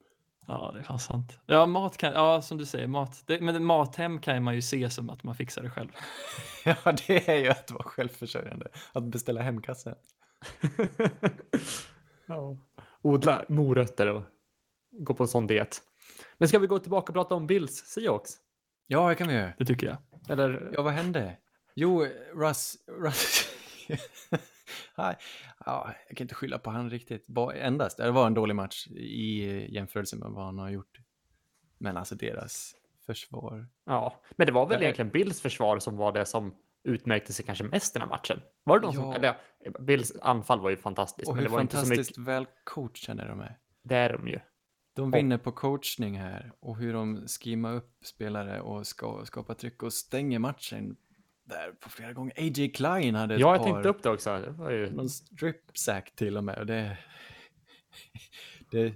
Ja, 0.47 0.71
det 0.75 0.79
är 0.79 0.83
fan 0.83 0.99
sant. 0.99 1.39
Ja, 1.47 1.67
mat 1.67 1.97
kan, 1.97 2.13
ja 2.13 2.43
som 2.43 2.59
du 2.59 2.67
säger, 2.67 2.87
mat. 2.87 3.23
Det, 3.27 3.41
men 3.41 3.65
mathem 3.65 4.21
kan 4.21 4.43
man 4.43 4.55
ju 4.55 4.63
se 4.63 4.91
som 4.91 5.11
att 5.11 5.23
man 5.23 5.35
fixar 5.35 5.63
det 5.63 5.71
själv. 5.71 5.89
Ja, 6.65 6.93
det 7.07 7.29
är 7.29 7.37
ju 7.37 7.49
att 7.49 7.71
vara 7.71 7.83
självförsörjande. 7.83 8.69
Att 8.93 9.05
beställa 9.05 9.43
hemkassen. 9.43 9.95
ja. 12.27 12.57
Odla 13.03 13.45
morötter 13.49 14.07
och 14.07 14.23
gå 14.91 15.15
på 15.15 15.23
en 15.23 15.29
sån 15.29 15.47
diet. 15.47 15.83
Men 16.39 16.49
ska 16.49 16.59
vi 16.59 16.67
gå 16.67 16.79
tillbaka 16.79 17.11
och 17.11 17.15
prata 17.15 17.35
om 17.35 17.47
Bills 17.47 17.77
Seahawks? 17.77 18.33
Ja, 18.87 19.09
det 19.09 19.15
kan 19.15 19.29
vi 19.29 19.35
göra. 19.35 19.53
Det 19.59 19.65
tycker 19.65 19.87
jag. 19.87 19.97
Eller? 20.29 20.71
Ja, 20.73 20.83
vad 20.83 20.93
hände? 20.93 21.37
Jo, 21.75 22.07
Russ... 22.35 22.77
Russ... 22.87 23.49
Nej, 24.99 25.17
ja, 25.67 25.95
jag 26.09 26.17
kan 26.17 26.25
inte 26.25 26.35
skylla 26.35 26.59
på 26.59 26.71
han 26.71 26.91
riktigt. 26.91 27.27
Endast. 27.55 27.97
Det 27.97 28.11
var 28.11 28.27
en 28.27 28.35
dålig 28.35 28.55
match 28.57 28.87
i 28.87 29.75
jämförelse 29.75 30.17
med 30.17 30.31
vad 30.31 30.45
han 30.45 30.59
har 30.59 30.71
gjort. 30.71 30.99
Men 31.79 31.97
alltså 31.97 32.15
deras 32.15 32.75
försvar. 33.07 33.69
Ja, 33.87 34.23
men 34.37 34.47
det 34.47 34.53
var 34.53 34.67
väl 34.67 34.73
Ja, 34.75 34.79
eh. 34.79 34.83
egentligen 34.83 35.11
Bills 35.11 35.41
försvar 35.41 35.79
som 35.79 35.97
var 35.97 36.13
det 36.13 36.25
som 36.27 36.55
utmärkte 36.85 37.33
sig 37.33 37.45
kanske 37.45 37.65
mest 37.65 37.93
den 37.95 38.03
här 38.03 38.09
matchen. 38.09 38.41
Var 38.65 38.79
det 38.81 38.93
som, 38.93 39.05
Ja. 39.05 39.15
eller, 39.15 39.35
ja, 39.65 39.71
Bills 39.81 40.13
anfall 40.23 40.61
var 40.61 40.71
ju 40.71 40.77
fantastiskt, 40.77 41.29
Och 41.29 41.35
men 41.35 41.43
hur 41.43 41.49
det 41.49 41.53
var 41.55 41.61
inte 41.61 41.77
så 41.77 41.81
fantastiskt 41.83 42.19
mycket. 42.19 42.29
väl 42.29 42.47
coachade 42.65 43.29
de 43.29 43.41
är. 43.41 43.59
Det 43.83 43.97
är 43.97 44.13
de 44.13 44.29
ju. 44.29 44.41
De 44.97 45.11
vinner 45.11 45.39
på 45.39 45.53
coachning 45.53 46.19
här 46.19 46.53
och 46.61 46.77
hur 46.77 46.93
de 46.93 47.27
skimmar 47.29 47.75
upp 47.75 47.99
spelare 48.05 48.61
och 48.61 48.87
ska 48.87 49.25
skapa 49.25 49.55
tryck 49.55 49.83
och 49.83 49.93
stänger 49.93 50.39
matchen 50.39 50.97
där 51.51 51.73
på 51.81 51.91
flera 51.91 52.13
gånger. 52.13 52.35
AJ 52.39 52.69
Klein 52.73 53.15
hade 53.15 53.35
ett 53.35 53.41
Ja, 53.41 53.55
jag 53.55 53.65
par, 53.65 53.73
tänkte 53.73 53.89
upp 53.89 54.03
det 54.03 54.11
också. 54.11 54.39
Det 54.39 54.51
var 54.51 54.71
ju... 54.71 54.91
någon 54.91 55.09
strip 55.09 55.61
sack 55.75 56.17
till 56.17 56.37
och 56.37 56.45
med. 56.45 56.59
Och 56.59 56.67
det, 56.67 56.99
det, 58.71 58.95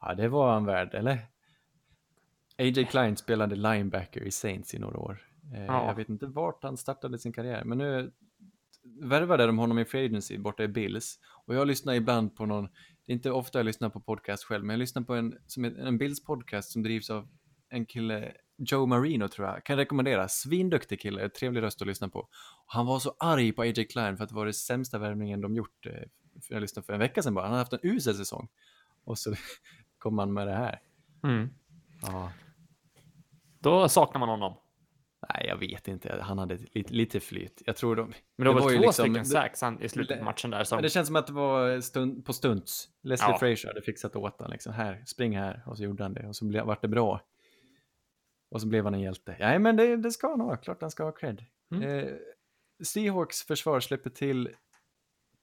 ja, 0.00 0.14
det 0.14 0.28
var 0.28 0.52
han 0.52 0.64
värd, 0.64 0.94
eller? 0.94 1.18
AJ 2.58 2.84
Klein 2.84 3.16
spelade 3.16 3.56
linebacker 3.56 4.20
i 4.20 4.30
Saints 4.30 4.74
i 4.74 4.78
några 4.78 4.98
år. 4.98 5.18
Eh, 5.54 5.64
Ja. 5.64 5.86
Jag 5.86 5.94
vet 5.94 6.08
inte 6.08 6.26
vart 6.26 6.62
han 6.62 6.76
startade 6.76 7.18
sin 7.18 7.32
karriär, 7.32 7.64
men 7.64 7.78
nu 7.78 8.12
värvade 9.02 9.46
de 9.46 9.58
honom 9.58 9.78
i 9.78 9.84
Free 9.84 10.04
Agency 10.06 10.38
borta 10.38 10.62
i 10.62 10.68
Bills. 10.68 11.18
Och 11.46 11.54
jag 11.54 11.66
lyssnar 11.66 11.94
ibland 11.94 12.36
på 12.36 12.46
någon, 12.46 12.64
det 13.06 13.12
är 13.12 13.14
inte 13.14 13.30
ofta 13.30 13.58
jag 13.58 13.66
lyssnar 13.66 13.88
på 13.90 14.00
podcast 14.00 14.44
själv, 14.44 14.64
men 14.64 14.74
jag 14.74 14.78
lyssnar 14.78 15.02
på 15.02 15.14
en, 15.14 15.38
som 15.46 15.64
en 15.64 15.98
Bills 15.98 16.24
podcast 16.24 16.72
som 16.72 16.82
drivs 16.82 17.10
av 17.10 17.28
en 17.68 17.86
kille, 17.86 18.32
Joe 18.56 18.86
Marino 18.86 19.28
tror 19.28 19.48
jag, 19.48 19.64
kan 19.64 19.76
rekommendera, 19.76 20.28
svinduktig 20.28 21.00
kille, 21.00 21.28
trevlig 21.28 21.62
röst 21.62 21.80
att 21.82 21.88
lyssna 21.88 22.08
på. 22.08 22.28
Han 22.66 22.86
var 22.86 22.98
så 22.98 23.14
arg 23.18 23.52
på 23.52 23.62
AJ 23.62 23.84
Klein 23.84 24.16
för 24.16 24.24
att 24.24 24.28
det 24.30 24.36
var 24.36 24.46
det 24.46 24.52
sämsta 24.52 24.98
värvningen 24.98 25.40
de 25.40 25.56
gjort, 25.56 25.86
eh, 25.86 25.92
för 26.42 26.54
jag 26.54 26.60
lyssnade 26.60 26.86
för 26.86 26.92
en 26.92 26.98
vecka 26.98 27.22
sedan 27.22 27.34
bara, 27.34 27.44
han 27.44 27.52
har 27.52 27.58
haft 27.58 27.72
en 27.72 27.78
usel 27.82 28.14
säsong. 28.14 28.48
Och 29.04 29.18
så 29.18 29.34
kom 29.98 30.18
han 30.18 30.32
med 30.32 30.46
det 30.46 30.54
här. 30.54 30.80
Mm. 31.22 31.50
Ja, 32.02 32.32
Då 33.58 33.88
saknar 33.88 34.18
man 34.20 34.28
honom. 34.28 34.54
Nej, 35.34 35.46
jag 35.48 35.56
vet 35.56 35.88
inte. 35.88 36.18
Han 36.22 36.38
hade 36.38 36.56
lite, 36.72 36.92
lite 36.94 37.20
flyt. 37.20 37.62
Jag 37.66 37.76
tror 37.76 37.96
de... 37.96 38.12
Men 38.36 38.46
det, 38.46 38.52
var 38.52 38.60
väl 38.60 38.62
två 38.78 38.82
liksom- 38.86 38.92
stycken 38.92 39.42
det- 39.42 39.52
han- 39.60 39.82
i 39.82 39.88
slutet 39.88 40.18
på 40.18 40.24
matchen 40.24 40.50
där 40.50 40.64
som... 40.64 40.82
Det 40.82 40.88
känns 40.90 41.06
som 41.06 41.16
att 41.16 41.26
det 41.26 41.32
var 41.32 41.80
stund, 41.80 42.24
på 42.26 42.32
stunts. 42.32 42.88
Leslie 43.02 43.30
Ja. 43.30 43.38
Frazier 43.38 43.66
hade 43.66 43.82
fixat 43.82 44.16
åt 44.16 44.38
honom. 44.38 44.52
Liksom. 44.52 44.72
Här, 44.72 45.02
spring 45.06 45.36
här. 45.38 45.62
Och 45.66 45.76
så 45.76 45.82
gjorde 45.84 46.02
han 46.02 46.12
det. 46.14 46.26
Och 46.28 46.36
så 46.36 46.44
ble, 46.44 46.62
vart 46.62 46.82
det 46.82 46.88
bra. 46.88 47.20
Och 48.52 48.60
så 48.60 48.66
blev 48.66 48.84
han 48.84 48.94
en 48.94 49.00
hjälte. 49.00 49.36
Nej, 49.40 49.58
men 49.58 49.76
det, 49.76 49.96
det 49.96 50.10
ska 50.10 50.28
han 50.28 50.40
ha. 50.40 50.56
Klart 50.56 50.80
han 50.80 50.90
ska 50.90 51.04
ha 51.04 51.12
cred. 51.12 51.44
Mm. 51.70 51.82
Eh, 51.88 52.14
Seahawks 52.84 53.42
försvar 53.42 53.80
släpper 53.80 54.10
till 54.10 54.50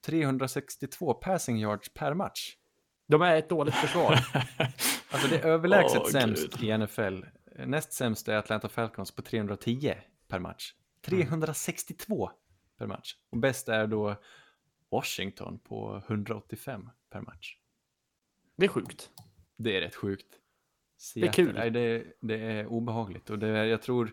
362 0.06 1.14
passing 1.14 1.58
yards 1.58 1.94
per 1.94 2.14
match. 2.14 2.56
De 3.06 3.22
är 3.22 3.36
ett 3.36 3.48
dåligt 3.48 3.74
försvar. 3.74 4.18
Alltså 5.12 5.28
det 5.28 5.38
är 5.38 5.46
överlägset 5.46 6.00
Åh, 6.00 6.08
sämst 6.08 6.58
Gud. 6.58 6.70
i 6.70 6.78
NFL. 6.78 7.24
Näst 7.66 7.92
sämst 7.92 8.28
är 8.28 8.36
Atlanta 8.36 8.68
Falcons 8.68 9.10
på 9.10 9.22
310 9.22 9.94
per 10.28 10.38
match. 10.38 10.74
362 11.02 12.30
per 12.78 12.86
match. 12.86 13.16
Och 13.30 13.38
bäst 13.38 13.68
är 13.68 13.86
då 13.86 14.16
Washington 14.90 15.58
på 15.58 16.02
185 16.06 16.90
per 17.10 17.20
match. 17.20 17.56
Det 18.56 18.64
är 18.64 18.68
sjukt. 18.68 19.10
Det 19.56 19.76
är 19.76 19.80
rätt 19.80 19.94
sjukt. 19.94 20.26
Det 21.14 21.20
är 21.26 21.32
kul. 21.32 21.54
Nej, 21.54 21.70
det, 21.70 22.04
det 22.20 22.34
är 22.34 22.66
obehagligt 22.66 23.30
och 23.30 23.38
det 23.38 23.48
är, 23.48 23.64
jag 23.64 23.82
tror 23.82 24.12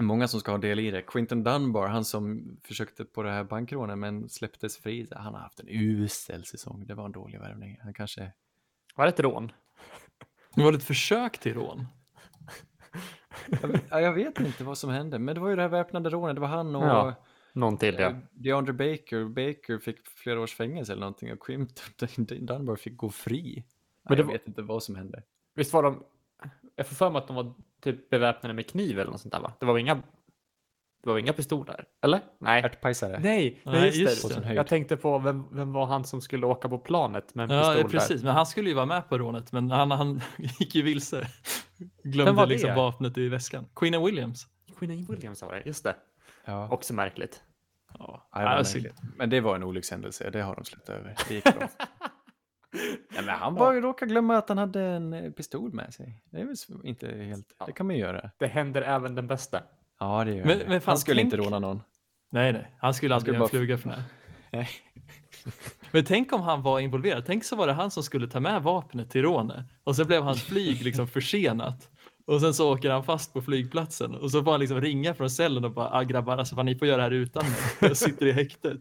många 0.00 0.28
som 0.28 0.40
ska 0.40 0.50
ha 0.50 0.58
del 0.58 0.78
i 0.80 0.90
det. 0.90 1.02
Quinton 1.02 1.42
Dunbar, 1.44 1.88
han 1.88 2.04
som 2.04 2.56
försökte 2.62 3.04
på 3.04 3.22
det 3.22 3.30
här 3.30 3.44
bankrånet 3.44 3.98
men 3.98 4.28
släpptes 4.28 4.78
fri, 4.78 5.06
han 5.10 5.34
har 5.34 5.40
haft 5.40 5.60
en 5.60 5.68
usel 5.68 6.44
säsong. 6.44 6.86
Det 6.86 6.94
var 6.94 7.04
en 7.04 7.12
dålig 7.12 7.40
värvning. 7.40 7.78
Han 7.82 7.94
kanske 7.94 8.32
Var 8.94 9.04
det 9.04 9.08
ett 9.08 9.20
rån? 9.20 9.52
Det 10.54 10.62
var 10.62 10.72
ett 10.72 10.84
försök 10.84 11.38
till 11.38 11.54
rån. 11.54 11.86
Jag 13.90 14.02
jag 14.02 14.12
vet 14.12 14.40
inte 14.40 14.64
vad 14.64 14.78
som 14.78 14.90
hände, 14.90 15.18
men 15.18 15.34
det 15.34 15.40
var 15.40 15.48
ju 15.48 15.56
det 15.56 15.62
här 15.62 15.68
väpnade 15.68 16.10
rånet. 16.10 16.34
Det 16.36 16.40
var 16.40 16.48
han 16.48 16.76
och 16.76 16.82
Ja, 16.82 17.14
Någon 17.52 17.78
till 17.78 17.94
ja. 17.94 18.10
eh, 18.10 18.16
DeAndre 18.32 18.72
Baker. 18.72 19.24
Baker 19.24 19.78
fick 19.78 20.06
flera 20.06 20.40
års 20.40 20.54
fängelse 20.54 20.92
eller 20.92 21.00
någonting 21.00 21.32
och 21.32 21.42
Quinton 21.46 22.24
Dunbar 22.46 22.76
fick 22.76 22.96
gå 22.96 23.10
fri. 23.10 23.64
Men 24.08 24.18
jag 24.18 24.24
var- 24.24 24.32
vet 24.32 24.46
inte 24.48 24.62
vad 24.62 24.82
som 24.82 24.94
hände. 24.96 25.22
Visst 25.54 25.72
var 25.72 25.82
de... 25.82 26.02
Jag 26.76 26.86
får 26.86 26.94
för 26.96 27.10
mig 27.10 27.18
att 27.18 27.26
de 27.26 27.36
var 27.36 27.54
typ 27.80 28.10
beväpnade 28.10 28.54
med 28.54 28.68
kniv 28.70 28.98
eller 29.00 29.10
något 29.10 29.20
sånt 29.20 29.32
där 29.34 29.40
va? 29.40 29.52
Det 29.60 29.66
var 29.66 29.78
inga... 29.78 29.94
Det 31.02 31.10
var 31.10 31.18
inga 31.18 31.32
pistoler? 31.32 31.84
Eller? 32.02 32.20
Nej. 32.38 32.62
Ärtpajsare. 32.62 33.18
Nej, 33.22 33.60
Nej, 33.64 33.84
just, 34.00 34.24
just 34.24 34.42
det. 34.42 34.54
Jag 34.54 34.66
tänkte 34.66 34.96
på 34.96 35.18
vem, 35.18 35.44
vem 35.52 35.72
var 35.72 35.86
han 35.86 36.04
som 36.04 36.20
skulle 36.20 36.46
åka 36.46 36.68
på 36.68 36.78
planet 36.78 37.34
med 37.34 37.50
en 37.50 37.56
Ja, 37.56 37.62
pistol 37.62 37.80
ja, 37.82 37.88
precis. 37.88 38.22
Men 38.22 38.34
han 38.34 38.46
skulle 38.46 38.68
ju 38.68 38.74
vara 38.74 38.86
med 38.86 39.08
på 39.08 39.18
rånet, 39.18 39.52
men 39.52 39.70
han, 39.70 39.90
han 39.90 40.20
gick 40.38 40.74
ju 40.74 40.82
vilse. 40.82 41.28
Glömde 42.02 42.32
var 42.32 42.46
det? 42.46 42.52
liksom 42.52 42.74
vapnet 42.74 43.18
i 43.18 43.28
väskan. 43.28 43.66
Queen 43.76 44.04
Williams. 44.04 44.46
där? 44.66 44.74
Queen 44.76 45.06
Williams 45.08 45.42
var 45.42 45.52
det, 45.52 45.62
just 45.66 45.84
det. 45.84 45.96
Ja, 46.44 46.68
Också 46.70 46.94
märkligt. 46.94 47.42
Ja, 47.98 48.28
ja, 48.32 48.38
det 48.38 48.44
var 48.44 48.50
alltså, 48.52 48.76
märkligt. 48.78 49.00
men 49.16 49.30
det 49.30 49.40
var 49.40 49.56
en 49.56 49.62
olyckshändelse, 49.62 50.30
det 50.30 50.42
har 50.42 50.54
de 50.56 50.64
släppt 50.64 50.88
över. 50.88 51.16
Det 51.28 51.34
gick 51.34 51.44
bra. 51.44 51.68
ja, 53.14 53.22
men 53.22 53.28
han 53.28 53.54
bara 53.54 53.80
råkade 53.80 54.10
glömma 54.10 54.36
att 54.36 54.48
han 54.48 54.58
hade 54.58 54.80
en 54.82 55.12
eh, 55.12 55.30
pistol 55.30 55.72
med 55.72 55.94
sig. 55.94 56.22
Det 56.30 56.40
är 56.40 56.44
väl 56.44 56.56
inte 56.86 57.06
helt, 57.08 57.46
det 57.66 57.72
kan 57.72 57.86
man 57.86 57.96
ju 57.96 58.02
göra. 58.02 58.30
Det 58.38 58.46
händer 58.46 58.82
även 58.82 59.14
den 59.14 59.26
bästa. 59.26 59.60
Ja, 60.00 60.24
det 60.24 60.34
gör 60.34 60.44
Men- 60.44 60.58
det. 60.58 60.64
men 60.68 60.80
fan, 60.80 60.92
Han 60.92 60.98
skulle 60.98 61.20
inte 61.20 61.36
tänk- 61.36 61.46
råna 61.46 61.58
någon. 61.58 61.82
Nej, 62.32 62.52
nej. 62.52 62.74
Han 62.78 62.94
skulle 62.94 63.14
aldrig 63.14 63.34
skulle 63.34 63.36
göra 63.38 63.66
en 63.66 63.76
bara- 63.76 63.76
fluga 63.76 63.78
för 63.78 63.88
det. 64.50 64.66
Men 65.90 66.04
tänk 66.04 66.32
om 66.32 66.40
han 66.42 66.62
var 66.62 66.80
involverad. 66.80 67.26
Tänk 67.26 67.44
så 67.44 67.56
var 67.56 67.66
det 67.66 67.72
han 67.72 67.90
som 67.90 68.02
skulle 68.02 68.28
ta 68.28 68.40
med 68.40 68.62
vapnet 68.62 69.10
till 69.10 69.22
rånet 69.22 69.66
och 69.84 69.96
så 69.96 70.04
blev 70.04 70.22
hans 70.22 70.42
flyg 70.48 70.82
liksom 70.82 71.08
försenat. 71.08 71.88
Och 72.26 72.40
sen 72.40 72.54
så 72.54 72.72
åker 72.72 72.90
han 72.90 73.04
fast 73.04 73.32
på 73.32 73.42
flygplatsen 73.42 74.14
och 74.14 74.30
så 74.30 74.42
får 74.44 74.50
han 74.50 74.60
liksom 74.60 74.80
ringa 74.80 75.14
från 75.14 75.30
cellen 75.30 75.64
och 75.64 75.70
bara 75.70 75.88
ah, 75.92 76.02
grabbar, 76.02 76.36
alltså 76.38 76.54
vad 76.56 76.64
ni 76.66 76.78
får 76.78 76.88
göra 76.88 76.96
det 76.96 77.02
här 77.02 77.10
utan 77.10 77.42
mig. 77.44 77.54
Jag 77.80 77.96
sitter 77.96 78.26
i 78.26 78.32
häktet. 78.32 78.80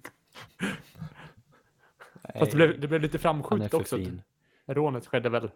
Fast 2.40 2.52
det 2.52 2.58
blev, 2.58 2.80
det 2.80 2.88
blev 2.88 3.02
lite 3.02 3.20
framskjutet 3.20 3.74
också. 3.74 3.98
fin. 3.98 4.22
Rånet 4.66 5.08
skedde 5.08 5.30
väl... 5.30 5.52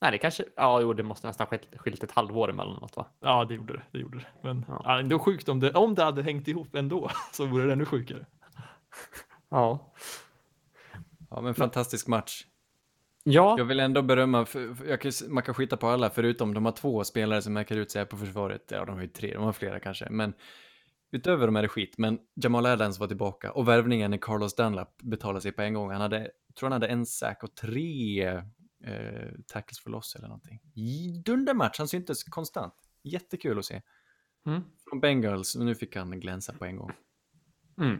Nej, 0.00 0.10
det 0.10 0.18
kanske... 0.18 0.44
Ja, 0.56 0.80
jo, 0.80 0.92
det 0.92 1.02
måste 1.02 1.26
nästan 1.26 1.46
skilt, 1.46 1.68
skilt 1.76 2.04
ett 2.04 2.10
halvår 2.10 2.50
emellan 2.50 2.80
något 2.80 2.96
va? 2.96 3.06
Ja, 3.20 3.44
det 3.44 3.54
gjorde 3.54 3.72
det. 3.72 3.82
det, 3.90 3.98
gjorde 3.98 4.18
det. 4.18 4.26
Men 4.42 4.64
Ja. 4.68 4.82
ja. 4.84 5.02
det 5.02 5.14
är 5.14 5.18
sjukt 5.18 5.48
om 5.48 5.60
det, 5.60 5.72
om 5.72 5.94
det 5.94 6.04
hade 6.04 6.22
hängt 6.22 6.48
ihop 6.48 6.74
ändå 6.74 7.10
så 7.32 7.46
vore 7.46 7.66
det 7.66 7.72
ännu 7.72 7.84
sjukare. 7.84 8.26
Ja. 9.48 9.92
Ja, 11.30 11.40
men 11.40 11.54
fantastisk 11.54 12.06
match. 12.08 12.44
Ja, 13.26 13.54
Jag 13.58 13.64
vill 13.64 13.80
ändå 13.80 14.02
berömma, 14.02 14.46
jag 14.86 15.00
kan, 15.00 15.12
man 15.28 15.42
kan 15.42 15.54
skita 15.54 15.76
på 15.76 15.86
alla 15.88 16.10
förutom 16.10 16.54
de 16.54 16.64
har 16.64 16.72
två 16.72 17.04
spelare 17.04 17.42
som 17.42 17.52
märker 17.52 17.76
ut 17.76 17.90
sig 17.90 18.00
här 18.00 18.06
på 18.06 18.16
försvaret. 18.16 18.62
Ja, 18.70 18.84
de 18.84 18.94
har 18.94 19.02
ju 19.02 19.08
tre, 19.08 19.34
de 19.34 19.42
har 19.44 19.52
flera 19.52 19.80
kanske, 19.80 20.10
men 20.10 20.34
utöver 21.14 21.46
dem 21.46 21.56
är 21.56 21.62
det 21.62 21.68
skit. 21.68 21.98
Men 21.98 22.18
Jamal 22.34 22.66
Adams 22.66 22.98
var 22.98 23.06
tillbaka 23.06 23.52
och 23.52 23.68
värvningen 23.68 24.14
i 24.14 24.18
Carlos 24.18 24.54
Dunlap 24.54 25.02
betalade 25.02 25.40
sig 25.40 25.52
på 25.52 25.62
en 25.62 25.74
gång. 25.74 25.90
Han 25.90 26.00
hade, 26.00 26.18
jag 26.18 26.56
tror 26.56 26.70
han 26.70 26.72
hade 26.72 26.86
en 26.86 27.06
sack 27.06 27.42
och 27.42 27.54
tre 27.54 28.26
eh, 28.84 29.30
tackles 29.46 29.80
för 29.80 29.90
loss 29.90 30.16
eller 30.16 30.28
någonting. 30.28 30.60
Dundermatch, 31.24 31.78
han 31.78 31.88
syntes 31.88 32.24
konstant. 32.24 32.74
Jättekul 33.02 33.58
att 33.58 33.64
se. 33.64 33.82
Mm. 34.46 34.62
Från 34.88 35.00
Bengals, 35.00 35.56
nu 35.56 35.74
fick 35.74 35.96
han 35.96 36.20
glänsa 36.20 36.52
på 36.52 36.64
en 36.64 36.76
gång. 36.76 36.92
Mm. 37.78 37.98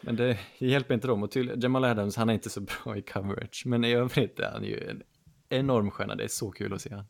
Men 0.00 0.16
det 0.16 0.38
hjälper 0.58 0.94
inte 0.94 1.06
dem. 1.06 1.22
Och 1.22 1.30
till, 1.30 1.62
Jamal 1.62 1.84
Adams, 1.84 2.16
han 2.16 2.28
är 2.28 2.34
inte 2.34 2.50
så 2.50 2.60
bra 2.84 2.96
i 2.96 3.02
coverage. 3.02 3.62
Men 3.66 3.84
i 3.84 3.92
övrigt 3.92 4.40
är 4.40 4.50
han 4.50 4.64
ju 4.64 4.90
en 4.90 5.02
enorm 5.48 5.90
stjärna. 5.90 6.14
Det 6.14 6.24
är 6.24 6.28
så 6.28 6.50
kul 6.50 6.72
att 6.72 6.80
se 6.80 6.94
han. 6.94 7.04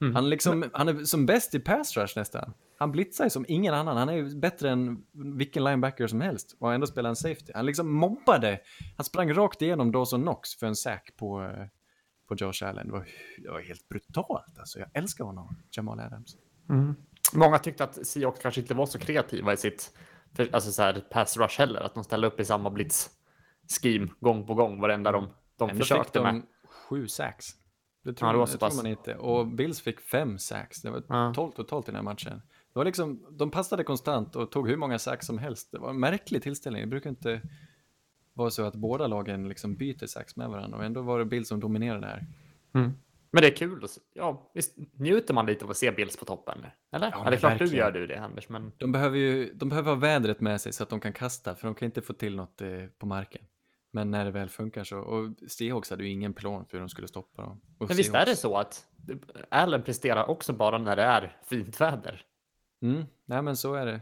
Mm. 0.00 0.14
Han, 0.14 0.30
liksom, 0.30 0.70
han 0.72 0.88
är 0.88 1.04
som 1.04 1.26
bäst 1.26 1.54
i 1.54 1.60
pass 1.60 1.96
rush 1.96 2.18
nästan. 2.18 2.52
Han 2.82 2.92
blitzar 2.92 3.24
ju 3.24 3.30
som 3.30 3.44
ingen 3.48 3.74
annan. 3.74 3.96
Han 3.96 4.08
är 4.08 4.12
ju 4.12 4.36
bättre 4.36 4.70
än 4.70 5.04
vilken 5.38 5.64
linebacker 5.64 6.06
som 6.06 6.20
helst. 6.20 6.56
Och 6.58 6.74
ändå 6.74 6.86
spelar 6.86 7.08
han 7.08 7.16
safety. 7.16 7.52
Han 7.54 7.66
liksom 7.66 7.92
mobbade. 7.94 8.60
Han 8.96 9.04
sprang 9.04 9.32
rakt 9.32 9.62
igenom 9.62 9.92
Dawson 9.92 10.22
Knox 10.22 10.54
för 10.56 10.66
en 10.66 10.76
sack 10.76 11.16
på, 11.16 11.42
eh, 11.42 11.66
på 12.28 12.34
Josh 12.34 12.64
Allen. 12.68 12.86
Det 12.86 12.92
var, 12.92 13.06
det 13.38 13.50
var 13.50 13.60
helt 13.60 13.88
brutalt. 13.88 14.58
Alltså, 14.58 14.78
jag 14.78 14.88
älskar 14.94 15.24
honom, 15.24 15.56
Jamal 15.70 16.00
Adams. 16.00 16.36
Mm. 16.70 16.94
Många 17.32 17.58
tyckte 17.58 17.84
att 17.84 18.06
Seahawks 18.06 18.40
kanske 18.40 18.60
inte 18.60 18.74
var 18.74 18.86
så 18.86 18.98
kreativa 18.98 19.52
i 19.52 19.56
sitt 19.56 19.92
alltså 20.52 20.72
så 20.72 20.82
här, 20.82 21.04
pass 21.10 21.36
rush 21.36 21.58
heller. 21.58 21.80
Att 21.80 21.94
de 21.94 22.04
ställde 22.04 22.26
upp 22.26 22.40
i 22.40 22.44
samma 22.44 22.70
blitz 22.70 23.10
scheme 23.82 24.08
gång 24.20 24.46
på 24.46 24.54
gång 24.54 24.80
varenda 24.80 25.12
de, 25.12 25.28
de 25.56 25.70
Ändå 25.70 25.80
försökte 25.82 26.04
fick 26.04 26.12
de 26.14 26.22
med. 26.34 26.42
sju 26.68 27.08
sacks. 27.08 27.46
Det 28.04 28.12
tror, 28.12 28.28
Ja, 28.28 28.32
det 28.32 28.38
var 28.38 28.46
det 28.46 28.58
tror 28.58 28.76
man 28.76 28.86
inte. 28.86 29.14
Och 29.16 29.46
Bills 29.46 29.80
fick 29.80 30.00
fem 30.00 30.38
sacks. 30.38 30.82
Det 30.82 30.90
var 30.90 31.02
Ja. 31.08 31.32
12 31.36 31.52
totalt 31.52 31.88
i 31.88 31.90
den 31.90 31.96
här 31.96 32.02
matchen. 32.02 32.42
Det 32.72 32.78
var 32.78 32.84
liksom, 32.84 33.26
de 33.30 33.50
passade 33.50 33.84
konstant 33.84 34.36
och 34.36 34.50
tog 34.50 34.68
hur 34.68 34.76
många 34.76 34.98
sacks 34.98 35.26
som 35.26 35.38
helst. 35.38 35.72
Det 35.72 35.78
var 35.78 35.90
en 35.90 36.00
märklig 36.00 36.42
tillställning. 36.42 36.82
Det 36.82 36.88
brukar 36.88 37.10
inte 37.10 37.42
vara 38.34 38.50
så 38.50 38.62
att 38.64 38.74
båda 38.74 39.06
lagen 39.06 39.48
liksom 39.48 39.76
byter 39.76 40.06
sacks 40.06 40.36
med 40.36 40.48
varandra. 40.48 40.78
Och 40.78 40.84
ändå 40.84 41.02
var 41.02 41.18
det 41.18 41.24
Bills 41.24 41.48
som 41.48 41.60
dominerade 41.60 42.06
här. 42.06 42.26
Mm. 42.74 42.92
Men 43.30 43.42
det 43.42 43.48
är 43.48 43.56
kul. 43.56 43.86
Ja, 44.14 44.50
visst 44.54 44.76
njuter 44.98 45.34
man 45.34 45.46
lite 45.46 45.64
av 45.64 45.70
att 45.70 45.76
se 45.76 45.90
Bills 45.90 46.16
på 46.16 46.24
toppen? 46.24 46.58
Eller? 46.92 47.10
Ja, 47.10 47.30
det 47.30 47.36
är 47.36 47.38
klart 47.38 47.52
du 47.52 47.58
verkligen. 47.58 47.84
gör 47.84 47.92
du 47.92 48.06
det, 48.06 48.20
Anders. 48.20 48.48
Men 48.48 48.72
De 48.78 48.92
behöver 48.92 49.18
ju 49.18 49.52
de 49.54 49.68
behöver 49.68 49.90
ha 49.90 49.96
vädret 49.98 50.40
med 50.40 50.60
sig 50.60 50.72
så 50.72 50.82
att 50.82 50.88
de 50.88 51.00
kan 51.00 51.12
kasta. 51.12 51.54
För 51.54 51.66
de 51.68 51.74
kan 51.74 51.86
inte 51.86 52.02
få 52.02 52.12
till 52.12 52.36
något 52.36 52.60
eh, 52.60 52.68
på 52.98 53.06
marken. 53.06 53.42
Men 53.90 54.10
när 54.10 54.24
det 54.24 54.30
väl 54.30 54.48
funkar 54.48 54.84
så. 54.84 54.98
Och 54.98 55.34
Seahawks 55.48 55.90
hade 55.90 56.04
ju 56.04 56.10
ingen 56.10 56.34
plan 56.34 56.64
för 56.66 56.72
hur 56.72 56.78
de 56.80 56.88
skulle 56.88 57.08
stoppa 57.08 57.42
dem. 57.42 57.60
Och 57.78 57.88
Men 57.88 57.96
visst 57.96 58.14
är 58.14 58.26
det 58.26 58.32
Seahawks- 58.32 58.34
så 58.34 58.56
att 58.56 58.86
Allen 59.48 59.82
presterar 59.82 60.30
också 60.30 60.52
bara 60.52 60.78
när 60.78 60.96
det 60.96 61.02
är 61.02 61.36
fint 61.46 61.80
väder? 61.80 62.22
Mm, 62.82 63.04
nej 63.26 63.42
men 63.42 63.56
så 63.56 63.74
är 63.74 63.86
det. 63.86 64.00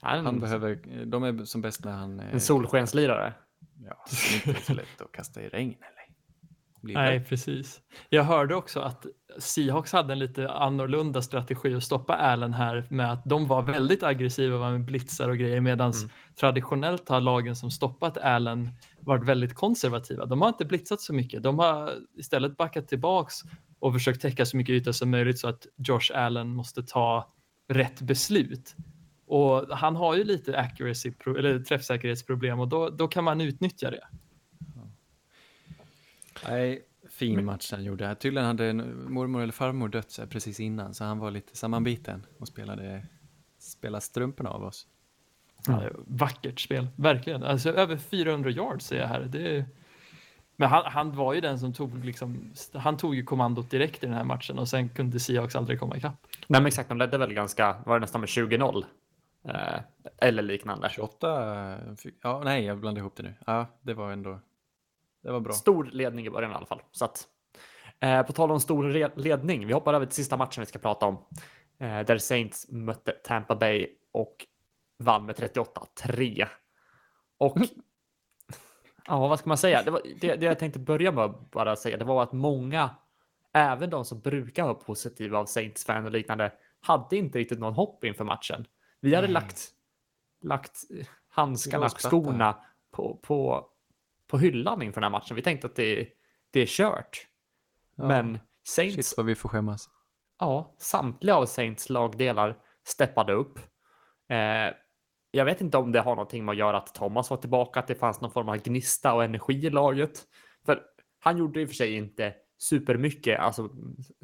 Han, 0.00 0.26
Han 0.26 0.40
behöver, 0.40 0.78
de 1.06 1.22
är 1.24 1.44
som 1.44 1.60
bäst 1.60 1.84
när 1.84 1.92
han... 1.92 2.20
en 2.20 2.40
solskenslirare. 2.40 3.32
Ja, 3.84 4.04
det 4.44 4.44
är 4.44 4.48
inte 4.48 4.62
så 4.64 4.74
lätt 4.74 5.00
att 5.00 5.12
kasta 5.12 5.42
i 5.42 5.48
regn 5.48 5.74
eller? 5.78 6.04
Blir 6.80 6.94
Nej, 6.94 7.18
det- 7.18 7.24
precis. 7.24 7.80
Jag 8.08 8.24
hörde 8.24 8.54
också 8.54 8.80
att 8.80 9.06
Seahawks 9.38 9.92
hade 9.92 10.12
en 10.12 10.18
lite 10.18 10.50
annorlunda 10.50 11.22
strategi 11.22 11.74
att 11.74 11.82
stoppa 11.82 12.14
Allen 12.14 12.52
här 12.52 12.86
med 12.90 13.12
att 13.12 13.24
de 13.24 13.46
var 13.48 13.62
väldigt 13.62 14.02
aggressiva 14.02 14.70
med 14.70 14.84
blitzar 14.84 15.28
och 15.28 15.38
grejer 15.38 15.60
medan 15.60 15.92
Mm. 15.92 16.08
traditionellt 16.40 17.08
har 17.08 17.20
lagen 17.20 17.56
som 17.56 17.70
stoppat 17.70 18.18
Allen 18.18 18.68
varit 19.00 19.24
väldigt 19.24 19.54
konservativa. 19.54 20.26
De 20.26 20.40
har 20.42 20.48
inte 20.48 20.64
blitzat 20.64 21.00
så 21.00 21.14
mycket. 21.14 21.42
De 21.42 21.58
har 21.58 21.92
istället 22.16 22.56
backat 22.56 22.88
tillbaks 22.88 23.34
och 23.78 23.92
försökt 23.92 24.22
täcka 24.22 24.46
så 24.46 24.56
mycket 24.56 24.72
yta 24.72 24.92
som 24.92 25.10
möjligt 25.10 25.38
så 25.38 25.48
att 25.48 25.66
Josh 25.76 26.10
Allen 26.14 26.48
måste 26.48 26.82
ta 26.82 27.32
rätt 27.68 28.00
beslut. 28.00 28.76
Och 29.26 29.76
han 29.76 29.96
har 29.96 30.16
ju 30.16 30.24
lite 30.24 30.58
accuracy, 30.58 31.12
eller 31.26 31.58
träffsäkerhetsproblem 31.58 32.60
och 32.60 32.68
då, 32.68 32.90
då 32.90 33.08
kan 33.08 33.24
man 33.24 33.40
utnyttja 33.40 33.90
det. 33.90 34.06
Nej, 36.48 36.84
fin 37.10 37.44
match 37.44 37.72
han 37.72 37.84
gjorde. 37.84 38.14
Tydligen 38.14 38.46
hade 38.46 38.66
en 38.66 39.12
mormor 39.12 39.42
eller 39.42 39.52
farmor 39.52 39.88
dött 39.88 40.20
precis 40.30 40.60
innan, 40.60 40.94
så 40.94 41.04
han 41.04 41.18
var 41.18 41.30
lite 41.30 41.56
sammanbiten 41.56 42.26
och 42.38 42.48
spelade, 42.48 43.06
spelade 43.58 44.00
strumporna 44.00 44.50
av 44.50 44.64
oss. 44.64 44.86
Ja, 45.66 45.90
vackert 46.06 46.60
spel, 46.60 46.88
verkligen. 46.96 47.42
Alltså, 47.42 47.70
över 47.70 47.96
400 47.96 48.50
yards 48.50 48.86
ser 48.86 49.00
jag 49.00 49.08
här. 49.08 49.20
Det 49.20 49.56
är, 49.56 49.64
Men 50.56 50.68
han, 50.68 50.82
han 50.86 51.16
var 51.16 51.34
ju 51.34 51.40
den 51.40 51.58
som 51.58 51.72
tog 51.72 52.04
liksom, 52.04 52.52
han 52.74 52.96
tog 52.96 53.14
ju 53.14 53.24
kommandot 53.24 53.70
direkt 53.70 54.02
i 54.04 54.06
den 54.06 54.14
här 54.14 54.24
matchen 54.24 54.58
och 54.58 54.68
sen 54.68 54.88
kunde 54.88 55.20
Seahawks 55.20 55.56
aldrig 55.56 55.80
komma 55.80 55.96
ikapp. 55.96 56.26
Nej, 56.46 56.60
men 56.60 56.66
exakt. 56.66 56.88
De 56.88 56.98
ledde 56.98 57.18
väl 57.18 57.32
ganska, 57.34 57.76
var 57.86 57.94
det 57.94 58.00
nästan 58.00 58.20
med 58.20 58.28
20-0? 58.28 58.84
Eh, 59.48 59.80
eller 60.18 60.42
liknande. 60.42 60.88
28, 60.90 61.76
fick- 61.96 62.18
ja 62.22 62.42
nej 62.44 62.64
jag 62.64 62.78
blandade 62.78 63.00
ihop 63.00 63.16
det 63.16 63.22
nu. 63.22 63.34
Ja, 63.46 63.66
det 63.82 63.94
var 63.94 64.12
ändå, 64.12 64.40
det 65.22 65.30
var 65.32 65.40
bra. 65.40 65.52
Stor 65.52 65.84
ledning 65.92 66.26
i 66.26 66.30
början 66.30 66.52
i 66.52 66.54
alla 66.54 66.66
fall. 66.66 66.82
Så 66.92 67.04
att, 67.04 67.24
eh, 68.00 68.22
på 68.22 68.32
tal 68.32 68.50
om 68.50 68.60
stor 68.60 68.84
ledning, 69.18 69.66
vi 69.66 69.72
hoppar 69.72 69.94
över 69.94 70.06
till 70.06 70.14
sista 70.14 70.36
matchen 70.36 70.60
vi 70.62 70.66
ska 70.66 70.78
prata 70.78 71.06
om. 71.06 71.18
Eh, 71.78 72.00
där 72.00 72.18
Saints 72.18 72.66
mötte 72.70 73.12
Tampa 73.12 73.56
Bay 73.56 73.86
och 74.12 74.46
vann 74.98 75.26
med 75.26 75.36
38-3. 75.36 76.46
Och 77.38 77.56
ja, 79.06 79.28
vad 79.28 79.38
ska 79.38 79.48
man 79.48 79.58
säga? 79.58 79.82
Det, 79.82 79.90
var, 79.90 80.02
det, 80.20 80.36
det 80.36 80.46
jag 80.46 80.58
tänkte 80.58 80.78
börja 80.78 81.12
med 81.12 81.24
att 81.24 81.50
bara 81.50 81.76
säga, 81.76 81.96
det 81.96 82.04
var 82.04 82.22
att 82.22 82.32
många, 82.32 82.90
även 83.52 83.90
de 83.90 84.04
som 84.04 84.20
brukar 84.20 84.64
vara 84.64 84.74
positiva 84.74 85.38
av 85.38 85.46
Saints-fan 85.46 86.04
och 86.04 86.10
liknande, 86.12 86.52
hade 86.80 87.16
inte 87.16 87.38
riktigt 87.38 87.58
någon 87.58 87.74
hopp 87.74 88.04
inför 88.04 88.24
matchen. 88.24 88.66
Vi 89.00 89.14
hade 89.14 89.26
Nej. 89.26 89.34
lagt, 89.34 89.68
lagt 90.42 90.76
handskarna 91.28 91.84
och 91.84 91.84
Låsplatta. 91.84 92.08
skorna 92.16 92.56
på, 92.92 93.16
på, 93.22 93.66
på 94.26 94.38
hyllan 94.38 94.82
inför 94.82 95.00
den 95.00 95.12
här 95.12 95.18
matchen. 95.18 95.36
Vi 95.36 95.42
tänkte 95.42 95.66
att 95.66 95.76
det, 95.76 96.08
det 96.50 96.60
är 96.60 96.66
kört. 96.66 97.26
Ja. 97.96 98.04
Men 98.08 98.38
Saints, 98.66 98.94
Shit 99.08 99.14
vad 99.16 99.26
vi 99.26 99.34
får 99.34 99.48
skämmas. 99.48 99.88
ja, 100.40 100.74
samtliga 100.78 101.36
av 101.36 101.46
Saints 101.46 101.90
lagdelar 101.90 102.58
steppade 102.86 103.32
upp. 103.32 103.58
Eh, 104.28 104.74
jag 105.34 105.44
vet 105.44 105.60
inte 105.60 105.78
om 105.78 105.92
det 105.92 106.00
har 106.00 106.14
någonting 106.14 106.44
med 106.44 106.52
att 106.52 106.58
göra 106.58 106.76
att 106.76 106.94
Thomas 106.94 107.30
var 107.30 107.36
tillbaka, 107.36 107.80
att 107.80 107.86
det 107.86 107.94
fanns 107.94 108.20
någon 108.20 108.30
form 108.30 108.48
av 108.48 108.56
gnista 108.56 109.14
och 109.14 109.24
energi 109.24 109.66
i 109.66 109.70
laget. 109.70 110.22
För 110.66 110.82
han 111.20 111.38
gjorde 111.38 111.60
i 111.60 111.64
och 111.64 111.68
för 111.68 111.74
sig 111.74 111.94
inte 111.94 112.34
supermycket, 112.58 113.40
alltså 113.40 113.68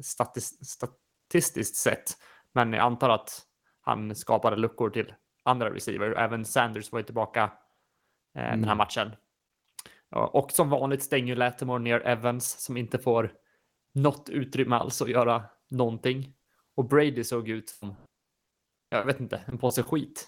statis, 0.03 0.69
statistiskt 0.69 1.75
sett. 1.75 2.17
Men 2.53 2.73
jag 2.73 2.81
antar 2.81 3.09
att 3.09 3.41
han 3.81 4.15
skapade 4.15 4.55
luckor 4.55 4.89
till 4.89 5.13
andra 5.43 5.73
receiver. 5.73 6.11
Även 6.11 6.45
Sanders 6.45 6.91
var 6.91 6.99
ju 6.99 7.05
tillbaka 7.05 7.43
eh, 8.35 8.41
den 8.41 8.63
här 8.63 8.73
Mm. 8.73 8.77
matchen. 8.77 9.15
Och 10.31 10.51
som 10.51 10.69
vanligt 10.69 11.03
stänger 11.03 11.35
Latimore 11.35 11.79
ner 11.79 12.07
Evans 12.07 12.59
som 12.59 12.77
inte 12.77 12.99
får 12.99 13.33
något 13.93 14.29
utrymme 14.29 14.75
alls 14.75 15.01
att 15.01 15.09
göra 15.09 15.43
någonting. 15.69 16.33
Och 16.75 16.85
Brady 16.85 17.23
såg 17.23 17.49
ut 17.49 17.69
som, 17.69 17.95
jag 18.89 19.05
vet 19.05 19.19
inte, 19.19 19.41
en 19.47 19.57
påse 19.57 19.83
skit. 19.83 20.27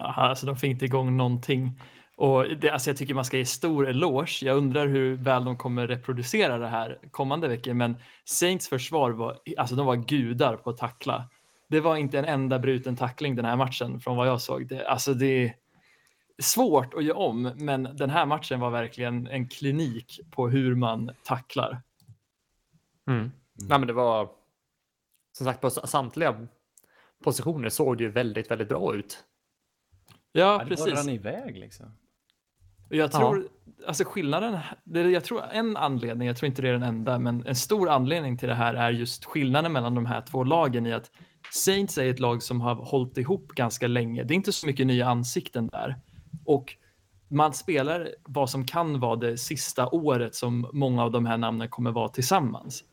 Aha, 0.00 0.22
alltså 0.22 0.46
de 0.46 0.56
fick 0.56 0.70
inte 0.70 0.84
igång 0.84 1.16
någonting. 1.16 1.80
Och 2.16 2.44
det, 2.44 2.70
alltså 2.70 2.90
jag 2.90 2.96
tycker 2.96 3.14
man 3.14 3.24
ska 3.24 3.36
ge 3.36 3.46
stor 3.46 3.88
eloge. 3.88 4.38
Jag 4.42 4.56
undrar 4.56 4.86
hur 4.86 5.16
väl 5.16 5.44
de 5.44 5.56
kommer 5.56 5.86
reproducera 5.86 6.58
det 6.58 6.68
här 6.68 6.98
kommande 7.10 7.48
veckor. 7.48 7.74
Men 7.74 7.96
Saints 8.24 8.68
försvar 8.68 9.10
var, 9.10 9.38
alltså 9.58 9.74
de 9.76 9.86
var 9.86 9.96
gudar 9.96 10.56
på 10.56 10.70
att 10.70 10.76
tackla. 10.76 11.28
Det 11.68 11.80
var 11.80 11.96
inte 11.96 12.18
en 12.18 12.24
enda 12.24 12.58
bruten 12.58 12.96
tackling 12.96 13.36
den 13.36 13.44
här 13.44 13.56
matchen 13.56 14.00
från 14.00 14.16
vad 14.16 14.28
jag 14.28 14.40
såg. 14.40 14.66
Det, 14.66 14.86
alltså 14.86 15.14
det 15.14 15.44
är 15.44 15.54
svårt 16.38 16.94
att 16.94 17.04
göra 17.04 17.18
om, 17.18 17.42
men 17.42 17.82
den 17.82 18.10
här 18.10 18.26
matchen 18.26 18.60
var 18.60 18.70
verkligen 18.70 19.26
en 19.26 19.48
klinik 19.48 20.20
på 20.30 20.48
hur 20.48 20.74
man 20.74 21.10
tacklar. 21.22 21.82
Mm. 23.06 23.32
Nej, 23.54 23.78
men 23.78 23.86
det 23.86 23.92
var 23.92 24.28
som 25.32 25.46
sagt 25.46 25.60
på 25.60 25.70
samtliga 25.70 26.46
positioner 27.24 27.68
såg 27.68 27.98
det 27.98 28.04
ju 28.04 28.10
väldigt, 28.10 28.50
väldigt 28.50 28.68
bra 28.68 28.94
ut. 28.94 29.24
Ja, 30.36 30.40
Ja, 30.40 30.58
det 30.58 30.66
precis. 30.66 30.94
rann 30.94 31.08
iväg 31.08 31.58
liksom. 31.58 31.86
Och 32.88 32.96
Jag 32.96 33.10
Ja. 33.12 33.18
tror, 33.18 33.48
alltså 33.86 34.04
skillnaden, 34.06 34.58
det, 34.84 35.00
jag 35.10 35.24
tror 35.24 35.42
en 35.52 35.76
anledning, 35.76 36.28
jag 36.28 36.36
tror 36.36 36.46
inte 36.46 36.62
det 36.62 36.68
är 36.68 36.72
den 36.72 36.82
enda, 36.82 37.18
men 37.18 37.46
en 37.46 37.54
stor 37.54 37.88
anledning 37.88 38.38
till 38.38 38.48
det 38.48 38.54
här 38.54 38.74
är 38.74 38.90
just 38.90 39.24
skillnaden 39.24 39.72
mellan 39.72 39.94
de 39.94 40.06
här 40.06 40.20
två 40.20 40.44
lagen 40.44 40.86
i 40.86 40.92
att 40.92 41.10
Saints 41.52 41.98
är 41.98 42.10
ett 42.10 42.20
lag 42.20 42.42
som 42.42 42.60
har 42.60 42.74
hållit 42.74 43.18
ihop 43.18 43.48
ganska 43.48 43.86
länge. 43.86 44.24
Det 44.24 44.34
är 44.34 44.36
inte 44.36 44.52
så 44.52 44.66
mycket 44.66 44.86
nya 44.86 45.06
ansikten 45.08 45.66
där. 45.66 45.96
Och 46.44 46.76
man 47.28 47.52
spelar 47.54 48.08
vad 48.24 48.50
som 48.50 48.66
kan 48.66 49.00
vara 49.00 49.16
det 49.16 49.36
sista 49.38 49.88
året 49.88 50.34
som 50.34 50.70
många 50.72 51.02
av 51.04 51.10
de 51.10 51.26
här 51.26 51.36
namnen 51.38 51.68
kommer 51.68 51.90
vara 51.92 52.08
tillsammans. 52.08 52.84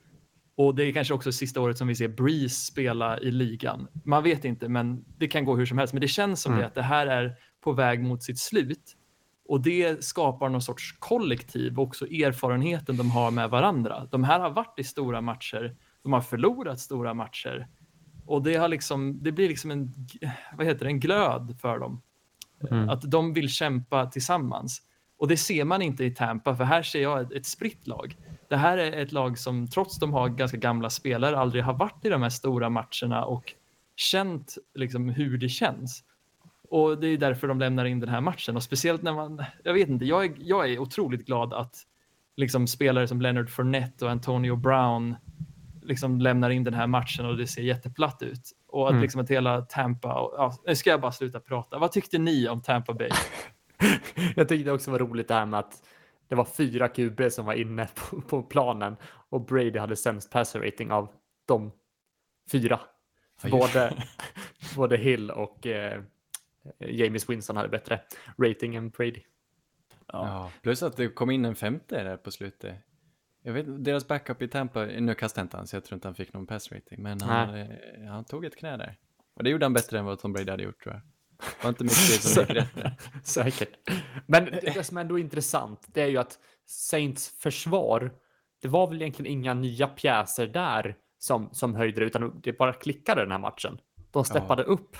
Och 0.55 0.75
det 0.75 0.83
är 0.83 0.93
kanske 0.93 1.13
också 1.13 1.31
sista 1.31 1.61
året 1.61 1.77
som 1.77 1.87
vi 1.87 1.95
ser 1.95 2.07
Breeze 2.07 2.55
spela 2.65 3.19
i 3.19 3.31
ligan. 3.31 3.87
Man 4.05 4.23
vet 4.23 4.45
inte, 4.45 4.69
men 4.69 5.05
det 5.17 5.27
kan 5.27 5.45
gå 5.45 5.55
hur 5.55 5.65
som 5.65 5.77
helst. 5.77 5.93
Men 5.93 6.01
det 6.01 6.07
känns 6.07 6.41
som 6.41 6.51
Mm. 6.51 6.61
det 6.61 6.67
att 6.67 6.75
det 6.75 6.81
här 6.81 7.07
är 7.07 7.35
på 7.63 7.71
väg 7.71 8.03
mot 8.03 8.23
sitt 8.23 8.39
slut. 8.39 8.97
Och 9.47 9.61
det 9.61 10.03
skapar 10.03 10.49
någon 10.49 10.61
sorts 10.61 10.95
kollektiv 10.99 11.79
och 11.79 11.83
också 11.83 12.05
erfarenheten 12.05 12.97
de 12.97 13.11
har 13.11 13.31
med 13.31 13.49
varandra. 13.49 14.07
De 14.11 14.23
här 14.23 14.39
har 14.39 14.49
varit 14.49 14.79
i 14.79 14.83
stora 14.83 15.21
matcher, 15.21 15.75
de 16.03 16.13
har 16.13 16.21
förlorat 16.21 16.79
stora 16.79 17.13
matcher 17.13 17.67
och 18.25 18.43
det, 18.43 18.55
har 18.55 18.67
liksom, 18.67 19.23
det 19.23 19.31
blir 19.31 19.47
liksom 19.49 19.71
en, 19.71 19.93
vad 20.57 20.67
heter 20.67 20.85
det, 20.85 20.91
en 20.91 20.99
glöd 20.99 21.57
för 21.61 21.79
dem. 21.79 22.01
Mm. 22.71 22.89
Att 22.89 23.01
de 23.01 23.33
vill 23.33 23.49
kämpa 23.49 24.05
tillsammans. 24.05 24.81
Och 25.17 25.27
det 25.27 25.37
ser 25.37 25.65
man 25.65 25.81
inte 25.81 26.05
i 26.05 26.11
Tampa, 26.11 26.55
för 26.55 26.63
här 26.63 26.83
ser 26.83 27.01
jag 27.01 27.21
ett, 27.21 27.31
ett 27.31 27.45
spritt 27.45 27.87
lag. 27.87 28.15
Det 28.51 28.57
här 28.57 28.77
är 28.77 28.91
ett 28.91 29.11
lag 29.11 29.37
som 29.37 29.67
trots 29.67 29.99
de 29.99 30.13
har 30.13 30.29
ganska 30.29 30.57
gamla 30.57 30.89
spelare 30.89 31.37
aldrig 31.37 31.63
har 31.63 31.73
varit 31.73 32.05
i 32.05 32.09
de 32.09 32.21
här 32.21 32.29
stora 32.29 32.69
matcherna 32.69 33.25
och 33.25 33.53
känt 33.95 34.57
liksom 34.75 35.09
hur 35.09 35.37
det 35.37 35.49
känns. 35.49 36.03
Och 36.69 36.97
det 36.99 37.07
är 37.07 37.17
därför 37.17 37.47
de 37.47 37.59
lämnar 37.59 37.85
in 37.85 37.99
den 37.99 38.09
här 38.09 38.21
matchen 38.21 38.55
och 38.55 38.63
speciellt 38.63 39.01
när 39.01 39.13
man, 39.13 39.43
jag 39.63 39.73
vet 39.73 39.89
inte, 39.89 40.05
jag 40.05 40.25
är, 40.25 40.33
jag 40.39 40.69
är 40.71 40.79
otroligt 40.79 41.25
glad 41.25 41.53
att 41.53 41.75
liksom 42.35 42.67
spelare 42.67 43.07
som 43.07 43.21
Leonard 43.21 43.49
Fournette 43.49 44.05
och 44.05 44.11
Antonio 44.11 44.55
Brown 44.55 45.15
liksom 45.81 46.21
lämnar 46.21 46.49
in 46.49 46.63
den 46.63 46.73
här 46.73 46.87
matchen 46.87 47.25
och 47.25 47.37
det 47.37 47.47
ser 47.47 47.61
jätteplatt 47.61 48.21
ut. 48.21 48.51
Och 48.67 48.85
att 48.87 48.91
Mm. 48.91 49.01
liksom 49.01 49.21
att 49.21 49.29
hela 49.29 49.61
Tampa, 49.61 50.13
och, 50.13 50.33
ja, 50.37 50.53
nu 50.65 50.75
ska 50.75 50.89
jag 50.89 51.01
bara 51.01 51.11
sluta 51.11 51.39
prata. 51.39 51.77
Vad 51.79 51.91
tyckte 51.91 52.17
ni 52.17 52.47
om 52.47 52.61
Tampa 52.61 52.93
Bay? 52.93 53.09
Jag 54.35 54.47
tyckte 54.49 54.63
det 54.69 54.71
också 54.71 54.91
var 54.91 54.99
roligt 54.99 55.27
det 55.27 55.33
här 55.33 55.45
med 55.45 55.59
att 55.59 55.73
det 56.31 56.35
var 56.35 56.45
fyra 56.45 56.87
QB 56.87 57.31
som 57.31 57.45
var 57.45 57.53
inne 57.53 57.87
på, 57.95 58.21
på 58.21 58.43
planen 58.43 58.95
och 59.29 59.45
Brady 59.45 59.79
hade 59.79 59.95
sämst 59.95 60.29
passer 60.29 60.59
rating 60.59 60.91
av 60.91 61.09
de 61.45 61.71
fyra. 62.51 62.79
Ja, 63.43 63.49
Både, 63.49 64.03
både 64.75 64.97
Hill 64.97 65.31
och 65.31 65.67
eh, 65.67 66.03
James 66.79 67.29
Winston 67.29 67.57
hade 67.57 67.69
bättre 67.69 67.99
rating 68.37 68.75
än 68.75 68.89
Brady. 68.89 69.21
Ja. 70.07 70.51
plus 70.61 70.83
att 70.83 70.97
det 70.97 71.07
kom 71.07 71.31
in 71.31 71.45
en 71.45 71.55
femte 71.55 72.03
där 72.03 72.17
på 72.17 72.31
slutet. 72.31 72.75
Jag 73.41 73.53
vet 73.53 73.85
deras 73.85 74.07
backup 74.07 74.41
i 74.41 74.47
Tampa, 74.47 74.85
nu 74.85 75.15
kastade 75.15 75.43
inte 75.43 75.57
han 75.57 75.67
så 75.67 75.75
jag 75.75 75.83
tror 75.83 75.95
inte 75.95 76.07
han 76.07 76.15
fick 76.15 76.33
någon 76.33 76.47
pass 76.47 76.71
rating, 76.71 77.01
men 77.03 77.21
han, 77.21 77.67
han 78.07 78.25
tog 78.25 78.45
ett 78.45 78.55
knä 78.55 78.77
där. 78.77 78.97
Och 79.33 79.43
det 79.43 79.49
gjorde 79.49 79.65
han 79.65 79.73
bättre 79.73 79.99
än 79.99 80.05
vad 80.05 80.19
Tom 80.19 80.33
Brady 80.33 80.51
hade 80.51 80.63
gjort 80.63 80.83
tror 80.83 80.95
jag. 80.95 81.01
Det 81.41 81.63
var 81.63 81.69
inte 81.69 81.83
mycket 81.83 81.97
som 82.23 82.41
gick 82.43 82.49
rätt. 82.55 82.67
Säkert. 83.23 83.69
Men 84.25 84.45
det, 84.45 84.71
det 84.73 84.83
som 84.83 84.97
ändå 84.97 85.19
är 85.19 85.21
intressant, 85.23 85.85
det 85.87 86.01
är 86.01 86.07
ju 86.07 86.17
att 86.17 86.39
Saints 86.65 87.29
försvar, 87.39 88.11
det 88.61 88.67
var 88.67 88.87
väl 88.87 89.01
egentligen 89.01 89.31
inga 89.31 89.53
nya 89.53 89.87
pjäser 89.87 90.47
där 90.47 90.95
som, 91.19 91.49
som 91.51 91.75
höjde 91.75 91.99
det, 91.99 92.05
utan 92.05 92.41
det 92.43 92.57
bara 92.57 92.73
klickade 92.73 93.21
den 93.21 93.31
här 93.31 93.39
matchen. 93.39 93.77
De 94.11 94.25
steppade 94.25 94.63
upp. 94.63 94.97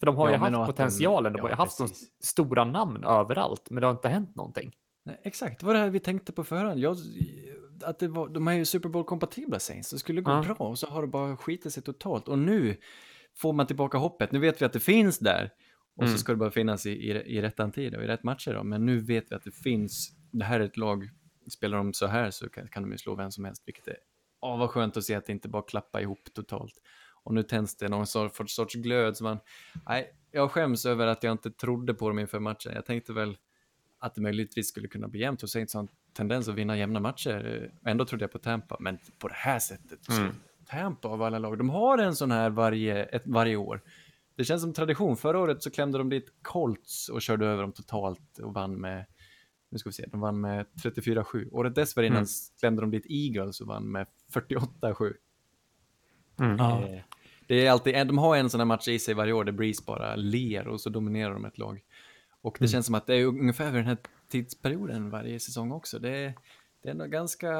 För 0.00 0.06
de 0.06 0.16
har 0.16 0.28
Ja, 0.28 0.32
ju 0.34 0.38
haft 0.38 0.52
de- 0.52 0.66
potentialen, 0.66 1.32
de 1.32 1.36
ja, 1.38 1.42
har 1.44 1.50
ju 1.50 1.54
haft 1.56 1.78
de 1.78 1.88
precis. 1.88 2.08
stora 2.24 2.64
namn 2.64 3.04
överallt, 3.04 3.70
men 3.70 3.80
det 3.80 3.86
har 3.86 3.92
inte 3.94 4.08
hänt 4.08 4.36
någonting. 4.36 4.72
Nej, 5.04 5.20
exakt, 5.24 5.60
det 5.60 5.66
var 5.66 5.74
det 5.74 5.80
här 5.80 5.90
vi 5.90 6.00
tänkte 6.00 6.32
på 6.32 6.44
förhand. 6.44 6.80
Jag, 6.80 6.96
att 7.84 7.98
det 7.98 8.08
var, 8.08 8.28
de 8.28 8.48
är 8.48 8.52
ju 8.52 8.64
Super 8.64 8.88
Bowl-kompatibla 8.88 9.58
Saints, 9.58 9.90
det 9.90 9.98
skulle 9.98 10.20
gå 10.20 10.30
Ja. 10.30 10.42
bra 10.42 10.54
och 10.68 10.78
så 10.78 10.86
har 10.86 11.02
det 11.02 11.08
bara 11.08 11.36
skitit 11.36 11.72
sig 11.72 11.82
totalt. 11.82 12.28
Och 12.28 12.38
nu 12.38 12.76
får 13.36 13.52
man 13.52 13.66
tillbaka 13.66 13.98
hoppet. 13.98 14.32
Nu 14.32 14.38
vet 14.38 14.62
vi 14.62 14.66
att 14.66 14.72
det 14.72 14.80
finns 14.80 15.18
där 15.18 15.50
och 15.96 16.02
Mm. 16.02 16.12
så 16.14 16.18
ska 16.18 16.32
det 16.32 16.36
bara 16.36 16.50
finnas 16.50 16.86
i, 16.86 16.90
i, 16.90 17.10
i 17.10 17.42
rättan 17.42 17.72
tid 17.72 17.94
och 17.94 18.02
i 18.02 18.06
rätt 18.06 18.22
matcher. 18.22 18.54
Då. 18.54 18.62
Men 18.64 18.86
nu 18.86 18.98
vet 19.00 19.30
vi 19.32 19.34
att 19.36 19.44
det 19.44 19.54
finns, 19.54 20.12
det 20.30 20.44
här 20.44 20.60
är 20.60 20.64
ett 20.64 20.76
lag, 20.76 21.08
spelar 21.50 21.78
de 21.78 21.92
så 21.92 22.06
här 22.06 22.30
så 22.30 22.48
kan, 22.48 22.68
kan 22.68 22.82
de 22.82 22.92
ju 22.92 22.98
slå 22.98 23.14
vem 23.14 23.30
som 23.30 23.44
helst, 23.44 23.62
vilket 23.66 23.88
är, 23.88 23.96
åh 24.40 24.58
vad 24.58 24.70
skönt 24.70 24.96
att 24.96 25.04
se 25.04 25.14
att 25.14 25.26
det 25.26 25.32
inte 25.32 25.48
bara 25.48 25.62
klappar 25.62 26.00
ihop 26.00 26.34
totalt. 26.34 26.74
Och 27.24 27.34
nu 27.34 27.42
tänds 27.42 27.76
det 27.76 27.88
någon 27.88 28.06
sorts, 28.06 28.54
sorts 28.54 28.74
glöd 28.74 29.16
som 29.16 29.24
man, 29.24 29.38
nej, 29.88 30.14
jag 30.30 30.50
skäms 30.50 30.86
över 30.86 31.06
att 31.06 31.22
jag 31.22 31.32
inte 31.32 31.50
trodde 31.50 31.94
på 31.94 32.08
dem 32.08 32.18
inför 32.18 32.38
matchen. 32.40 32.72
Jag 32.74 32.86
tänkte 32.86 33.12
väl 33.12 33.36
att 33.98 34.14
det 34.14 34.20
möjligtvis 34.20 34.68
skulle 34.68 34.88
kunna 34.88 35.08
bli 35.08 35.20
jämnt 35.20 35.42
och 35.42 35.48
har 35.54 35.80
en 35.80 35.88
tendens 36.12 36.48
att 36.48 36.54
vinna 36.54 36.76
jämna 36.76 37.00
matcher. 37.00 37.70
Ändå 37.86 38.04
trodde 38.04 38.22
jag 38.24 38.32
på 38.32 38.38
Tampa, 38.38 38.76
men 38.80 38.98
på 39.18 39.28
det 39.28 39.34
här 39.34 39.58
sättet. 39.58 40.04
Så 40.04 40.12
Mm. 40.20 40.34
Tampa 40.66 41.08
av 41.08 41.22
alla 41.22 41.38
lag, 41.38 41.58
de 41.58 41.70
har 41.70 41.98
en 41.98 42.16
sån 42.16 42.30
här 42.30 42.50
varje, 42.50 43.04
ett, 43.04 43.22
varje 43.26 43.56
år. 43.56 43.80
Det 44.36 44.44
känns 44.44 44.62
som 44.62 44.72
tradition. 44.72 45.16
Förra 45.16 45.38
året 45.38 45.62
så 45.62 45.70
klämde 45.70 45.98
de 45.98 46.08
dit 46.08 46.26
Colts 46.42 47.08
och 47.08 47.22
körde 47.22 47.46
över 47.46 47.62
dem 47.62 47.72
totalt 47.72 48.38
och 48.38 48.54
vann 48.54 48.80
med, 48.80 49.04
nu 49.70 49.78
ska 49.78 49.88
vi 49.88 49.92
se, 49.94 50.06
de 50.06 50.20
vann 50.20 50.40
med 50.40 50.66
34-7. 50.82 51.48
Året 51.52 51.74
dessförinnan 51.74 52.16
Mm. 52.16 52.26
klämde 52.60 52.82
de 52.82 52.90
dit 52.90 53.06
Eagles 53.08 53.60
och 53.60 53.66
vann 53.66 53.90
med 53.92 54.06
48-7. 54.32 55.12
Mm. 56.40 56.56
Ja. 56.58 56.88
Eh, 56.88 57.00
Det 57.46 57.66
är 57.66 57.70
alltid, 57.70 57.94
de 58.06 58.18
har 58.18 58.36
en 58.36 58.50
sån 58.50 58.60
här 58.60 58.64
match 58.64 58.88
i 58.88 58.98
sig 58.98 59.14
varje 59.14 59.32
år 59.32 59.44
där 59.44 59.52
Breeze 59.52 59.82
bara 59.86 60.16
ler 60.16 60.68
och 60.68 60.80
så 60.80 60.90
dominerar 60.90 61.32
de 61.34 61.44
ett 61.44 61.58
lag. 61.58 61.84
Och 62.40 62.56
det 62.58 62.64
Mm. 62.64 62.68
känns 62.72 62.86
som 62.86 62.94
att 62.94 63.06
det 63.06 63.14
är 63.14 63.24
ungefär 63.26 63.64
vid 63.64 63.74
den 63.74 63.86
här 63.86 63.98
tidsperioden 64.28 65.10
varje 65.10 65.40
säsong 65.40 65.72
också. 65.72 65.98
Det, 65.98 66.34
det 66.82 66.88
är 66.90 66.94
nog 66.94 67.10
ganska 67.10 67.50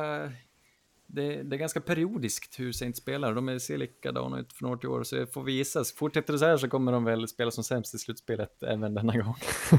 det, 1.15 1.43
det, 1.43 1.57
är 1.57 1.59
ganska 1.59 1.81
periodiskt 1.81 2.59
hur 2.59 2.73
Saints 2.73 3.01
spelar. 3.01 3.35
De 3.35 3.61
ser 3.61 3.79
likadana 3.79 4.41
ut 4.41 4.53
från 4.53 4.71
år 4.71 4.77
till 4.77 4.89
år, 4.89 5.03
så 5.03 5.27
får 5.27 5.43
vi 5.43 5.53
gissa. 5.53 5.85
Fortsätter 5.97 6.33
det 6.33 6.39
så 6.39 6.45
här 6.45 6.57
så 6.57 6.69
kommer 6.69 6.93
de 6.93 7.05
väl 7.05 7.29
spela 7.29 7.51
som 7.51 7.65
sämst 7.65 7.95
i 7.95 7.99
slutspelet 7.99 8.63
även 8.63 8.95
denna 8.95 9.17
gång. 9.17 9.35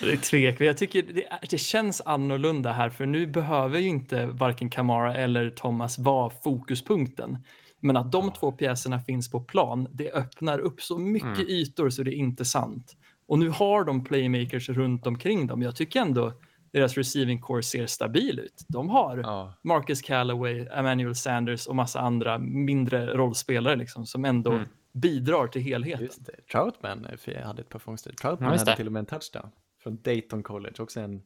det 0.00 0.12
är 0.12 0.16
tvek. 0.16 0.60
Jag 0.60 0.78
tycker 0.78 1.02
det, 1.02 1.24
det, 1.50 1.58
känns 1.58 2.00
annorlunda 2.00 2.72
här, 2.72 2.90
för 2.90 3.06
nu 3.06 3.26
behöver 3.26 3.78
ju 3.78 3.88
inte 3.88 4.26
varken 4.26 4.70
Kamara 4.70 5.14
eller 5.16 5.50
Thomas 5.50 5.98
vara 5.98 6.30
fokuspunkten. 6.44 7.38
Men 7.80 7.96
att 7.96 8.12
de 8.12 8.32
två 8.32 8.52
pjäserna 8.52 9.00
finns 9.00 9.30
på 9.30 9.40
plan, 9.40 9.88
det 9.92 10.12
öppnar 10.12 10.58
upp 10.58 10.82
så 10.82 10.98
mycket 10.98 11.38
mm. 11.38 11.48
ytor 11.48 11.90
så 11.90 12.02
det 12.02 12.10
är 12.10 12.18
inte 12.18 12.44
sant. 12.44 12.96
Och 13.26 13.38
nu 13.38 13.48
har 13.48 13.84
de 13.84 14.04
playmakers 14.04 14.68
runt 14.68 15.06
omkring 15.06 15.46
dem. 15.46 15.62
Jag 15.62 15.76
tycker 15.76 16.00
ändå 16.00 16.32
deras 16.72 16.96
receiving 16.96 17.40
core 17.40 17.62
ser 17.62 17.86
stabil 17.86 18.38
ut. 18.38 18.64
De 18.68 18.88
har 18.88 19.16
ja. 19.16 19.54
Marcus 19.62 20.02
Callaway, 20.02 20.66
Emmanuel 20.66 21.14
Sanders 21.14 21.66
och 21.66 21.76
massa 21.76 22.00
andra 22.00 22.38
mindre 22.38 23.14
rollspelare 23.14 23.76
liksom, 23.76 24.06
som 24.06 24.24
ändå 24.24 24.52
mm. 24.52 24.68
bidrar 24.92 25.46
till 25.46 25.62
helheten. 25.62 26.04
Just 26.04 26.26
det. 26.26 26.46
Troutman 26.52 27.06
eh, 27.24 27.42
hade 27.42 27.62
ett 27.62 27.68
par 27.68 27.78
fångster. 27.78 28.12
Troutman 28.12 28.52
ja, 28.52 28.58
hade 28.58 28.76
till 28.76 28.86
och 28.86 28.92
med 28.92 29.00
en 29.00 29.06
touchdown 29.06 29.50
från 29.82 30.02
Dayton 30.02 30.42
College, 30.42 30.82
också 30.82 31.00
en, 31.00 31.22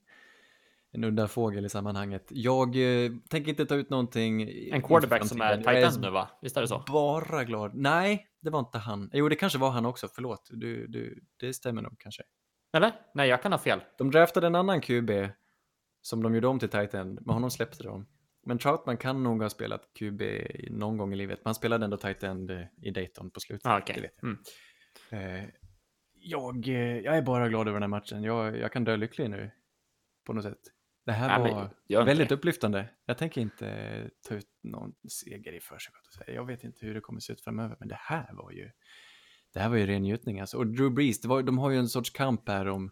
en 0.93 1.05
udda 1.05 1.29
fågel 1.29 1.67
i 1.67 1.69
sammanhanget. 1.69 2.27
Jag 2.29 2.69
eh, 2.77 3.11
tänker 3.31 3.51
inte 3.51 3.67
ta 3.67 3.75
ut 3.75 3.91
någonting. 3.91 4.43
En 4.73 4.83
quarterback 4.83 5.27
som 5.27 5.41
är 5.41 5.57
tight 5.57 5.95
end 5.95 6.01
nu 6.01 6.11
va? 6.11 6.31
Visst 6.43 6.57
är 6.57 6.61
det 6.61 6.69
så? 6.69 6.85
Bara 6.93 7.45
glad. 7.45 7.75
Nej, 7.75 8.27
det 8.41 8.51
var 8.51 8.59
inte 8.59 8.79
han. 8.79 9.11
Jo, 9.13 9.29
det 9.29 9.37
kanske 9.37 9.59
var 9.59 9.71
han 9.71 9.87
också. 9.87 10.09
Förlåt, 10.15 10.51
du, 10.53 10.87
du, 10.87 11.25
det 11.41 11.55
stämmer 11.55 11.83
nog 11.83 11.99
kanske. 11.99 12.23
Eller? 12.73 12.93
Nej, 13.15 13.29
jag 13.29 13.43
kan 13.43 13.53
ha 13.53 13.59
fel. 13.59 13.81
De 13.99 14.11
draftade 14.11 14.47
en 14.47 14.55
annan 14.55 14.81
QB 14.81 15.11
som 16.03 16.23
de 16.23 16.35
gjorde 16.35 16.47
om 16.47 16.59
till 16.59 16.69
Titan, 16.69 17.15
men 17.15 17.35
honom 17.35 17.51
släppte 17.51 17.83
de. 17.83 18.07
Men 18.47 18.59
Troutman 18.59 18.97
kan 18.97 19.23
nog 19.23 19.43
ha 19.43 19.51
spelat 19.51 19.91
QB 19.99 20.23
någon 20.71 20.97
gång 20.97 21.13
i 21.13 21.17
livet, 21.17 21.39
men 21.39 21.49
han 21.49 21.55
spelade 21.55 21.85
ändå 21.85 21.97
Titan 21.97 22.51
i 22.83 22.91
Dayton 22.91 23.31
på 23.31 23.41
slutet. 23.41 23.67
Ah, 23.67 23.79
okay. 23.79 24.09
jag. 24.21 24.31
Mm. 24.31 24.39
Eh, 25.11 25.49
jag, 26.15 26.69
eh, 26.69 26.99
jag 26.99 27.17
är 27.17 27.23
bara 27.23 27.49
glad 27.49 27.69
över 27.69 27.81
den 27.81 27.83
här 27.83 27.99
matchen. 27.99 28.23
Jag, 28.23 28.59
jag 28.59 28.73
kan 28.73 28.85
dö 28.85 28.97
lycklig 28.97 29.31
nu 29.31 29.51
på 30.27 30.33
något 30.33 30.45
sätt. 30.45 30.61
Det 31.07 31.13
här 31.13 31.41
var 31.41 31.71
ja, 31.87 32.05
väldigt 32.05 32.33
upplyftande. 32.33 32.89
Jag 33.05 33.19
tänker 33.19 33.41
inte 33.41 34.11
ta 34.29 34.35
ut 34.35 34.49
någon 34.63 34.95
seger 35.09 35.53
i 35.53 35.61
förskott. 35.61 36.19
Jag 36.27 36.47
vet 36.47 36.65
inte 36.65 36.87
hur 36.87 36.95
det 36.95 37.01
kommer 37.01 37.21
se 37.21 37.33
ut 37.33 37.41
framöver, 37.41 37.77
men 37.81 37.89
det 37.89 37.99
här 38.01 38.33
var 38.33 38.51
ju 38.51 38.71
det 39.57 39.63
här 39.63 39.69
var 39.69 39.77
ju 39.77 39.87
ren 39.87 40.03
njutning 40.03 40.41
alltså. 40.41 40.59
Och 40.59 40.67
Drew 40.67 40.91
Brees, 40.91 41.21
det 41.21 41.29
var, 41.29 41.43
de 41.43 41.59
har 41.59 41.71
ju 41.71 41.79
en 41.79 41.89
sorts 41.89 42.11
kamp 42.11 42.49
här 42.49 42.69
om 42.69 42.91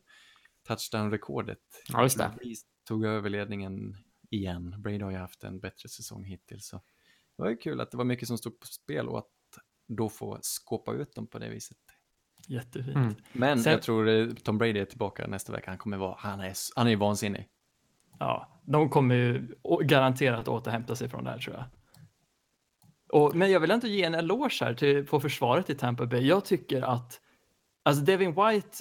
touchdown-rekordet. 0.69 1.59
Ja, 1.89 2.03
just 2.03 2.19
det. 2.19 2.25
Drew 2.25 2.37
Brees 2.37 2.61
tog 2.85 3.05
över 3.05 3.31
ledningen 3.31 3.97
igen. 4.31 4.83
Brady 4.83 5.01
har 5.01 5.11
ju 5.11 5.17
haft 5.17 5.45
en 5.45 5.61
bättre 5.61 5.89
säsong 5.89 6.25
hittills. 6.25 6.69
Så 6.69 6.77
det 7.37 7.43
var 7.43 7.51
ju 7.51 7.57
kul 7.57 7.81
att 7.81 7.91
det 7.91 7.97
var 7.97 8.05
mycket 8.05 8.29
som 8.29 8.39
stod 8.39 8.61
på 8.61 8.67
spel 8.67 9.09
och 9.09 9.19
att 9.19 9.27
då 9.89 10.09
få 10.09 10.39
skåpa 10.43 10.93
ut 10.93 11.15
dem 11.15 11.27
på 11.27 11.39
det 11.39 11.49
viset. 11.49 11.77
Jättefint. 12.49 12.97
Mm. 12.97 13.15
Men 13.33 13.63
Sen... 13.63 13.73
jag 13.73 13.83
tror 13.83 14.09
eh, 14.09 14.29
Tom 14.29 14.59
Brady 14.59 14.79
är 14.79 14.85
tillbaka 14.85 15.27
nästa 15.27 15.53
vecka. 15.53 15.71
Han 15.71 15.79
kommer 15.79 15.97
vara, 15.97 16.17
han 16.19 16.41
är, 16.41 16.55
han 16.77 16.89
är 16.89 16.97
vansinnig. 16.97 17.49
Ja, 18.19 18.63
de 18.67 18.91
kommer 18.91 19.15
ju 19.15 19.55
garanterat 19.83 20.49
återhämta 20.49 20.97
sig 20.97 21.09
från 21.09 21.25
det 21.25 21.31
här 21.31 21.39
tror 21.39 21.57
jag. 21.57 21.65
Och, 23.15 23.35
men 23.35 23.51
jag 23.51 23.61
vill 23.61 23.71
inte 23.71 23.89
ge 23.89 24.05
en 24.05 24.15
eloge 24.15 24.59
här 24.61 24.75
till, 24.75 25.07
på 25.07 25.21
försvaret 25.21 25.71
i 25.71 25.75
Tampa 25.75 26.07
Bay. 26.07 26.27
Jag 26.27 26.45
tycker 26.45 26.83
att 26.83 27.21
alltså 27.83 28.03
Devin 28.05 28.31
White, 28.31 28.79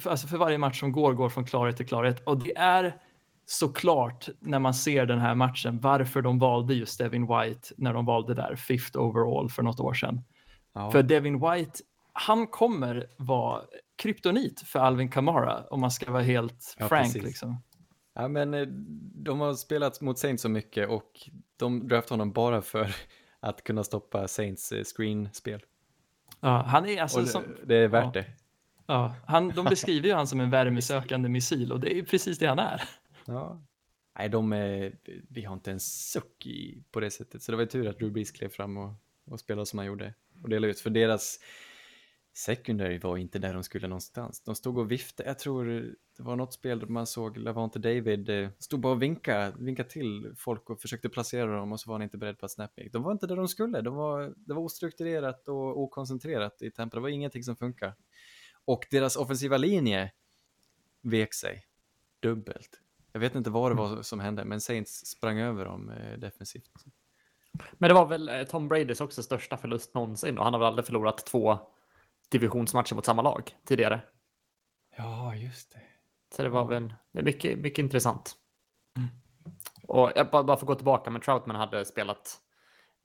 för, 0.00 0.10
alltså 0.10 0.26
för 0.26 0.36
varje 0.36 0.58
match 0.58 0.80
som 0.80 0.92
går, 0.92 1.12
går 1.12 1.28
från 1.28 1.44
klarhet 1.44 1.76
till 1.76 1.86
klarhet. 1.86 2.22
Och 2.24 2.38
det 2.44 2.56
är 2.56 2.96
såklart 3.46 4.28
när 4.40 4.58
man 4.58 4.74
ser 4.74 5.06
den 5.06 5.18
här 5.18 5.34
matchen 5.34 5.80
varför 5.80 6.22
de 6.22 6.38
valde 6.38 6.74
just 6.74 6.98
Devin 6.98 7.22
White 7.26 7.74
när 7.76 7.94
de 7.94 8.06
valde 8.06 8.34
där 8.34 8.56
fifth 8.56 8.98
overall 8.98 9.50
för 9.50 9.62
något 9.62 9.80
år 9.80 9.94
sedan. 9.94 10.20
Ja. 10.72 10.90
För 10.90 11.02
Devin 11.02 11.40
White, 11.40 11.78
han 12.12 12.46
kommer 12.46 13.06
vara 13.16 13.62
kryptonit 13.96 14.60
för 14.60 14.78
Alvin 14.78 15.10
Kamara 15.10 15.64
om 15.70 15.80
man 15.80 15.90
ska 15.90 16.12
vara 16.12 16.22
helt 16.22 16.76
ja, 16.78 16.88
frank. 16.88 17.14
Liksom. 17.14 17.62
Ja, 18.14 18.28
men 18.28 18.54
eh, 18.54 18.66
de 19.14 19.40
har 19.40 19.54
spelat 19.54 20.00
mot 20.00 20.18
Saints 20.18 20.42
så 20.42 20.48
mycket 20.48 20.88
och 20.88 21.28
de 21.56 21.88
draftade 21.88 22.12
honom 22.12 22.32
bara 22.32 22.62
för 22.62 22.94
att 23.44 23.64
kunna 23.64 23.84
stoppa 23.84 24.28
Saints 24.28 24.72
eh, 24.72 24.84
screen-spel. 24.84 25.62
Ja, 26.40 26.64
han 26.68 26.86
är 26.86 27.02
alltså 27.02 27.20
det, 27.20 27.26
som... 27.26 27.44
det 27.64 27.76
är 27.76 27.88
värt 27.88 28.04
ja. 28.04 28.10
det. 28.22 28.26
Ja, 28.86 29.16
han, 29.26 29.48
de 29.48 29.64
beskriver 29.64 30.08
ju 30.08 30.14
han 30.14 30.26
som 30.26 30.40
en 30.40 30.50
värmesökande 30.50 31.28
missil 31.28 31.72
och 31.72 31.80
det 31.80 31.98
är 31.98 32.02
precis 32.02 32.38
det 32.38 32.46
han 32.46 32.58
är. 32.58 32.82
Ja. 33.26 33.62
Nej, 34.18 34.28
de 34.28 34.52
är, 34.52 34.92
vi 35.28 35.44
har 35.44 35.54
inte 35.54 35.70
en 35.70 35.80
suck 35.80 36.46
i, 36.46 36.82
på 36.90 37.00
det 37.00 37.10
sättet, 37.10 37.42
så 37.42 37.52
det 37.52 37.56
var 37.56 37.62
ju 37.62 37.68
tur 37.68 37.88
att 37.88 37.98
Drew 37.98 38.12
Brees 38.12 38.30
klev 38.30 38.48
fram 38.48 38.76
och, 38.76 38.92
och 39.24 39.40
spelade 39.40 39.66
som 39.66 39.78
han 39.78 39.86
gjorde 39.86 40.14
och 40.42 40.48
delade 40.48 40.70
ut, 40.70 40.80
för 40.80 40.90
deras 40.90 41.40
secondary 42.34 42.98
var 42.98 43.16
inte 43.16 43.38
där 43.38 43.54
de 43.54 43.62
skulle 43.62 43.88
någonstans. 43.88 44.40
De 44.40 44.54
stod 44.54 44.78
och 44.78 44.90
viftade, 44.90 45.28
jag 45.28 45.38
tror 45.38 45.64
det 46.16 46.22
var 46.22 46.36
något 46.36 46.52
spel 46.52 46.78
där 46.78 46.86
man 46.86 47.06
såg 47.06 47.36
Lavante 47.36 47.78
David 47.78 48.30
eh, 48.30 48.48
stod 48.58 48.80
bara 48.80 48.92
och 48.92 49.02
vinka, 49.02 49.52
vinka 49.58 49.84
till 49.84 50.32
folk 50.36 50.70
och 50.70 50.80
försökte 50.80 51.08
placera 51.08 51.56
dem 51.56 51.72
och 51.72 51.80
så 51.80 51.90
var 51.90 51.94
han 51.94 52.02
inte 52.02 52.18
beredd 52.18 52.38
på 52.38 52.46
att 52.46 52.52
snapmake. 52.52 52.88
De 52.92 53.02
var 53.02 53.12
inte 53.12 53.26
där 53.26 53.36
de 53.36 53.48
skulle, 53.48 53.80
de 53.80 53.94
var, 53.94 54.34
det 54.36 54.54
var 54.54 54.62
ostrukturerat 54.62 55.48
och 55.48 55.80
okoncentrerat 55.80 56.62
i 56.62 56.70
tempo, 56.70 56.96
det 56.96 57.00
var 57.00 57.08
ingenting 57.08 57.42
som 57.42 57.56
funkar. 57.56 57.94
Och 58.64 58.86
deras 58.90 59.16
offensiva 59.16 59.56
linje 59.56 60.12
vek 61.02 61.34
sig 61.34 61.66
dubbelt. 62.20 62.80
Jag 63.12 63.20
vet 63.20 63.34
inte 63.34 63.50
vad 63.50 63.70
det 63.70 63.74
var 63.74 64.02
som 64.02 64.20
hände, 64.20 64.44
men 64.44 64.60
Saints 64.60 65.06
sprang 65.06 65.38
över 65.38 65.64
dem 65.64 65.90
eh, 65.90 66.18
defensivt. 66.18 66.70
Men 67.72 67.88
det 67.88 67.94
var 67.94 68.06
väl 68.06 68.28
eh, 68.28 68.42
Tom 68.42 68.68
Bradys 68.68 69.00
också 69.00 69.22
största 69.22 69.56
förlust 69.56 69.94
någonsin 69.94 70.38
och 70.38 70.44
han 70.44 70.52
har 70.52 70.60
väl 70.60 70.66
aldrig 70.66 70.86
förlorat 70.86 71.26
två 71.26 71.58
divisionsmatcher 72.34 72.94
mot 72.94 73.06
samma 73.06 73.22
lag 73.22 73.56
tidigare. 73.64 74.00
Ja, 74.96 75.34
just 75.34 75.72
det. 75.72 75.80
Så 76.36 76.42
det 76.42 76.48
var 76.48 76.64
väl 76.64 76.94
det 77.12 77.18
är 77.18 77.22
mycket, 77.22 77.58
mycket 77.58 77.78
intressant. 77.78 78.34
Mm. 78.96 79.08
Och 79.88 80.12
jag 80.16 80.30
bara, 80.30 80.42
bara 80.42 80.56
för 80.56 80.64
att 80.64 80.66
gå 80.66 80.74
tillbaka, 80.74 81.10
men 81.10 81.20
Troutman 81.20 81.56
hade 81.56 81.84
spelat 81.84 82.40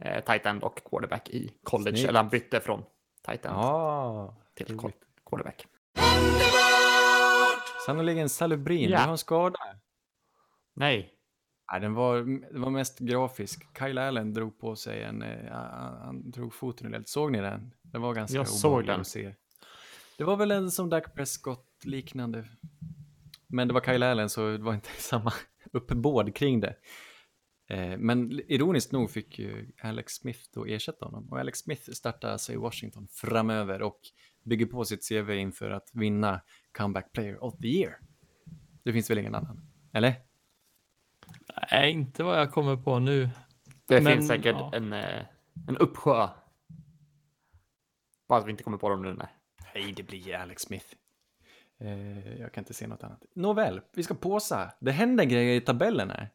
eh, 0.03 0.23
tight 0.23 0.45
end 0.45 0.63
och 0.63 0.83
quarterback 0.89 1.29
i 1.29 1.51
college, 1.63 1.97
Snyggt. 1.97 2.09
eller 2.09 2.19
han 2.19 2.29
bytte 2.29 2.59
från 2.59 2.83
tight 3.25 3.45
end 3.45 3.55
ah, 3.55 4.35
till 4.53 4.79
roligt. 4.79 4.95
quarterback. 5.25 5.65
Sannoliken 7.85 8.29
Salubrin, 8.29 8.89
du 8.89 8.97
har 8.97 9.11
en 9.11 9.17
skada. 9.17 9.59
Nej. 10.75 11.15
Nej, 11.71 11.81
den 11.81 11.93
var, 11.93 12.17
den 12.53 12.61
var 12.61 12.69
mest 12.69 12.99
grafisk. 12.99 13.77
Kyle 13.79 13.97
Allen 13.97 14.33
drog 14.33 14.59
på 14.59 14.75
sig 14.75 15.03
en, 15.03 15.23
uh, 15.23 15.51
han 15.51 16.31
drog 16.31 16.53
foten 16.53 16.95
ur 16.95 17.03
Såg 17.05 17.31
ni 17.31 17.41
den? 17.41 17.73
Det 17.91 17.97
var 17.97 18.13
ganska 18.13 18.37
Jag 18.37 18.47
såg 18.47 18.85
den. 18.85 19.01
att 19.01 19.07
se. 19.07 19.35
Det 20.17 20.23
var 20.23 20.37
väl 20.37 20.51
en 20.51 20.71
som 20.71 20.89
Dak 20.89 21.15
Prescott 21.15 21.65
liknande. 21.83 22.45
Men 23.47 23.67
det 23.67 23.73
var 23.73 23.81
Kyle 23.81 24.03
Allen 24.03 24.29
så 24.29 24.51
det 24.51 24.57
var 24.57 24.73
inte 24.73 24.89
samma 24.97 25.33
uppbåd 25.71 26.35
kring 26.35 26.59
det. 26.59 26.75
Eh, 27.69 27.97
men 27.97 28.41
ironiskt 28.47 28.91
nog 28.91 29.11
fick 29.11 29.39
ju 29.39 29.71
Alex 29.81 30.13
Smith 30.13 30.39
då 30.53 30.65
ersätta 30.65 31.05
honom. 31.05 31.29
Och 31.29 31.39
Alex 31.39 31.59
Smith 31.59 31.91
startar 31.91 32.37
sig 32.37 32.55
i 32.55 32.57
Washington 32.57 33.07
framöver 33.11 33.81
och 33.81 33.99
bygger 34.43 34.65
på 34.65 34.85
sitt 34.85 35.09
CV 35.09 35.31
inför 35.31 35.71
att 35.71 35.89
vinna 35.93 36.41
Comeback 36.77 37.11
Player 37.11 37.43
of 37.43 37.57
the 37.57 37.67
Year. 37.67 37.99
Det 38.83 38.93
finns 38.93 39.09
väl 39.09 39.17
ingen 39.17 39.35
annan? 39.35 39.61
Eller? 39.93 40.15
Nej, 41.71 41.91
inte 41.91 42.23
vad 42.23 42.39
jag 42.39 42.51
kommer 42.51 42.75
på 42.75 42.99
nu. 42.99 43.29
Det 43.85 44.01
Men, 44.01 44.13
finns 44.13 44.27
säkert 44.27 44.55
ja. 44.59 44.71
en, 44.73 44.93
eh, 44.93 45.25
en 45.67 45.77
uppsjö. 45.77 46.27
Bara 48.29 48.39
att 48.39 48.47
vi 48.47 48.51
inte 48.51 48.63
kommer 48.63 48.77
på 48.77 48.89
dem 48.89 49.01
nu. 49.01 49.13
Nej, 49.13 49.27
nej 49.73 49.93
det 49.95 50.03
blir 50.03 50.35
Alex 50.35 50.61
Smith. 50.61 50.85
Eh, 51.79 52.39
jag 52.39 52.51
kan 52.51 52.61
inte 52.61 52.73
se 52.73 52.87
något 52.87 53.03
annat. 53.03 53.25
Nåväl, 53.35 53.81
vi 53.93 54.03
ska 54.03 54.13
påsa. 54.13 54.73
Det 54.79 54.91
händer 54.91 55.23
grejer 55.23 55.55
i 55.55 55.61
tabellen 55.61 56.09
här. 56.09 56.29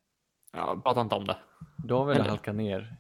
Ja, 0.53 0.81
prata 0.85 1.01
inte 1.01 1.15
om 1.15 1.25
det. 1.25 1.37
David 1.77 2.17
halkar 2.17 2.53
ner. 2.53 2.97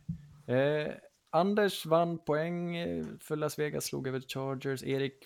Eh, 0.46 0.92
Anders 1.30 1.86
vann 1.86 2.18
poäng 2.18 2.76
eh, 2.76 3.04
för 3.20 3.36
Las 3.36 3.58
Vegas, 3.58 3.84
slog 3.84 4.08
över 4.08 4.20
Chargers. 4.20 4.82
Erik 4.82 5.24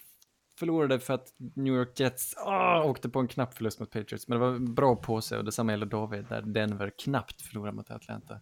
förlorade 0.58 1.00
för 1.00 1.14
att 1.14 1.34
New 1.38 1.74
York 1.74 2.00
Jets 2.00 2.34
åh, 2.46 2.86
åkte 2.86 3.08
på 3.08 3.20
en 3.20 3.28
knapp 3.28 3.54
förlust 3.54 3.80
mot 3.80 3.90
Patriots. 3.90 4.28
Men 4.28 4.40
det 4.40 4.46
var 4.46 4.58
bra 4.58 4.96
på 4.96 5.20
sig 5.20 5.38
och 5.38 5.44
detsamma 5.44 5.72
gäller 5.72 5.86
David 5.86 6.26
där 6.28 6.42
Denver 6.42 6.92
knappt 6.98 7.42
förlorade 7.42 7.76
mot 7.76 7.90
Atlanta. 7.90 8.40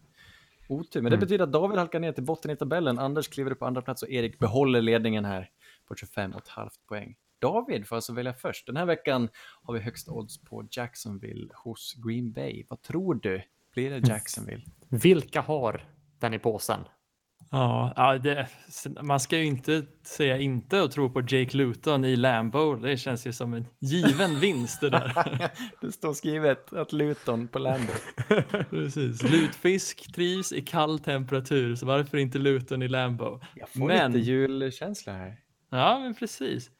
Otur, 0.67 1.01
men 1.01 1.09
det 1.09 1.15
mm. 1.15 1.19
betyder 1.19 1.43
att 1.43 1.51
David 1.51 1.79
halkar 1.79 1.99
ner 1.99 2.11
till 2.11 2.23
botten 2.23 2.51
i 2.51 2.55
tabellen. 2.55 2.99
Anders 2.99 3.27
kliver 3.27 3.51
upp 3.51 3.59
på 3.59 3.65
andra 3.65 3.81
plats 3.81 4.03
och 4.03 4.09
Erik 4.09 4.39
behåller 4.39 4.81
ledningen 4.81 5.25
här 5.25 5.49
på 5.87 5.93
25,5 5.93 6.69
poäng. 6.87 7.15
David 7.39 7.87
får 7.87 7.95
alltså 7.95 8.13
välja 8.13 8.33
först. 8.33 8.65
Den 8.65 8.77
här 8.77 8.85
veckan 8.85 9.29
har 9.63 9.73
vi 9.73 9.79
högst 9.79 10.09
odds 10.09 10.43
på 10.43 10.67
Jacksonville 10.71 11.49
hos 11.53 11.93
Green 11.93 12.31
Bay. 12.31 12.65
Vad 12.69 12.81
tror 12.81 13.15
du? 13.15 13.41
Blir 13.73 13.89
det 13.89 14.07
Jacksonville? 14.07 14.63
Vilka 14.89 15.41
har 15.41 15.83
den 16.19 16.33
i 16.33 16.39
påsen? 16.39 16.79
Ja, 17.51 17.93
ja 17.95 18.17
det, 18.17 18.47
man 19.01 19.19
ska 19.19 19.37
ju 19.37 19.45
inte 19.45 19.85
säga 20.03 20.37
inte 20.37 20.81
och 20.81 20.91
tro 20.91 21.09
på 21.09 21.21
Jake 21.21 21.57
Luton 21.57 22.05
i 22.05 22.15
Lambo. 22.15 22.75
Det 22.75 22.97
känns 22.97 23.27
ju 23.27 23.33
som 23.33 23.53
en 23.53 23.65
given 23.79 24.39
vinst 24.39 24.81
det 24.81 24.89
där. 24.89 25.49
det 25.81 25.91
står 25.91 26.13
skrivet 26.13 26.73
att 26.73 26.93
Luton 26.93 27.47
på 27.47 27.59
Lambo. 27.59 27.93
Precis. 28.69 29.23
Lutfisk 29.23 30.13
trivs 30.13 30.53
i 30.53 30.61
kall 30.61 30.99
temperatur, 30.99 31.75
så 31.75 31.85
varför 31.85 32.17
inte 32.17 32.37
Luton 32.37 32.81
i 32.81 32.87
Lambo? 32.87 33.39
Jag 33.55 33.69
får 33.69 33.87
men... 33.87 34.11
lite 34.11 34.31
julkänsla 34.31 35.13
här. 35.13 35.35
Ja, 35.69 35.99
men 35.99 36.15
precis. 36.15 36.71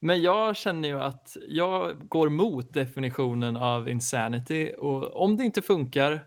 Men 0.00 0.22
jag 0.22 0.56
känner 0.56 0.88
ju 0.88 1.00
att 1.00 1.36
jag 1.48 2.08
går 2.08 2.28
mot 2.28 2.74
definitionen 2.74 3.56
av 3.56 3.88
insanity 3.88 4.72
och 4.78 5.22
om 5.22 5.36
det 5.36 5.44
inte 5.44 5.62
funkar 5.62 6.26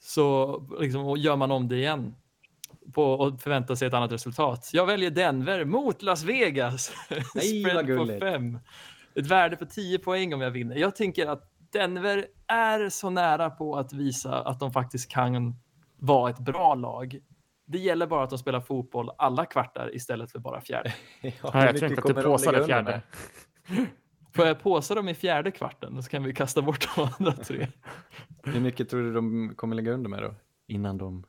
så 0.00 0.60
liksom, 0.80 1.16
gör 1.16 1.36
man 1.36 1.50
om 1.50 1.68
det 1.68 1.76
igen 1.76 2.14
på 2.96 3.12
och 3.12 3.40
förväntar 3.40 3.74
sig 3.74 3.88
ett 3.88 3.94
annat 3.94 4.12
resultat. 4.12 4.70
Jag 4.72 4.86
väljer 4.86 5.10
Denver 5.10 5.64
mot 5.64 6.02
Las 6.02 6.22
Vegas. 6.22 6.92
Nej, 7.34 7.64
Spread 7.64 7.96
på 7.96 8.06
fem. 8.20 8.58
Ett 9.14 9.26
värde 9.26 9.56
på 9.56 9.66
10 9.66 9.98
poäng 9.98 10.34
om 10.34 10.40
jag 10.40 10.50
vinner. 10.50 10.76
Jag 10.76 10.96
tänker 10.96 11.26
att 11.26 11.42
Denver 11.72 12.26
är 12.46 12.88
så 12.88 13.10
nära 13.10 13.50
på 13.50 13.76
att 13.76 13.92
visa 13.92 14.42
att 14.42 14.60
de 14.60 14.72
faktiskt 14.72 15.10
kan 15.10 15.54
vara 15.96 16.30
ett 16.30 16.38
bra 16.38 16.74
lag. 16.74 17.18
Det 17.66 17.78
gäller 17.78 18.06
bara 18.06 18.24
att 18.24 18.30
de 18.30 18.38
spelar 18.38 18.60
fotboll 18.60 19.10
alla 19.18 19.44
kvartar 19.44 19.94
istället 19.94 20.32
för 20.32 20.38
bara 20.38 20.60
fjärde. 20.60 20.94
ja, 21.20 21.30
jag 21.42 21.76
tänkte 21.76 22.10
att 22.10 22.16
du 22.16 22.22
påsade 22.22 22.64
fjärde. 22.64 23.02
Får 24.34 24.46
jag 24.46 24.60
påsa 24.60 24.94
dem 24.94 25.08
i 25.08 25.14
fjärde 25.14 25.50
kvarten 25.50 26.02
så 26.02 26.10
kan 26.10 26.24
vi 26.24 26.34
kasta 26.34 26.62
bort 26.62 26.88
de 26.96 27.08
andra 27.18 27.32
tre. 27.32 27.68
Hur 28.44 28.60
mycket 28.60 28.88
tror 28.88 29.02
du 29.02 29.12
de 29.12 29.54
kommer 29.56 29.76
lägga 29.76 29.92
under 29.92 30.10
med 30.10 30.22
då? 30.22 30.34
Innan 30.68 30.98
de 30.98 31.24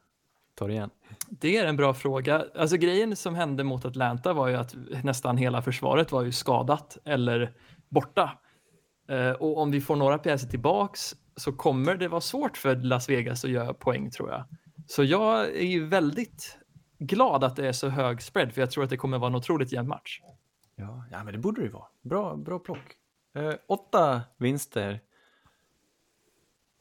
tar 0.58 0.70
igen? 0.70 0.90
Det 1.30 1.58
är 1.58 1.66
en 1.66 1.76
bra 1.76 1.94
fråga. 1.94 2.46
Alltså 2.56 2.78
grejen 2.78 3.16
som 3.16 3.36
hände 3.36 3.64
mot 3.64 3.86
Atlanta 3.86 4.34
var 4.34 4.48
ju 4.48 4.56
att 4.56 4.76
nästan 5.04 5.38
hela 5.38 5.62
försvaret 5.62 6.12
var 6.12 6.24
ju 6.24 6.32
skadat 6.32 6.98
eller 7.06 7.54
borta. 7.90 8.40
Uh, 9.12 9.32
och 9.32 9.58
om 9.58 9.72
vi 9.72 9.82
får 9.82 9.96
några 9.96 10.18
pjäser 10.18 10.48
tillbaks 10.48 11.16
så 11.36 11.54
kommer 11.54 11.96
det 11.96 12.08
vara 12.08 12.22
svårt 12.22 12.58
för 12.58 12.76
Las 12.76 13.10
Vegas 13.10 13.46
att 13.46 13.52
göra 13.52 13.74
poäng 13.74 14.12
tror 14.12 14.30
jag. 14.30 14.44
Så 14.88 15.04
jag 15.04 15.48
är 15.48 15.66
ju 15.66 15.86
väldigt 15.86 16.58
glad 17.00 17.44
att 17.44 17.56
det 17.56 17.68
är 17.68 17.72
så 17.72 17.90
hög 17.90 18.22
spread 18.22 18.54
för 18.54 18.62
jag 18.62 18.72
tror 18.72 18.84
att 18.84 18.90
det 18.90 18.98
kommer 18.98 19.18
vara 19.18 19.30
en 19.30 19.36
otroligt 19.36 19.72
jämn 19.72 19.88
match. 19.88 20.22
Ja, 20.76 21.06
ja 21.12 21.24
men 21.24 21.34
det 21.34 21.40
borde 21.40 21.62
det 21.62 21.66
ju 21.66 21.72
vara. 21.72 21.88
Bra, 22.02 22.36
bra 22.36 22.60
plock. 22.60 22.96
Uh, 23.38 23.54
åtta 23.68 24.22
vinster 24.38 25.00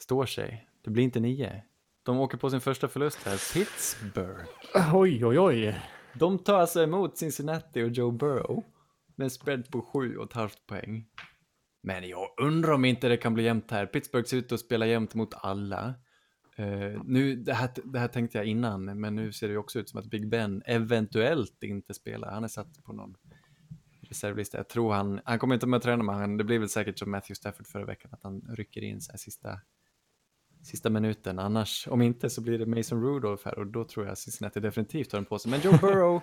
står 0.02 0.26
sig. 0.26 0.68
Det 0.84 0.90
blir 0.90 1.04
inte 1.04 1.20
nio. 1.20 1.62
De 2.06 2.18
åker 2.20 2.38
på 2.38 2.50
sin 2.50 2.60
första 2.60 2.88
förlust 2.88 3.18
här, 3.24 3.54
Pittsburgh. 3.54 4.44
Oj, 4.94 5.26
oj, 5.26 5.38
oj. 5.38 5.80
De 6.14 6.38
tar 6.38 6.54
alltså 6.54 6.82
emot 6.82 7.18
Cincinnati 7.18 7.82
och 7.82 7.88
Joe 7.88 8.10
Burrow 8.10 8.64
med 9.16 9.24
en 9.24 9.30
spread 9.30 9.70
på 9.70 9.82
sju 9.82 10.16
och 10.16 10.24
ett 10.24 10.32
halvt 10.32 10.66
poäng. 10.66 11.06
Men 11.82 12.08
jag 12.08 12.28
undrar 12.40 12.72
om 12.72 12.84
inte 12.84 13.08
det 13.08 13.16
kan 13.16 13.34
bli 13.34 13.44
jämnt 13.44 13.70
här. 13.70 13.86
Pittsburgh 13.86 14.28
ser 14.28 14.36
ut 14.36 14.52
att 14.52 14.60
spela 14.60 14.86
jämnt 14.86 15.14
mot 15.14 15.34
alla. 15.34 15.94
Uh, 16.58 17.02
nu, 17.04 17.36
det 17.36 17.54
här, 17.54 17.70
det 17.84 17.98
här 17.98 18.08
tänkte 18.08 18.38
jag 18.38 18.46
innan, 18.46 19.00
men 19.00 19.14
nu 19.14 19.32
ser 19.32 19.48
det 19.48 19.56
också 19.56 19.78
ut 19.78 19.88
som 19.88 20.00
att 20.00 20.06
Big 20.06 20.28
Ben 20.28 20.62
eventuellt 20.66 21.62
inte 21.62 21.94
spelar. 21.94 22.30
Han 22.30 22.44
är 22.44 22.48
satt 22.48 22.84
på 22.84 22.92
någon 22.92 23.14
reservlista. 24.00 24.56
Jag 24.56 24.68
tror 24.68 24.92
han, 24.92 25.20
han 25.24 25.38
kommer 25.38 25.54
inte 25.54 25.66
med 25.66 25.76
att 25.76 25.82
träna, 25.82 26.02
men 26.02 26.36
det 26.36 26.44
blir 26.44 26.58
väl 26.58 26.68
säkert 26.68 26.98
som 26.98 27.10
Matthew 27.10 27.34
Stafford 27.34 27.66
förra 27.66 27.84
veckan, 27.84 28.10
att 28.14 28.22
han 28.22 28.40
rycker 28.40 28.82
in 28.82 29.00
så 29.00 29.12
här 29.12 29.18
sista 29.18 29.60
sista 30.66 30.90
minuten. 30.90 31.38
Annars, 31.38 31.88
om 31.90 32.02
inte 32.02 32.30
så 32.30 32.40
blir 32.40 32.58
det 32.58 32.66
Mason 32.66 33.02
Rudolph 33.02 33.44
här 33.44 33.58
och 33.58 33.66
då 33.66 33.84
tror 33.84 34.06
jag 34.06 34.18
Cincinnati 34.18 34.60
definitivt 34.60 35.12
har 35.12 35.18
den 35.18 35.26
på 35.26 35.38
sig. 35.38 35.50
Men 35.50 35.60
Joe 35.60 35.78
Burrow, 35.80 36.22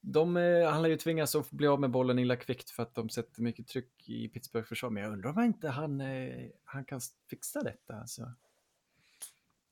de, 0.00 0.36
eh, 0.36 0.70
han 0.70 0.82
lär 0.82 0.88
ju 0.88 0.96
tvingas 0.96 1.34
att 1.34 1.50
bli 1.50 1.66
av 1.66 1.80
med 1.80 1.90
bollen 1.90 2.18
illa 2.18 2.36
kvickt 2.36 2.70
för 2.70 2.82
att 2.82 2.94
de 2.94 3.08
sätter 3.08 3.42
mycket 3.42 3.68
tryck 3.68 4.08
i 4.08 4.28
Pittsburgh 4.28 4.66
försvar. 4.66 4.90
Men 4.90 5.02
jag 5.02 5.12
undrar 5.12 5.30
om 5.30 5.44
inte 5.44 5.68
han, 5.68 6.00
eh, 6.00 6.46
han 6.64 6.84
kan 6.84 7.00
fixa 7.30 7.62
detta. 7.62 7.94
Alltså. 7.94 8.32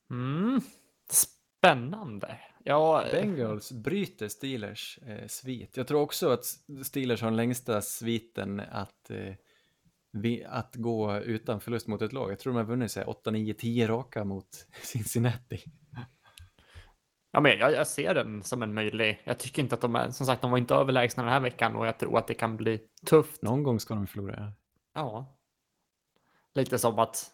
Mm. 0.09 0.61
Spännande. 1.09 2.39
Ja, 2.63 3.05
Bengals 3.11 3.71
bryter 3.71 4.27
Steelers 4.27 4.99
eh, 5.07 5.27
svit. 5.27 5.77
Jag 5.77 5.87
tror 5.87 6.01
också 6.01 6.29
att 6.29 6.45
Steelers 6.83 7.21
har 7.21 7.27
den 7.27 7.37
längsta 7.37 7.81
sviten 7.81 8.59
att 8.59 9.09
eh, 9.09 9.33
att 10.47 10.75
gå 10.75 11.17
utan 11.17 11.61
förlust 11.61 11.87
mot 11.87 12.01
ett 12.01 12.13
lag. 12.13 12.31
Jag 12.31 12.39
tror 12.39 12.53
de 12.53 12.57
har 12.57 12.65
vunnit 12.65 12.97
8, 13.05 13.31
9, 13.31 13.53
10 13.53 13.87
raka 13.87 14.23
mot 14.23 14.47
Cincinnati. 14.83 15.63
Ja, 17.31 17.39
men 17.39 17.57
jag, 17.57 17.71
jag, 17.73 17.87
ser 17.87 18.13
den 18.13 18.43
som 18.43 18.63
en 18.63 18.73
möjlig. 18.73 19.21
Jag 19.23 19.39
tycker 19.39 19.61
inte 19.61 19.75
att 19.75 19.81
de 19.81 19.95
är, 19.95 20.09
som 20.09 20.25
sagt, 20.25 20.41
de 20.41 20.51
var 20.51 20.57
inte 20.57 20.75
överlägsna 20.75 21.23
den 21.23 21.33
här 21.33 21.39
veckan 21.39 21.75
och 21.75 21.87
jag 21.87 21.99
tror 21.99 22.17
att 22.17 22.27
det 22.27 22.33
kan 22.33 22.57
bli 22.57 22.79
tufft. 23.05 23.41
Någon 23.41 23.63
gång 23.63 23.79
ska 23.79 23.93
de 23.93 24.07
förlora. 24.07 24.53
Ja. 24.93 25.37
Lite 26.55 26.79
som 26.79 26.99
att 26.99 27.31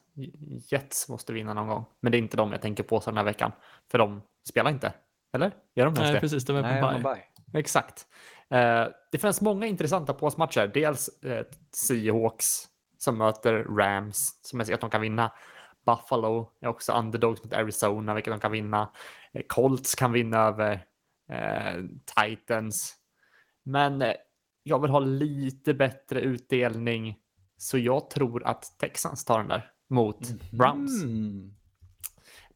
Jets 0.72 1.10
måste 1.10 1.34
vinna 1.34 1.54
någon 1.54 1.68
gång, 1.68 1.86
men 2.00 2.12
det 2.12 2.18
är 2.18 2.20
inte 2.20 2.38
de 2.38 2.52
jag 2.52 2.62
tänker 2.62 2.84
på 2.84 3.00
så 3.00 3.10
den 3.10 3.18
här 3.18 3.24
veckan, 3.24 3.52
för 3.92 3.98
de 3.98 4.22
spelar 4.50 4.72
inte. 4.72 4.94
Eller? 5.34 5.52
Gör 5.76 5.86
de 5.86 5.94
Nej, 5.94 6.14
det? 6.14 6.20
precis, 6.20 6.46
de 6.46 6.56
är 6.56 6.82
på 6.82 6.92
Nej, 6.92 7.04
bye. 7.04 7.24
Exakt. 7.54 8.08
Eh, 8.50 8.88
det 9.12 9.18
finns 9.18 9.42
många 9.42 9.66
intressanta 9.66 10.14
påsmatcher. 10.14 10.72
Dels 10.74 11.24
eh, 11.24 11.46
Seahawks 11.72 12.68
som 12.98 13.18
möter 13.18 13.64
Rams 13.64 14.40
som 14.42 14.60
jag 14.60 14.68
ser 14.68 14.74
att 14.74 14.82
de 14.82 14.90
kan 14.90 15.02
vinna. 15.02 15.32
Buffalo 15.86 16.52
är 16.62 16.68
också 16.68 16.94
underdogs 16.94 17.44
mot 17.44 17.54
Arizona, 17.54 18.14
vilket 18.14 18.34
de 18.34 18.40
kan 18.40 18.52
vinna. 18.52 18.92
Eh, 19.34 19.42
Colts 19.48 19.96
kan 19.96 20.12
vinna 20.12 20.38
över 20.38 20.86
eh, 21.32 21.84
Titans. 22.16 22.96
Men 23.64 24.04
jag 24.64 24.82
vill 24.82 24.92
ha 24.92 25.00
lite 25.00 25.74
bättre 25.74 26.22
utdelning, 26.22 27.18
så 27.58 27.78
jag 27.78 28.10
tror 28.10 28.48
att 28.48 28.80
Texans 28.80 29.26
tar 29.26 29.40
den 29.40 29.48
där 29.48 29.72
mot 29.90 30.30
mm. 30.30 30.40
Browns. 30.52 31.04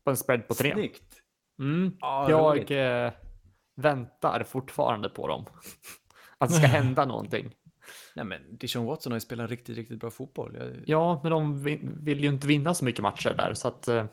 På 0.03 0.09
en 0.09 0.17
spread 0.17 0.47
på 0.47 0.53
tre. 0.53 0.73
Snyggt. 0.73 1.21
Mm. 1.59 1.97
Ah, 2.01 2.29
jag 2.29 2.71
väntar 3.75 4.43
fortfarande 4.43 5.09
på 5.09 5.27
dem. 5.27 5.45
att 6.37 6.49
det 6.49 6.55
ska 6.55 6.67
hända 6.67 7.05
någonting. 7.13 7.55
Nej 8.15 8.25
men 8.25 8.57
Dishon 8.57 8.85
Watson 8.85 9.11
har 9.11 9.17
ju 9.17 9.21
spelat 9.21 9.49
riktigt, 9.49 9.77
riktigt 9.77 9.99
bra 9.99 10.11
fotboll. 10.11 10.55
Jag... 10.55 10.83
Ja, 10.85 11.19
men 11.23 11.31
de 11.31 11.63
vill 12.03 12.23
ju 12.23 12.29
inte 12.29 12.47
vinna 12.47 12.73
så 12.73 12.85
mycket 12.85 13.01
matcher 13.01 13.33
där 13.37 13.53
så 13.53 13.67
att. 13.67 13.87
Eh... 13.87 14.05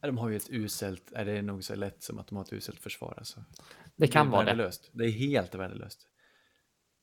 De 0.00 0.18
har 0.18 0.28
ju 0.28 0.36
ett 0.36 0.50
uselt, 0.50 1.12
är 1.12 1.24
det 1.24 1.42
nog 1.42 1.64
så 1.64 1.74
lätt 1.74 2.02
som 2.02 2.18
att 2.18 2.26
de 2.26 2.36
har 2.36 2.44
ett 2.44 2.52
uselt 2.52 2.80
försvar 2.80 3.14
alltså. 3.16 3.44
Det 3.96 4.06
kan 4.06 4.26
det 4.26 4.32
vara 4.32 4.44
värdelöst. 4.44 4.90
det. 4.92 4.98
Det 4.98 5.08
är 5.08 5.12
helt 5.12 5.54
värdelöst. 5.54 6.08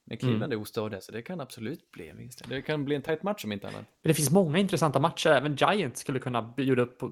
Men 0.06 0.18
Cleveland 0.18 0.44
mm. 0.44 0.60
är 0.60 0.62
ostadiga 0.62 1.02
så 1.02 1.12
det 1.12 1.22
kan 1.22 1.42
absolut 1.42 1.92
bli 1.92 2.10
en 2.10 2.18
vinst. 2.18 2.44
Det 2.50 2.62
kan 2.62 2.86
bli 2.86 2.96
en 2.96 3.02
tight 3.02 3.24
match 3.24 3.46
om 3.46 3.52
inte 3.52 3.68
annat. 3.68 3.86
Men 4.02 4.10
det 4.10 4.14
finns 4.14 4.32
många 4.32 4.58
intressanta 4.58 5.00
matcher. 5.00 5.30
Även 5.30 5.56
Giants 5.56 6.02
skulle 6.02 6.20
kunna 6.20 6.42
bjuda 6.42 6.82
upp 6.82 6.98
på, 6.98 7.12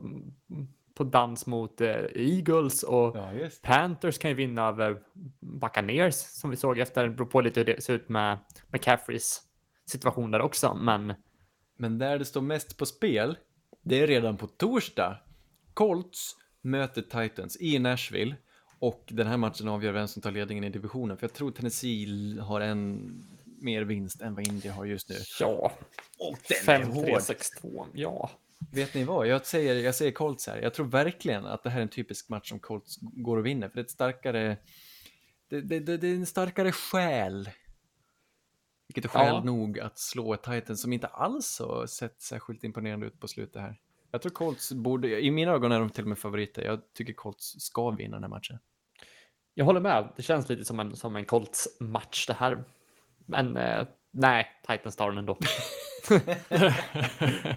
på 0.99 1.03
dans 1.03 1.45
mot 1.45 1.81
eh, 1.81 1.95
Eagles 2.15 2.84
och 2.84 3.17
ja, 3.17 3.49
Panthers 3.61 4.17
kan 4.17 4.31
ju 4.31 4.35
vinna 4.35 4.67
över 4.67 5.01
Buccaneers 5.39 6.15
som 6.15 6.49
vi 6.49 6.55
såg 6.55 6.80
efter. 6.80 7.03
Det 7.03 7.09
beror 7.09 7.27
på 7.27 7.41
lite 7.41 7.59
hur 7.59 7.65
det 7.65 7.84
ser 7.84 7.93
ut 7.93 8.09
med 8.09 8.38
McCaffreys 8.67 9.41
situation 9.85 10.31
där 10.31 10.41
också, 10.41 10.73
men. 10.73 11.13
Men 11.77 11.97
där 11.97 12.19
det 12.19 12.26
står 12.26 12.41
mest 12.41 12.77
på 12.77 12.85
spel, 12.85 13.38
det 13.81 14.01
är 14.01 14.07
redan 14.07 14.38
på 14.38 14.47
torsdag. 14.47 15.17
Colts 15.73 16.35
möter 16.61 17.01
Titans 17.01 17.57
i 17.61 17.80
Nashville 17.80 18.35
och 18.80 19.03
den 19.07 19.27
här 19.27 19.38
matchen 19.38 19.67
avgör 19.67 19.91
vem 19.91 20.07
som 20.07 20.21
tar 20.21 20.31
ledningen 20.31 20.63
i 20.63 20.69
divisionen. 20.69 21.17
För 21.17 21.23
jag 21.23 21.34
tror 21.34 21.51
Tennessee 21.51 22.39
har 22.41 22.61
en 22.61 22.99
mer 23.61 23.81
vinst 23.81 24.21
än 24.21 24.35
vad 24.35 24.47
India 24.47 24.73
har 24.73 24.85
just 24.85 25.09
nu. 25.09 25.15
Ja, 25.39 25.71
och 26.19 26.38
den 26.65 26.91
5-3-6-2. 26.91 27.85
Ja, 27.93 28.30
Vet 28.60 28.94
ni 28.94 29.03
vad, 29.03 29.27
jag 29.27 29.45
säger, 29.45 29.76
jag 29.76 29.95
säger 29.95 30.11
Colts 30.11 30.48
här. 30.48 30.61
Jag 30.61 30.73
tror 30.73 30.86
verkligen 30.86 31.45
att 31.45 31.64
det 31.64 31.69
här 31.69 31.80
är 31.80 31.84
en 31.84 31.90
typisk 31.90 32.30
match 32.30 32.49
som 32.49 32.60
Colts 32.60 32.98
går 33.02 33.38
och 33.38 33.45
vinner. 33.45 33.69
För 33.69 33.76
det 33.76 33.81
är 33.81 33.84
ett 33.84 33.91
starkare, 33.91 34.57
det, 35.49 35.61
det, 35.61 35.80
det, 35.80 35.98
det 35.98 36.07
är 36.07 36.15
en 36.15 36.26
starkare 36.26 36.72
själ. 36.72 37.49
Vilket 38.88 39.06
är 39.06 39.10
skäl 39.10 39.36
ja. 39.36 39.44
nog 39.44 39.80
att 39.80 39.99
slå 39.99 40.34
ett 40.34 40.44
Titan 40.44 40.77
som 40.77 40.94
inte 40.94 41.07
alls 41.07 41.60
har 41.60 41.86
sett 41.86 42.22
särskilt 42.22 42.64
imponerande 42.64 43.06
ut 43.06 43.19
på 43.19 43.27
slutet 43.27 43.61
här. 43.61 43.80
Jag 44.11 44.22
tror 44.22 44.31
Colts 44.31 44.72
borde, 44.72 45.22
i 45.22 45.31
mina 45.31 45.52
ögon 45.52 45.72
är 45.72 45.80
de 45.80 45.90
till 45.90 46.03
och 46.03 46.10
med 46.10 46.19
favoriter. 46.19 46.61
Jag 46.61 46.94
tycker 46.94 47.14
Colts 47.14 47.60
ska 47.60 47.90
vinna 47.90 48.15
den 48.15 48.23
här 48.23 48.30
matchen. 48.30 48.60
Jag 49.53 49.65
håller 49.65 49.80
med. 49.80 50.14
Det 50.15 50.23
känns 50.23 50.49
lite 50.49 50.65
som 50.65 50.80
en, 50.80 50.95
som 50.95 51.15
en 51.15 51.26
Colts-match 51.26 52.27
det 52.27 52.34
här. 52.34 52.64
Men 53.26 53.57
eh, 53.57 53.88
nej, 54.11 54.48
Titans 54.68 54.95
tar 54.95 55.10
den 55.10 55.18
ändå. 55.18 55.38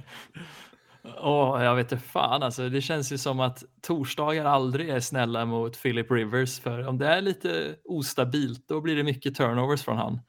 Oh, 1.05 1.65
jag 1.65 1.74
vet 1.74 1.93
inte 1.93 2.05
fan 2.05 2.43
alltså. 2.43 2.69
Det 2.69 2.81
känns 2.81 3.12
ju 3.12 3.19
som 3.19 3.41
att 3.41 3.65
torsdagar 3.83 4.45
aldrig 4.45 4.89
är 4.89 5.01
snälla 5.01 5.45
mot 5.45 5.83
Philip 5.83 6.11
Rivers 6.11 6.61
för 6.61 6.89
om 6.89 6.99
det 6.99 7.07
är 7.07 7.20
lite 7.20 7.77
ostabilt 7.85 8.69
då 8.69 8.81
blir 8.81 8.97
det 8.97 9.03
mycket 9.03 9.35
turnovers 9.35 9.83
från 9.83 9.97
han. 9.97 10.20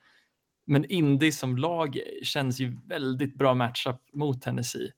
Men 0.66 0.86
Indy 0.86 1.32
som 1.32 1.58
lag 1.58 2.00
känns 2.24 2.60
ju 2.60 2.78
väldigt 2.88 3.38
bra 3.38 3.54
matchup 3.54 4.00
mot 4.14 4.41
Tennessee. 4.41 4.91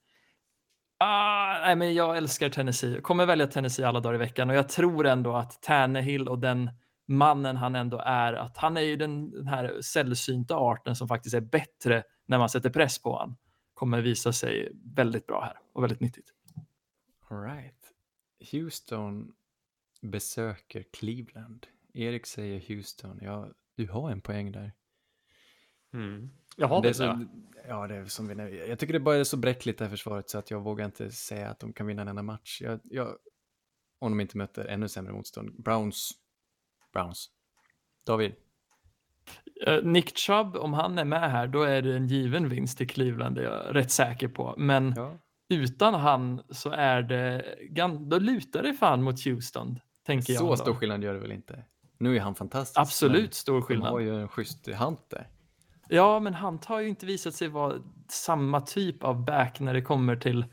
Ah, 0.99 1.59
nej, 1.59 1.75
men 1.75 1.93
jag 1.93 2.17
älskar 2.17 2.49
Tennessee. 2.49 2.93
Jag 2.93 3.03
kommer 3.03 3.25
välja 3.25 3.47
Tennessee 3.47 3.87
alla 3.87 3.99
dagar 3.99 4.15
i 4.15 4.17
veckan 4.17 4.49
och 4.49 4.55
jag 4.55 4.69
tror 4.69 5.07
ändå 5.07 5.35
att 5.35 5.61
Tannehill 5.61 6.27
och 6.27 6.39
den 6.39 6.69
mannen 7.07 7.57
han 7.57 7.75
ändå 7.75 7.97
är, 8.05 8.33
att 8.33 8.57
han 8.57 8.77
är 8.77 8.81
ju 8.81 8.95
den, 8.95 9.31
den 9.31 9.47
här 9.47 9.81
sällsynta 9.81 10.55
arten 10.55 10.95
som 10.95 11.07
faktiskt 11.07 11.35
är 11.35 11.41
bättre 11.41 12.03
när 12.27 12.37
man 12.37 12.49
sätter 12.49 12.69
press 12.69 13.01
på 13.01 13.11
honom. 13.11 13.37
Kommer 13.75 14.01
visa 14.01 14.33
sig 14.33 14.71
väldigt 14.83 15.27
bra 15.27 15.41
här 15.41 15.59
och 15.73 15.83
väldigt 15.83 15.99
nyttigt. 15.99 16.33
All 17.29 17.41
right. 17.41 17.93
Houston 18.51 19.33
besöker 20.01 20.83
Cleveland. 20.93 21.67
Erik 21.93 22.25
säger 22.25 22.59
Houston. 22.67 23.19
Ja, 23.21 23.49
du 23.75 23.87
har 23.87 24.11
en 24.11 24.21
poäng 24.21 24.51
där. 24.51 24.73
Mm. 25.93 26.29
Jag 26.57 26.67
har 26.67 26.81
det 26.81 26.87
det, 26.87 26.93
så, 26.93 27.25
ja, 27.67 27.87
det 27.87 27.95
är 27.95 28.05
som 28.05 28.27
vi, 28.27 28.67
jag 28.67 28.79
tycker 28.79 28.93
det 28.93 28.99
bara 28.99 29.15
är 29.15 29.23
så 29.23 29.37
bräckligt 29.37 29.77
det 29.77 29.85
här 29.85 29.91
försvaret 29.91 30.29
så 30.29 30.37
att 30.37 30.51
jag 30.51 30.61
vågar 30.61 30.85
inte 30.85 31.11
säga 31.11 31.49
att 31.49 31.59
de 31.59 31.73
kan 31.73 31.87
vinna 31.87 32.01
en 32.01 32.07
enda 32.07 32.21
match. 32.21 32.61
Jag, 32.61 32.79
jag, 32.83 33.17
om 33.99 34.11
de 34.11 34.21
inte 34.21 34.37
möter 34.37 34.65
ännu 34.65 34.89
sämre 34.89 35.13
motstånd. 35.13 35.63
Browns. 35.63 36.11
Browns. 36.93 37.29
David. 38.05 38.35
Eh, 39.67 39.83
Nick 39.83 40.17
Chubb, 40.17 40.55
om 40.55 40.73
han 40.73 40.97
är 40.99 41.05
med 41.05 41.31
här, 41.31 41.47
då 41.47 41.63
är 41.63 41.81
det 41.81 41.95
en 41.95 42.07
given 42.07 42.49
vinst 42.49 42.77
till 42.77 42.89
Cleveland, 42.89 43.35
det 43.35 43.41
är 43.41 43.45
jag 43.45 43.75
rätt 43.75 43.91
säker 43.91 44.27
på. 44.27 44.55
Men 44.57 44.93
Ja. 44.97 45.17
utan 45.49 45.93
han 45.93 46.41
så 46.49 46.69
är 46.71 47.01
det, 47.01 47.43
då 47.99 48.19
lutar 48.19 48.63
det 48.63 48.73
fan 48.73 49.03
mot 49.03 49.25
Houston, 49.25 49.79
tänker 50.05 50.33
jag. 50.33 50.39
Så 50.39 50.57
stor 50.57 50.73
skillnad 50.73 51.03
gör 51.03 51.13
det 51.13 51.19
väl 51.19 51.31
inte? 51.31 51.63
Nu 51.97 52.15
är 52.15 52.19
han 52.19 52.35
fantastisk. 52.35 52.79
Absolut 52.79 53.33
stor 53.33 53.61
skillnad. 53.61 53.91
har 53.91 53.99
ju 53.99 54.21
en 54.21 54.27
schysst 54.27 54.67
hand 54.73 54.97
där. 55.09 55.27
Ja, 55.89 56.19
men 56.19 56.33
han 56.33 56.59
har 56.65 56.79
ju 56.79 56.87
inte 56.89 57.05
visat 57.05 57.33
sig 57.33 57.47
vara 57.47 57.73
samma 58.09 58.61
typ 58.61 59.03
av 59.03 59.25
back 59.25 59.59
när 59.59 59.73
det 59.73 59.81
kommer 59.81 60.15
till 60.15 60.45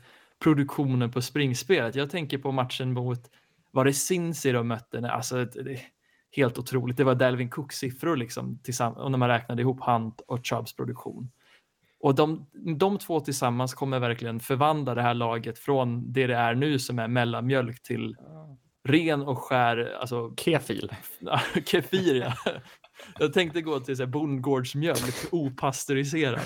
produktionen 0.43 1.11
på 1.11 1.21
springspelet. 1.21 1.95
Jag 1.95 2.09
tänker 2.09 2.37
på 2.37 2.51
matchen 2.51 2.93
mot, 2.93 3.29
var 3.71 3.85
det 3.85 3.93
Cincy 3.93 4.51
de 4.51 4.67
mötte? 4.67 5.11
Alltså, 5.11 5.45
det 5.45 5.79
helt 6.35 6.57
otroligt. 6.57 6.97
Det 6.97 7.03
var 7.03 7.15
Dalvin 7.15 7.49
Cooks 7.49 7.77
siffror 7.77 8.17
liksom, 8.17 8.59
tillsammans, 8.63 9.11
när 9.11 9.17
man 9.17 9.29
räknade 9.29 9.61
ihop 9.61 9.83
Hunt 9.83 10.21
och 10.27 10.45
Chubbs 10.45 10.75
produktion. 10.75 11.31
Och 11.99 12.15
de, 12.15 12.45
de 12.77 12.97
två 12.97 13.19
tillsammans 13.19 13.73
kommer 13.73 13.99
verkligen 13.99 14.39
förvandla 14.39 14.95
det 14.95 15.01
här 15.01 15.13
laget 15.13 15.59
från 15.59 16.13
det 16.13 16.27
det 16.27 16.35
är 16.35 16.55
nu 16.55 16.79
som 16.79 16.99
är 16.99 17.07
mellanmjölk 17.07 17.83
till 17.83 18.15
ren 18.87 19.21
och 19.21 19.37
skär, 19.39 19.97
alltså 19.99 20.33
Kefil. 20.37 20.91
Kefir 21.65 22.15
ja. 22.15 22.33
Jag 23.19 23.33
tänkte 23.33 23.61
gå 23.61 23.79
till 23.79 23.97
så 23.97 24.03
här 24.03 24.07
bondgårdsmjölk, 24.07 25.15
opastöriserad. 25.31 26.39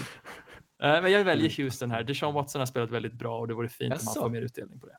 Eh, 0.84 1.02
Men 1.02 1.12
jag 1.12 1.24
väljer 1.24 1.64
Houston 1.64 1.92
här. 1.92 2.04
Deshaun 2.04 2.34
Watson 2.34 2.60
har 2.62 2.66
spelat 2.66 2.92
väldigt 2.92 3.14
bra 3.14 3.40
och 3.40 3.48
det 3.48 3.54
vore 3.54 3.70
fint 3.70 3.92
om 3.94 3.98
Jaså? 4.00 4.20
han 4.20 4.24
får 4.24 4.30
mer 4.30 4.42
utdelning 4.42 4.80
på 4.80 4.88
det. 4.88 4.98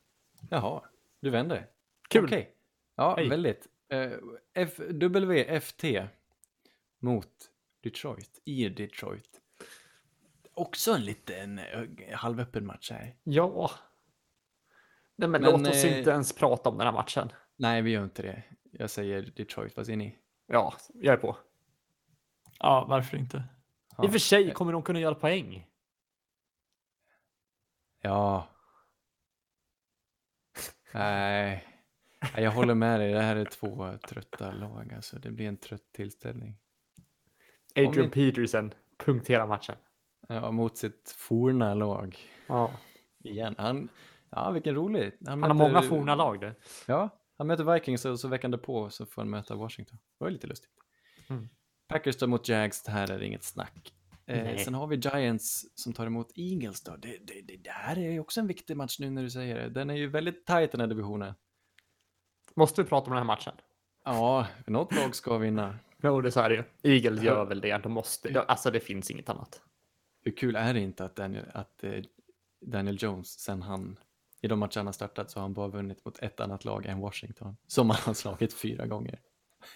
Jaha, 0.49 0.81
du 1.21 1.29
vänder. 1.29 1.65
Kul. 2.09 2.25
Okej. 2.25 2.49
Ja, 2.95 3.13
Hej. 3.17 3.29
väldigt. 3.29 3.67
Uh, 3.93 4.17
FWFT 4.53 5.83
mot 6.99 7.49
Detroit, 7.83 8.41
i 8.45 8.69
Detroit. 8.69 9.41
Också 10.53 10.91
en 10.91 11.05
liten 11.05 11.59
uh, 11.59 12.15
halvöppen 12.15 12.65
match 12.65 12.91
här. 12.91 13.15
Ja. 13.23 13.71
Nej, 15.15 15.29
men, 15.29 15.41
Men, 15.41 15.51
låt 15.51 15.67
oss 15.67 15.83
eh, 15.83 15.97
inte 15.97 16.09
ens 16.09 16.33
prata 16.33 16.69
om 16.69 16.77
den 16.77 16.87
här 16.87 16.93
matchen. 16.93 17.31
Nej, 17.55 17.81
vi 17.81 17.91
gör 17.91 18.03
inte 18.03 18.21
det. 18.21 18.43
Jag 18.71 18.89
säger 18.89 19.21
Detroit, 19.21 19.77
vad 19.77 19.85
säger 19.85 19.97
ni? 19.97 20.17
Ja, 20.47 20.73
jag 20.93 21.13
är 21.13 21.17
på. 21.17 21.37
Ja, 22.59 22.85
varför 22.89 23.17
inte? 23.17 23.43
Ja. 23.97 24.03
I 24.03 24.07
och 24.07 24.11
för 24.11 24.19
sig 24.19 24.53
kommer 24.53 24.73
de 24.73 24.83
kunna 24.83 24.99
göra 24.99 25.15
poäng. 25.15 25.67
Ja. 28.01 28.47
Nej. 30.93 31.78
Jag 32.35 32.51
håller 32.51 32.75
med 32.75 32.99
dig. 32.99 33.13
Det 33.13 33.21
här 33.21 33.35
är 33.35 33.45
två 33.45 33.97
trötta 34.07 34.51
lag. 34.51 34.93
Alltså. 34.95 35.19
Det 35.19 35.31
blir 35.31 35.47
en 35.47 35.57
trött 35.57 35.91
tillställning. 35.93 36.57
Adrian 37.75 38.05
ni- 38.05 38.11
Peterson 38.11 38.73
punkterar 38.97 39.47
matchen. 39.47 39.75
Ja, 40.27 40.51
mot 40.51 40.77
sitt 40.77 41.15
forna 41.17 41.73
lag. 41.73 42.17
Ja. 42.47 42.71
Igen. 43.23 43.55
Han, 43.57 43.89
ja, 44.29 44.51
vilken 44.51 44.75
rolig. 44.75 45.13
Han 45.27 45.43
har 45.43 45.53
många 45.53 45.81
forna 45.81 46.15
lag 46.15 46.39
det. 46.41 46.55
Ja, 46.87 47.09
han 47.37 47.47
möter 47.47 47.73
Vikings 47.73 48.05
och 48.05 48.19
så 48.19 48.27
veckan 48.27 48.51
därpå 48.51 48.89
så 48.89 49.05
får 49.05 49.21
han 49.21 49.29
möta 49.29 49.55
Washington. 49.55 49.97
Det 50.19 50.25
var 50.25 50.31
lite 50.31 50.47
lustigt. 50.47 50.71
Mm. 51.29 51.49
Packers 51.87 52.17
då 52.17 52.27
mot 52.27 52.49
Jags, 52.49 52.83
det 52.83 52.91
här 52.91 53.11
är 53.11 53.21
inget 53.23 53.43
snack. 53.43 53.93
Eh, 54.25 54.57
sen 54.57 54.73
har 54.73 54.87
vi 54.87 54.95
Giants 54.95 55.65
som 55.75 55.93
tar 55.93 56.05
emot 56.05 56.31
Eagles 56.35 56.83
då. 56.83 56.95
Det, 56.95 57.17
det, 57.21 57.41
det, 57.41 57.57
det 57.57 57.69
här 57.71 57.97
är 57.97 58.11
ju 58.11 58.19
också 58.19 58.39
en 58.39 58.47
viktig 58.47 58.77
match 58.77 58.99
nu 58.99 59.09
när 59.09 59.23
du 59.23 59.29
säger 59.29 59.55
det. 59.55 59.69
Den 59.69 59.89
är 59.89 59.95
ju 59.95 60.07
väldigt 60.07 60.45
tajt 60.45 60.71
den 60.71 60.81
här 60.81 60.87
divisionen. 60.87 61.33
Måste 62.55 62.83
vi 62.83 62.89
prata 62.89 63.05
om 63.05 63.11
den 63.11 63.17
här 63.17 63.25
matchen? 63.25 63.53
Ja, 64.05 64.47
något 64.65 64.95
lag 64.95 65.15
ska 65.15 65.37
vinna. 65.37 65.79
Jo, 66.03 66.21
det 66.21 66.31
så 66.31 66.39
är 66.39 66.49
det 66.49 66.55
ju. 66.55 66.93
Eagles 66.93 67.23
gör 67.23 67.45
väl 67.45 67.61
det. 67.61 67.77
De 67.77 67.91
måste. 67.91 68.41
Alltså, 68.41 68.71
det 68.71 68.79
finns 68.79 69.11
inget 69.11 69.29
annat. 69.29 69.61
Hur 70.21 70.31
kul 70.31 70.55
är 70.55 70.73
det 70.73 70.79
inte 70.79 71.05
att 71.05 71.15
Daniel, 71.15 71.45
att, 71.53 71.83
eh, 71.83 72.03
Daniel 72.61 72.97
Jones, 73.03 73.39
sen 73.39 73.61
han 73.61 73.97
i 74.41 74.47
de 74.47 74.59
matcherna 74.59 74.83
han 74.83 74.93
startat 74.93 75.31
så 75.31 75.39
har 75.39 75.41
han 75.41 75.53
bara 75.53 75.67
vunnit 75.67 76.05
mot 76.05 76.19
ett 76.19 76.39
annat 76.39 76.65
lag 76.65 76.85
än 76.85 76.99
Washington. 76.99 77.57
Som 77.67 77.89
han 77.89 77.99
har 78.05 78.13
slagit 78.13 78.53
fyra 78.53 78.85
gånger. 78.85 79.19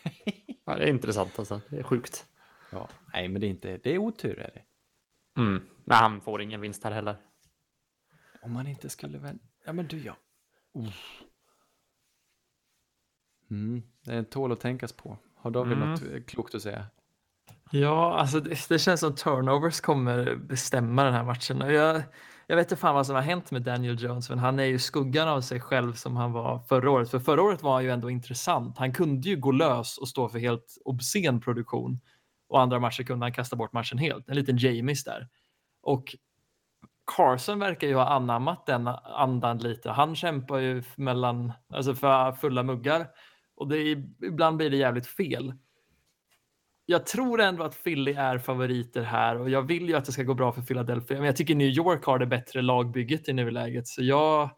Ja, 0.65 0.75
det 0.75 0.83
är 0.83 0.89
intressant 0.89 1.39
alltså. 1.39 1.61
Det 1.69 1.79
är 1.79 1.83
sjukt. 1.83 2.25
Ja, 2.71 2.89
nej 3.13 3.27
men 3.27 3.41
det 3.41 3.47
är 3.47 3.49
inte, 3.49 3.77
det 3.77 3.89
är 3.89 3.97
otur 3.97 4.39
är 4.39 4.51
det. 4.53 4.61
Mm. 5.41 5.63
Men 5.83 5.97
han 5.97 6.21
får 6.21 6.41
ingen 6.41 6.61
vinst 6.61 6.83
här 6.83 6.91
heller. 6.91 7.15
Om 8.41 8.51
man 8.51 8.67
inte 8.67 8.89
skulle 8.89 9.17
väl... 9.17 9.39
Ja, 9.65 9.73
men 9.73 9.87
du 9.87 9.99
ja. 9.99 10.15
Uff. 10.73 11.23
Mm, 13.53 13.83
det 14.05 14.23
tål 14.23 14.51
att 14.51 14.59
tänkas 14.59 14.93
på. 14.93 15.17
Har 15.35 15.51
David 15.51 15.77
Mm. 15.77 15.89
något 15.91 16.01
eh, 16.01 16.21
klokt 16.27 16.55
att 16.55 16.61
säga? 16.61 16.85
Ja, 17.71 18.13
alltså 18.19 18.39
det, 18.39 18.69
det 18.69 18.79
känns 18.79 18.99
som 18.99 19.15
turnovers 19.15 19.79
kommer 19.81 20.35
bestämma 20.35 21.03
den 21.03 21.13
här 21.13 21.23
matchen. 21.23 21.61
Och 21.61 21.71
jag, 21.73 22.03
jag 22.47 22.55
vet 22.55 22.65
inte 22.71 22.81
fan 22.81 22.95
vad 22.95 23.05
som 23.05 23.15
har 23.15 23.21
hänt 23.21 23.51
med 23.51 23.61
Daniel 23.61 24.03
Jones, 24.03 24.29
men 24.29 24.39
han 24.39 24.59
är 24.59 24.63
ju 24.63 24.79
skuggan 24.79 25.27
av 25.27 25.41
sig 25.41 25.59
själv 25.59 25.93
som 25.93 26.15
han 26.17 26.31
var 26.31 26.59
förra 26.59 26.91
året. 26.91 27.09
För 27.11 27.19
förra 27.19 27.41
året 27.41 27.63
var 27.63 27.73
han 27.73 27.83
ju 27.83 27.89
ändå 27.89 28.09
intressant. 28.09 28.77
Han 28.77 28.93
kunde 28.93 29.29
ju 29.29 29.35
gå 29.35 29.51
lös 29.51 29.97
och 29.97 30.07
stå 30.07 30.29
för 30.29 30.39
helt 30.39 30.77
obscen 30.85 31.41
produktion. 31.41 31.99
Och 32.49 32.61
andra 32.61 32.79
matcher 32.79 33.03
kunde 33.03 33.25
han 33.25 33.33
kasta 33.33 33.55
bort 33.55 33.73
matchen 33.73 33.97
helt. 33.97 34.29
En 34.29 34.35
liten 34.35 34.57
Jamies 34.57 35.03
där. 35.03 35.27
Och 35.81 36.15
Carson 37.15 37.59
verkar 37.59 37.87
ju 37.87 37.95
ha 37.95 38.05
anammat 38.05 38.65
den 38.65 38.87
andan 39.03 39.57
lite. 39.57 39.89
Han 39.91 40.15
kämpar 40.15 40.57
ju 40.57 40.83
mellan, 40.95 41.53
alltså 41.73 41.95
för 41.95 42.31
fulla 42.31 42.63
muggar. 42.63 43.07
Och 43.55 43.67
det 43.67 43.77
är, 43.77 44.03
ibland 44.25 44.57
blir 44.57 44.69
det 44.69 44.77
jävligt 44.77 45.07
fel 45.07 45.53
jag 46.85 47.05
tror 47.05 47.41
ändå 47.41 47.63
att 47.63 47.83
Philly 47.83 48.13
är 48.13 48.37
favoriter 48.37 49.01
här 49.03 49.39
och 49.39 49.49
jag 49.49 49.61
vill 49.61 49.89
ju 49.89 49.95
att 49.95 50.05
det 50.05 50.11
ska 50.11 50.23
gå 50.23 50.33
bra 50.33 50.51
för 50.51 50.61
Philadelphia. 50.61 51.17
Men 51.17 51.25
jag 51.25 51.35
tycker 51.35 51.55
New 51.55 51.67
York 51.67 52.03
har 52.05 52.19
det 52.19 52.25
bättre 52.25 52.61
lagbygget 52.61 53.29
i 53.29 53.33
nuläget 53.33 53.87
så 53.87 54.03
jag 54.03 54.49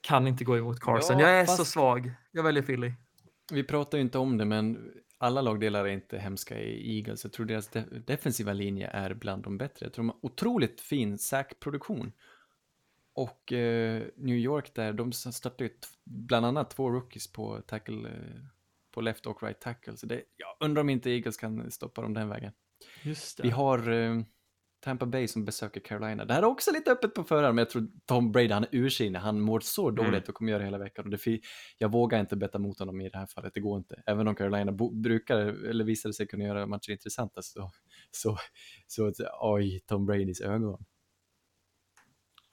kan 0.00 0.26
inte 0.26 0.44
gå 0.44 0.58
emot 0.58 0.80
Carson. 0.80 1.18
Ja, 1.18 1.30
jag 1.30 1.40
är 1.40 1.46
så 1.46 1.56
fast- 1.56 1.72
svag. 1.72 2.12
Jag 2.32 2.42
väljer 2.42 2.62
Philly. 2.62 2.92
Vi 3.52 3.64
pratar 3.64 3.98
ju 3.98 4.02
inte 4.04 4.18
om 4.18 4.38
det, 4.38 4.44
men 4.44 4.90
alla 5.18 5.40
lagdelar 5.40 5.84
är 5.84 5.88
inte 5.88 6.18
hemska 6.18 6.58
i 6.58 6.96
Eagles. 6.96 7.24
Jag 7.24 7.32
tror 7.32 7.46
deras 7.46 7.68
de 7.68 7.80
defensiva 8.06 8.52
linje 8.52 8.88
är 8.88 9.14
bland 9.14 9.42
de 9.42 9.58
bättre. 9.58 9.86
Jag 9.86 9.92
tror 9.92 10.04
de 10.04 10.08
har 10.08 10.18
otroligt 10.22 10.80
fin 10.80 11.18
sack-produktion. 11.18 12.12
Och 13.14 13.52
eh, 13.52 14.02
New 14.16 14.36
York 14.36 14.74
där, 14.74 14.92
de 14.92 15.12
startar 15.12 15.64
ju 15.64 15.70
bland 16.04 16.46
annat 16.46 16.70
två 16.70 16.90
rookies 16.90 17.32
på 17.32 17.60
tackle, 17.66 18.08
eh, 18.08 18.44
på 18.94 19.00
left 19.00 19.26
och 19.26 19.42
right 19.42 19.60
tackle. 19.60 19.96
Så 19.96 20.06
det, 20.06 20.22
jag 20.36 20.66
undrar 20.66 20.80
om 20.80 20.90
inte 20.90 21.10
Eagles 21.10 21.36
kan 21.36 21.70
stoppa 21.70 22.02
dem 22.02 22.14
den 22.14 22.28
vägen. 22.28 22.52
Just 23.02 23.40
Vi 23.40 23.50
har 23.50 23.90
eh, 23.92 24.22
Tampa 24.80 25.06
Bay 25.06 25.28
som 25.28 25.44
besöker 25.44 25.80
Carolina. 25.80 26.24
Det 26.24 26.34
här 26.34 26.42
är 26.42 26.46
också 26.46 26.72
lite 26.72 26.92
öppet 26.92 27.14
på 27.14 27.24
förhand, 27.24 27.54
men 27.54 27.62
jag 27.62 27.70
tror 27.70 27.88
Tom 28.06 28.32
Brady, 28.32 28.48
han 28.48 28.64
är 28.64 28.68
ursinnig. 28.72 29.18
Han 29.18 29.40
mår 29.40 29.60
så 29.60 29.90
dåligt 29.90 30.08
Mm. 30.08 30.22
och 30.28 30.34
kommer 30.34 30.50
göra 30.50 30.58
det 30.58 30.64
hela 30.64 30.78
veckan. 30.78 31.04
Och 31.04 31.10
det, 31.10 31.40
jag 31.78 31.92
vågar 31.92 32.20
inte 32.20 32.36
betta 32.36 32.58
mot 32.58 32.78
honom 32.78 33.00
i 33.00 33.08
det 33.08 33.18
här 33.18 33.26
fallet, 33.26 33.54
det 33.54 33.60
går 33.60 33.78
inte. 33.78 34.02
Även 34.06 34.28
om 34.28 34.34
Carolina 34.34 34.72
brukar, 34.92 35.36
eller 35.38 35.84
visade 35.84 36.14
sig 36.14 36.26
kunna 36.26 36.44
göra 36.44 36.66
matcher 36.66 36.90
intressanta, 36.90 37.42
så, 37.42 37.70
så, 38.10 38.38
så, 38.86 39.12
så 39.14 39.24
oj, 39.40 39.80
Tom 39.86 40.06
Bradys 40.06 40.40
ögon. 40.40 40.84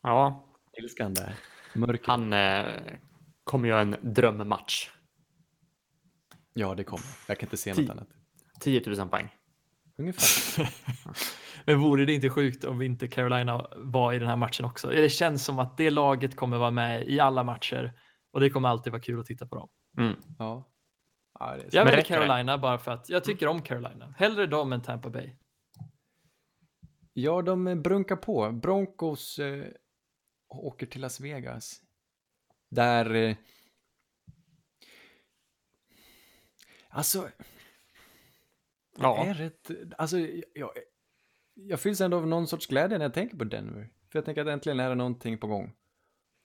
Ja, 0.02 0.51
Ilskan 0.78 1.14
där. 1.14 1.36
Mörker. 1.74 2.08
han 2.08 2.34
eh, 2.34 2.66
kommer 3.44 3.70
göra 3.70 3.82
en 3.82 3.96
drömmatch. 4.02 4.90
Ja, 6.54 6.76
det 6.76 6.84
kommer. 6.84 7.06
Jag 7.28 7.40
kan 7.40 7.48
inte 7.48 7.58
se 7.58 7.74
något 7.74 7.90
annat. 7.90 8.08
10 8.60 8.84
000 8.86 9.10
poäng. 9.10 9.30
Ungefär. 9.98 10.70
Men 11.66 11.80
vore 11.80 12.06
det 12.06 12.14
inte 12.14 12.30
sjukt 12.30 12.64
om 12.64 12.82
inte 12.82 13.08
Carolina 13.08 13.68
var 13.76 14.14
i 14.14 14.20
den 14.20 14.28
här 14.28 14.36
matchen 14.36 14.66
också? 14.66 14.88
Det 14.88 15.10
känns 15.10 15.46
som 15.46 15.60
att 15.60 15.78
det 15.78 15.90
laget 15.90 16.36
kommer 16.36 16.58
vara 16.58 16.72
med 16.72 17.08
i 17.08 17.20
alla 17.20 17.44
matcher 17.44 17.94
och 18.32 18.40
det 18.40 18.50
kommer 18.50 18.70
alltid 18.70 18.92
vara 18.92 19.02
kul 19.02 19.20
att 19.20 19.26
titta 19.26 19.48
på 19.48 19.56
dem. 19.56 19.70
Mm. 19.98 20.16
Ja. 20.40 20.72
ja 21.40 21.56
det 21.56 21.64
är 21.64 21.70
så. 21.70 21.78
Jag 21.78 21.86
Men 21.86 21.92
väljer? 21.92 22.06
Carolina 22.06 22.58
bara 22.58 22.78
för 22.78 22.92
att 22.92 23.10
jag 23.10 23.24
tycker 23.24 23.48
om 23.48 23.62
Carolina. 23.62 24.14
Hellre 24.18 24.48
dem 24.48 24.74
än 24.74 24.82
Tampa 24.82 25.10
Bay. 25.10 25.36
Ja, 27.14 27.42
de 27.42 27.82
brunkar 27.82 28.16
på. 28.16 28.52
Broncos 28.52 29.40
eh, 29.40 29.66
åker 30.58 30.86
till 30.86 31.02
Las 31.02 31.20
Vegas. 31.20 31.82
Där... 32.70 33.14
eh, 33.14 33.36
Alltså, 36.90 37.30
Ja. 38.98 39.26
är 39.26 39.34
rätt, 39.34 39.72
alltså, 39.98 40.18
jag, 40.54 40.70
jag 41.54 41.80
fylls 41.80 42.02
ändå 42.02 42.18
av 42.18 42.28
någon 42.28 42.48
sorts 42.48 42.68
glädje 42.68 42.98
när 42.98 43.06
jag 43.06 43.14
tänker 43.14 43.38
på 43.38 43.44
Denver. 43.44 43.90
För 44.12 44.20
jag 44.20 44.26
tänker 44.26 44.42
att 44.42 44.48
äntligen 44.48 44.80
är 44.80 44.90
det 44.90 44.96
någonting 44.96 45.38
på 45.38 45.48
gång. 45.48 45.74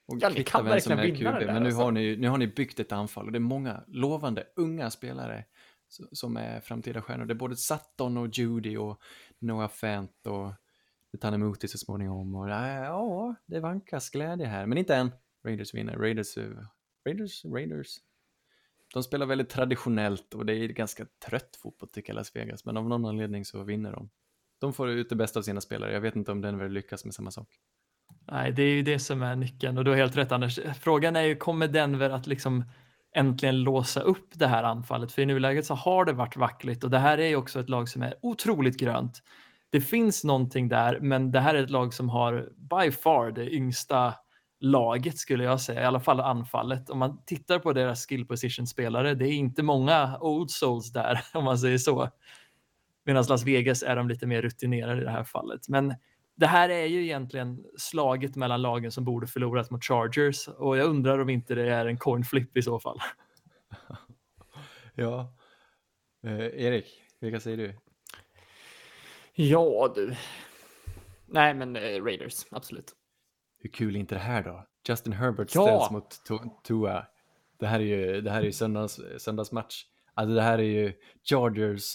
Och 0.06 0.18
Ja, 0.20 0.28
ni 0.28 0.44
kan 0.44 0.64
verkligen 0.64 0.98
är 0.98 1.02
vinna 1.02 1.18
det 1.32 1.38
QB, 1.38 1.46
där, 1.46 1.52
Men 1.52 1.62
nu, 1.62 1.68
alltså. 1.68 1.82
har 1.82 1.92
ni, 1.92 2.16
nu 2.16 2.28
har 2.28 2.38
ni 2.38 2.46
byggt 2.46 2.80
ett 2.80 2.92
anfall 2.92 3.26
och 3.26 3.32
det 3.32 3.38
är 3.38 3.40
många 3.40 3.84
lovande 3.86 4.46
unga 4.56 4.90
spelare 4.90 5.44
som 6.12 6.36
är 6.36 6.60
framtida 6.60 7.02
stjärnor. 7.02 7.24
Det 7.24 7.32
är 7.32 7.34
både 7.34 7.56
Sutton 7.56 8.16
och 8.16 8.28
Judy 8.28 8.76
och 8.76 9.00
Noah 9.38 9.68
Fant 9.68 10.26
och 10.26 10.52
tar 11.16 11.32
emot 11.32 11.60
det 11.60 11.68
så 11.68 11.78
småningom. 11.78 12.34
Och, 12.34 12.50
äh, 12.50 12.84
ja, 12.84 13.34
det 13.46 13.60
vankas 13.60 14.10
glädje 14.10 14.46
här, 14.46 14.66
men 14.66 14.78
inte 14.78 14.94
än. 14.94 15.10
Raiders 15.44 15.74
vinner. 15.74 15.96
Raiders, 15.96 16.36
eh, 16.36 16.50
Raiders, 17.06 17.44
Raiders. 17.44 17.96
De 18.94 19.02
spelar 19.02 19.26
väldigt 19.26 19.48
traditionellt 19.48 20.34
och 20.34 20.46
det 20.46 20.54
är 20.54 20.68
ganska 20.68 21.06
trött 21.26 21.56
fotboll 21.62 21.88
tycker 21.88 22.12
jag, 22.12 22.16
Las 22.16 22.36
Vegas, 22.36 22.64
men 22.64 22.76
av 22.76 22.88
någon 22.88 23.04
anledning 23.04 23.44
så 23.44 23.62
vinner 23.62 23.92
de. 23.92 24.10
De 24.60 24.72
får 24.72 24.90
ut 24.90 25.08
det 25.08 25.16
bästa 25.16 25.38
av 25.38 25.42
sina 25.42 25.60
spelare. 25.60 25.92
Jag 25.92 26.00
vet 26.00 26.16
inte 26.16 26.32
om 26.32 26.40
Denver 26.40 26.68
lyckas 26.68 27.04
med 27.04 27.14
samma 27.14 27.30
sak. 27.30 27.48
Nej, 28.26 28.52
det 28.52 28.62
är 28.62 28.74
ju 28.74 28.82
det 28.82 28.98
som 28.98 29.22
är 29.22 29.36
nyckeln 29.36 29.78
och 29.78 29.84
du 29.84 29.90
har 29.90 29.98
helt 29.98 30.16
rätt 30.16 30.32
Anders. 30.32 30.58
Frågan 30.80 31.16
är 31.16 31.22
ju, 31.22 31.36
kommer 31.36 31.68
Denver 31.68 32.10
att 32.10 32.26
liksom 32.26 32.64
äntligen 33.14 33.62
låsa 33.62 34.00
upp 34.00 34.28
det 34.32 34.46
här 34.46 34.62
anfallet? 34.62 35.12
För 35.12 35.22
i 35.22 35.26
nuläget 35.26 35.66
så 35.66 35.74
har 35.74 36.04
det 36.04 36.12
varit 36.12 36.36
vackligt 36.36 36.84
och 36.84 36.90
det 36.90 36.98
här 36.98 37.18
är 37.18 37.28
ju 37.28 37.36
också 37.36 37.60
ett 37.60 37.68
lag 37.68 37.88
som 37.88 38.02
är 38.02 38.14
otroligt 38.22 38.78
grönt. 38.78 39.22
Det 39.70 39.80
finns 39.80 40.24
någonting 40.24 40.68
där, 40.68 41.00
men 41.00 41.30
det 41.30 41.40
här 41.40 41.54
är 41.54 41.62
ett 41.62 41.70
lag 41.70 41.94
som 41.94 42.08
har 42.08 42.48
by 42.56 42.92
far 42.92 43.30
det 43.30 43.54
yngsta 43.54 44.14
laget 44.60 45.18
skulle 45.18 45.44
jag 45.44 45.60
säga, 45.60 45.82
i 45.82 45.84
alla 45.84 46.00
fall 46.00 46.20
anfallet. 46.20 46.90
Om 46.90 46.98
man 46.98 47.24
tittar 47.24 47.58
på 47.58 47.72
deras 47.72 48.06
skill 48.06 48.26
position 48.26 48.66
spelare, 48.66 49.14
det 49.14 49.28
är 49.28 49.32
inte 49.32 49.62
många 49.62 50.18
old 50.20 50.50
souls 50.50 50.92
där 50.92 51.20
om 51.34 51.44
man 51.44 51.58
säger 51.58 51.78
så. 51.78 52.10
Medan 53.04 53.24
Las 53.28 53.44
Vegas 53.44 53.82
är 53.82 53.96
de 53.96 54.08
lite 54.08 54.26
mer 54.26 54.42
rutinerade 54.42 55.00
i 55.00 55.04
det 55.04 55.10
här 55.10 55.24
fallet. 55.24 55.68
Men 55.68 55.94
det 56.36 56.46
här 56.46 56.68
är 56.68 56.86
ju 56.86 57.02
egentligen 57.02 57.64
slaget 57.78 58.36
mellan 58.36 58.62
lagen 58.62 58.92
som 58.92 59.04
borde 59.04 59.26
förlorat 59.26 59.70
mot 59.70 59.84
Chargers 59.84 60.48
och 60.48 60.76
jag 60.76 60.86
undrar 60.86 61.18
om 61.18 61.28
inte 61.28 61.54
det 61.54 61.74
är 61.74 61.86
en 61.86 61.98
coin 61.98 62.24
flip 62.24 62.56
i 62.56 62.62
så 62.62 62.80
fall. 62.80 62.98
Ja. 64.98 65.34
Eh, 66.22 66.64
Erik, 66.64 66.86
vilka 67.20 67.40
säger 67.40 67.56
du? 67.56 67.76
Ja, 69.36 69.92
du. 69.94 70.16
Nej, 71.26 71.54
men 71.54 71.76
eh, 71.76 72.04
Raiders, 72.04 72.46
absolut. 72.50 72.92
Hur 73.58 73.70
kul 73.70 73.96
är 73.96 74.00
inte 74.00 74.14
det 74.14 74.18
här 74.20 74.42
då? 74.42 74.66
Justin 74.88 75.12
Herbert 75.12 75.54
Ja. 75.54 75.62
ställs 75.66 75.90
mot 75.90 76.24
Tu- 76.24 76.50
Tua. 76.64 77.06
Det 77.58 77.66
här 77.66 77.80
är 77.80 77.84
ju, 77.84 78.20
det 78.20 78.30
här 78.30 78.40
är 78.40 78.44
ju 78.44 78.52
söndags, 78.52 79.00
söndagsmatch. 79.18 79.84
Alltså 80.14 80.34
det 80.34 80.42
här 80.42 80.58
är 80.58 80.62
ju 80.62 80.92
Chargers 81.24 81.92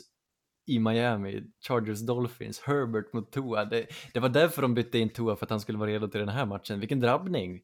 i 0.65 0.79
Miami, 0.79 1.43
Chargers 1.67 1.99
Dolphins, 1.99 2.59
Herbert 2.61 3.13
mot 3.13 3.31
Tua. 3.31 3.65
Det, 3.65 3.87
det 4.13 4.19
var 4.19 4.29
därför 4.29 4.61
de 4.61 4.73
bytte 4.73 4.97
in 4.99 5.09
Tua, 5.09 5.35
för 5.35 5.45
att 5.45 5.49
han 5.49 5.59
skulle 5.59 5.77
vara 5.77 5.89
redo 5.89 6.07
till 6.07 6.19
den 6.19 6.29
här 6.29 6.45
matchen. 6.45 6.79
Vilken 6.79 6.99
drabbning! 6.99 7.61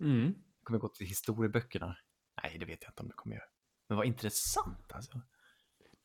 Mm. 0.00 0.34
Kommer 0.62 0.78
gå 0.78 0.88
till 0.88 1.06
historieböckerna. 1.06 1.96
Nej, 2.42 2.56
det 2.58 2.64
vet 2.66 2.82
jag 2.82 2.90
inte 2.90 3.02
om 3.02 3.08
det 3.08 3.14
kommer 3.14 3.36
göra. 3.36 3.44
Men 3.88 3.98
vad 3.98 4.06
intressant 4.06 4.92
alltså. 4.92 5.20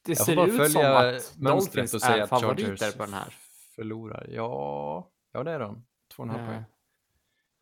Det 0.06 0.12
Jag 0.12 0.18
ser 0.18 0.48
ut 0.48 0.72
som 0.72 0.82
att 0.82 1.34
Dolphins 1.36 1.94
och 1.94 2.02
säga 2.02 2.18
är 2.18 2.22
att 2.22 2.30
favoriter 2.30 2.76
Chargers 2.76 2.96
på 2.96 3.04
den 3.06 3.14
här. 3.14 3.34
förlorar. 3.76 4.28
Ja, 4.30 5.08
ja 5.34 5.44
det 5.44 5.52
är 5.52 5.60
de. 5.60 5.86
Två 6.16 6.24
och 6.24 6.30
en 6.30 6.36
halv 6.36 6.48
poäng. 6.48 6.64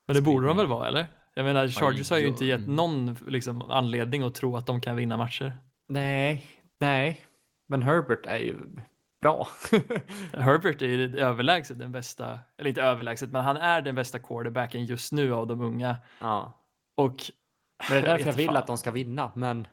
Men 0.07 0.15
det 0.15 0.21
borde 0.21 0.47
de 0.47 0.57
väl 0.57 0.67
vara, 0.67 0.87
eller? 0.87 1.07
Jag 1.33 1.43
menar, 1.45 1.67
Chargers 1.67 2.09
har 2.09 2.17
ju 2.17 2.27
inte 2.27 2.45
gett 2.45 2.67
någon 2.67 3.17
liksom, 3.27 3.61
anledning 3.61 4.23
att 4.23 4.35
tro 4.35 4.57
att 4.57 4.65
de 4.65 4.81
kan 4.81 4.95
vinna 4.95 5.17
matcher. 5.17 5.57
Nej, 5.87 6.45
nej. 6.79 7.25
Men 7.67 7.83
Herbert 7.83 8.25
är 8.25 8.37
ju 8.37 8.55
bra. 9.21 9.47
Herbert 10.33 10.81
är 10.81 10.87
ju 10.87 11.19
överlägset 11.19 11.79
den 11.79 11.91
bästa, 11.91 12.39
eller 12.57 12.69
inte 12.69 12.81
överlägset, 12.81 13.31
men 13.31 13.43
han 13.43 13.57
är 13.57 13.81
den 13.81 13.95
bästa 13.95 14.19
quarterbacken 14.19 14.85
just 14.85 15.11
nu 15.11 15.33
av 15.33 15.47
de 15.47 15.61
unga. 15.61 15.97
ja. 16.19 16.55
Och 16.95 17.15
Men 17.89 17.89
det 17.89 17.97
är 17.97 18.01
därför 18.01 18.19
jag 18.19 18.25
vet 18.25 18.37
vill 18.37 18.47
fan. 18.47 18.57
att 18.57 18.67
de 18.67 18.77
ska 18.77 18.91
vinna, 18.91 19.31
men... 19.35 19.67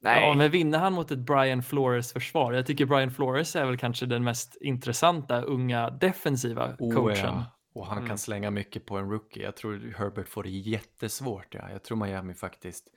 Nej. 0.00 0.22
Ja, 0.28 0.34
men 0.34 0.50
vinner 0.50 0.78
han 0.78 0.92
mot 0.92 1.10
ett 1.10 1.18
Brian 1.18 1.62
Flores 1.62 2.12
försvar? 2.12 2.52
Jag 2.52 2.66
tycker 2.66 2.86
Brian 2.86 3.10
Flores 3.10 3.56
är 3.56 3.66
väl 3.66 3.78
kanske 3.78 4.06
den 4.06 4.24
mest 4.24 4.56
intressanta 4.60 5.42
unga 5.42 5.90
defensiva 5.90 6.76
Oh, 6.78 6.94
coachen. 6.94 7.16
ja. 7.24 7.44
Och 7.74 7.86
han 7.86 7.96
Mm. 7.98 8.08
kan 8.08 8.18
slänga 8.18 8.50
mycket 8.50 8.86
på 8.86 8.96
en 8.98 9.10
rookie. 9.10 9.42
Jag 9.42 9.56
tror 9.56 9.94
Herbert 9.98 10.28
får 10.28 10.42
det 10.42 10.50
jättesvårt. 10.50 11.54
Ja. 11.54 11.70
Jag 11.70 11.82
tror 11.84 11.98
Miami 12.06 12.34
faktiskt 12.34 12.88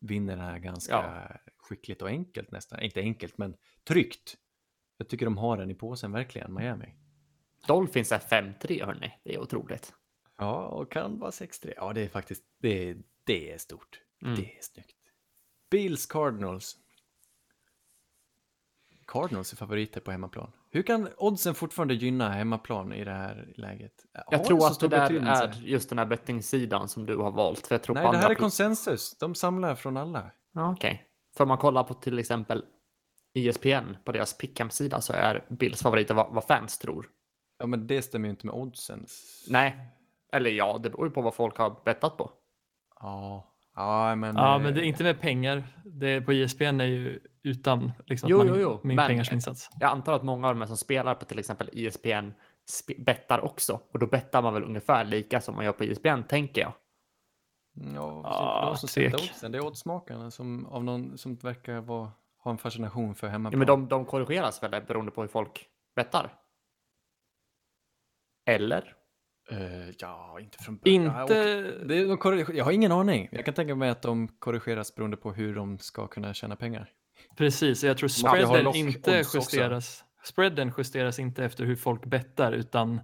vinner 0.00 0.36
den 0.36 0.44
här 0.44 0.58
ganska 0.58 1.28
skickligt 1.58 2.02
och 2.02 2.08
enkelt 2.08 2.50
nästan. 2.50 2.80
Inte 2.82 3.00
enkelt, 3.00 3.38
men 3.38 3.54
tryggt. 3.88 4.34
Jag 4.96 5.08
tycker 5.08 5.24
de 5.26 5.38
har 5.38 5.56
den 5.56 5.70
i 5.70 5.74
påsen 5.74 6.12
verkligen, 6.12 6.54
Miami. 6.54 6.94
Dolphins 7.66 8.12
är 8.12 8.18
5-3, 8.18 8.84
hörni. 8.84 9.12
Det 9.24 9.34
är 9.34 9.38
otroligt. 9.40 9.92
Ja, 10.38 10.66
och 10.66 10.92
kan 10.92 11.18
vara 11.18 11.30
6-3. 11.30 11.72
Ja, 11.76 11.92
det 11.92 12.00
är 12.00 12.08
faktiskt, 12.08 12.44
det, 12.62 12.88
är- 12.88 12.96
det 13.24 13.52
är 13.52 13.58
stort. 13.58 14.00
Mm. 14.22 14.34
Det 14.36 14.42
är 14.42 14.58
snyggt. 14.60 14.96
Bills 15.74 16.06
Cardinals. 16.06 16.76
Cardinals 19.06 19.52
är 19.52 19.56
favoriter 19.56 20.00
på 20.00 20.10
hemmaplan. 20.10 20.52
Hur 20.70 20.82
kan 20.82 21.08
oddsen 21.16 21.54
fortfarande 21.54 21.94
gynna 21.94 22.30
hemmaplan 22.30 22.92
i 22.92 23.04
det 23.04 23.10
här 23.10 23.52
läget? 23.56 23.92
Har 24.14 24.24
Jag 24.30 24.40
det 24.40 24.44
tror 24.44 24.60
så 24.60 24.66
att 24.66 24.80
det 24.80 24.88
där 24.88 25.08
betydelse? 25.08 25.44
är 25.44 25.52
just 25.62 25.88
den 25.88 25.98
här 25.98 26.06
bettingsidan 26.06 26.88
som 26.88 27.06
du 27.06 27.16
har 27.16 27.30
valt. 27.30 27.66
För 27.66 27.74
jag 27.74 27.82
tror 27.82 27.94
Nej, 27.94 28.12
det 28.12 28.18
här 28.18 28.30
är 28.30 28.34
konsensus. 28.34 29.18
De 29.18 29.34
samlar 29.34 29.74
från 29.74 29.96
alla. 29.96 30.30
Ja, 30.52 30.72
Okej. 30.72 31.04
För 31.36 31.44
om 31.44 31.48
man 31.48 31.58
kollar 31.58 31.84
på 31.84 31.94
till 31.94 32.18
exempel 32.18 32.64
E 33.34 33.48
ESPN 33.48 33.94
på 34.04 34.12
deras 34.12 34.38
pick'em-sida 34.38 35.00
så 35.00 35.12
är 35.12 35.44
Bills 35.48 35.82
favoriter 35.82 36.14
vad, 36.14 36.34
vad 36.34 36.44
fans 36.44 36.78
tror. 36.78 37.10
Ja, 37.58 37.66
men 37.66 37.86
det 37.86 38.02
stämmer 38.02 38.28
ju 38.28 38.30
inte 38.30 38.46
med 38.46 38.54
oddsen. 38.54 39.06
Nej, 39.48 39.78
eller 40.32 40.50
ja, 40.50 40.78
det 40.82 40.90
beror 40.90 41.06
ju 41.06 41.12
på 41.12 41.22
vad 41.22 41.34
folk 41.34 41.58
har 41.58 41.82
bettat 41.84 42.16
på. 42.16 42.30
Ja, 43.00 43.53
ja 43.74 44.14
men... 44.14 44.36
Ja, 44.36 44.56
eh, 44.56 44.62
men 44.62 44.74
det 44.74 44.80
är 44.80 44.84
inte 44.84 45.02
med 45.04 45.20
pengar. 45.20 45.62
Det 45.84 46.20
på 46.20 46.32
ISBN 46.32 46.80
är 46.80 46.84
ju 46.84 47.20
utan 47.42 47.92
liksom, 48.06 48.28
Jo, 48.30 48.44
jo, 48.46 48.56
jo, 48.56 48.80
med 48.82 48.96
men- 48.96 49.06
pengar 49.06 49.24
som 49.24 49.34
insats. 49.34 49.70
Jag 49.80 49.90
antar 49.90 50.12
att 50.12 50.22
många 50.22 50.48
av 50.48 50.56
de 50.58 50.66
som 50.66 50.76
spelar 50.76 51.14
på 51.14 51.24
till 51.24 51.38
exempel 51.38 51.68
E 51.72 51.86
ESPN 51.86 52.32
sp- 52.70 53.04
bettar 53.04 53.44
också. 53.44 53.80
Och 53.92 53.98
då 53.98 54.06
bettar 54.06 54.42
man 54.42 54.54
väl 54.54 54.64
ungefär 54.64 55.04
lika 55.04 55.40
som 55.40 55.54
man 55.56 55.64
gör 55.64 55.72
på 55.72 55.84
E 55.84 55.90
ESPN, 55.92 56.22
tänker 56.28 56.60
jag. 56.60 56.72
Ja, 57.94 58.20
Ja, 58.24 58.60
så 58.64 58.70
de 58.70 58.76
som 58.78 58.88
sätter 58.88 59.10
tvek. 59.18 59.30
oddsen, 59.30 59.52
det 59.52 59.58
är 59.58 59.66
oddsmakarna 59.66 60.30
som 60.30 60.66
av 60.66 60.84
någon 60.84 61.18
som 61.18 61.36
verkar 61.36 61.80
vara, 61.80 62.12
ha 62.38 62.50
en 62.50 62.58
fascination 62.58 63.14
för 63.14 63.26
Ja, 63.26 63.30
hemmaplan. 63.30 63.58
men 63.58 63.66
de, 63.66 63.88
de 63.88 64.04
korrigeras 64.04 64.62
väl 64.62 64.82
beroende 64.86 65.10
på 65.12 65.20
hur 65.20 65.28
folk 65.28 65.66
bettar? 65.96 66.32
Eller? 68.46 68.94
Eh, 69.50 69.90
ja, 69.98 70.40
inte 70.40 70.58
från 70.58 70.76
början. 70.76 71.04
Ja, 71.04 71.22
Inte... 71.22 71.62
det, 71.84 72.04
de 72.04 72.18
korriger- 72.18 72.52
jag 72.54 72.64
har 72.64 72.72
ingen 72.72 72.92
aning. 72.92 73.28
Jag 73.32 73.44
kan 73.44 73.54
tänka 73.54 73.74
mig 73.74 73.90
att 73.90 74.02
de 74.02 74.28
korrigeras 74.28 74.94
beroende 74.94 75.16
på 75.16 75.32
hur 75.32 75.54
de 75.54 75.78
ska 75.78 76.06
kunna 76.06 76.34
tjäna 76.34 76.56
pengar. 76.56 76.90
Precis, 77.36 77.84
jag 77.84 77.98
tror 77.98 78.08
spreaden 78.08 78.74
inte 78.74 79.20
också. 79.20 79.38
justeras. 79.38 80.04
Spreaden 80.24 80.72
justeras 80.78 81.18
inte 81.18 81.44
efter 81.44 81.64
hur 81.64 81.76
folk 81.76 82.04
bettar 82.04 82.52
utan 82.52 83.00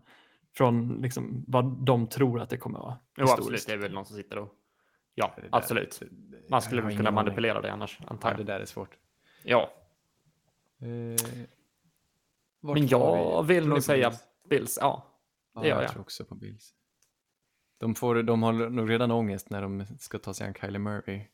från 0.55 1.03
liksom 1.03 1.45
vad 1.47 1.65
de 1.87 2.07
tror 2.07 2.41
att 2.41 2.51
det 2.51 2.57
kommer 2.57 2.79
vara. 2.79 2.99
Jo, 3.17 3.27
absolut. 3.29 3.67
Det 3.67 3.73
är 3.73 3.77
väl 3.77 3.93
någon 3.93 4.05
som 4.07 4.17
sitter 4.17 4.39
och... 4.39 4.49
Ja, 5.15 5.33
Det 5.37 5.43
där- 5.43 5.49
absolut. 5.53 6.03
Man 6.49 6.62
skulle 6.62 6.83
jag 6.83 6.91
kunna 6.97 7.09
aning. 7.09 7.15
manipulera 7.15 7.61
det 7.61 7.73
annars, 7.73 7.99
antar 8.07 8.31
Ja, 8.31 8.35
det 8.37 8.41
jag. 8.41 8.47
där 8.47 8.61
är 8.61 8.65
svårt. 8.65 8.97
Ja, 9.43 9.71
vart 12.61 12.75
men 12.79 12.87
jag 12.87 13.43
vi? 13.43 13.55
vill 13.55 13.69
nog 13.69 13.83
säga? 13.83 14.12
Bills. 14.51 14.79
Ja, 14.81 15.07
Ja, 15.52 15.60
det 15.60 15.68
gör 15.68 15.74
jag. 15.74 15.85
jag. 15.85 15.90
tror 15.90 16.02
också 16.02 16.24
på 16.24 16.35
Bills. 16.35 16.74
De, 17.78 17.94
får, 17.94 18.22
de 18.22 18.43
har 18.43 18.52
nog 18.52 18.90
redan 18.90 19.10
ångest 19.10 19.51
när 19.51 19.62
de 19.62 19.86
ska 19.98 20.18
ta 20.18 20.35
sig 20.35 20.47
an 20.47 20.55
Kylie 20.55 20.78
Murray. 20.78 21.27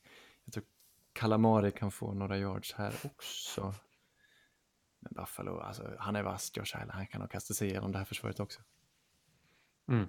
Jag 0.45 0.55
tror 0.55 0.65
Calamari 1.13 1.73
kan 1.73 1.91
få 1.91 2.15
några 2.15 2.39
yards 2.39 2.73
här 2.73 2.95
också. 3.05 3.75
Men 4.99 5.13
Buffalo, 5.13 5.59
alltså, 5.59 5.97
han 5.99 6.17
är 6.17 6.23
vass, 6.23 6.53
Josh 6.55 6.77
Allen. 6.77 6.91
Han 6.91 7.07
kan 7.07 7.21
nog 7.21 7.31
kasta 7.31 7.55
sig 7.55 7.69
igenom 7.69 7.93
det 7.93 7.99
här 7.99 8.05
försvaret 8.05 8.41
också. 8.41 8.61
Mm. 9.89 10.09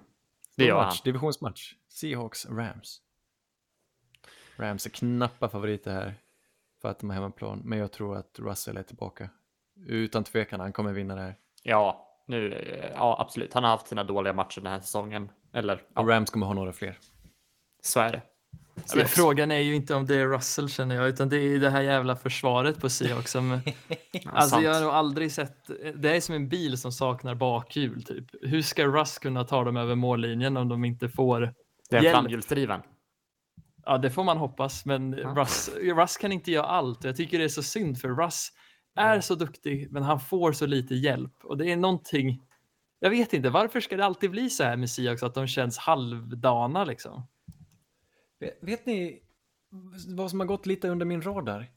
Det 0.56 0.64
gör 0.64 0.76
han. 0.76 0.86
match, 0.86 1.02
divisionsmatch. 1.02 1.74
Seahawks, 1.88 2.46
Rams. 2.46 3.02
Rams 4.56 4.86
är 4.86 4.90
knappa 4.90 5.48
favoriter 5.48 5.92
här 5.92 6.14
för 6.80 6.88
att 6.88 6.98
de 6.98 7.10
har 7.10 7.14
hemmaplan. 7.14 7.60
Men 7.64 7.78
jag 7.78 7.92
tror 7.92 8.16
att 8.16 8.38
Russell 8.38 8.76
är 8.76 8.82
tillbaka. 8.82 9.30
Utan 9.76 10.24
tvekan, 10.24 10.60
han 10.60 10.72
kommer 10.72 10.92
vinna 10.92 11.14
det 11.14 11.20
här. 11.20 11.36
Ja, 11.62 12.07
nu, 12.28 12.52
eh, 12.52 12.90
ja, 12.94 13.16
absolut. 13.20 13.54
Han 13.54 13.64
har 13.64 13.70
haft 13.70 13.88
sina 13.88 14.04
dåliga 14.04 14.32
matcher 14.32 14.60
den 14.60 14.72
här 14.72 14.80
säsongen. 14.80 15.30
Eller, 15.52 15.82
ja, 15.94 16.00
Och 16.00 16.08
Rams 16.08 16.30
kommer 16.30 16.46
ha 16.46 16.54
några 16.54 16.72
fler. 16.72 16.98
så 17.82 18.00
är 18.00 18.12
det. 18.12 18.22
Men 18.74 18.84
Seahawks. 18.88 19.14
frågan 19.14 19.50
är 19.50 19.58
ju 19.58 19.74
inte 19.74 19.94
om 19.94 20.06
det 20.06 20.16
är 20.16 20.26
Russell 20.26 20.68
känner 20.68 20.94
jag, 20.94 21.08
utan 21.08 21.28
det 21.28 21.36
är 21.36 21.58
det 21.58 21.70
här 21.70 21.80
jävla 21.82 22.16
försvaret 22.16 22.80
på 22.80 22.88
Seahawks 22.88 23.30
som... 23.32 23.60
alltså 24.32 24.60
jag 24.60 24.74
har 24.74 24.80
nog 24.80 24.90
aldrig 24.90 25.32
sett... 25.32 25.70
Det 25.94 26.16
är 26.16 26.20
som 26.20 26.34
en 26.34 26.48
bil 26.48 26.78
som 26.78 26.92
saknar 26.92 27.34
bakhjul 27.34 28.02
typ. 28.04 28.24
Hur 28.42 28.62
ska 28.62 28.86
Russ 28.86 29.18
kunna 29.18 29.44
ta 29.44 29.64
dem 29.64 29.76
över 29.76 29.94
mållinjen 29.94 30.56
om 30.56 30.68
de 30.68 30.84
inte 30.84 31.08
får 31.08 31.54
Det 31.90 31.96
är 31.96 32.02
hjälp? 32.02 32.14
framhjulsdriven. 32.14 32.80
Ja, 33.84 33.98
det 33.98 34.10
får 34.10 34.24
man 34.24 34.36
hoppas, 34.38 34.84
men 34.84 35.14
Russ, 35.16 35.70
Russ 35.82 36.16
kan 36.16 36.32
inte 36.32 36.50
göra 36.50 36.66
allt. 36.66 37.04
Jag 37.04 37.16
tycker 37.16 37.38
det 37.38 37.44
är 37.44 37.48
så 37.48 37.62
synd 37.62 38.00
för 38.00 38.08
Russ 38.08 38.48
är 38.98 39.20
så 39.20 39.34
duktig, 39.34 39.88
men 39.90 40.02
han 40.02 40.20
får 40.20 40.52
så 40.52 40.66
lite 40.66 40.94
hjälp 40.94 41.44
och 41.44 41.58
det 41.58 41.72
är 41.72 41.76
någonting. 41.76 42.42
Jag 42.98 43.10
vet 43.10 43.32
inte 43.32 43.50
varför 43.50 43.80
ska 43.80 43.96
det 43.96 44.04
alltid 44.04 44.30
bli 44.30 44.50
så 44.50 44.64
här 44.64 44.76
med 44.76 44.90
Seahawks 44.90 45.22
att 45.22 45.34
de 45.34 45.46
känns 45.46 45.78
halvdana 45.78 46.84
liksom. 46.84 47.26
Vet, 48.40 48.58
vet 48.60 48.86
ni 48.86 49.22
vad 50.08 50.30
som 50.30 50.40
har 50.40 50.46
gått 50.46 50.66
lite 50.66 50.88
under 50.88 51.06
min 51.06 51.22
radar? 51.22 51.70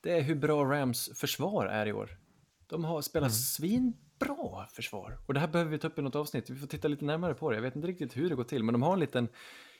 Det 0.00 0.18
är 0.18 0.22
hur 0.22 0.34
bra 0.34 0.64
Rams 0.64 1.10
försvar 1.14 1.66
är 1.66 1.86
i 1.86 1.92
år. 1.92 2.18
De 2.66 2.84
har 2.84 3.02
spelat 3.02 3.34
svinbra 3.34 4.66
försvar. 4.72 5.18
Och 5.26 5.34
det 5.34 5.40
här 5.40 5.48
behöver 5.48 5.70
vi 5.70 5.78
ta 5.78 5.88
upp 5.88 5.98
i 5.98 6.02
något 6.02 6.16
avsnitt. 6.16 6.50
Vi 6.50 6.56
får 6.56 6.66
titta 6.66 6.88
lite 6.88 7.04
närmare 7.04 7.34
på 7.34 7.50
det. 7.50 7.56
Jag 7.56 7.62
vet 7.62 7.76
inte 7.76 7.88
riktigt 7.88 8.16
hur 8.16 8.28
det 8.28 8.34
går 8.34 8.44
till, 8.44 8.64
men 8.64 8.72
de 8.72 8.82
har 8.82 8.92
en 8.92 9.00
liten 9.00 9.28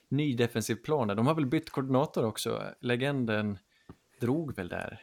ny 0.09 0.37
defensiv 0.37 0.75
plan 0.75 1.09
där. 1.09 1.15
De 1.15 1.27
har 1.27 1.35
väl 1.35 1.47
bytt 1.47 1.71
koordinator 1.71 2.25
också. 2.25 2.63
Legenden 2.81 3.59
drog 4.21 4.57
väl 4.57 4.69
där. 4.69 5.03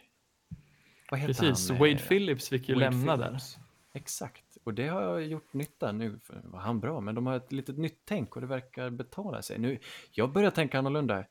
Vad 1.14 1.20
heter 1.20 1.34
Precis, 1.34 1.70
han? 1.70 1.80
Wade 1.80 1.92
Eh, 1.92 1.98
Phillips 1.98 2.50
fick 2.50 2.70
ju 2.70 2.76
Wade 2.76 2.86
lämna 2.90 3.18
där. 3.18 3.26
Phillips. 3.26 3.58
Exakt, 3.94 4.58
och 4.64 4.74
det 4.74 4.88
har 4.88 5.20
gjort 5.20 5.54
nytta 5.54 5.92
nu. 5.92 6.20
Var 6.44 6.60
han 6.60 6.80
bra, 6.80 7.02
men 7.02 7.16
de 7.16 7.28
har 7.28 7.38
ett 7.38 7.52
litet 7.52 7.78
nytt 7.78 8.02
tänk 8.06 8.36
och 8.36 8.42
det 8.42 8.48
verkar 8.48 8.90
betala 8.90 9.42
sig. 9.42 9.60
Nu, 9.60 9.80
jag 10.12 10.32
börjar 10.32 10.52
tänka 10.52 10.80
annorlunda. 10.80 11.26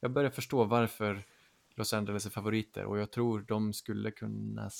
Jag 0.00 0.10
börjar 0.10 0.30
förstå 0.30 0.64
varför 0.64 1.22
Los 1.74 1.92
Angeles 1.94 2.26
är 2.26 2.30
favoriter 2.30 2.84
och 2.84 2.98
jag 2.98 3.10
tror 3.10 3.44
de 3.48 3.72
skulle 3.72 4.10
kunna... 4.10 4.70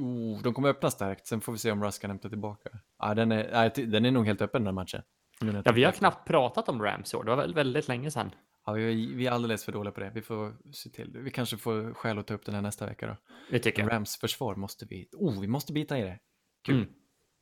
Oh, 0.00 0.42
de 0.42 0.54
kommer 0.54 0.68
öppna 0.68 0.90
starkt, 0.90 1.26
sen 1.26 1.40
får 1.40 1.52
vi 1.52 1.58
se 1.58 1.70
om 1.72 1.84
Russ 1.84 1.98
kan 1.98 2.10
hämta 2.10 2.28
tillbaka. 2.28 2.70
Ah, 2.96 3.14
den, 3.14 3.32
är, 3.32 3.68
t- 3.68 3.84
den 3.86 4.04
är 4.04 4.10
nog 4.10 4.26
helt 4.26 4.42
öppen 4.42 4.62
den 4.64 4.66
här 4.66 4.82
matchen. 4.82 5.02
Ja, 5.64 5.72
vi 5.72 5.84
har 5.84 5.92
knappt 5.92 6.28
pratat 6.28 6.68
om 6.68 6.82
Rams 6.82 7.14
i 7.14 7.16
år. 7.16 7.24
Det 7.24 7.30
var 7.30 7.36
väl 7.36 7.54
väldigt 7.54 7.88
länge 7.88 8.10
sedan. 8.10 8.30
Ja, 8.66 8.72
vi, 8.72 8.82
är, 8.84 9.16
vi 9.16 9.26
är 9.26 9.30
alldeles 9.30 9.64
för 9.64 9.72
dåliga 9.72 9.92
på 9.92 10.00
det. 10.00 10.12
Vi 10.14 10.22
får 10.22 10.56
se 10.72 10.90
till. 10.90 11.18
Vi 11.18 11.30
kanske 11.30 11.56
får 11.56 11.94
skäl 11.94 12.18
att 12.18 12.26
ta 12.26 12.34
upp 12.34 12.44
den 12.46 12.54
här 12.54 12.62
nästa 12.62 12.86
vecka 12.86 13.06
då. 13.06 13.16
Det 13.50 13.58
tycker 13.58 13.82
jag. 13.82 13.92
Rams 13.92 14.16
försvar 14.16 14.54
måste 14.54 14.86
vi... 14.86 15.08
Oh, 15.12 15.40
vi 15.40 15.46
måste 15.46 15.72
bita 15.72 15.98
i 15.98 16.02
det. 16.02 16.18
Kul. 16.64 16.74
Mm. 16.76 16.88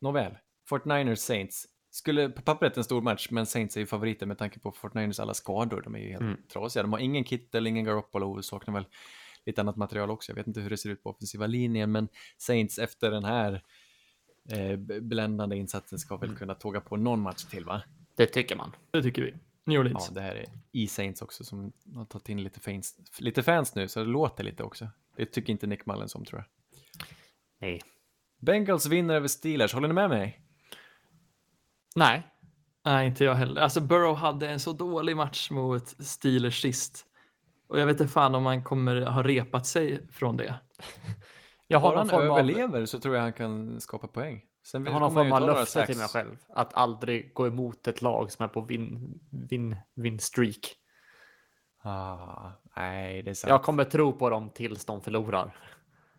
Nåväl. 0.01 0.39
Fortniners 0.69 1.19
Saints. 1.19 1.67
Skulle 1.91 2.29
på 2.29 2.43
pappret 2.43 2.77
en 2.77 2.85
stor 2.85 3.03
match, 3.03 3.29
men 3.31 3.47
Saints 3.47 3.77
är 3.77 3.81
ju 3.81 3.87
favoriter 3.87 4.27
med 4.27 4.39
tanke 4.39 4.61
på 4.61 4.73
Fortniners 4.73 5.21
alla 5.21 5.35
skador. 5.35 5.81
De 5.83 5.95
är 5.95 5.99
ju 5.99 6.09
helt 6.09 6.21
Mm. 6.21 6.37
trasiga. 6.53 6.83
De 6.83 6.93
har 6.93 7.01
ingen 7.01 7.25
Kittel, 7.25 7.67
ingen 7.67 7.85
Garoppolo 7.85 8.37
och 8.37 8.45
saknar 8.45 8.75
väl 8.75 8.85
lite 9.47 9.61
annat 9.61 9.77
material 9.77 10.11
också. 10.11 10.33
Jag 10.33 10.37
vet 10.37 10.47
inte 10.47 10.61
hur 10.61 10.71
det 10.71 10.77
ser 10.77 10.91
ut 10.91 11.03
på 11.03 11.11
offensiva 11.11 11.47
linjen, 11.47 11.93
men 11.93 12.09
Saints 12.39 12.79
efter 12.79 13.11
den 13.11 13.25
här 13.25 13.63
eh, 14.53 14.77
bländande 15.01 15.57
insatsen 15.57 15.99
ska 15.99 16.15
Mm. 16.15 16.29
väl 16.29 16.39
kunna 16.39 16.55
tåga 16.55 16.81
på 16.81 16.97
någon 16.97 17.21
match 17.21 17.45
till, 17.45 17.65
va? 17.65 17.83
Det 18.17 18.27
tycker 18.27 18.57
man. 18.57 18.73
Det 18.91 19.03
tycker 19.03 19.23
vi. 19.23 19.35
New 19.65 19.75
Ja, 19.75 19.81
Orleans. 19.81 20.09
det 20.09 20.21
här 20.21 20.35
är 20.35 20.47
i 20.73 20.87
Saints 20.87 21.23
också 21.23 21.45
som 21.45 21.73
har 21.95 22.05
tagit 22.05 22.29
in 22.29 22.43
lite 22.43 22.61
fans, 22.61 22.97
lite 23.19 23.43
fans 23.43 23.75
nu, 23.75 23.89
så 23.89 24.01
det 24.01 24.07
låter 24.11 24.45
lite 24.45 24.63
också. 24.63 24.89
Det 25.17 25.27
tycker 25.27 25.53
inte 25.53 25.67
Nick 25.67 25.87
Mullen 25.87 26.09
som, 26.09 26.25
tror 26.25 26.39
jag. 26.41 26.47
Nej. 27.61 27.81
Bengals 28.39 28.87
vinner 28.87 29.15
över 29.15 29.29
Steelers, 29.29 29.75
håller 29.75 29.89
ni 29.89 29.95
med 29.95 30.09
mig? 30.09 30.41
Nej. 31.97 32.27
Nej, 32.85 33.07
inte 33.07 33.25
jag 33.25 33.35
heller. 33.35 33.61
Alltså 33.61 33.81
Burrow 33.81 34.15
hade 34.17 34.49
en 34.49 34.61
så 34.61 34.73
dålig 34.73 35.17
match 35.17 35.51
mot 35.51 35.89
Steelers 36.07 36.63
sist. 36.63 37.07
Och 37.69 37.81
jag 37.81 37.87
vet 37.87 38.01
inte 38.01 38.13
fan 38.13 38.35
om 38.35 38.43
man 38.43 38.65
kommer 38.65 39.01
ha 39.01 39.23
repat 39.23 39.67
sig 39.67 40.07
från 40.13 40.37
det. 40.37 40.55
Jag 41.67 41.81
har 41.81 41.89
någon 41.89 41.99
han 41.99 42.09
form 42.09 42.31
av, 42.31 42.39
överlever 42.39 42.87
så 42.87 43.01
tror 43.01 43.15
jag 43.15 43.23
han 43.23 43.33
kan 43.33 43.81
skapa 43.81 44.07
poäng. 44.07 44.43
Sen 44.63 44.85
jag 44.85 44.93
har 44.93 45.01
någon 45.01 45.15
form 45.15 45.33
av 45.33 45.41
löfte 45.41 45.87
till 45.87 45.97
mig 45.97 46.09
själv. 46.09 46.37
Att 46.49 46.75
aldrig 46.75 47.35
gå 47.35 47.47
emot 47.47 47.89
ett 47.89 48.03
lag 48.03 48.33
som 48.33 48.45
är 48.45 48.49
på 48.49 48.61
win, 48.61 49.21
win, 49.31 49.77
win 49.95 50.19
streak. 50.19 50.77
Ah, 51.83 52.51
nej, 52.77 53.23
det 53.23 53.31
är 53.31 53.35
sant. 53.35 53.49
Jag 53.49 53.63
kommer 53.63 53.85
tro 53.85 54.13
på 54.13 54.31
dem 54.31 54.51
tills 54.51 54.85
de 54.85 55.01
förlorar. 55.01 55.57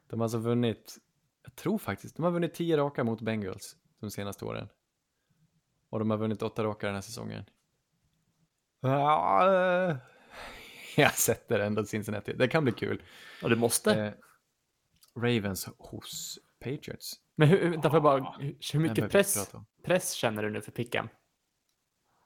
De 0.07 0.19
har 0.19 0.25
alltså 0.25 0.37
vunnit, 0.37 0.97
jag 1.43 1.55
tror 1.55 1.77
faktiskt, 1.77 2.15
de 2.15 2.23
har 2.23 2.31
vunnit 2.31 2.53
tio 2.53 2.77
raka 2.77 3.03
mot 3.03 3.21
Bengals 3.21 3.75
de 3.99 4.11
senaste 4.11 4.45
åren. 4.45 4.69
Och 5.89 5.99
de 5.99 6.09
har 6.09 6.17
vunnit 6.17 6.41
åtta 6.41 6.63
raka 6.63 6.87
den 6.87 6.95
här 6.95 7.01
säsongen. 7.01 7.45
Ah, 8.81 9.95
jag 10.95 11.13
sätter 11.13 11.59
ändå 11.59 11.85
Cincinnati. 11.85 12.33
Det 12.33 12.47
kan 12.47 12.63
bli 12.63 12.73
kul. 12.73 13.01
Och 13.43 13.49
det 13.49 13.55
måste. 13.55 13.93
Eh, 13.93 14.13
Ravens 15.15 15.69
hos 15.77 16.39
Patriots. 16.59 17.13
Men 17.41 17.49
hur, 17.49 17.69
vänta, 17.69 17.89
får 17.89 17.95
jag 17.95 18.03
bara, 18.03 18.35
hur, 18.39 18.55
Den 18.73 18.81
mycket 18.81 19.11
press, 19.11 19.53
press 19.83 20.11
känner 20.13 20.43
du 20.43 20.49
nu 20.49 20.61
för 20.61 20.71
picken? 20.71 21.09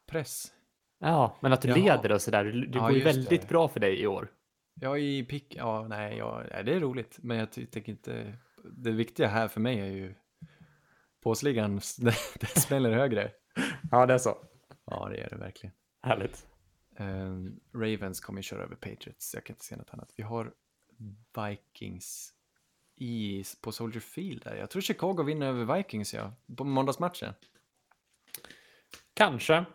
Press. 0.07 0.53
Ja, 0.99 1.37
men 1.41 1.53
att 1.53 1.61
du 1.61 1.67
Jaha. 1.67 1.77
leder 1.77 2.11
och 2.11 2.21
sådär. 2.21 2.43
Det 2.45 2.77
Ja, 2.77 2.81
går 2.81 2.91
ju 2.91 3.03
väldigt 3.03 3.41
det. 3.41 3.49
bra 3.49 3.67
för 3.67 3.79
dig 3.79 4.01
i 4.01 4.07
år. 4.07 4.31
Ja, 4.73 4.97
i 4.97 5.23
pick, 5.23 5.55
ja, 5.55 5.87
nej, 5.87 6.17
ja, 6.17 6.43
det 6.63 6.73
är 6.73 6.79
roligt, 6.79 7.17
men 7.21 7.37
jag 7.37 7.51
tänker 7.51 7.89
inte, 7.89 8.37
det 8.63 8.91
viktiga 8.91 9.27
här 9.27 9.47
för 9.47 9.59
mig 9.61 9.79
är 9.79 9.85
ju 9.85 10.15
påsligan, 11.23 11.75
det, 11.99 12.15
det 12.39 12.47
smäller 12.47 12.91
högre. 12.91 13.31
Ja, 13.91 14.05
det 14.05 14.13
är 14.13 14.17
så. 14.17 14.37
Ja, 14.85 15.09
det 15.09 15.17
är 15.17 15.29
det 15.29 15.35
verkligen. 15.37 15.75
Härligt. 16.01 16.47
Ehm, 16.97 17.59
Ravens 17.73 18.19
kommer 18.19 18.39
ju 18.39 18.43
köra 18.43 18.63
över 18.63 18.75
Patriots, 18.75 19.33
jag 19.33 19.43
kan 19.43 19.53
inte 19.53 19.65
se 19.65 19.75
något 19.75 19.89
annat. 19.93 20.13
Vi 20.15 20.23
har 20.23 20.53
Vikings 21.37 22.31
i, 22.95 23.43
på 23.61 23.71
Soldier 23.71 24.01
Field 24.01 24.43
där. 24.43 24.55
Jag 24.55 24.69
tror 24.69 24.81
Chicago 24.81 25.23
vinner 25.23 25.47
över 25.47 25.77
Vikings, 25.77 26.13
ja, 26.13 26.33
på 26.57 26.63
måndagsmatchen. 26.63 27.33
Kanske. 29.13 29.65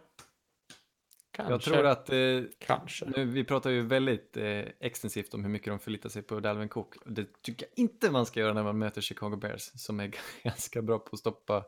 Kanske. 1.31 1.53
Jag 1.53 1.63
tror 1.63 1.87
att 1.87 2.11
eh, 2.11 2.43
Kanske. 2.59 3.05
Nu, 3.17 3.25
vi 3.25 3.45
pratar 3.45 3.71
ju 3.71 3.83
väldigt 3.83 4.37
eh, 4.37 4.65
extensivt 4.81 5.35
om 5.35 5.45
hur 5.45 5.51
mycket 5.51 5.69
de 5.69 5.79
förlitar 5.79 6.09
sig 6.09 6.23
på 6.23 6.41
Dalvin 6.41 6.69
Cook. 6.69 6.95
Det 7.05 7.43
tycker 7.43 7.67
jag 7.67 7.83
inte 7.83 8.11
man 8.11 8.27
ska 8.27 8.41
göra 8.41 8.53
när 8.53 8.63
man 8.63 8.79
möter 8.79 9.01
Chicago 9.01 9.37
Bears 9.37 9.63
som 9.63 10.01
är 10.01 10.13
ganska 10.43 10.83
bra 10.83 10.99
på 10.99 11.11
att 11.13 11.19
stoppa 11.19 11.65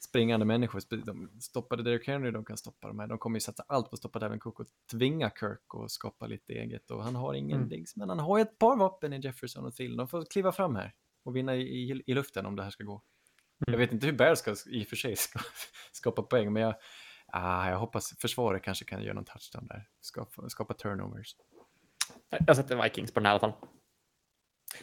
springande 0.00 0.46
människor. 0.46 0.82
De 1.04 1.40
stoppade 1.40 1.82
Derrick 1.82 2.06
Henry, 2.08 2.30
de 2.30 2.44
kan 2.44 2.56
stoppa 2.56 2.88
de 2.88 2.98
här. 2.98 3.06
De 3.06 3.18
kommer 3.18 3.36
ju 3.36 3.40
satsa 3.40 3.64
allt 3.66 3.90
på 3.90 3.94
att 3.94 3.98
stoppa 3.98 4.18
Dalvin 4.18 4.40
Cook 4.40 4.60
och 4.60 4.66
tvinga 4.90 5.30
Kirk 5.40 5.74
och 5.74 5.90
skapa 5.90 6.26
lite 6.26 6.52
eget. 6.52 6.90
Och 6.90 7.04
han 7.04 7.14
har 7.14 7.34
ingen 7.34 7.56
Mm. 7.56 7.68
dings, 7.68 7.96
men 7.96 8.08
han 8.08 8.18
har 8.18 8.38
ju 8.38 8.42
ett 8.42 8.58
par 8.58 8.76
vapen 8.76 9.12
i 9.12 9.20
Jefferson 9.20 9.64
och 9.66 9.74
Thielen. 9.74 9.96
De 9.96 10.08
får 10.08 10.24
kliva 10.24 10.52
fram 10.52 10.76
här 10.76 10.94
och 11.24 11.36
vinna 11.36 11.56
i, 11.56 11.60
i, 11.62 12.02
i 12.06 12.14
luften 12.14 12.46
om 12.46 12.56
det 12.56 12.62
här 12.62 12.70
ska 12.70 12.84
gå. 12.84 13.02
Jag 13.66 13.78
vet 13.78 13.92
inte 13.92 14.06
hur 14.06 14.12
Bears 14.12 14.38
ska 14.38 14.54
i 14.66 14.82
och 14.84 14.86
för 14.88 14.96
sig 14.96 15.16
ska, 15.16 15.40
skapa 15.92 16.22
poäng, 16.22 16.52
men 16.52 16.62
jag, 16.62 16.74
ah, 17.26 17.70
jag 17.70 17.78
hoppas 17.78 18.14
försvaret 18.18 18.62
kanske 18.62 18.84
kan 18.84 19.02
göra 19.02 19.14
någon 19.14 19.24
touchdown 19.24 19.66
där. 19.66 19.88
Skapa, 20.00 20.48
skapa 20.48 20.74
turnovers. 20.74 21.36
Jag 22.46 22.56
sätter 22.56 22.82
Vikings 22.82 23.12
på 23.12 23.20
den 23.20 23.26
här 23.26 23.32
i 23.32 23.38
alla 23.38 23.52
fall. 23.52 23.68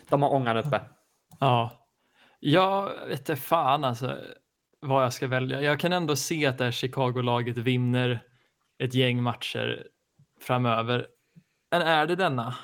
De 0.10 0.22
har 0.22 0.34
ångan 0.34 0.58
uppe. 0.58 0.82
Ja, 1.40 1.88
jag 2.40 3.08
vet 3.08 3.20
inte 3.20 3.36
fan 3.36 3.84
alltså 3.84 4.18
vad 4.80 5.04
jag 5.04 5.14
ska 5.14 5.28
välja. 5.28 5.62
Jag 5.62 5.80
kan 5.80 5.94
ändå 5.94 6.16
se 6.16 6.46
att 6.46 6.58
det 6.58 6.64
här 6.64 6.72
Chicago-laget 6.72 7.58
vinner 7.58 8.20
ett 8.84 8.94
gäng 8.94 9.24
matcher 9.24 9.88
framöver. 10.42 11.08
Men 11.72 11.82
är 11.82 12.08
det 12.08 12.16
denna? 12.16 12.56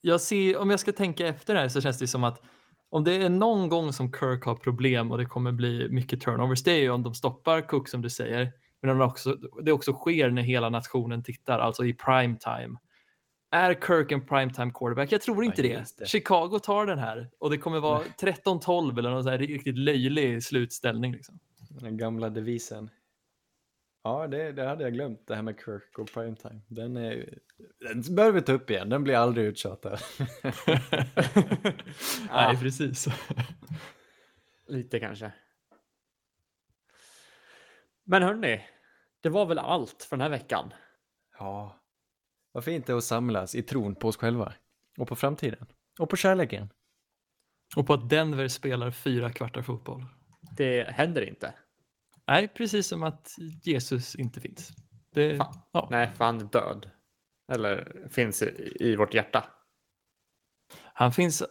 Jag 0.00 0.20
ser, 0.20 0.58
om 0.58 0.70
jag 0.70 0.80
ska 0.80 0.92
tänka 0.92 1.26
efter 1.26 1.54
det 1.54 1.60
här 1.60 1.68
så 1.68 1.80
känns 1.80 1.98
det 1.98 2.06
som 2.06 2.24
att 2.24 2.42
om 2.90 3.04
det 3.04 3.12
är 3.12 3.28
någon 3.28 3.68
gång 3.68 3.92
som 3.92 4.12
Kirk 4.12 4.44
har 4.44 4.54
problem 4.54 5.10
och 5.12 5.18
det 5.18 5.26
kommer 5.26 5.52
bli 5.52 5.88
mycket 5.90 6.20
turnovers, 6.20 6.62
det 6.62 6.72
är 6.72 6.80
ju 6.80 6.90
om 6.90 7.02
de 7.02 7.14
stoppar 7.14 7.60
Cook 7.60 7.88
som 7.88 8.02
du 8.02 8.10
säger. 8.10 8.52
Men 8.82 8.90
om 8.90 8.98
det 8.98 9.04
också, 9.04 9.36
det 9.62 9.72
också 9.72 9.92
sker 9.92 10.30
när 10.30 10.42
hela 10.42 10.68
nationen 10.70 11.22
tittar, 11.22 11.58
alltså 11.58 11.84
i 11.84 11.94
prime 11.94 12.36
time. 12.38 12.78
Är 13.50 13.74
Kirk 13.74 14.12
en 14.12 14.26
primetime 14.26 14.70
quarterback? 14.74 15.12
Jag 15.12 15.20
tror 15.22 15.44
inte 15.44 15.66
Ja, 15.66 15.78
det. 15.78 15.84
det. 15.98 16.06
Chicago 16.08 16.58
tar 16.62 16.86
den 16.86 16.98
här 16.98 17.30
och 17.38 17.50
det 17.50 17.58
kommer 17.58 17.80
vara 17.80 18.02
13-12 18.20 18.98
eller 18.98 19.10
någon 19.10 19.22
sån 19.22 19.32
här 19.32 19.38
riktigt 19.38 19.78
löjlig 19.78 20.42
slutställning. 20.42 21.12
Liksom. 21.12 21.38
Den 21.80 21.96
gamla 21.96 22.30
devisen. 22.30 22.90
Ja, 24.02 24.26
det, 24.26 24.52
det 24.52 24.64
hade 24.64 24.84
jag 24.84 24.92
glömt, 24.92 25.26
det 25.26 25.34
här 25.34 25.42
med 25.42 25.60
Kirk 25.64 25.98
och 25.98 26.12
primetime. 26.12 26.60
Den, 26.68 26.96
är, 26.96 27.38
den 27.80 28.14
bör 28.14 28.32
vi 28.32 28.42
ta 28.42 28.52
upp 28.52 28.70
igen, 28.70 28.88
den 28.88 29.04
blir 29.04 29.14
aldrig 29.14 29.46
uttjatad. 29.46 29.98
Nej, 32.30 32.56
precis. 32.56 33.06
Lite 34.68 35.00
kanske. 35.00 35.32
Men 38.04 38.22
hörni, 38.22 38.64
det 39.20 39.28
var 39.28 39.46
väl 39.46 39.58
allt 39.58 40.02
för 40.02 40.16
den 40.16 40.22
här 40.22 40.30
veckan. 40.30 40.72
ja, 41.38 42.64
det 42.64 42.88
är 42.88 42.94
att 42.94 43.04
samlas 43.04 43.54
i 43.54 43.62
tron 43.62 43.94
på 43.94 44.08
oss 44.08 44.16
själva. 44.16 44.52
Och 44.98 45.08
på 45.08 45.16
framtiden. 45.16 45.66
Och 45.98 46.10
på 46.10 46.16
kärleken. 46.16 46.68
Och 47.76 47.86
på 47.86 47.94
att 47.94 48.10
Denver 48.10 48.48
spelar 48.48 48.90
fyra 48.90 49.32
kvartar 49.32 49.62
fotboll. 49.62 50.06
Det 50.56 50.90
händer 50.90 51.28
inte. 51.28 51.54
Nej, 52.26 52.48
precis 52.48 52.86
som 52.86 53.02
att 53.02 53.36
Jesus 53.62 54.14
inte 54.14 54.40
finns. 54.40 54.70
Det, 55.14 55.36
Fan. 55.36 55.60
ja. 55.72 55.88
Nej, 55.90 56.10
för 56.16 56.24
han 56.24 56.40
är 56.40 56.44
död. 56.44 56.90
Eller 57.52 58.06
finns 58.10 58.42
i, 58.42 58.76
i 58.80 58.96
vårt 58.96 59.14
hjärta? 59.14 59.44
Han 60.94 61.12
finns 61.12 61.42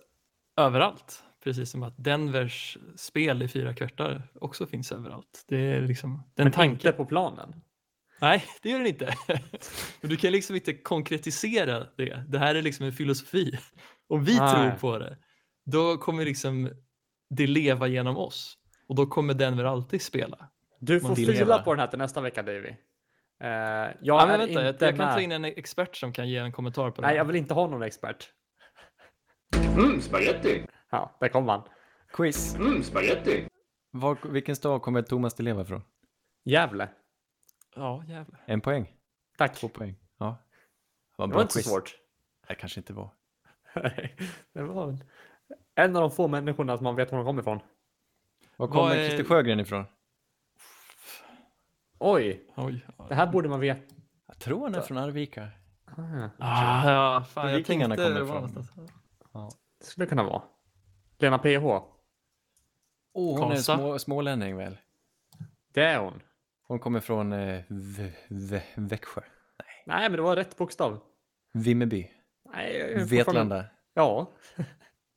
överallt, 0.58 1.24
precis 1.44 1.72
som 1.72 1.84
att 1.84 1.94
Denvers 1.98 2.78
spel 2.96 3.42
i 3.42 3.48
fyra 3.48 3.74
kvartar 3.76 4.32
också 4.34 4.68
finns 4.68 4.92
överallt. 4.92 5.46
Det 5.48 5.58
är 5.58 5.82
liksom 5.82 6.24
den 6.36 6.46
Men 6.46 6.52
tanken. 6.54 6.74
inte 6.74 6.92
på 6.92 7.06
planen. 7.06 7.62
Nej, 8.22 8.46
det 8.62 8.70
gör 8.70 8.78
den 8.78 8.88
inte. 8.88 9.16
Men 10.02 10.10
du 10.10 10.18
kan 10.18 10.32
liksom 10.32 10.56
inte 10.56 10.74
konkretisera 10.74 11.88
det. 11.98 12.26
Det 12.28 12.40
här 12.40 12.56
är 12.56 12.62
liksom 12.62 12.86
en 12.86 12.94
filosofi. 12.94 13.60
Om 14.08 14.24
vi 14.24 14.40
Nej. 14.40 14.54
tror 14.54 14.72
på 14.72 14.98
det, 14.98 15.18
då 15.66 15.98
kommer 15.98 16.26
liksom 16.26 16.70
det 17.30 17.48
leva 17.48 17.88
genom 17.88 18.18
oss. 18.18 18.58
Och 18.88 18.96
då 18.96 19.06
kommer 19.06 19.34
Denver 19.34 19.64
alltid 19.64 20.02
spela. 20.02 20.50
Du 20.86 21.00
får 21.00 21.16
fila 21.16 21.32
leva. 21.32 21.60
på 21.64 21.74
den 21.74 21.80
här 21.80 21.88
till 21.88 22.00
nästa 22.00 22.22
vecka 22.22 22.44
Davy. 22.44 22.60
Uh, 22.70 22.76
jag 23.42 23.96
Ja, 24.02 24.22
är 24.22 24.28
men 24.28 24.40
vänta, 24.40 24.54
jag, 24.66 24.76
jag 24.80 24.98
kan 24.98 25.14
ta 25.14 25.22
in 25.22 25.32
en 25.32 25.46
expert 25.46 25.96
som 25.96 26.14
kan 26.14 26.30
ge 26.30 26.38
en 26.38 26.52
kommentar 26.52 26.92
på 26.92 27.02
det. 27.02 27.08
Nej, 27.08 27.16
jag 27.18 27.26
vill 27.26 27.36
inte 27.36 27.54
ha 27.54 27.68
någon 27.68 27.84
expert. 27.84 28.30
Mm, 29.78 30.02
spaghetti. 30.02 30.66
Ja, 30.90 31.18
där 31.20 31.28
kom 31.30 31.48
han. 31.48 31.62
Quiz. 32.14 32.56
Mm, 32.56 32.84
spaghetti. 32.84 33.48
Var, 33.92 34.18
vilken 34.30 34.56
stad 34.56 34.82
kommer 34.82 35.02
Thomas 35.02 35.34
Di 35.34 35.44
Leva 35.44 35.62
ifrån? 35.62 35.82
Gävle. 36.46 36.90
Ja, 37.76 38.04
jävlar. 38.08 38.42
En 38.46 38.62
poäng. 38.62 38.94
Tack. 39.38 39.56
Två 39.56 39.68
poäng. 39.68 39.96
Ja. 40.18 40.26
Det 40.26 41.22
var 41.22 41.28
Det 41.28 41.34
var 41.36 41.42
inte 41.42 41.54
så 41.54 41.60
quiz. 41.60 41.68
svårt. 41.70 41.96
Det 42.48 42.56
kanske 42.56 42.80
inte 42.80 42.94
var. 42.94 43.10
Nej, 43.76 44.16
det 44.54 44.62
var 44.64 44.98
en 45.76 45.96
av 45.96 46.02
de 46.02 46.12
få 46.12 46.28
människorna 46.28 46.78
som 46.78 46.84
man 46.84 46.96
vet 46.96 47.12
var 47.12 47.18
de 47.20 47.26
kommer 47.26 47.42
ifrån. 47.42 47.60
Var 48.58 48.68
kommer 48.68 48.96
är- 48.96 49.08
Christer 49.10 49.24
Sjögren 49.24 49.60
ifrån? 49.60 49.86
Oj, 52.06 52.44
Oj. 52.56 52.86
det 53.10 53.16
här 53.16 53.28
borde 53.28 53.50
man 53.50 53.60
veta. 53.60 53.96
Jag 54.28 54.40
tror 54.40 54.64
han 54.64 54.76
är 54.76 54.82
från 54.82 54.98
Arvika. 54.98 55.50
Ah, 55.86 56.30
Ah, 56.40 56.92
ja, 56.92 57.24
fan, 57.30 57.50
jag 57.50 57.58
Vikingarna 57.58 57.96
tänkte 57.96 58.14
kommer 58.14 58.22
var 58.22 58.38
ifrån. 58.38 58.50
någonstans. 58.50 59.58
det 59.80 59.86
skulle 59.86 60.08
kunna 60.08 60.24
vara. 60.24 60.42
Lena 61.18 61.38
PH. 61.40 61.64
Åh, 63.14 63.40
hon 63.44 63.52
är 63.52 63.56
små, 63.56 64.00
smålänning 64.00 64.58
väl? 64.58 64.78
Det 65.74 65.84
är 65.84 66.00
hon. 66.00 66.22
Hon 66.68 66.80
kommer 66.80 67.00
från 67.00 67.34
eh, 67.34 67.62
v, 67.68 68.12
v, 68.28 68.62
Växjö. 68.76 69.22
Nej, 69.86 70.10
men 70.10 70.12
det 70.12 70.22
var 70.22 70.36
rätt 70.36 70.58
bokstav. 70.58 71.00
Vimmerby. 71.54 72.12
Nej, 72.54 72.78
jag 72.78 72.88
fortfarande- 72.90 73.16
Vetlanda. 73.16 73.66
Ja. 73.94 74.32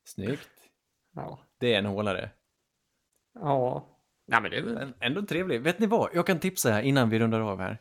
Snyggt. 0.04 0.48
Ja. 1.14 1.38
Det 1.58 1.74
är 1.74 1.78
en 1.78 1.86
hålare. 1.86 2.30
Ja. 3.34 3.86
Nej, 4.26 4.42
men 4.42 4.50
det 4.50 4.56
är 4.56 4.62
väl... 4.62 4.92
Ändå 5.00 5.22
trevlig. 5.22 5.60
Vet 5.60 5.78
ni 5.78 5.86
vad? 5.86 6.10
Jag 6.14 6.26
kan 6.26 6.38
tipsa 6.38 6.70
här 6.70 6.82
innan 6.82 7.10
vi 7.10 7.18
rundar 7.18 7.40
av 7.40 7.60
här. 7.60 7.78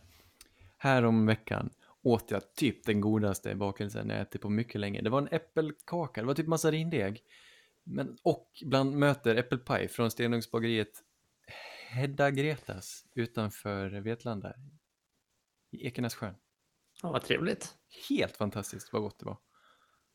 Här 0.78 1.06
om 1.06 1.26
veckan 1.26 1.70
åt 2.02 2.32
jag 2.32 2.54
typ 2.54 2.86
den 2.86 3.02
godaste 3.02 3.56
bakelsen 3.56 4.10
jag 4.10 4.22
ätit 4.22 4.42
på 4.42 4.50
mycket 4.50 4.82
länge. 4.82 5.02
Det 5.02 5.10
var 5.10 5.22
en 5.22 5.28
äppelkaka, 5.32 6.22
det 6.22 6.28
var 6.28 6.34
typ 6.34 6.48
massa 6.48 6.72
rindeg. 6.72 7.22
Men, 7.84 8.18
och 8.24 8.50
bland 8.66 8.98
möter 8.98 9.36
äppelpaj 9.36 9.88
från 9.88 10.12
Stenugnsbageriet 10.12 11.04
Hedda 11.90 12.32
Gretas 12.32 13.06
utanför 13.14 13.90
Vetlanda. 13.90 14.54
I 15.72 15.88
Ekenässjön. 15.88 16.36
Ja, 17.02 17.12
vad 17.12 17.22
trevligt. 17.24 17.76
Helt 18.10 18.38
fantastiskt 18.38 18.94
vad 18.94 19.02
gott 19.02 19.20
det 19.20 19.26
var. 19.26 19.38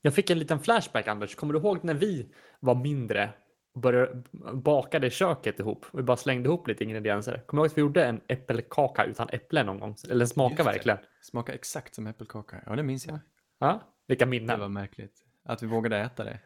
Jag 0.02 0.14
fick 0.14 0.30
en 0.30 0.38
liten 0.38 0.60
flashback, 0.60 1.08
Anders. 1.08 1.34
Kommer 1.34 1.54
du 1.54 1.60
ihåg 1.60 1.84
när 1.84 1.94
vi 1.94 2.34
var 2.60 2.74
mindre 2.74 3.32
började 3.74 4.22
bakade 4.54 5.06
i 5.06 5.10
köket 5.10 5.60
ihop? 5.60 5.86
Vi 5.92 6.02
bara 6.02 6.16
slängde 6.16 6.48
ihop 6.48 6.68
lite 6.68 6.84
ingredienser. 6.84 7.42
Kommer 7.46 7.62
du 7.62 7.64
ihåg 7.66 7.70
att 7.72 7.76
vi 7.78 7.80
gjorde 7.80 8.04
en 8.06 8.20
äppelkaka 8.28 9.04
utan 9.04 9.28
äpplen 9.32 9.66
någon 9.66 9.80
gång? 9.80 9.96
Eller 10.10 10.26
den 10.26 10.64
det. 10.64 10.70
verkligen. 10.70 10.98
Smakar 11.22 11.52
exakt 11.52 11.94
som 11.94 12.06
äppelkaka. 12.06 12.62
Ja, 12.66 12.76
det 12.76 12.82
minns 12.82 13.06
jag. 13.06 13.18
Ja, 13.58 13.80
vilka 14.08 14.24
Det 14.24 14.30
minnen. 14.30 14.60
var 14.60 14.68
märkligt. 14.68 15.24
Att 15.44 15.62
vi 15.62 15.66
vågade 15.66 15.98
äta 15.98 16.24
det. 16.24 16.38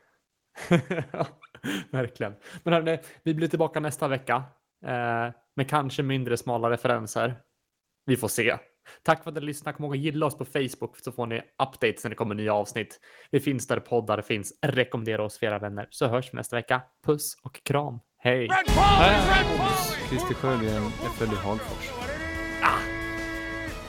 Ja, 1.13 1.27
Verkligen. 1.91 2.35
Men 2.63 2.73
hörni, 2.75 2.99
vi 3.23 3.35
blir 3.35 3.49
tillbaka 3.49 3.81
nästa 3.81 4.09
vecka 4.09 4.43
eh, 4.87 5.31
med 5.57 5.69
kanske 5.69 6.03
mindre 6.03 6.37
smala 6.37 6.71
referenser. 6.71 7.35
Vi 8.07 8.17
får 8.17 8.29
se. 8.29 8.57
Tack 9.03 9.23
för 9.23 9.31
att 9.31 9.35
ni 9.35 9.41
lyssnade. 9.41 9.77
Kom 9.77 9.85
ihåg 9.85 9.95
att 9.95 10.01
gilla 10.01 10.27
oss 10.27 10.39
på 10.39 10.45
Facebook 10.45 10.99
så 10.99 11.13
får 11.13 11.27
ni 11.27 11.41
updates 11.63 12.05
när 12.05 12.11
det 12.11 12.17
kommer 12.17 12.35
nya 12.35 12.55
avsnitt. 12.55 13.01
Vi 13.31 13.41
finns 13.41 13.67
där 13.67 13.81
poddar 13.81 14.23
finns. 14.23 14.53
Rekommendera 14.63 15.25
oss 15.25 15.39
för 15.39 15.47
era 15.47 15.59
vänner 15.59 15.89
så 15.91 16.07
hörs 16.07 16.33
vi 16.33 16.37
nästa 16.37 16.57
vecka. 16.57 16.83
Puss 17.07 17.37
och 17.43 17.63
kram. 17.65 18.01
Hej! 18.19 18.49
Christer 20.09 20.35
Sjögren 20.35 20.83
är 20.85 21.09
född 21.09 21.33
i 21.33 21.37
Hagfors. 21.37 21.91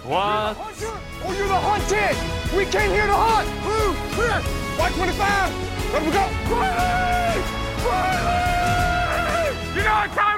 What? 0.08 0.58
Oh, 0.58 1.34
you're 1.34 1.48
the 1.48 1.58
hunted! 1.58 2.16
We 2.56 2.66
came 2.66 2.92
here 2.92 3.08
to 3.08 3.14
hunt! 3.14 3.50
Blue, 3.64 3.96
clear! 4.14 4.40
White 4.78 4.94
25! 4.94 5.52
Let 5.94 6.04
we 6.06 6.12
go! 6.12 6.26
Riley! 6.54 7.42
Riley! 7.82 9.56
You 9.76 9.84
know 9.84 9.96
what 9.96 10.12
time 10.14 10.35